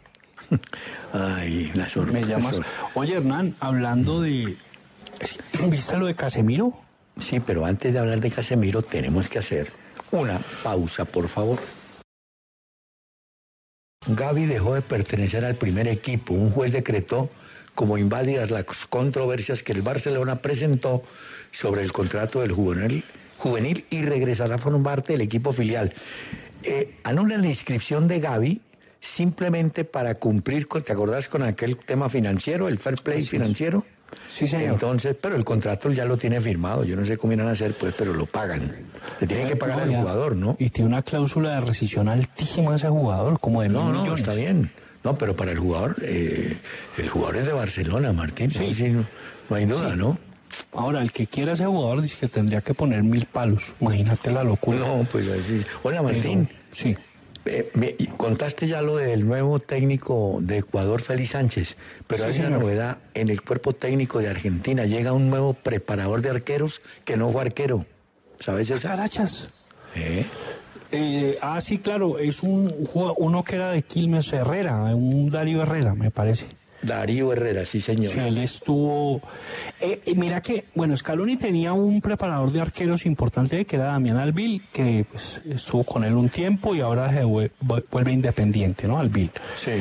Ay, 1.14 1.72
la 1.74 1.88
sorpresa. 1.90 2.20
me 2.20 2.26
llamas 2.32 2.56
oye 2.94 3.16
Hernán 3.16 3.56
hablando 3.60 4.22
de 4.22 4.58
viste 5.70 5.98
lo 5.98 6.06
de 6.08 6.16
Casemiro 6.16 6.74
Sí, 7.20 7.40
pero 7.40 7.66
antes 7.66 7.94
de 7.94 8.00
hablar 8.00 8.20
de 8.20 8.30
Casemiro 8.30 8.82
tenemos 8.82 9.30
que 9.30 9.40
hacer 9.40 9.72
una 10.12 10.40
pausa, 10.64 11.06
por 11.06 11.28
favor. 11.28 11.60
Gaby 14.08 14.48
dejó 14.48 14.74
de 14.74 14.82
pertenecer 14.82 15.46
al 15.46 15.56
primer 15.56 15.88
equipo. 15.88 16.34
Un 16.34 16.52
juez 16.52 16.72
decretó 16.72 17.30
como 17.76 17.98
inválidas 17.98 18.50
las 18.50 18.66
controversias 18.90 19.64
que 19.64 19.74
el 19.74 19.82
Barcelona 19.82 20.38
presentó 20.38 21.04
sobre 21.52 21.84
el 21.84 21.92
contrato 21.92 22.42
del 22.42 22.52
juvenil, 22.52 23.04
juvenil 23.38 23.86
y 23.90 24.02
regresará 24.02 24.56
a 24.56 24.58
formar 24.58 24.96
parte 24.96 25.14
del 25.14 25.22
equipo 25.22 25.54
filial. 25.54 25.94
Eh, 26.64 26.96
anulan 27.04 27.42
la 27.42 27.50
inscripción 27.50 28.08
de 28.08 28.20
Gaby 28.20 28.62
simplemente 29.00 29.84
para 29.84 30.16
cumplir 30.16 30.68
con, 30.68 30.84
¿te 30.84 30.94
acordás 30.94 31.30
con 31.30 31.44
aquel 31.44 31.78
tema 31.78 32.10
financiero, 32.10 32.68
el 32.68 32.80
fair 32.80 32.96
play 32.96 33.24
financiero? 33.24 33.86
Sí, 34.34 34.48
señor. 34.48 34.74
Entonces, 34.74 35.16
pero 35.20 35.36
el 35.36 35.44
contrato 35.44 35.92
ya 35.92 36.06
lo 36.06 36.16
tiene 36.18 36.40
firmado. 36.40 36.84
Yo 36.86 36.96
no 36.96 37.06
sé 37.06 37.18
cómo 37.18 37.34
irán 37.34 37.48
a 37.48 37.52
hacer, 37.52 37.74
pues, 37.74 37.94
pero 37.98 38.14
lo 38.14 38.26
pagan. 38.26 38.62
Le 39.20 39.28
tienen 39.28 39.48
que 39.48 39.56
pagar 39.56 39.78
No, 39.78 39.84
al 39.84 40.00
jugador, 40.02 40.36
¿no? 40.36 40.56
y 40.58 40.70
tiene 40.70 40.88
una 40.90 41.02
cláusula 41.02 41.56
de 41.56 41.62
rescisión 41.62 42.08
altísima 42.08 42.76
ese 42.76 42.88
jugador 42.88 43.40
como 43.40 43.62
de 43.62 43.70
No, 43.70 43.84
mil 43.86 43.94
no, 43.94 44.02
millones. 44.04 44.22
está 44.22 44.34
bien. 44.34 44.72
No, 45.04 45.18
pero 45.18 45.36
para 45.36 45.52
el 45.52 45.60
jugador, 45.60 45.96
eh, 46.04 46.56
el 46.98 47.10
jugador 47.10 47.38
es 47.38 47.46
de 47.46 47.54
Barcelona, 47.54 48.14
Martín. 48.14 48.52
Sí. 48.52 48.60
Sí, 48.70 48.76
sí, 48.76 48.90
no, 48.90 49.06
no 49.50 49.56
hay 49.56 49.66
duda, 49.66 49.92
Sí. 49.92 49.98
¿no? 49.98 50.18
Ahora, 50.74 51.02
el 51.02 51.12
que 51.12 51.28
quiera 51.28 51.54
ese 51.54 51.66
jugador 51.66 52.02
dice 52.02 52.18
que 52.20 52.28
tendría 52.28 52.62
que 52.62 52.74
poner 52.74 53.04
mil 53.04 53.26
palos. 53.26 53.74
Imagínate 53.80 54.32
la 54.32 54.44
locura. 54.44 54.80
No, 54.80 55.06
pues 55.12 55.26
así. 55.30 55.62
Hola, 55.84 56.02
Martín. 56.04 56.48
Pero, 56.48 56.60
sí. 56.72 56.98
Eh, 57.46 57.72
me- 57.74 57.96
contaste 58.18 58.68
ya 58.68 58.82
lo 58.84 58.98
del 58.98 59.26
nuevo 59.26 59.60
técnico 59.60 60.38
de 60.42 60.60
Ecuador, 60.60 61.02
Félix 61.02 61.32
Sánchez, 61.32 61.76
pero 62.06 62.26
Sí, 62.32 62.40
hay 62.42 62.46
una 62.48 62.58
novedad 62.60 62.98
en 63.16 63.30
el 63.30 63.42
cuerpo 63.42 63.74
técnico 63.74 64.20
de 64.20 64.30
Argentina. 64.30 64.86
Llega 64.86 65.12
un 65.14 65.30
nuevo 65.30 65.54
preparador 65.54 66.22
de 66.22 66.30
arqueros 66.30 66.82
que 67.04 67.18
no 67.18 67.32
fue 67.32 67.42
arquero. 67.42 67.86
¿Sabes 68.40 68.70
esa? 68.70 68.90
Carachas. 68.90 69.50
¿Eh? 69.96 70.26
Eh, 70.92 71.38
ah, 71.42 71.60
sí, 71.62 71.80
claro, 71.80 72.20
es 72.20 72.44
un 72.44 72.74
uno 72.94 73.44
que 73.44 73.56
era 73.56 73.72
de 73.72 73.82
Quilmes 73.82 74.32
Herrera, 74.34 74.76
un 74.96 75.30
Darío 75.32 75.62
Herrera, 75.64 75.96
me 75.96 76.12
parece. 76.12 76.46
Darío 76.82 77.32
Herrera, 77.34 77.66
sí, 77.66 77.80
señor. 77.82 78.14
Sí, 78.14 78.20
él 78.20 78.38
estuvo. 78.40 79.22
Eh, 79.80 80.02
mira 80.16 80.42
que, 80.42 80.66
bueno, 80.76 80.96
Scaloni 80.98 81.38
tenía 81.38 81.74
un 81.74 82.02
preparador 82.02 82.52
de 82.52 82.62
arqueros 82.62 83.06
importante 83.06 83.66
que 83.66 83.76
era 83.76 83.86
Damián 83.86 84.18
Albil, 84.18 84.64
que 84.74 85.06
pues, 85.12 85.42
estuvo 85.50 85.84
con 85.84 86.04
él 86.04 86.14
un 86.14 86.30
tiempo 86.30 86.74
y 86.76 86.82
ahora 86.82 87.10
se 87.10 87.24
vue- 87.24 87.52
vu- 87.62 87.84
vuelve 87.92 88.12
independiente, 88.12 88.88
¿no? 88.88 89.00
Albil. 89.00 89.30
Sí. 89.58 89.72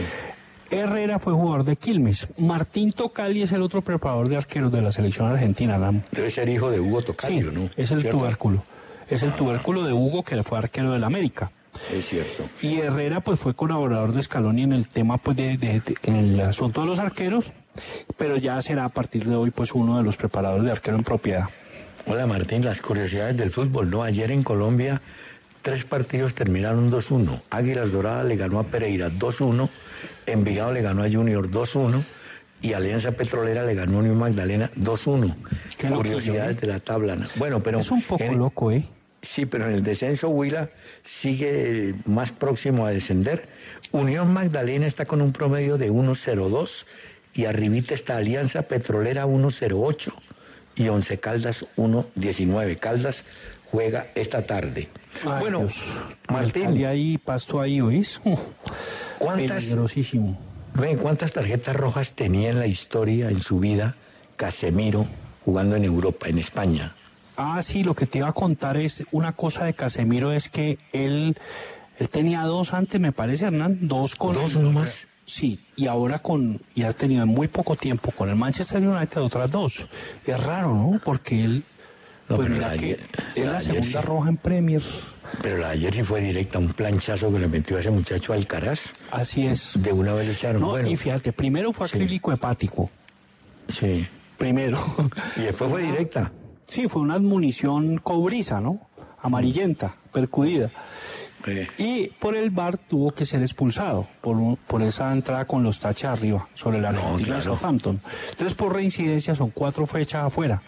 Herrera 0.70 1.18
fue 1.18 1.32
jugador 1.32 1.64
de 1.64 1.74
Quilmes. 1.76 2.28
Martín 2.38 2.92
Tocali 2.92 3.42
es 3.42 3.50
el 3.52 3.62
otro 3.62 3.82
preparador 3.82 4.28
de 4.28 4.36
arqueros 4.36 4.70
de 4.70 4.80
la 4.82 4.92
selección 4.92 5.26
argentina, 5.32 5.78
¿no? 5.78 6.00
Debe 6.12 6.30
ser 6.30 6.48
hijo 6.48 6.70
de 6.70 6.78
Hugo 6.78 7.00
Sí, 7.00 7.06
Tocayo, 7.08 7.50
¿no? 7.50 7.64
es 7.76 7.90
el 7.90 8.02
¿Cierto? 8.02 8.18
tubérculo. 8.18 8.62
Es 9.08 9.24
el 9.24 9.32
tubérculo 9.32 9.82
de 9.84 9.92
Hugo, 9.92 10.22
que 10.22 10.40
fue 10.44 10.58
arquero 10.58 10.92
del 10.92 11.02
América. 11.02 11.50
Es 11.92 12.06
cierto. 12.08 12.44
Y 12.62 12.76
Herrera 12.80 13.20
pues 13.20 13.40
fue 13.40 13.54
colaborador 13.54 14.12
de 14.12 14.22
Scaloni 14.22 14.62
en 14.62 14.72
el 14.72 14.88
tema 14.88 15.18
pues 15.18 15.36
de, 15.36 15.56
de- 15.58 15.80
de- 15.80 15.96
en 16.02 16.16
el 16.16 16.40
asunto 16.40 16.82
de 16.82 16.86
los 16.86 16.98
arqueros, 16.98 17.52
pero 18.16 18.36
ya 18.36 18.60
será 18.62 18.84
a 18.84 18.88
partir 18.90 19.24
de 19.26 19.34
hoy 19.36 19.50
pues 19.50 19.72
uno 19.72 19.98
de 19.98 20.04
los 20.04 20.16
preparadores 20.16 20.64
de 20.64 20.70
arquero 20.72 20.96
en 20.96 21.04
propiedad. 21.04 21.44
Hola 22.06 22.26
Martín, 22.26 22.64
las 22.64 22.80
curiosidades 22.80 23.36
del 23.36 23.50
fútbol, 23.50 23.90
¿no? 23.90 24.02
Ayer 24.02 24.30
en 24.30 24.42
Colombia 24.42 25.00
tres 25.62 25.84
partidos 25.84 26.34
terminaron 26.34 26.90
2-1. 26.90 27.40
Águilas 27.50 27.92
Doradas 27.92 28.24
le 28.24 28.36
ganó 28.36 28.58
a 28.60 28.64
Pereira 28.64 29.10
2-1, 29.10 29.68
Envigado 30.26 30.72
le 30.72 30.82
ganó 30.82 31.02
a 31.02 31.10
Junior 31.10 31.50
2-1 31.50 32.02
y 32.62 32.72
Alianza 32.74 33.12
Petrolera 33.12 33.64
le 33.64 33.74
ganó 33.74 33.96
a 33.96 34.00
Unión 34.00 34.18
Magdalena 34.18 34.70
2-1. 34.76 35.34
Qué 35.76 35.88
loquillo, 35.88 35.96
Curiosidades 35.96 36.56
¿eh? 36.56 36.60
de 36.60 36.66
la 36.68 36.80
tabla. 36.80 37.16
¿no? 37.16 37.26
Bueno, 37.36 37.60
pero... 37.60 37.80
es 37.80 37.90
un 37.90 38.02
poco 38.02 38.22
en- 38.22 38.38
loco, 38.38 38.70
¿eh? 38.70 38.84
Sí, 39.22 39.46
pero 39.46 39.66
en 39.66 39.72
el 39.72 39.82
descenso 39.82 40.28
Huila 40.30 40.70
sigue 41.04 41.94
más 42.06 42.32
próximo 42.32 42.86
a 42.86 42.90
descender. 42.90 43.48
Unión 43.92 44.32
Magdalena 44.32 44.86
está 44.86 45.04
con 45.04 45.20
un 45.20 45.32
promedio 45.32 45.76
de 45.76 45.90
1.02 45.90 46.84
y 47.34 47.44
arribita 47.44 47.94
está 47.94 48.16
Alianza 48.16 48.62
Petrolera 48.62 49.26
1.08 49.26 50.12
y 50.76 50.88
Once 50.88 51.18
Caldas 51.18 51.66
1.19. 51.76 52.78
Caldas 52.78 53.24
juega 53.70 54.06
esta 54.14 54.42
tarde. 54.42 54.88
Ay, 55.24 55.40
bueno, 55.40 55.60
Dios. 55.60 55.74
Martín, 56.28 56.76
Y 56.76 56.84
ahí 56.84 57.18
pasto 57.18 57.60
ahí, 57.60 57.80
¿oís? 57.80 58.20
¿Cuántas, 59.18 59.64
Peligrosísimo. 59.64 60.38
ven, 60.74 60.96
¿Cuántas 60.96 61.32
tarjetas 61.32 61.76
rojas 61.76 62.12
tenía 62.12 62.50
en 62.50 62.58
la 62.58 62.66
historia, 62.66 63.28
en 63.28 63.40
su 63.40 63.60
vida, 63.60 63.96
Casemiro 64.36 65.06
jugando 65.44 65.76
en 65.76 65.84
Europa, 65.84 66.28
en 66.28 66.38
España? 66.38 66.94
Ah, 67.42 67.62
sí, 67.62 67.82
lo 67.82 67.94
que 67.94 68.04
te 68.06 68.18
iba 68.18 68.28
a 68.28 68.32
contar 68.32 68.76
es 68.76 69.02
una 69.12 69.32
cosa 69.32 69.64
de 69.64 69.72
Casemiro 69.72 70.30
es 70.30 70.50
que 70.50 70.78
él, 70.92 71.36
él 71.98 72.08
tenía 72.10 72.42
dos 72.42 72.74
antes, 72.74 73.00
me 73.00 73.12
parece, 73.12 73.46
Hernán, 73.46 73.78
dos 73.88 74.14
con... 74.14 74.34
¿Dos 74.34 74.56
nomás? 74.56 75.06
Sí, 75.24 75.58
y 75.76 75.86
ahora 75.86 76.18
con, 76.18 76.60
y 76.74 76.82
ha 76.82 76.92
tenido 76.92 77.22
en 77.22 77.28
muy 77.30 77.48
poco 77.48 77.76
tiempo 77.76 78.10
con 78.10 78.28
el 78.28 78.36
Manchester 78.36 78.82
United 78.86 79.22
otras 79.22 79.50
dos. 79.50 79.86
Es 80.26 80.42
raro, 80.44 80.74
¿no? 80.74 81.00
Porque 81.02 81.42
él, 81.44 81.62
No, 82.28 82.36
pues 82.36 82.50
mira 82.50 82.68
la 82.68 82.76
que 82.76 82.84
ayer- 82.84 83.00
es 83.36 83.44
la 83.46 83.60
segunda 83.60 84.00
sí. 84.02 84.06
roja 84.06 84.28
en 84.28 84.36
Premier. 84.36 84.82
Pero 85.40 85.58
la 85.58 85.68
de 85.68 85.72
ayer 85.74 85.94
sí 85.94 86.02
fue 86.02 86.20
directa, 86.20 86.58
un 86.58 86.72
planchazo 86.72 87.32
que 87.32 87.38
le 87.38 87.46
metió 87.48 87.76
a 87.76 87.80
ese 87.80 87.90
muchacho 87.90 88.32
Alcaraz. 88.34 88.80
Así 89.12 89.46
es. 89.46 89.70
De 89.80 89.92
una 89.92 90.12
vez 90.12 90.26
le 90.26 90.32
echaron. 90.34 90.60
No, 90.60 90.70
bueno, 90.70 90.88
y 90.90 90.96
fíjate, 90.96 91.32
primero 91.32 91.72
fue 91.72 91.86
Sí. 91.88 91.96
acrílico 91.96 92.32
hepático. 92.32 92.90
sí. 93.68 94.06
Primero. 94.36 94.78
Y 95.36 95.42
después 95.42 95.70
fue 95.70 95.82
directa. 95.82 96.32
Sí, 96.70 96.88
fue 96.88 97.02
una 97.02 97.14
admunición 97.14 97.98
cobriza, 97.98 98.60
¿no? 98.60 98.80
Amarillenta, 99.22 99.94
percudida. 100.12 100.70
Eh, 101.46 101.66
Y 101.78 102.06
por 102.18 102.36
el 102.36 102.50
VAR 102.50 102.76
tuvo 102.78 103.12
que 103.12 103.24
ser 103.26 103.42
expulsado 103.42 104.06
por, 104.20 104.36
un- 104.36 104.56
por 104.56 104.82
esa 104.82 105.10
entrada 105.12 105.46
con 105.46 105.62
los 105.62 105.80
taches 105.80 106.04
arriba 106.04 106.46
sobre 106.54 106.80
la 106.80 106.92
No, 106.92 106.98
Argentina 107.00 107.36
de 107.36 107.42
claro. 107.42 107.56
Southampton. 107.56 108.00
Entonces, 108.30 108.54
por 108.54 108.74
reincidencia, 108.74 109.34
son 109.34 109.50
cuatro 109.50 109.86
fechas 109.86 110.24
afuera. 110.24 110.62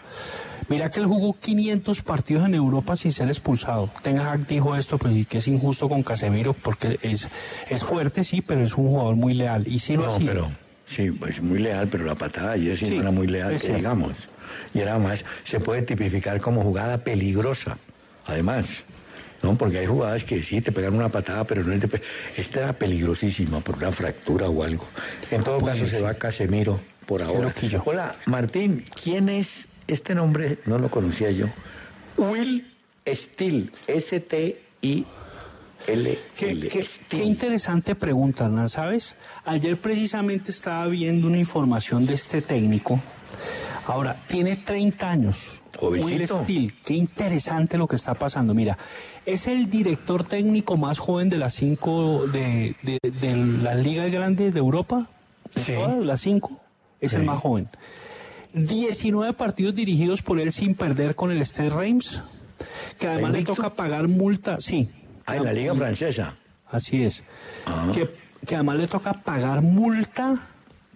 Mira 0.69 0.89
que 0.89 0.99
él 0.99 1.05
jugó 1.05 1.33
500 1.39 2.01
partidos 2.01 2.45
en 2.47 2.55
Europa 2.55 2.95
sin 2.95 3.11
ser 3.13 3.27
expulsado. 3.27 3.89
Ten 4.01 4.17
Hag 4.19 4.47
dijo 4.47 4.75
esto, 4.75 4.97
pues 4.97 5.13
y 5.15 5.25
que 5.25 5.37
es 5.39 5.47
injusto 5.47 5.87
con 5.89 6.03
Casemiro 6.03 6.53
porque 6.53 6.97
es, 7.01 7.27
es 7.69 7.83
fuerte, 7.83 8.23
sí, 8.23 8.41
pero 8.41 8.61
es 8.63 8.75
un 8.75 8.87
jugador 8.87 9.15
muy 9.15 9.33
leal. 9.35 9.67
Y 9.67 9.79
sí 9.79 9.95
lo 9.95 10.03
no, 10.07 10.13
ha 10.13 10.17
sido. 10.17 10.31
pero 10.33 10.51
sí, 10.87 11.11
pues 11.11 11.41
muy 11.41 11.59
leal, 11.59 11.87
pero 11.89 12.05
la 12.05 12.15
patada 12.15 12.53
ayer 12.53 12.77
sí, 12.77 12.87
Sí, 12.87 12.95
no 12.95 13.01
era 13.01 13.11
muy 13.11 13.27
leal, 13.27 13.53
es 13.53 13.61
que 13.61 13.75
digamos. 13.75 14.13
Y 14.73 14.79
era 14.79 14.97
más, 14.99 15.23
se 15.43 15.59
puede 15.59 15.81
tipificar 15.83 16.39
como 16.41 16.61
jugada 16.63 16.99
peligrosa, 16.99 17.77
además. 18.25 18.67
¿no? 19.41 19.57
Porque 19.57 19.79
hay 19.79 19.85
jugadas 19.85 20.23
que 20.23 20.41
sí 20.41 20.61
te 20.61 20.71
pegan 20.71 20.93
una 20.93 21.09
patada, 21.09 21.43
pero 21.43 21.63
no 21.65 21.73
es 21.73 21.81
de 21.81 22.01
Esta 22.37 22.59
era 22.61 22.73
peligrosísima 22.73 23.59
por 23.59 23.75
una 23.75 23.91
fractura 23.91 24.47
o 24.47 24.63
algo. 24.63 24.85
En 25.31 25.43
todo 25.43 25.59
caso, 25.61 25.85
se 25.85 26.01
va 26.01 26.13
Casemiro 26.13 26.79
por 27.05 27.21
ahora. 27.21 27.53
Hola, 27.83 28.15
Martín, 28.25 28.85
¿quién 29.03 29.27
es 29.27 29.67
este 29.85 30.15
nombre? 30.15 30.59
No 30.65 30.77
lo 30.77 30.89
conocía 30.89 31.29
yo. 31.31 31.47
Will 32.15 32.65
Steele, 33.05 33.69
S-T-I-L. 33.87 35.05
Qué, 36.37 36.59
qué- 36.69 36.87
qué 37.09 37.23
interesante 37.23 37.95
pregunta, 37.95 38.45
Hernán, 38.45 38.69
¿sabes? 38.69 39.15
Ayer 39.45 39.77
precisamente 39.77 40.51
estaba 40.51 40.87
viendo 40.87 41.27
una 41.27 41.37
información 41.37 42.05
de 42.05 42.13
este 42.13 42.41
técnico. 42.41 43.01
Ahora, 43.87 44.15
tiene 44.27 44.55
30 44.55 45.09
años. 45.09 45.59
Will. 45.81 46.25
Steele. 46.27 46.73
Qué 46.85 46.93
interesante 46.93 47.77
lo 47.77 47.87
que 47.87 47.95
está 47.97 48.13
pasando. 48.13 48.53
Mira, 48.53 48.77
es 49.25 49.47
el 49.47 49.69
director 49.69 50.23
técnico 50.23 50.77
más 50.77 50.99
joven 50.99 51.29
de 51.29 51.37
las 51.37 51.53
cinco 51.55 52.25
de, 52.27 52.75
de, 52.83 52.99
de 53.01 53.35
las 53.35 53.77
ligas 53.77 54.09
grandes 54.11 54.53
de 54.53 54.59
Europa. 54.59 55.07
De 55.53 55.61
Sí. 55.61 55.73
todas 55.73 56.03
las 56.05 56.21
cinco. 56.21 56.59
Es 57.01 57.13
el 57.13 57.23
más 57.23 57.39
joven. 57.39 57.67
19 58.53 59.33
partidos 59.33 59.75
dirigidos 59.75 60.21
por 60.21 60.39
él 60.39 60.53
sin 60.53 60.75
perder 60.75 61.15
con 61.15 61.31
el 61.31 61.43
Stade 61.45 61.69
Reims. 61.71 62.21
Que 62.99 63.07
además 63.07 63.31
le 63.31 63.43
toca 63.43 63.71
pagar 63.73 64.07
multa. 64.07 64.57
Sí. 64.59 64.89
Ah, 65.25 65.35
en 65.37 65.43
la 65.43 65.53
Liga 65.53 65.73
Francesa. 65.75 66.35
Así 66.69 67.03
es. 67.03 67.23
Ah. 67.65 67.91
Que, 67.93 68.09
que 68.45 68.55
además 68.55 68.77
le 68.77 68.87
toca 68.87 69.13
pagar 69.13 69.61
multa 69.61 70.47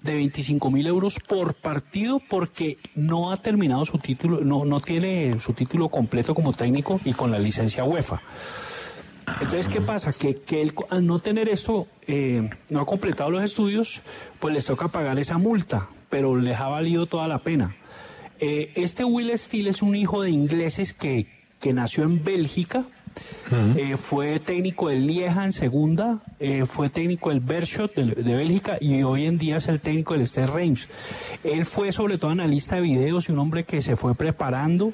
de 0.02 0.16
25 0.16 0.72
mil 0.72 0.88
euros 0.88 1.20
por 1.20 1.54
partido 1.56 2.22
porque 2.30 2.78
no 2.96 3.32
ha 3.32 3.38
terminado 3.38 3.86
su 3.86 3.98
título, 3.98 4.42
no, 4.42 4.66
no 4.66 4.80
tiene 4.80 5.40
su 5.40 5.54
título 5.54 5.90
completo 5.90 6.36
como 6.36 6.54
técnico 6.54 7.00
y 7.04 7.14
con 7.14 7.32
la 7.32 7.40
licencia 7.40 7.84
UEFA. 7.84 8.22
Entonces, 9.42 9.68
¿qué 9.68 9.82
pasa? 9.82 10.14
Que, 10.14 10.38
que 10.38 10.62
él, 10.62 10.74
al 10.90 11.06
no 11.06 11.20
tener 11.20 11.50
eso, 11.50 11.88
eh, 12.08 12.50
no 12.70 12.80
ha 12.80 12.86
completado 12.86 13.30
los 13.30 13.44
estudios, 13.44 14.02
pues 14.40 14.54
les 14.54 14.66
toca 14.66 14.88
pagar 14.88 15.20
esa 15.20 15.38
multa, 15.38 15.90
pero 16.10 16.38
les 16.38 16.58
ha 16.60 16.70
valido 16.70 17.08
toda 17.08 17.28
la 17.28 17.40
pena. 17.40 17.76
Eh, 18.40 18.72
este 18.76 19.04
Will 19.04 19.38
Steele 19.38 19.72
es 19.72 19.82
un 19.82 19.96
hijo 19.96 20.22
de 20.22 20.30
ingleses 20.30 20.94
que, 20.94 21.28
que 21.60 21.74
nació 21.74 22.04
en 22.04 22.24
Bélgica, 22.24 22.86
eh, 23.78 23.96
fue 23.98 24.40
técnico 24.40 24.90
del 24.90 25.08
Lieja 25.08 25.46
en 25.46 25.52
segunda, 25.52 26.20
eh, 26.40 26.66
fue 26.66 26.90
técnico 26.90 27.30
del 27.30 27.40
Bershot 27.40 27.96
de, 27.96 28.06
de 28.24 28.36
Bélgica 28.36 28.78
y 28.82 29.04
hoy 29.04 29.26
en 29.26 29.38
día 29.38 29.58
es 29.58 29.68
el 29.68 29.80
técnico 29.80 30.14
del 30.14 30.28
Stade 30.28 30.48
Reims. 30.48 30.88
Él 31.44 31.66
fue 31.66 31.92
sobre 31.92 32.18
todo 32.18 32.32
analista 32.32 32.76
de 32.76 32.82
videos 32.82 33.30
y 33.30 33.32
un 33.32 33.40
hombre 33.40 33.64
que 33.64 33.82
se 33.82 33.96
fue 33.96 34.16
preparando 34.16 34.94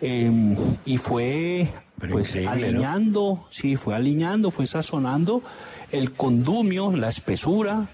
eh, 0.00 0.30
y 0.84 0.96
fue 0.96 1.68
Pero 2.00 2.12
pues 2.14 2.34
alineando, 2.48 3.46
sí, 3.50 3.76
fue 3.76 3.94
alineando, 3.94 4.50
fue 4.50 4.66
sazonando 4.66 5.42
el 5.90 6.12
condumio, 6.12 6.96
la 6.96 7.08
espesura, 7.10 7.86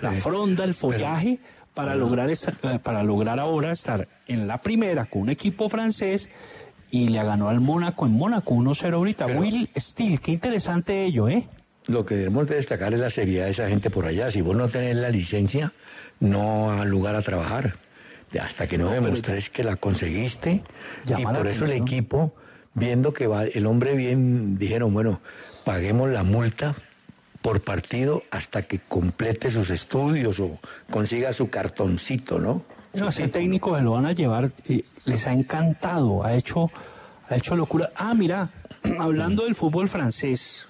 la 0.00 0.10
fronda, 0.12 0.64
el 0.64 0.74
follaje 0.74 1.38
para 1.74 1.94
lograr 1.94 2.30
esta- 2.30 2.52
eh, 2.62 2.78
para 2.82 3.02
lograr 3.02 3.38
ahora 3.38 3.72
estar 3.72 4.08
en 4.26 4.46
la 4.46 4.62
primera 4.62 5.04
con 5.06 5.22
un 5.22 5.28
equipo 5.28 5.68
francés 5.68 6.30
y 6.94 7.08
le 7.08 7.24
ganó 7.24 7.48
al 7.48 7.60
Mónaco 7.60 8.06
en 8.06 8.12
Mónaco 8.12 8.54
1-0 8.54 8.94
ahorita. 8.94 9.26
Pero- 9.26 9.40
Will 9.40 9.68
Steele, 9.76 10.18
qué 10.18 10.30
interesante 10.30 11.04
ello, 11.04 11.28
¿eh? 11.28 11.48
Lo 11.86 12.06
que 12.06 12.14
debemos 12.14 12.48
de 12.48 12.54
destacar 12.54 12.94
es 12.94 13.00
la 13.00 13.10
seriedad 13.10 13.46
de 13.46 13.50
esa 13.50 13.68
gente 13.68 13.90
por 13.90 14.06
allá. 14.06 14.30
Si 14.30 14.42
vos 14.42 14.54
no 14.54 14.68
tenés 14.68 14.94
la 14.96 15.08
licencia, 15.08 15.72
no 16.20 16.70
hay 16.70 16.86
lugar 16.86 17.16
a 17.16 17.22
trabajar. 17.22 17.74
Hasta 18.40 18.68
que 18.68 18.78
no, 18.78 18.90
demostres 18.90 19.50
que 19.50 19.64
la 19.64 19.74
conseguiste. 19.74 20.62
Y 21.04 21.22
por 21.24 21.48
eso 21.48 21.64
el 21.64 21.72
equipo, 21.72 22.32
viendo 22.74 23.12
que 23.12 23.26
va, 23.26 23.42
el 23.44 23.66
hombre 23.66 23.96
bien, 23.96 24.56
dijeron, 24.56 24.94
bueno, 24.94 25.20
paguemos 25.64 26.10
la 26.10 26.22
multa 26.22 26.76
por 27.42 27.60
partido 27.60 28.22
hasta 28.30 28.62
que 28.62 28.78
complete 28.78 29.50
sus 29.50 29.68
estudios 29.70 30.38
o 30.38 30.60
consiga 30.90 31.32
su 31.32 31.50
cartoncito, 31.50 32.38
¿no? 32.38 32.64
No, 32.94 33.08
ese 33.08 33.28
técnico 33.28 33.76
se 33.76 33.82
lo 33.82 33.92
van 33.92 34.06
a 34.06 34.12
llevar, 34.12 34.52
eh, 34.68 34.84
les 35.04 35.26
ha 35.26 35.32
encantado, 35.32 36.24
ha 36.24 36.34
hecho, 36.34 36.70
ha 37.28 37.36
hecho 37.36 37.56
locura. 37.56 37.90
Ah, 37.96 38.14
mira, 38.14 38.50
hablando 38.98 39.44
del 39.44 39.54
fútbol 39.54 39.88
francés, 39.88 40.66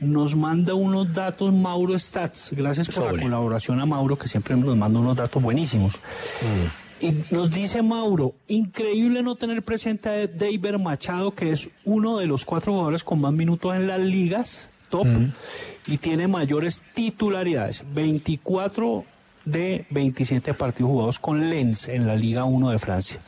nos 0.00 0.34
manda 0.36 0.72
unos 0.74 1.12
datos 1.12 1.52
Mauro 1.52 1.98
Stats. 1.98 2.50
Gracias 2.52 2.88
por 2.88 3.12
la 3.12 3.20
colaboración 3.22 3.78
a 3.80 3.84
Mauro, 3.86 4.16
que 4.16 4.26
siempre 4.28 4.56
nos 4.56 4.76
manda 4.76 4.98
unos 5.00 5.16
datos 5.16 5.42
buenísimos. 5.42 5.96
Mm. 6.40 7.04
Y 7.04 7.14
nos 7.34 7.50
dice 7.50 7.82
Mauro, 7.82 8.34
increíble 8.48 9.22
no 9.22 9.34
tener 9.36 9.62
presente 9.62 10.08
a 10.08 10.26
David 10.26 10.76
Machado, 10.78 11.34
que 11.34 11.52
es 11.52 11.68
uno 11.84 12.18
de 12.18 12.26
los 12.26 12.44
cuatro 12.44 12.72
jugadores 12.72 13.02
con 13.04 13.20
más 13.20 13.32
minutos 13.32 13.74
en 13.74 13.86
las 13.86 14.00
ligas, 14.00 14.68
top, 14.90 15.06
Mm. 15.06 15.32
y 15.88 15.98
tiene 15.98 16.26
mayores 16.28 16.82
titularidades. 16.94 17.82
24 17.94 19.04
de 19.44 19.86
27 19.90 20.54
partidos 20.54 20.90
jugados 20.90 21.18
con 21.18 21.50
Lens 21.50 21.88
en 21.88 22.06
la 22.06 22.14
Liga 22.16 22.44
1 22.44 22.70
de 22.70 22.78
Francia. 22.78 23.20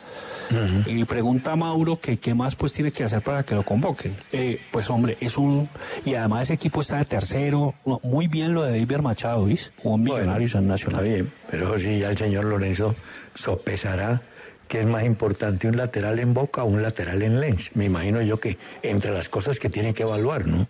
Y 0.86 1.04
pregunta 1.06 1.52
a 1.52 1.56
Mauro 1.56 1.98
que 1.98 2.18
qué 2.18 2.34
más 2.34 2.56
pues 2.56 2.72
tiene 2.72 2.92
que 2.92 3.04
hacer 3.04 3.22
para 3.22 3.42
que 3.42 3.54
lo 3.54 3.62
convoquen. 3.62 4.14
Eh, 4.32 4.60
pues 4.70 4.90
hombre, 4.90 5.16
es 5.18 5.38
un... 5.38 5.66
Y 6.04 6.14
además 6.14 6.42
ese 6.42 6.54
equipo 6.54 6.82
está 6.82 6.98
de 6.98 7.06
tercero. 7.06 7.74
No, 7.86 8.00
muy 8.02 8.26
bien 8.28 8.52
lo 8.52 8.62
de 8.62 8.72
David 8.78 9.02
Machado, 9.02 9.46
¿viste? 9.46 9.70
Jugó 9.82 9.96
en 9.96 10.02
Millonarios 10.02 10.54
en 10.54 10.60
Está 10.70 10.72
Nacional. 10.72 11.04
bien, 11.04 11.32
pero 11.50 11.64
eso 11.64 11.78
sí, 11.78 11.98
ya 12.00 12.10
el 12.10 12.18
señor 12.18 12.44
Lorenzo 12.44 12.94
sopesará 13.34 14.20
que 14.68 14.80
es 14.80 14.86
más 14.86 15.04
importante 15.04 15.68
un 15.68 15.76
lateral 15.76 16.18
en 16.18 16.34
Boca 16.34 16.64
o 16.64 16.66
un 16.66 16.82
lateral 16.82 17.22
en 17.22 17.40
Lens. 17.40 17.70
Me 17.74 17.86
imagino 17.86 18.20
yo 18.20 18.38
que 18.38 18.58
entre 18.82 19.10
las 19.12 19.28
cosas 19.30 19.58
que 19.58 19.70
tiene 19.70 19.94
que 19.94 20.02
evaluar, 20.02 20.46
¿no? 20.46 20.66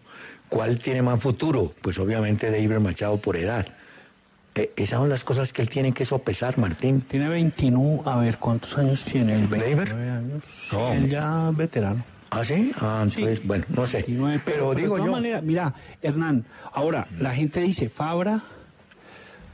¿Cuál 0.49 0.79
tiene 0.79 1.03
más 1.03 1.21
futuro? 1.21 1.73
Pues 1.83 1.99
obviamente 1.99 2.51
David 2.51 2.79
Machado 2.79 3.17
por 3.19 3.37
edad. 3.37 3.67
Eh, 4.55 4.73
esas 4.77 4.99
son 4.99 5.09
las 5.09 5.25
cosas 5.25 5.53
que 5.53 5.63
él 5.63 5.69
tiene 5.69 5.93
que 5.93 6.05
sopesar, 6.05 6.59
Martín. 6.59 7.01
Tiene 7.03 7.29
21, 7.29 8.03
a 8.05 8.17
ver, 8.19 8.37
¿cuántos 8.37 8.77
años 8.77 9.05
tiene? 9.05 9.35
El 9.35 9.47
29 9.47 10.11
años. 10.11 10.45
No. 10.73 10.93
Él 10.93 11.09
ya 11.09 11.51
veterano. 11.53 12.05
¿Ah, 12.31 12.45
sí? 12.45 12.73
Ah, 12.81 13.01
entonces, 13.03 13.47
bueno, 13.47 13.65
no 13.69 13.87
sé. 13.87 13.99
29, 13.99 14.41
pero, 14.45 14.57
pero 14.57 14.75
digo 14.75 14.95
de 14.95 15.01
todas 15.01 15.07
yo, 15.07 15.13
maneras, 15.13 15.43
mira, 15.43 15.75
Hernán, 16.01 16.45
ahora 16.73 17.07
la 17.19 17.35
gente 17.35 17.61
dice, 17.61 17.89
Fabra, 17.89 18.43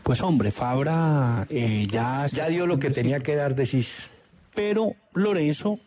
pues 0.02 0.22
hombre, 0.22 0.52
Fabra 0.52 1.46
eh, 1.50 1.86
ya... 1.90 2.26
ya 2.26 2.48
dio 2.48 2.66
lo 2.66 2.78
que 2.78 2.90
tenía 2.90 3.20
que 3.20 3.34
dar, 3.34 3.54
decís. 3.54 4.06
Pero 4.54 4.94
Lorenzo 5.12 5.78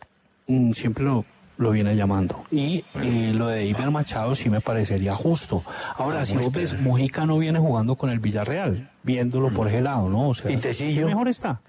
mm, 0.46 0.72
siempre 0.72 1.04
lo, 1.04 1.24
lo 1.62 1.70
viene 1.70 1.96
llamando. 1.96 2.44
Y 2.50 2.84
eh, 2.96 3.32
lo 3.34 3.46
de 3.46 3.64
Iber 3.66 3.90
Machado 3.90 4.34
sí 4.34 4.50
me 4.50 4.60
parecería 4.60 5.14
justo. 5.14 5.62
Ahora, 5.96 6.24
si 6.26 6.36
vos 6.36 6.52
ves, 6.52 6.78
Mojica 6.78 7.24
no 7.24 7.38
viene 7.38 7.58
jugando 7.58 7.96
con 7.96 8.10
el 8.10 8.18
Villarreal, 8.18 8.90
viéndolo 9.02 9.50
por 9.50 9.68
ese 9.68 9.80
lado, 9.80 10.08
¿no? 10.08 10.28
O 10.30 10.34
sea, 10.34 10.50
¿Y 10.50 10.56
Tecillo? 10.56 11.00
¿qué 11.00 11.06
mejor 11.06 11.28
está? 11.28 11.60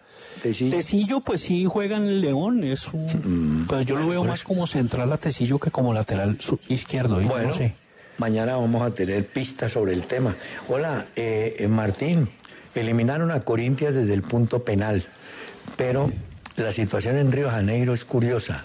Tecillo. 0.41 0.75
Tecillo, 0.75 1.19
pues 1.21 1.41
sí 1.41 1.65
juega 1.65 1.97
en 1.97 2.03
el 2.03 2.21
León, 2.21 2.63
es 2.63 2.87
un, 2.91 3.65
pues 3.67 3.85
yo 3.85 3.95
lo 3.97 4.07
veo 4.07 4.23
más 4.25 4.43
como 4.43 4.67
central 4.67 5.11
a 5.13 5.17
Tecillo 5.17 5.57
que 5.59 5.71
como 5.71 5.93
lateral 5.93 6.37
izquierdo, 6.67 7.21
y 7.21 7.25
Bueno, 7.25 7.49
no 7.49 7.53
sé. 7.53 7.75
mañana 8.17 8.57
vamos 8.57 8.81
a 8.81 8.91
tener 8.91 9.25
pistas 9.25 9.71
sobre 9.71 9.93
el 9.93 10.03
tema. 10.03 10.35
Hola, 10.67 11.05
eh, 11.15 11.55
eh, 11.59 11.67
Martín, 11.67 12.27
eliminaron 12.75 13.31
a 13.31 13.41
Corintias 13.41 13.93
desde 13.93 14.13
el 14.13 14.21
punto 14.23 14.63
penal, 14.63 15.03
pero 15.77 16.11
la 16.57 16.73
situación 16.73 17.17
en 17.17 17.31
Río 17.31 17.49
Janeiro 17.49 17.93
es 17.93 18.03
curiosa. 18.05 18.63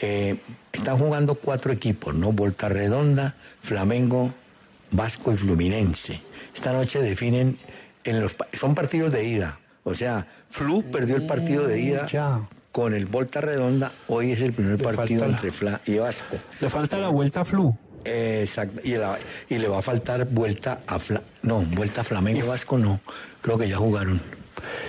Eh, 0.00 0.36
están 0.76 0.98
jugando 0.98 1.34
cuatro 1.34 1.72
equipos, 1.72 2.14
¿no? 2.14 2.32
Volta 2.32 2.68
Redonda, 2.68 3.34
Flamengo, 3.62 4.32
Vasco 4.90 5.32
y 5.32 5.36
Fluminense. 5.36 6.20
Esta 6.54 6.72
noche 6.72 7.00
definen 7.02 7.58
en 8.04 8.20
los 8.20 8.34
son 8.58 8.74
partidos 8.74 9.12
de 9.12 9.24
ida. 9.24 9.58
O 9.84 9.94
sea, 9.94 10.26
Flu 10.48 10.82
perdió 10.90 11.16
el 11.16 11.26
partido 11.26 11.66
de 11.66 11.80
ida 11.80 12.06
Ya. 12.06 12.40
con 12.72 12.94
el 12.94 13.06
Volta 13.06 13.40
Redonda. 13.40 13.92
Hoy 14.08 14.32
es 14.32 14.40
el 14.40 14.52
primer 14.52 14.78
Le 14.78 14.84
partido 14.84 15.24
entre 15.24 15.50
Fla 15.50 15.80
y 15.86 15.98
Vasco. 15.98 16.36
Le 16.60 16.70
falta 16.70 16.98
la 16.98 17.08
vuelta 17.08 17.40
a 17.40 17.44
Flu. 17.44 17.76
Eh, 18.04 18.40
exacto. 18.42 18.80
Y, 18.84 18.94
la- 18.96 19.18
y 19.48 19.58
le 19.58 19.66
va 19.68 19.78
a 19.78 19.82
faltar 19.82 20.26
vuelta 20.26 20.80
a 20.86 20.98
Fla 20.98 21.20
no, 21.42 21.60
vuelta 21.60 22.00
a 22.02 22.04
Flamengo 22.04 22.38
y 22.38 22.42
Vasco 22.48 22.78
no. 22.78 23.00
Creo 23.42 23.58
que 23.58 23.68
ya 23.68 23.76
jugaron. 23.76 24.20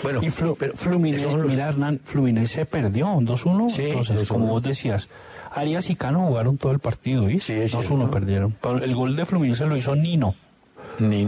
Bueno, 0.04 0.22
Y 0.24 0.28
Flu- 0.30 0.56
pero 0.58 0.74
Fluminense, 0.76 1.26
los- 1.26 1.46
mira 1.46 1.68
Hernán, 1.70 2.00
Fluminense 2.04 2.66
perdió 2.66 3.08
2-1. 3.22 3.70
Sí, 3.70 3.82
entonces, 3.88 4.18
2-1. 4.18 4.28
como 4.28 4.48
vos 4.48 4.64
decías, 4.64 5.10
Arias 5.54 5.90
y 5.90 5.96
Cano 5.96 6.28
jugaron 6.28 6.58
todo 6.58 6.72
el 6.72 6.80
partido, 6.80 7.26
¿viste? 7.26 7.54
Sí, 7.56 7.62
es 7.62 7.72
2-1 7.72 7.98
cierto. 8.06 8.12
perdieron. 8.12 8.56
Pero 8.62 8.78
el 8.84 8.96
gol 8.96 9.16
de 9.16 9.26
Fluminense 9.26 9.66
lo 9.66 9.76
hizo 9.78 9.96
Nino. 9.96 10.36
Ni 11.00 11.28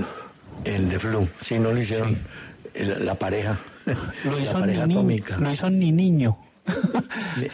el 0.65 0.89
de 0.89 0.99
Flu, 0.99 1.27
sí, 1.41 1.57
no 1.59 1.71
lo 1.71 1.79
hicieron 1.81 2.17
la 2.75 3.15
pareja. 3.15 3.59
Lo 4.25 4.31
la 4.37 4.43
hizo, 4.43 4.53
pareja 4.59 4.85
ni, 4.85 4.93
atómica. 4.95 5.37
lo 5.37 5.51
hizo 5.51 5.69
ni 5.69 5.91
niño. 5.91 6.37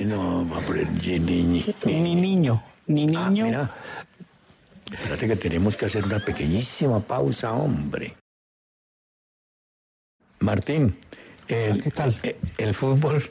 No, 0.01 0.47
va 0.49 0.57
a 0.57 0.61
poner 0.61 0.87
ni, 0.91 1.19
ni, 1.19 1.43
ni- 1.43 1.65
Ni, 1.85 1.99
ni 2.01 2.15
niño. 2.15 2.61
Ni 2.87 3.03
Ah, 3.15 3.29
niño. 3.29 3.45
mira. 3.45 3.71
Espérate 4.91 5.27
que 5.27 5.35
tenemos 5.35 5.75
que 5.75 5.85
hacer 5.85 6.03
una 6.05 6.19
pequeñísima 6.19 6.99
pausa, 6.99 7.53
hombre. 7.53 8.13
Martín, 10.45 10.95
el, 11.47 11.79
Ah, 11.79 11.81
¿Qué 11.83 11.91
tal? 11.91 12.19
eh, 12.23 12.37
el 12.57 12.73
fútbol, 12.73 13.21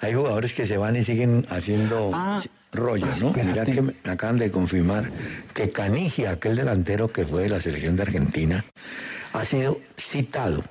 hay 0.00 0.14
jugadores 0.14 0.52
que 0.52 0.66
se 0.66 0.76
van 0.76 0.96
y 0.96 1.04
siguen 1.04 1.46
haciendo 1.50 2.10
Ah, 2.14 2.40
rollo, 2.72 3.06
¿no? 3.20 3.30
Mira 3.30 3.42
espérate. 3.48 3.72
que 3.74 3.82
me 3.82 3.94
acaban 4.04 4.38
de 4.38 4.50
confirmar 4.50 5.10
que 5.52 5.70
Canigia, 5.70 6.30
aquel 6.30 6.56
delantero 6.56 7.08
que 7.12 7.26
fue 7.26 7.42
de 7.42 7.48
la 7.50 7.60
selección 7.60 7.96
de 7.96 8.02
Argentina, 8.02 8.64
ha 9.32 9.44
sido 9.44 9.80
citado 9.98 10.64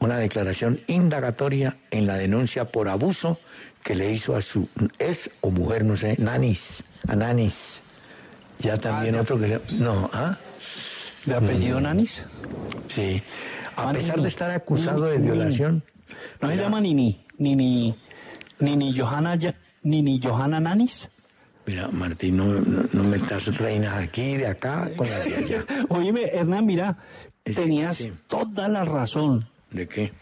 una 0.00 0.16
declaración 0.18 0.80
indagatoria 0.88 1.76
en 1.92 2.06
la 2.08 2.16
denuncia 2.16 2.64
por 2.66 2.88
abuso 2.88 3.38
que 3.84 3.94
le 3.94 4.12
hizo 4.12 4.34
a 4.36 4.42
su 4.42 4.68
ex 4.98 5.30
o 5.40 5.50
mujer, 5.50 5.84
no 5.84 5.96
sé, 5.96 6.16
Nanis, 6.18 6.82
a 7.08 7.14
Nanis. 7.16 7.80
Ya 8.60 8.76
también 8.76 9.14
Ah, 9.14 9.18
ya. 9.18 9.22
otro 9.22 9.38
que 9.40 9.48
le... 9.48 9.60
No, 9.78 10.08
¿ah? 10.12 10.36
¿De 11.26 11.34
apellido 11.34 11.80
Nanis? 11.80 12.22
Sí. 12.88 13.22
A 13.76 13.92
pesar 13.92 14.20
de 14.20 14.28
estar 14.28 14.50
acusado 14.50 15.04
de 15.04 15.18
violación, 15.18 15.82
No 16.40 16.48
se 16.50 16.56
llama 16.56 16.80
Nini. 16.80 17.24
Nini. 17.38 17.94
Nini 18.60 18.94
Johanna, 18.96 19.36
Nini 19.82 20.20
Johanna 20.22 20.60
Nanis. 20.60 21.10
mira, 21.66 21.88
Martín, 21.88 22.36
no, 22.36 22.44
no, 22.44 22.84
no 22.92 23.02
metas 23.04 23.46
reinas 23.58 23.96
aquí, 23.96 24.36
de 24.36 24.46
acá, 24.46 24.90
con 24.96 25.08
las 25.08 25.24
de 25.24 25.36
allá. 25.36 25.64
Oíme, 25.88 26.22
Hernán, 26.32 26.66
mira, 26.66 26.96
Es- 27.44 27.56
tenías 27.56 27.96
sí. 27.96 28.12
toda 28.28 28.68
la 28.68 28.84
razón. 28.84 29.48
¿De 29.70 29.88
qué? 29.88 30.12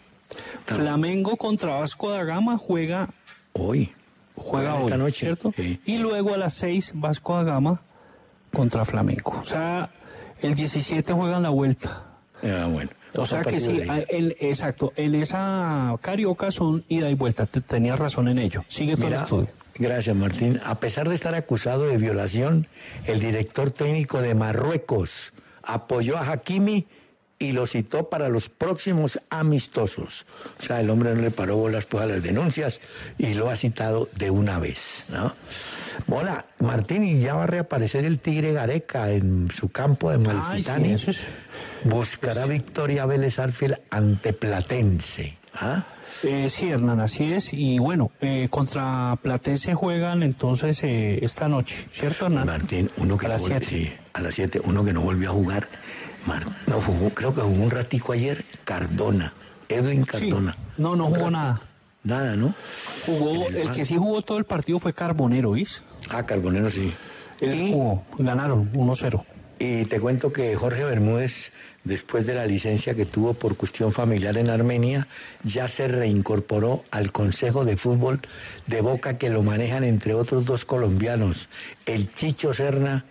Flamengo 0.67 1.37
contra 1.37 1.75
Vasco 1.75 2.11
da 2.11 2.23
Gama 2.25 2.57
juega, 2.57 3.09
Hoy. 3.53 3.93
juega 4.37 4.73
Juegan 4.73 4.75
hoy, 4.77 4.85
esta 4.85 4.97
noche. 4.97 5.27
¿cierto? 5.27 5.53
Sí. 5.57 5.81
Y 5.87 5.99
luego 5.99 6.35
a 6.35 6.39
las 6.39 6.55
6 6.55 6.93
Vasco 6.95 7.35
da 7.37 7.43
Gama 7.43 7.83
contra 8.53 8.85
Flamengo. 8.85 9.39
O 9.43 9.45
sea, 9.45 9.91
el 10.41 10.55
17 10.55 11.13
juegan 11.13 11.43
la 11.43 11.51
vuelta. 11.51 12.05
Ah, 12.43 12.69
bueno. 12.73 12.91
O 13.15 13.27
sea 13.27 13.43
que 13.43 13.59
sí, 13.61 13.81
en- 14.09 14.35
exacto, 14.41 14.93
en 14.97 15.15
esa 15.15 15.95
carioca 16.01 16.51
son 16.51 16.85
ida 16.89 17.09
y 17.11 17.15
vuelta, 17.15 17.47
te, 17.47 17.61
tenías 17.61 17.99
razón 17.99 18.29
en 18.29 18.39
ello. 18.39 18.65
Sigue 18.69 18.97
todo 18.97 19.09
el 19.09 19.15
estudio. 19.15 19.49
gracias 19.77 20.15
Martín. 20.17 20.61
A 20.65 20.77
pesar 20.81 21.09
de 21.09 21.15
estar 21.15 21.35
acusado 21.35 21.87
de 21.87 21.97
violación, 21.99 22.67
el 23.07 23.21
director 23.21 23.71
técnico 23.71 24.21
de 24.23 24.35
Marruecos 24.35 25.33
apoyó 25.63 26.17
a 26.19 26.31
Hakimi 26.33 26.87
y 27.39 27.53
lo 27.53 27.67
citó 27.67 28.11
para 28.11 28.29
los 28.29 28.51
próximos 28.51 29.19
amistosos. 29.31 30.27
O 30.59 30.63
sea, 30.63 30.81
el 30.81 30.91
hombre 30.91 31.15
no 31.15 31.23
le 31.23 31.31
paró 31.31 31.57
bolas 31.57 31.87
pues, 31.87 32.05
a 32.05 32.07
las 32.07 32.23
denuncias 32.23 32.81
y 33.17 33.33
lo 33.33 33.49
ha 33.49 33.57
citado 33.57 34.09
de 34.17 34.31
una 34.31 34.59
vez. 34.59 35.05
¿no? 35.09 35.33
Hola, 36.09 36.45
Martín, 36.59 37.03
y 37.03 37.19
ya 37.21 37.35
va 37.35 37.45
a 37.45 37.47
reaparecer 37.47 38.05
el 38.05 38.19
Tigre 38.19 38.53
Gareca 38.53 39.11
en 39.11 39.49
su 39.51 39.71
campo 39.71 40.11
de 40.11 40.19
Malfitani. 40.19 40.99
sí, 40.99 41.11
es- 41.13 41.21
Buscará 41.85 42.47
victoria 42.47 43.07
Vélez 43.07 43.39
Arfield 43.39 43.79
ante 43.91 44.33
Platense. 44.33 45.37
¿ah? 45.55 45.85
Eh, 46.23 46.51
sí, 46.51 46.69
Hernán, 46.69 47.01
así 47.01 47.33
es. 47.33 47.53
Y 47.53 47.79
bueno, 47.79 48.11
eh, 48.21 48.49
contra 48.51 49.17
Platense 49.23 49.75
juegan 49.75 50.23
entonces 50.23 50.83
eh, 50.83 51.19
esta 51.23 51.49
noche, 51.49 51.87
¿cierto, 51.93 52.27
Hernán? 52.27 52.47
Martín, 52.47 52.91
uno 52.99 53.17
que 53.17 53.27
A 53.27 53.29
no 53.31 53.33
las 53.35 53.43
volvió, 53.43 53.59
siete. 53.61 53.89
sí, 53.89 53.93
a 54.13 54.21
las 54.21 54.35
7, 54.35 54.61
uno 54.65 54.85
que 54.85 54.93
no 54.93 55.01
volvió 55.01 55.31
a 55.31 55.33
jugar. 55.33 55.67
Mar- 56.27 56.45
no 56.67 56.81
jugó, 56.83 57.09
creo 57.11 57.33
que 57.35 57.41
jugó 57.41 57.63
un 57.63 57.71
ratico 57.71 58.13
ayer, 58.13 58.45
Cardona, 58.65 59.33
Edwin 59.69 60.05
Sí. 60.05 60.11
Cardona. 60.11 60.57
No, 60.77 60.95
no 60.97 61.07
jugó 61.07 61.31
nada. 61.31 61.63
Nada, 62.03 62.35
¿no? 62.37 62.55
Jugó, 63.07 63.47
el 63.49 63.57
el 63.57 63.71
que 63.71 63.85
sí 63.85 63.97
jugó 63.97 64.21
todo 64.23 64.37
el 64.39 64.45
partido 64.45 64.79
fue 64.79 64.93
Carbonero, 64.93 65.53
¿viste? 65.53 65.81
Ah, 66.11 66.25
Carbonero 66.27 66.71
sí. 66.71 66.93
Él 67.41 67.71
jugó, 67.73 68.05
ganaron 68.19 68.71
1-0. 68.75 69.25
Y 69.59 69.85
te 69.85 70.01
cuento 70.01 70.33
que 70.33 70.55
Jorge 70.57 70.85
Bermúdez, 70.85 71.53
después 71.85 72.27
de 72.27 72.35
la 72.35 72.47
licencia 72.47 72.95
que 72.95 73.07
tuvo 73.07 73.35
por 73.35 73.57
cuestión 73.57 73.93
familiar 73.93 74.37
en 74.37 74.51
Armenia, 74.51 75.09
ya 75.45 75.69
se 75.69 75.89
reincorporó 75.89 76.85
al 76.91 77.13
Consejo 77.13 77.65
de 77.65 77.77
Fútbol 77.77 78.21
de 78.67 78.81
Boca 78.81 79.19
que 79.19 79.31
lo 79.31 79.43
manejan 79.43 79.85
entre 79.85 80.15
otros 80.15 80.45
dos 80.45 80.65
colombianos, 80.65 81.49
el 81.87 82.13
Chicho 82.13 82.53
Serna 82.53 83.05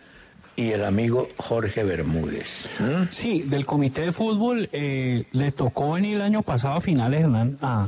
y 0.56 0.72
el 0.72 0.84
amigo 0.84 1.30
Jorge 1.38 1.84
Bermúdez. 1.84 2.68
Sí, 3.12 3.44
del 3.44 3.66
comité 3.66 4.02
de 4.02 4.12
fútbol 4.12 4.68
eh, 4.74 5.26
le 5.32 5.52
tocó 5.54 5.94
venir 5.94 6.18
el 6.18 6.22
año 6.22 6.42
pasado 6.42 6.76
a 6.76 6.82
finales, 6.82 7.22
Hernán, 7.22 7.58
a, 7.62 7.88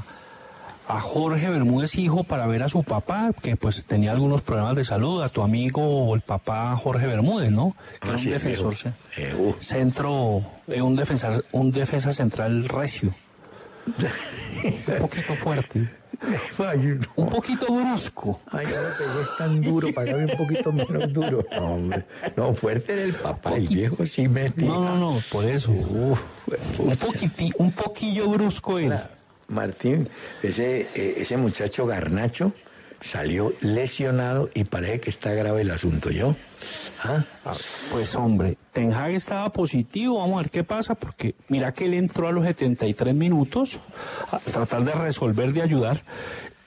a 0.98 1.02
Jorge 1.02 1.50
Bermúdez 1.50 1.96
hijo 1.96 2.24
para 2.24 2.48
ver 2.48 2.64
a 2.64 2.70
su 2.70 2.84
papá, 2.84 3.32
que 3.42 3.56
pues 3.56 3.84
tenía 3.86 4.12
algunos 4.12 4.42
problemas 4.42 4.76
de 4.76 4.84
salud, 4.84 5.22
a 5.22 5.30
tu 5.30 5.42
amigo 5.42 6.14
el 6.16 6.22
papá 6.22 6.76
Jorge 6.76 7.08
Bermúdez, 7.08 7.52
¿no? 7.52 7.76
Que 8.00 8.08
Ah, 8.08 8.10
era 8.10 8.14
un 8.14 8.20
sí, 8.20 8.30
defensor, 8.30 8.76
Eh, 9.18 9.34
uh. 9.38 9.54
centro, 9.60 10.42
eh, 10.68 10.82
un 10.82 10.96
defensor, 10.96 11.46
un 11.52 11.72
defensa 11.72 12.14
central 12.14 12.68
recio. 12.68 13.14
un 13.88 15.00
poquito 15.00 15.34
fuerte, 15.36 15.90
Ay, 16.60 16.78
no. 17.00 17.08
un 17.16 17.30
poquito 17.30 17.66
brusco. 17.74 18.40
Ay, 18.52 18.66
no 18.68 18.72
me 18.82 18.90
pegues 19.14 19.38
tan 19.38 19.62
duro, 19.62 19.88
pagame 19.94 20.26
un 20.26 20.38
poquito 20.38 20.72
menos 20.72 21.12
duro. 21.12 21.44
No, 21.52 21.74
hombre. 21.74 22.06
No, 22.36 22.54
fuerte 22.54 22.94
era 22.94 23.04
el 23.04 23.14
papá, 23.16 23.56
el 23.56 23.68
viejo 23.68 24.06
sí 24.06 24.28
metía. 24.28 24.68
No, 24.68 24.84
no, 24.84 24.96
no, 25.14 25.18
por 25.32 25.46
eso. 25.46 25.72
Uf, 25.72 26.20
Un, 26.78 26.96
poquiti, 26.98 27.52
un 27.58 27.72
poquillo 27.72 28.30
brusco 28.30 28.78
él. 28.78 28.94
Martín, 29.52 30.08
ese, 30.42 30.88
eh, 30.96 31.16
ese 31.18 31.38
muchacho 31.38 31.86
Garnacho 31.86 32.54
salió 33.02 33.52
lesionado 33.62 34.50
y 34.54 34.64
parece 34.64 35.00
que 35.00 35.10
está 35.10 35.34
grave 35.34 35.62
el 35.62 35.72
asunto, 35.72 36.12
¿yo? 36.12 36.36
¿Ah? 37.04 37.24
Ah, 37.46 37.56
Pues 37.92 38.14
hombre, 38.16 38.58
Ten 38.72 38.94
Hag 38.94 39.12
estaba 39.14 39.52
positivo, 39.52 40.20
vamos 40.20 40.36
a 40.40 40.42
ver 40.44 40.52
qué 40.52 40.64
pasa, 40.64 40.94
porque 40.96 41.34
mira 41.50 41.72
que 41.74 41.86
él 41.86 41.96
entró 41.96 42.28
a 42.28 42.32
los 42.32 42.46
73 42.46 43.14
minutos 43.16 43.80
a 44.32 44.38
tratar 44.40 44.84
de 44.86 44.92
resolver, 44.94 45.52
de 45.52 45.64
ayudar, 45.64 46.04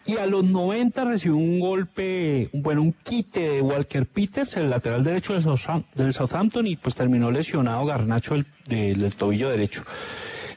y 0.07 0.17
a 0.19 0.27
los 0.27 0.45
90 0.45 1.05
recibió 1.05 1.37
un 1.37 1.61
golpe, 1.61 2.51
bueno, 2.53 2.83
un 2.83 2.93
quite 2.93 3.41
de 3.49 3.63
Walker 3.63 4.05
Peters, 4.05 4.57
el 4.57 4.69
lateral 4.71 5.03
derecho 5.05 5.33
del, 5.35 5.43
Southam- 5.45 5.85
del 5.95 6.13
Southampton, 6.13 6.67
y 6.67 6.75
pues 6.77 6.95
terminó 6.97 7.31
lesionado 7.31 7.87
Garnacho 7.87 8.35
del- 8.35 9.01
del 9.01 9.15
tobillo 9.15 9.49
derecho. 9.49 9.85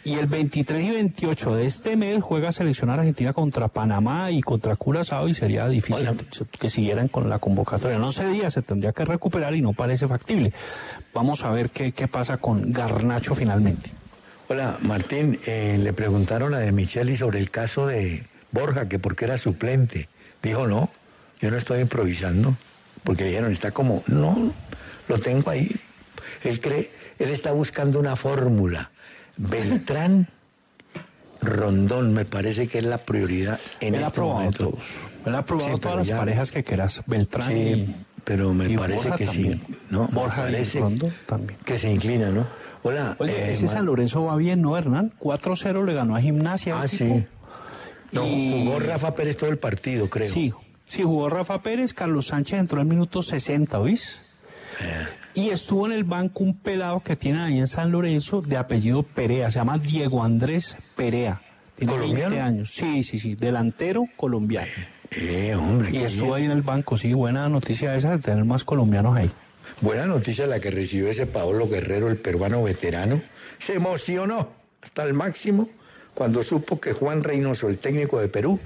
Y 0.07 0.13
el 0.13 0.27
23 0.27 0.85
y 0.85 0.91
28 0.91 1.55
de 1.55 1.65
este 1.65 1.97
mes 1.97 2.23
juega 2.23 2.53
selección 2.53 2.89
argentina 2.89 3.33
contra 3.33 3.67
Panamá 3.67 4.31
y 4.31 4.39
contra 4.39 4.77
Curazao 4.77 5.27
y 5.27 5.33
sería 5.33 5.67
difícil 5.67 6.07
que 6.57 6.69
siguieran 6.69 7.09
con 7.09 7.29
la 7.29 7.39
convocatoria. 7.39 7.99
No 7.99 8.13
sé 8.13 8.25
día, 8.29 8.49
se 8.49 8.61
tendría 8.61 8.93
que 8.93 9.03
recuperar 9.03 9.53
y 9.53 9.61
no 9.61 9.73
parece 9.73 10.07
factible. 10.07 10.53
Vamos 11.13 11.43
a 11.43 11.51
ver 11.51 11.71
qué, 11.71 11.91
qué 11.91 12.07
pasa 12.07 12.37
con 12.37 12.71
Garnacho 12.71 13.35
finalmente. 13.35 13.91
Hola, 14.47 14.77
Martín, 14.79 15.41
eh, 15.45 15.77
le 15.77 15.91
preguntaron 15.91 16.53
a 16.53 16.59
De 16.59 16.71
Micheli 16.71 17.17
sobre 17.17 17.39
el 17.39 17.51
caso 17.51 17.85
de 17.85 18.23
Borja, 18.53 18.87
que 18.87 18.99
porque 18.99 19.25
era 19.25 19.37
suplente. 19.37 20.07
Dijo, 20.41 20.67
no, 20.67 20.89
yo 21.41 21.51
no 21.51 21.57
estoy 21.57 21.81
improvisando, 21.81 22.55
porque 23.03 23.25
dijeron, 23.25 23.51
está 23.51 23.71
como, 23.71 24.03
no, 24.07 24.53
lo 25.09 25.19
tengo 25.19 25.49
ahí. 25.49 25.69
Él 26.45 26.61
cree, 26.61 26.91
él 27.19 27.29
está 27.29 27.51
buscando 27.51 27.99
una 27.99 28.15
fórmula. 28.15 28.89
Beltrán, 29.37 30.27
Rondón, 31.41 32.13
me 32.13 32.25
parece 32.25 32.67
que 32.67 32.79
es 32.79 32.83
la 32.83 32.97
prioridad 32.97 33.59
en 33.79 33.95
este 33.95 34.21
momento. 34.21 34.69
todos. 34.71 34.83
Él 35.25 35.35
ha 35.35 35.45
probado 35.45 35.75
Sí, 35.75 35.81
todas 35.81 35.97
las 35.97 36.07
ya- 36.07 36.17
parejas 36.17 36.51
que 36.51 36.63
quieras. 36.63 37.01
Beltrán 37.05 37.47
Sí, 37.49 37.53
y... 37.57 37.95
pero 38.23 38.53
me 38.53 38.69
Y 38.71 38.77
parece 38.77 39.01
Borja 39.09 39.15
que 39.17 39.25
también. 39.25 39.61
sí. 39.67 39.75
No, 39.89 40.07
me 40.07 40.13
Borja 40.13 40.41
parece 40.43 40.57
Elizondo 40.79 41.11
también. 41.27 41.59
que 41.63 41.77
se 41.79 41.91
inclina, 41.91 42.29
¿no? 42.29 42.45
Hola. 42.83 43.15
Oye, 43.19 43.33
eh, 43.33 43.53
ese 43.53 43.67
San 43.67 43.85
Lorenzo 43.85 44.23
va 44.25 44.35
bien, 44.37 44.61
¿no, 44.61 44.77
Hernán? 44.77 45.11
4-0 45.19 45.83
le 45.85 45.93
ganó 45.93 46.15
a 46.15 46.21
Gimnasia. 46.21 46.81
Ah, 46.81 46.87
sí. 46.87 47.25
No, 48.11 48.25
Y- 48.25 48.63
jugó 48.63 48.79
Rafa 48.79 49.13
Pérez 49.13 49.37
todo 49.37 49.49
el 49.49 49.57
partido, 49.57 50.09
creo. 50.09 50.31
Sí, 50.33 50.53
sí, 50.87 51.03
jugó 51.03 51.29
Rafa 51.29 51.61
Pérez, 51.61 51.93
Carlos 51.93 52.27
Sánchez 52.27 52.59
entró 52.59 52.79
al 52.79 52.85
minuto 52.87 53.21
60, 53.21 53.79
¿oís? 53.79 54.19
Eh. 54.81 55.07
Y 55.33 55.49
estuvo 55.49 55.85
en 55.85 55.91
el 55.91 56.03
banco 56.03 56.43
un 56.43 56.55
pelado 56.57 57.01
que 57.01 57.15
tiene 57.15 57.39
ahí 57.39 57.59
en 57.59 57.67
San 57.67 57.91
Lorenzo 57.91 58.41
de 58.41 58.57
apellido 58.57 59.03
Perea, 59.03 59.51
se 59.51 59.59
llama 59.59 59.77
Diego 59.77 60.23
Andrés 60.23 60.75
Perea. 60.95 61.41
Tiene 61.77 61.93
¿Colombiano? 61.93 62.29
20 62.31 62.41
años. 62.41 62.71
Sí, 62.73 63.03
sí, 63.03 63.19
sí, 63.19 63.35
delantero 63.35 64.05
colombiano. 64.15 64.71
Eh, 65.11 65.55
hombre. 65.55 65.91
Y 65.91 65.97
estuvo 65.97 66.33
ahí 66.33 66.45
en 66.45 66.51
el 66.51 66.63
banco, 66.63 66.97
sí, 66.97 67.13
buena 67.13 67.47
noticia 67.49 67.95
esa 67.95 68.11
de 68.11 68.17
tener 68.17 68.43
más 68.45 68.63
colombianos 68.63 69.15
ahí. 69.15 69.29
Buena 69.79 70.07
noticia 70.07 70.47
la 70.47 70.59
que 70.59 70.71
recibió 70.71 71.07
ese 71.09 71.27
Paolo 71.27 71.67
Guerrero, 71.69 72.09
el 72.09 72.17
peruano 72.17 72.63
veterano. 72.63 73.21
Se 73.59 73.73
emocionó 73.75 74.49
hasta 74.81 75.03
el 75.03 75.13
máximo 75.13 75.69
cuando 76.15 76.43
supo 76.43 76.79
que 76.81 76.93
Juan 76.93 77.23
Reynoso, 77.23 77.69
el 77.69 77.77
técnico 77.77 78.19
de 78.19 78.27
Perú, 78.27 78.59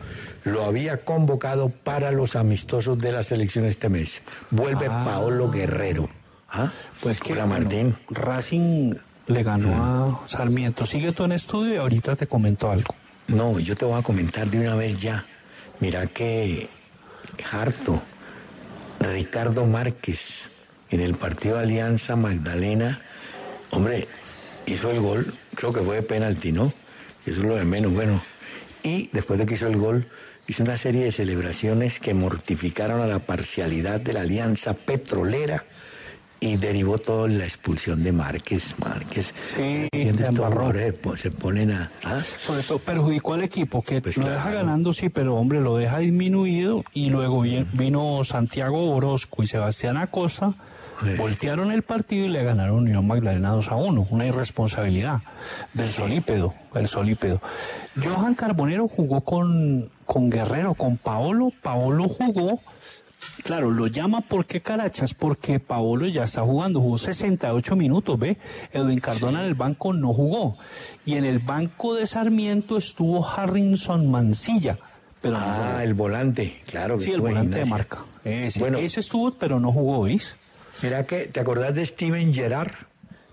lo 0.46 0.64
había 0.64 1.04
convocado 1.04 1.68
para 1.68 2.12
los 2.12 2.38
amistosos 2.38 2.98
de 2.98 3.12
la 3.12 3.26
selección 3.26 3.66
este 3.66 3.90
mes. 3.90 4.22
Vuelve 4.52 4.88
Ah. 4.90 5.04
Paolo 5.04 5.52
Guerrero. 5.52 6.10
¿Ah? 6.52 6.72
Pues 7.00 7.20
que 7.20 7.34
Hola, 7.34 7.46
bueno, 7.46 7.64
Martín. 7.64 7.96
Racing 8.10 8.94
le 9.28 9.44
ganó 9.44 10.22
a 10.24 10.28
Sarmiento. 10.28 10.86
Sigue 10.86 11.12
tú 11.14 11.24
en 11.24 11.32
estudio 11.32 11.76
y 11.76 11.78
ahorita 11.78 12.16
te 12.16 12.28
comento 12.28 12.70
algo. 12.70 12.94
No, 13.28 13.60
yo 13.60 13.76
te 13.76 13.86
voy 13.86 14.00
a 14.00 14.04
comentar 14.04 14.48
de 14.48 14.60
una 14.60 14.76
vez 14.76 15.00
ya. 15.00 15.24
Mira 15.80 16.08
que 16.08 16.70
harto. 17.52 18.02
Ricardo 19.00 19.66
Márquez 19.66 20.52
en 20.92 21.00
el 21.00 21.16
partido 21.16 21.56
de 21.56 21.64
Alianza 21.64 22.16
Magdalena, 22.16 23.00
hombre, 23.72 24.08
hizo 24.66 24.92
el 24.92 25.00
gol, 25.00 25.34
creo 25.56 25.74
que 25.74 25.80
fue 25.80 25.96
de 25.96 26.04
penalti, 26.04 26.52
¿no? 26.52 26.74
Eso 27.26 27.42
es 27.42 27.48
lo 27.48 27.56
de 27.56 27.64
menos, 27.64 27.94
bueno. 27.94 28.22
Y 28.84 29.10
después 29.14 29.40
de 29.40 29.46
que 29.46 29.56
hizo 29.56 29.68
el 29.68 29.78
gol, 29.78 30.08
hizo 30.48 30.64
una 30.64 30.78
serie 30.78 31.06
de 31.06 31.12
celebraciones 31.12 32.00
que 32.00 32.14
mortificaron 32.14 33.02
a 33.02 33.08
la 33.08 33.20
parcialidad 33.20 34.02
de 34.02 34.14
la 34.14 34.22
Alianza 34.22 34.74
Petrolera 34.74 35.64
y 36.44 36.58
derivó 36.58 36.98
todo 36.98 37.28
en 37.28 37.38
la 37.38 37.46
expulsión 37.46 38.04
de 38.04 38.12
Márquez. 38.12 38.74
Márquez. 38.80 39.32
Sí, 39.56 39.88
se 39.94 40.10
Estos 40.10 40.30
jugadores 40.30 40.94
po- 40.96 41.16
se 41.16 41.30
ponen 41.30 41.70
a... 41.72 41.92
¿ah? 42.04 42.20
Sobre 42.46 42.64
todo 42.64 42.80
perjudicó 42.80 43.36
al 43.36 43.44
equipo, 43.44 43.84
que 43.84 44.02
Pues 44.02 44.18
lo 44.18 44.28
deja 44.28 44.50
ganando, 44.50 44.92
sí, 44.92 45.10
pero 45.10 45.36
hombre, 45.36 45.62
lo 45.62 45.78
deja 45.78 46.00
disminuido. 46.00 46.84
Y 46.94 47.12
luego 47.12 47.42
vi- 47.42 47.66
vino 47.74 48.24
Santiago 48.26 48.90
Orozco 48.94 49.44
y 49.44 49.48
Sebastián 49.48 49.98
Acosta, 49.98 50.54
Sí. 51.04 51.16
voltearon 51.18 51.72
el 51.72 51.82
partido 51.84 52.26
y 52.26 52.30
le 52.30 52.44
ganaron 52.44 52.76
Unión 52.80 53.06
Magdalena 53.08 53.50
2 53.52 53.70
a 53.72 53.76
1. 53.76 54.08
Una 54.10 54.26
irresponsabilidad 54.26 55.20
del 55.74 55.90
solípedo, 55.90 56.54
el 56.76 56.88
solípedo. 56.88 57.40
Johan 58.04 58.34
Carbonero 58.36 58.88
jugó 58.88 59.22
con, 59.22 59.90
con 60.06 60.30
Guerrero, 60.32 60.74
con 60.74 60.98
Paolo. 60.98 61.52
Paolo 61.62 62.08
jugó. 62.08 62.60
Claro, 63.44 63.72
lo 63.72 63.88
llama 63.88 64.22
¿por 64.22 64.46
qué 64.46 64.62
Carachas? 64.62 65.14
Porque 65.14 65.60
Paolo 65.60 66.08
ya 66.08 66.24
está 66.26 66.42
jugando, 66.42 66.80
jugó 66.80 66.98
68 66.98 67.76
minutos, 67.76 68.18
¿ve? 68.20 68.38
Edwin 68.72 69.00
Cardona 69.00 69.42
en 69.42 69.48
el 69.48 69.56
banco 69.56 69.94
no 69.94 70.14
jugó. 70.14 70.58
Y 71.06 71.16
en 71.16 71.26
el 71.26 71.40
banco 71.40 71.96
de 71.96 72.06
Sarmiento 72.08 72.78
estuvo 72.78 73.28
Harrison 73.28 74.10
Mancilla, 74.12 74.78
pero 75.22 75.40
no. 75.40 75.44
Ah, 75.46 75.84
el 75.84 75.94
volante, 75.94 76.60
claro. 76.66 76.98
que 76.98 77.06
Sí, 77.06 77.12
el 77.14 77.22
volante 77.22 77.60
de 77.60 77.66
marca. 77.66 78.06
Ese, 78.24 78.60
Bueno. 78.60 78.78
ese 78.78 79.00
estuvo, 79.00 79.32
pero 79.34 79.60
no 79.60 79.72
jugó, 79.72 80.04
¿veis? 80.04 80.36
Mira 80.84 81.06
que, 81.06 81.26
¿te 81.28 81.40
acordás 81.40 81.74
de 81.74 81.86
Steven 81.86 82.34
Gerrard? 82.34 82.72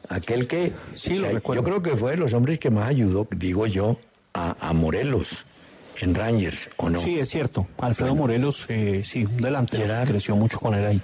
Aquel 0.09 0.47
que, 0.47 0.73
Sí, 0.95 1.15
lo 1.17 1.27
que 1.29 1.33
recuerdo. 1.35 1.63
yo 1.63 1.65
creo 1.69 1.83
que 1.83 1.97
fue 1.97 2.13
de 2.13 2.17
los 2.17 2.33
hombres 2.33 2.59
que 2.59 2.71
más 2.71 2.89
ayudó, 2.89 3.27
digo 3.37 3.67
yo, 3.67 3.99
a, 4.33 4.57
a 4.67 4.73
Morelos 4.73 5.45
en 6.01 6.15
Rangers, 6.15 6.69
¿o 6.77 6.89
no? 6.91 7.01
Sí, 7.01 7.19
es 7.19 7.29
cierto. 7.29 7.67
Alfredo 7.79 8.15
Morelos, 8.15 8.65
eh, 8.69 9.03
sí, 9.05 9.25
un 9.25 9.37
delantero, 9.39 9.83
Gerard. 9.85 10.09
creció 10.09 10.37
mucho 10.37 10.59
con 10.61 10.75
él 10.75 10.85
ahí. 10.87 11.01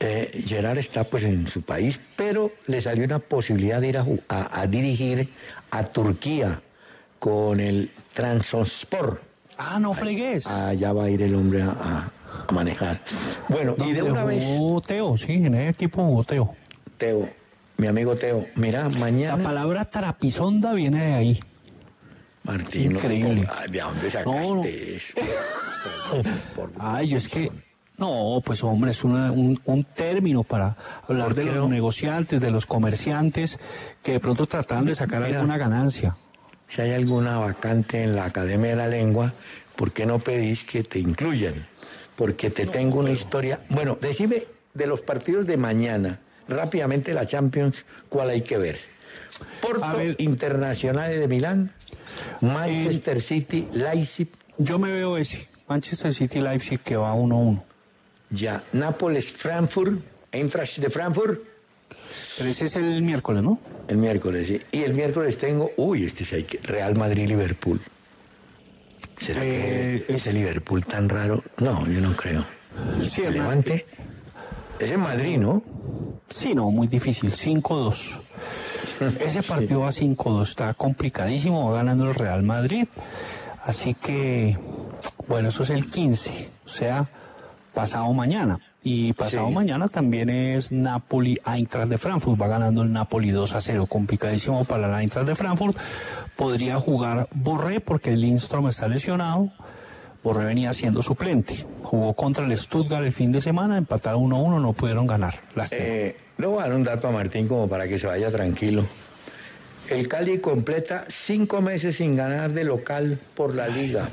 Eh, 0.00 0.42
Gerard 0.46 0.78
está 0.78 1.04
pues 1.04 1.22
en 1.24 1.46
su 1.46 1.62
país, 1.62 1.98
pero 2.16 2.52
le 2.66 2.80
salió 2.82 3.04
una 3.04 3.18
posibilidad 3.18 3.80
de 3.80 3.88
ir 3.88 3.98
a, 3.98 4.04
a- 4.28 4.60
a 4.60 4.66
dirigir 4.66 5.28
a 5.70 5.84
Turquía 5.84 6.60
con 7.18 7.60
el 7.60 7.90
Transport. 8.12 9.20
Ah, 9.58 9.78
no 9.80 9.94
fregues. 9.94 10.46
Allá 10.46 10.92
va 10.92 11.04
a 11.04 11.10
ir 11.10 11.22
el 11.22 11.34
hombre 11.34 11.62
a, 11.62 12.10
manejar. 12.52 13.00
Bueno, 13.48 13.74
y 13.78 13.92
de 13.92 14.00
¿Dónde 14.00 14.12
una 14.12 14.24
vez, 14.24 14.44
Teo, 14.86 15.16
sí, 15.16 15.32
en 15.32 15.54
ese 15.54 15.70
equipo 15.70 16.04
jugó 16.04 16.22
Teo. 16.24 16.54
Teo, 16.98 17.28
mi 17.78 17.86
amigo 17.86 18.14
Teo, 18.16 18.46
mira, 18.54 18.82
La 18.90 18.98
mañana... 18.98 19.42
palabra 19.42 19.86
trapizonda 19.86 20.72
viene 20.74 21.06
de 21.06 21.14
ahí. 21.14 21.40
Martín, 22.46 22.92
Increíble. 22.92 23.48
¿de 23.68 23.80
dónde 23.80 24.10
sacaste 24.10 24.40
No, 24.48 24.54
no. 24.56 24.64
eso? 24.64 25.14
Por- 26.54 26.70
Ay, 26.78 27.08
yo 27.08 27.18
es 27.18 27.28
que. 27.28 27.50
No, 27.98 28.42
pues 28.44 28.62
hombre, 28.62 28.90
es 28.90 29.04
una- 29.04 29.32
un, 29.32 29.58
un 29.64 29.84
término 29.84 30.42
para 30.44 30.76
hablar 31.08 31.28
¿Por 31.28 31.34
de 31.36 31.44
los 31.46 31.54
no? 31.56 31.68
negociantes, 31.68 32.40
de 32.40 32.50
los 32.50 32.66
comerciantes 32.66 33.58
que 34.02 34.12
de 34.12 34.20
pronto 34.20 34.46
tratan 34.46 34.84
de 34.84 34.94
sacar 34.94 35.22
Mira. 35.22 35.38
alguna 35.38 35.56
ganancia. 35.56 36.14
Si 36.68 36.82
hay 36.82 36.92
alguna 36.92 37.38
vacante 37.38 38.02
en 38.02 38.14
la 38.14 38.26
Academia 38.26 38.70
de 38.70 38.76
la 38.76 38.86
Lengua, 38.88 39.32
¿por 39.76 39.92
qué 39.92 40.04
no 40.04 40.18
pedís 40.18 40.64
que 40.64 40.82
te 40.82 40.98
incluyan? 40.98 41.66
Porque 42.16 42.50
te 42.50 42.66
tengo 42.66 42.98
una 43.00 43.10
historia. 43.12 43.60
Bueno, 43.70 43.96
decime 44.00 44.44
de 44.74 44.86
los 44.86 45.00
partidos 45.00 45.46
de 45.46 45.56
mañana, 45.56 46.18
rápidamente 46.48 47.14
la 47.14 47.26
Champions, 47.26 47.86
¿cuál 48.10 48.28
hay 48.30 48.42
que 48.42 48.58
ver? 48.58 48.78
Porto 49.62 49.96
ver. 49.96 50.16
Internacional 50.18 51.10
de 51.18 51.28
Milán, 51.28 51.72
Manchester 52.40 53.20
City, 53.22 53.68
Leipzig, 53.72 54.28
Yo 54.58 54.78
me 54.78 54.90
veo 54.92 55.16
ese, 55.16 55.46
Manchester 55.68 56.14
City 56.14 56.40
Leipzig 56.40 56.80
que 56.80 56.96
va 56.96 57.14
1-1. 57.14 57.62
ya 58.30 58.62
Nápoles, 58.72 59.30
Frankfurt, 59.32 60.00
Eintracht 60.32 60.78
de 60.78 60.90
Frankfurt, 60.90 61.40
Pero 62.38 62.50
ese 62.50 62.66
es 62.66 62.76
el 62.76 63.02
miércoles, 63.02 63.42
¿no? 63.42 63.58
el 63.88 63.96
miércoles, 63.98 64.46
sí. 64.48 64.60
Y 64.72 64.82
el 64.82 64.94
miércoles 64.94 65.38
tengo, 65.38 65.70
uy, 65.76 66.04
este 66.04 66.24
es 66.24 66.32
ahí 66.32 66.46
Real 66.64 66.94
Madrid-Liverpool. 66.96 67.80
¿Será 69.20 69.40
Eh, 69.44 70.04
que 70.06 70.14
ese 70.16 70.32
Liverpool 70.32 70.84
tan 70.84 71.08
raro? 71.08 71.42
No, 71.58 71.86
yo 71.86 72.00
no 72.00 72.14
creo. 72.14 72.44
Sí, 73.08 73.22
Hernán. 73.22 73.32
Levante. 73.32 73.86
Es 74.78 74.90
en 74.90 75.00
Madrid, 75.00 75.38
¿no? 75.38 75.62
Sí, 76.28 76.54
no, 76.54 76.70
muy 76.70 76.86
difícil, 76.88 77.32
5-2. 77.32 78.20
Ese 79.20 79.42
partido 79.42 79.80
va 79.80 79.88
5-2, 79.92 80.42
está 80.42 80.74
complicadísimo, 80.74 81.68
va 81.70 81.76
ganando 81.78 82.08
el 82.08 82.14
Real 82.14 82.42
Madrid. 82.42 82.86
Así 83.64 83.94
que, 83.94 84.56
bueno, 85.28 85.48
eso 85.48 85.64
es 85.64 85.70
el 85.70 85.90
15, 85.90 86.48
o 86.64 86.68
sea, 86.68 87.08
pasado 87.74 88.12
mañana. 88.12 88.58
Y 88.82 89.12
pasado 89.14 89.48
Sí. 89.48 89.54
mañana 89.54 89.88
también 89.88 90.30
es 90.30 90.70
Napoli 90.70 91.40
Eintracht 91.44 91.88
de 91.88 91.98
Frankfurt, 91.98 92.40
va 92.40 92.46
ganando 92.46 92.82
el 92.82 92.92
Napoli 92.92 93.30
2 93.30 93.54
a 93.56 93.60
0, 93.60 93.86
complicadísimo 93.86 94.64
para 94.64 94.86
la 94.86 95.02
Eintracht 95.02 95.26
de 95.26 95.34
Frankfurt. 95.34 95.76
Podría 96.36 96.78
jugar 96.78 97.28
Borré 97.34 97.80
porque 97.80 98.12
el 98.12 98.20
Lindstrom 98.20 98.68
está 98.68 98.86
lesionado. 98.86 99.50
Borré 100.22 100.44
venía 100.44 100.72
siendo 100.72 101.02
suplente. 101.02 101.66
Jugó 101.82 102.14
contra 102.14 102.44
el 102.46 102.56
Stuttgart 102.56 103.04
el 103.04 103.12
fin 103.12 103.32
de 103.32 103.40
semana, 103.40 103.76
empataron 103.76 104.22
1-1, 104.22 104.60
no 104.60 104.72
pudieron 104.72 105.06
ganar. 105.08 105.34
Lástima. 105.56 105.82
Eh, 105.84 106.16
le 106.38 106.46
voy 106.46 106.58
a 106.60 106.62
dar 106.62 106.74
un 106.74 106.84
dato 106.84 107.08
a 107.08 107.10
Martín 107.12 107.48
como 107.48 107.68
para 107.68 107.86
que 107.88 107.98
se 107.98 108.06
vaya 108.06 108.30
tranquilo. 108.30 108.84
El 109.88 110.08
Cali 110.08 110.38
completa 110.38 111.04
cinco 111.08 111.62
meses 111.62 111.96
sin 111.96 112.16
ganar 112.16 112.50
de 112.50 112.64
local 112.64 113.18
por 113.34 113.54
la 113.54 113.68
liga. 113.68 114.08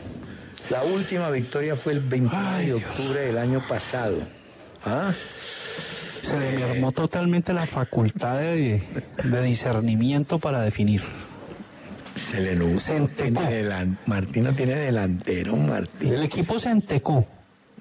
La 0.69 0.83
última 0.83 1.29
victoria 1.31 1.75
fue 1.75 1.93
el 1.93 1.99
29 1.99 2.65
de 2.65 2.73
octubre 2.75 3.19
del 3.21 3.37
año 3.37 3.63
pasado. 3.67 4.17
¿Ah? 4.85 5.11
Se 6.21 6.39
le 6.39 6.51
mermó 6.57 6.91
totalmente 6.91 7.51
la 7.53 7.65
facultad 7.65 8.37
de, 8.37 8.81
de 9.23 9.41
discernimiento 9.43 10.39
para 10.39 10.61
definir. 10.61 11.01
Se 12.15 12.39
le 12.39 12.55
nu- 12.55 12.79
Se 12.79 12.95
entecó. 12.95 13.41
Martín 14.05 14.43
no 14.45 14.53
tiene 14.53 14.75
delantero, 14.75 15.55
Martín. 15.57 16.13
El 16.13 16.23
equipo 16.23 16.59
se 16.59 16.69
entecó, 16.69 17.25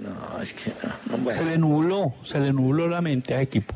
No, 0.01 0.43
es 0.43 0.53
que 0.55 0.71
no, 0.83 1.17
no, 1.19 1.23
bueno. 1.23 1.39
se 1.41 1.45
le 1.47 1.59
nubló, 1.59 2.15
se 2.25 2.41
le 2.41 2.53
nubló 2.53 2.89
la 2.89 3.01
mente 3.01 3.35
al 3.35 3.43
equipo. 3.43 3.75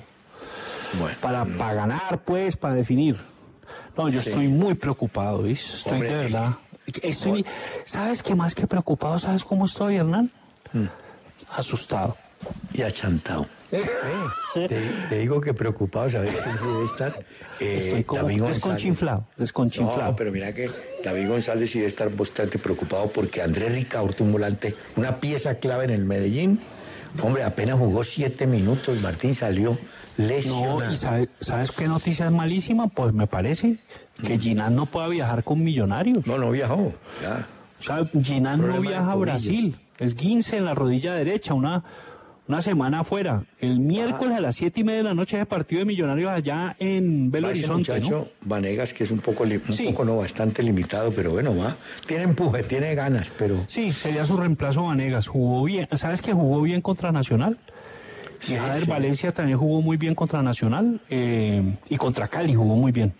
Bueno. 0.98 1.16
Para, 1.20 1.44
para 1.44 1.74
ganar, 1.74 2.22
pues, 2.24 2.56
para 2.56 2.74
definir. 2.74 3.16
No, 3.96 4.08
yo 4.08 4.20
estoy 4.20 4.48
muy 4.48 4.74
preocupado, 4.74 5.42
¿ves? 5.42 5.76
Estoy 5.78 5.92
Hombre, 5.94 6.10
de 6.10 6.16
verdad. 6.16 6.50
Estoy, 7.02 7.44
¿Sabes 7.84 8.22
qué 8.22 8.34
más 8.34 8.54
que 8.54 8.66
preocupado? 8.66 9.18
¿Sabes 9.18 9.42
cómo 9.44 9.66
estoy, 9.66 9.96
Hernán? 9.96 10.30
Mm. 10.72 10.84
Asustado. 11.56 12.16
y 12.72 12.82
achantado. 12.82 13.46
Te, 13.70 14.68
te 15.08 15.18
digo 15.18 15.40
que 15.40 15.52
preocupado, 15.52 16.08
¿sabes 16.08 16.32
estar? 16.92 17.12
Eh, 17.58 17.78
Estoy 17.82 18.04
como 18.04 18.22
David 18.22 18.40
González. 18.40 18.54
desconchinflado, 18.62 19.26
desconchinflado. 19.36 20.10
No, 20.12 20.16
pero 20.16 20.30
mira 20.30 20.52
que 20.52 20.70
David 21.02 21.28
González 21.28 21.70
sí 21.72 21.78
debe 21.78 21.88
estar 21.88 22.08
bastante 22.14 22.58
preocupado 22.58 23.08
porque 23.08 23.42
Andrés 23.42 23.72
Ricaurte, 23.72 24.22
un 24.22 24.30
volante, 24.32 24.76
una 24.94 25.16
pieza 25.16 25.56
clave 25.56 25.86
en 25.86 25.90
el 25.90 26.04
Medellín, 26.04 26.60
Hombre, 27.22 27.44
apenas 27.44 27.78
jugó 27.78 28.04
siete 28.04 28.46
minutos, 28.46 29.00
Martín 29.00 29.34
salió 29.34 29.78
lesionado. 30.16 30.80
No, 30.80 30.92
¿y 30.92 30.96
sabe- 30.96 31.28
sabes 31.40 31.72
qué 31.72 31.86
noticia 31.88 32.26
es 32.26 32.32
malísima? 32.32 32.88
Pues 32.88 33.12
me 33.12 33.26
parece 33.26 33.76
que 34.24 34.38
Ginán 34.38 34.74
no 34.76 34.86
pueda 34.86 35.08
viajar 35.08 35.44
con 35.44 35.62
millonarios. 35.62 36.26
No, 36.26 36.38
no 36.38 36.50
viajó. 36.50 36.92
Ya. 37.22 37.46
O 37.78 37.82
sea, 37.82 38.08
Ginán 38.22 38.66
no 38.66 38.80
viaja 38.80 39.12
a. 39.12 39.16
Brasil. 39.16 39.76
Es 39.98 40.14
15 40.14 40.58
en 40.58 40.64
la 40.66 40.74
rodilla 40.74 41.14
derecha, 41.14 41.54
una, 41.54 41.82
una 42.48 42.60
semana 42.62 43.00
afuera. 43.00 43.44
El 43.60 43.80
miércoles 43.80 44.32
Ah. 44.34 44.38
a 44.38 44.40
las 44.40 44.56
siete 44.56 44.80
y 44.80 44.84
media 44.84 44.98
de 44.98 45.04
la 45.04 45.14
noche 45.14 45.40
es 45.40 45.46
partido 45.46 45.78
de 45.80 45.84
millonarios 45.86 46.30
allá 46.30 46.76
en 46.78 47.30
Belo 47.30 47.48
Va 47.48 47.52
ese 47.54 47.64
Horizonte, 47.70 48.00
¿no? 48.00 48.06
muchacho 48.18 48.32
Vanegas, 48.42 48.92
que 48.92 49.04
es 49.04 49.10
un 49.10 49.18
poco, 49.20 49.44
un 49.44 49.60
Sí. 49.72 49.84
poco 49.84 50.04
no, 50.04 50.16
bastante 50.18 50.62
limitado, 50.62 51.12
pero 51.12 51.32
bueno, 51.32 51.56
va. 51.56 51.74
Tiene 52.06 52.24
empuje, 52.24 52.62
tiene 52.64 52.94
ganas, 52.94 53.28
pero 53.38 53.64
Sí, 53.68 53.90
sería 53.92 54.24
su 54.26 54.36
reemplazo 54.36 54.82
Vanegas. 54.84 55.26
Jugó 55.28 55.64
bien. 55.64 55.88
¿Sabes 55.92 56.20
que 56.22 56.32
jugó 56.32 56.60
bien 56.62 56.80
contra 56.82 57.10
Nacional? 57.12 57.58
Y 58.48 58.54
Jader 58.54 58.82
sí. 58.84 58.86
Valencia 58.90 59.32
también 59.32 59.58
jugó 59.58 59.82
muy 59.82 59.96
bien 59.96 60.14
contra 60.14 60.42
Nacional 60.42 61.00
eh, 61.10 61.62
y 61.88 61.96
contra 61.96 62.28
Cali 62.28 62.54
jugó 62.54 62.76
muy 62.76 62.92
bien. 62.92 63.12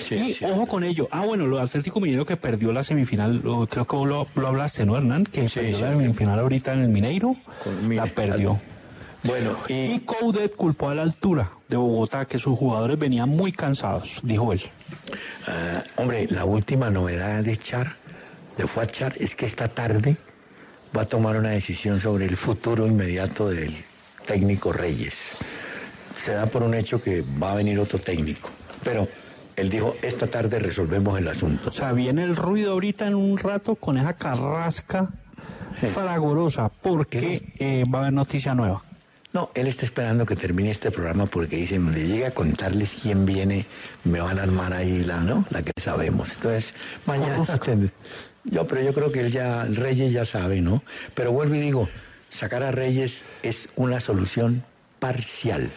Sí, 0.00 0.14
y 0.14 0.32
sí. 0.34 0.44
ojo 0.44 0.66
con 0.66 0.82
ello. 0.84 1.08
Ah, 1.10 1.24
bueno, 1.26 1.46
lo 1.46 1.58
Atlético 1.60 2.00
Mineiro 2.00 2.24
que 2.24 2.36
perdió 2.36 2.72
la 2.72 2.82
semifinal, 2.82 3.40
lo- 3.44 3.66
creo 3.66 3.86
que 3.86 3.96
vos 3.96 4.08
lo, 4.08 4.26
lo 4.34 4.46
hablaste, 4.48 4.86
¿no, 4.86 4.96
Hernán? 4.96 5.24
Que 5.24 5.48
Sí, 5.48 5.56
perdió 5.60 5.76
sí, 5.76 5.82
la 5.82 5.92
sí. 5.92 5.98
semifinal 5.98 6.38
ahorita 6.38 6.72
en 6.72 6.80
el 6.80 6.88
Mineiro. 6.88 7.36
Con 7.62 7.94
la 7.96 8.06
perdió. 8.06 8.58
bueno, 9.24 9.56
Y 9.68 9.74
y 9.92 10.00
Coudet 10.00 10.54
culpó 10.56 10.88
a 10.90 10.94
la 10.94 11.02
altura 11.02 11.50
de 11.68 11.76
Bogotá 11.76 12.24
que 12.24 12.38
sus 12.38 12.58
jugadores 12.58 12.98
venían 12.98 13.28
muy 13.28 13.52
cansados, 13.52 14.20
dijo 14.22 14.52
él. 14.54 14.62
ah, 15.46 15.82
hombre, 15.96 16.26
la 16.30 16.44
última 16.46 16.88
novedad 16.88 17.42
de 17.44 17.56
Char, 17.56 17.96
de 18.56 18.66
Fuad 18.66 18.86
Char, 18.88 19.14
es 19.20 19.34
que 19.34 19.44
esta 19.44 19.68
tarde 19.68 20.16
va 20.96 21.02
a 21.02 21.06
tomar 21.06 21.36
una 21.36 21.50
decisión 21.50 22.00
sobre 22.00 22.24
el 22.24 22.36
futuro 22.38 22.86
inmediato 22.86 23.50
del 23.50 23.74
técnico 24.28 24.72
Reyes. 24.72 25.14
Se 26.14 26.32
da 26.32 26.46
por 26.46 26.62
un 26.62 26.74
hecho 26.74 27.02
que 27.02 27.24
va 27.42 27.52
a 27.52 27.54
venir 27.56 27.78
otro 27.80 27.98
técnico, 27.98 28.50
pero 28.84 29.08
él 29.56 29.70
dijo, 29.70 29.96
esta 30.02 30.26
tarde 30.26 30.58
resolvemos 30.58 31.18
el 31.18 31.26
asunto. 31.26 31.70
O 31.70 31.72
sea, 31.72 31.92
viene 31.92 32.22
el 32.22 32.36
ruido 32.36 32.72
ahorita 32.72 33.06
en 33.06 33.14
un 33.14 33.38
rato 33.38 33.74
con 33.74 33.96
esa 33.96 34.12
carrasca 34.12 35.08
fragorosa, 35.94 36.68
porque 36.68 37.54
eh, 37.58 37.84
va 37.92 37.98
a 37.98 38.02
haber 38.02 38.12
noticia 38.12 38.54
nueva. 38.54 38.84
No, 39.32 39.50
él 39.54 39.66
está 39.66 39.84
esperando 39.84 40.26
que 40.26 40.36
termine 40.36 40.70
este 40.70 40.90
programa 40.90 41.26
porque 41.26 41.56
dice, 41.56 41.78
donde 41.78 42.06
llegue 42.06 42.26
a 42.26 42.30
contarles 42.30 42.98
quién 43.02 43.24
viene, 43.26 43.66
me 44.04 44.20
van 44.20 44.38
a 44.38 44.42
armar 44.42 44.72
ahí 44.72 45.04
la, 45.04 45.20
¿no? 45.20 45.44
La 45.50 45.62
que 45.62 45.72
sabemos. 45.80 46.34
Entonces, 46.34 46.74
mañana 47.06 47.44
Yo, 48.44 48.66
pero 48.68 48.82
yo 48.82 48.92
creo 48.94 49.12
que 49.12 49.20
él 49.20 49.30
ya, 49.30 49.64
Reyes 49.64 50.12
ya 50.12 50.24
sabe, 50.24 50.60
¿no? 50.60 50.82
Pero 51.14 51.32
vuelvo 51.32 51.54
y 51.54 51.60
digo, 51.60 51.88
sacar 52.28 52.62
a 52.62 52.70
Reyes 52.70 53.24
es 53.42 53.68
una 53.76 54.00
solución 54.00 54.64
parcial. 54.98 55.70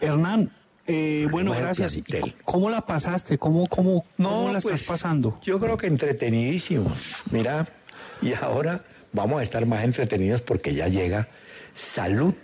Hernán, 0.00 0.50
eh, 0.86 1.26
bueno, 1.30 1.52
gracias. 1.52 1.96
¿Y 1.96 2.02
plantel. 2.02 2.34
¿Cómo 2.44 2.70
la 2.70 2.86
pasaste? 2.86 3.38
¿Cómo, 3.38 3.66
cómo, 3.66 4.04
cómo 4.16 4.52
la 4.52 4.60
pues, 4.60 4.74
estás 4.74 4.84
pasando? 4.84 5.38
Yo 5.42 5.58
creo 5.58 5.76
que 5.76 5.86
entretenidísimos. 5.86 7.14
Mira, 7.30 7.66
y 8.22 8.34
ahora 8.34 8.82
vamos 9.12 9.40
a 9.40 9.42
estar 9.42 9.66
más 9.66 9.84
entretenidos 9.84 10.42
porque 10.42 10.74
ya 10.74 10.88
llega 10.88 11.28
Salud 11.74 12.34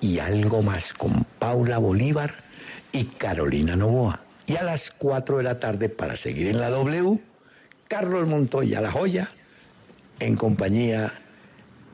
y 0.00 0.18
algo 0.18 0.62
más 0.62 0.94
con 0.94 1.24
Paula 1.38 1.78
Bolívar 1.78 2.32
y 2.92 3.04
Carolina 3.04 3.76
Novoa. 3.76 4.20
Y 4.46 4.56
a 4.56 4.62
las 4.62 4.90
4 4.90 5.38
de 5.38 5.42
la 5.42 5.60
tarde, 5.60 5.88
para 5.88 6.16
seguir 6.16 6.46
en 6.48 6.58
la 6.58 6.70
W, 6.70 7.20
Carlos 7.86 8.26
Montoya 8.26 8.80
La 8.80 8.90
Joya, 8.90 9.28
en 10.20 10.36
compañía 10.36 11.12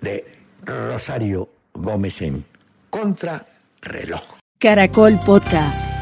de 0.00 0.33
Rosario 0.64 1.48
Gómez 1.72 2.22
en 2.22 2.44
Contra 2.90 3.44
Reloj. 3.82 4.22
Caracol 4.58 5.18
Podcast. 5.24 5.93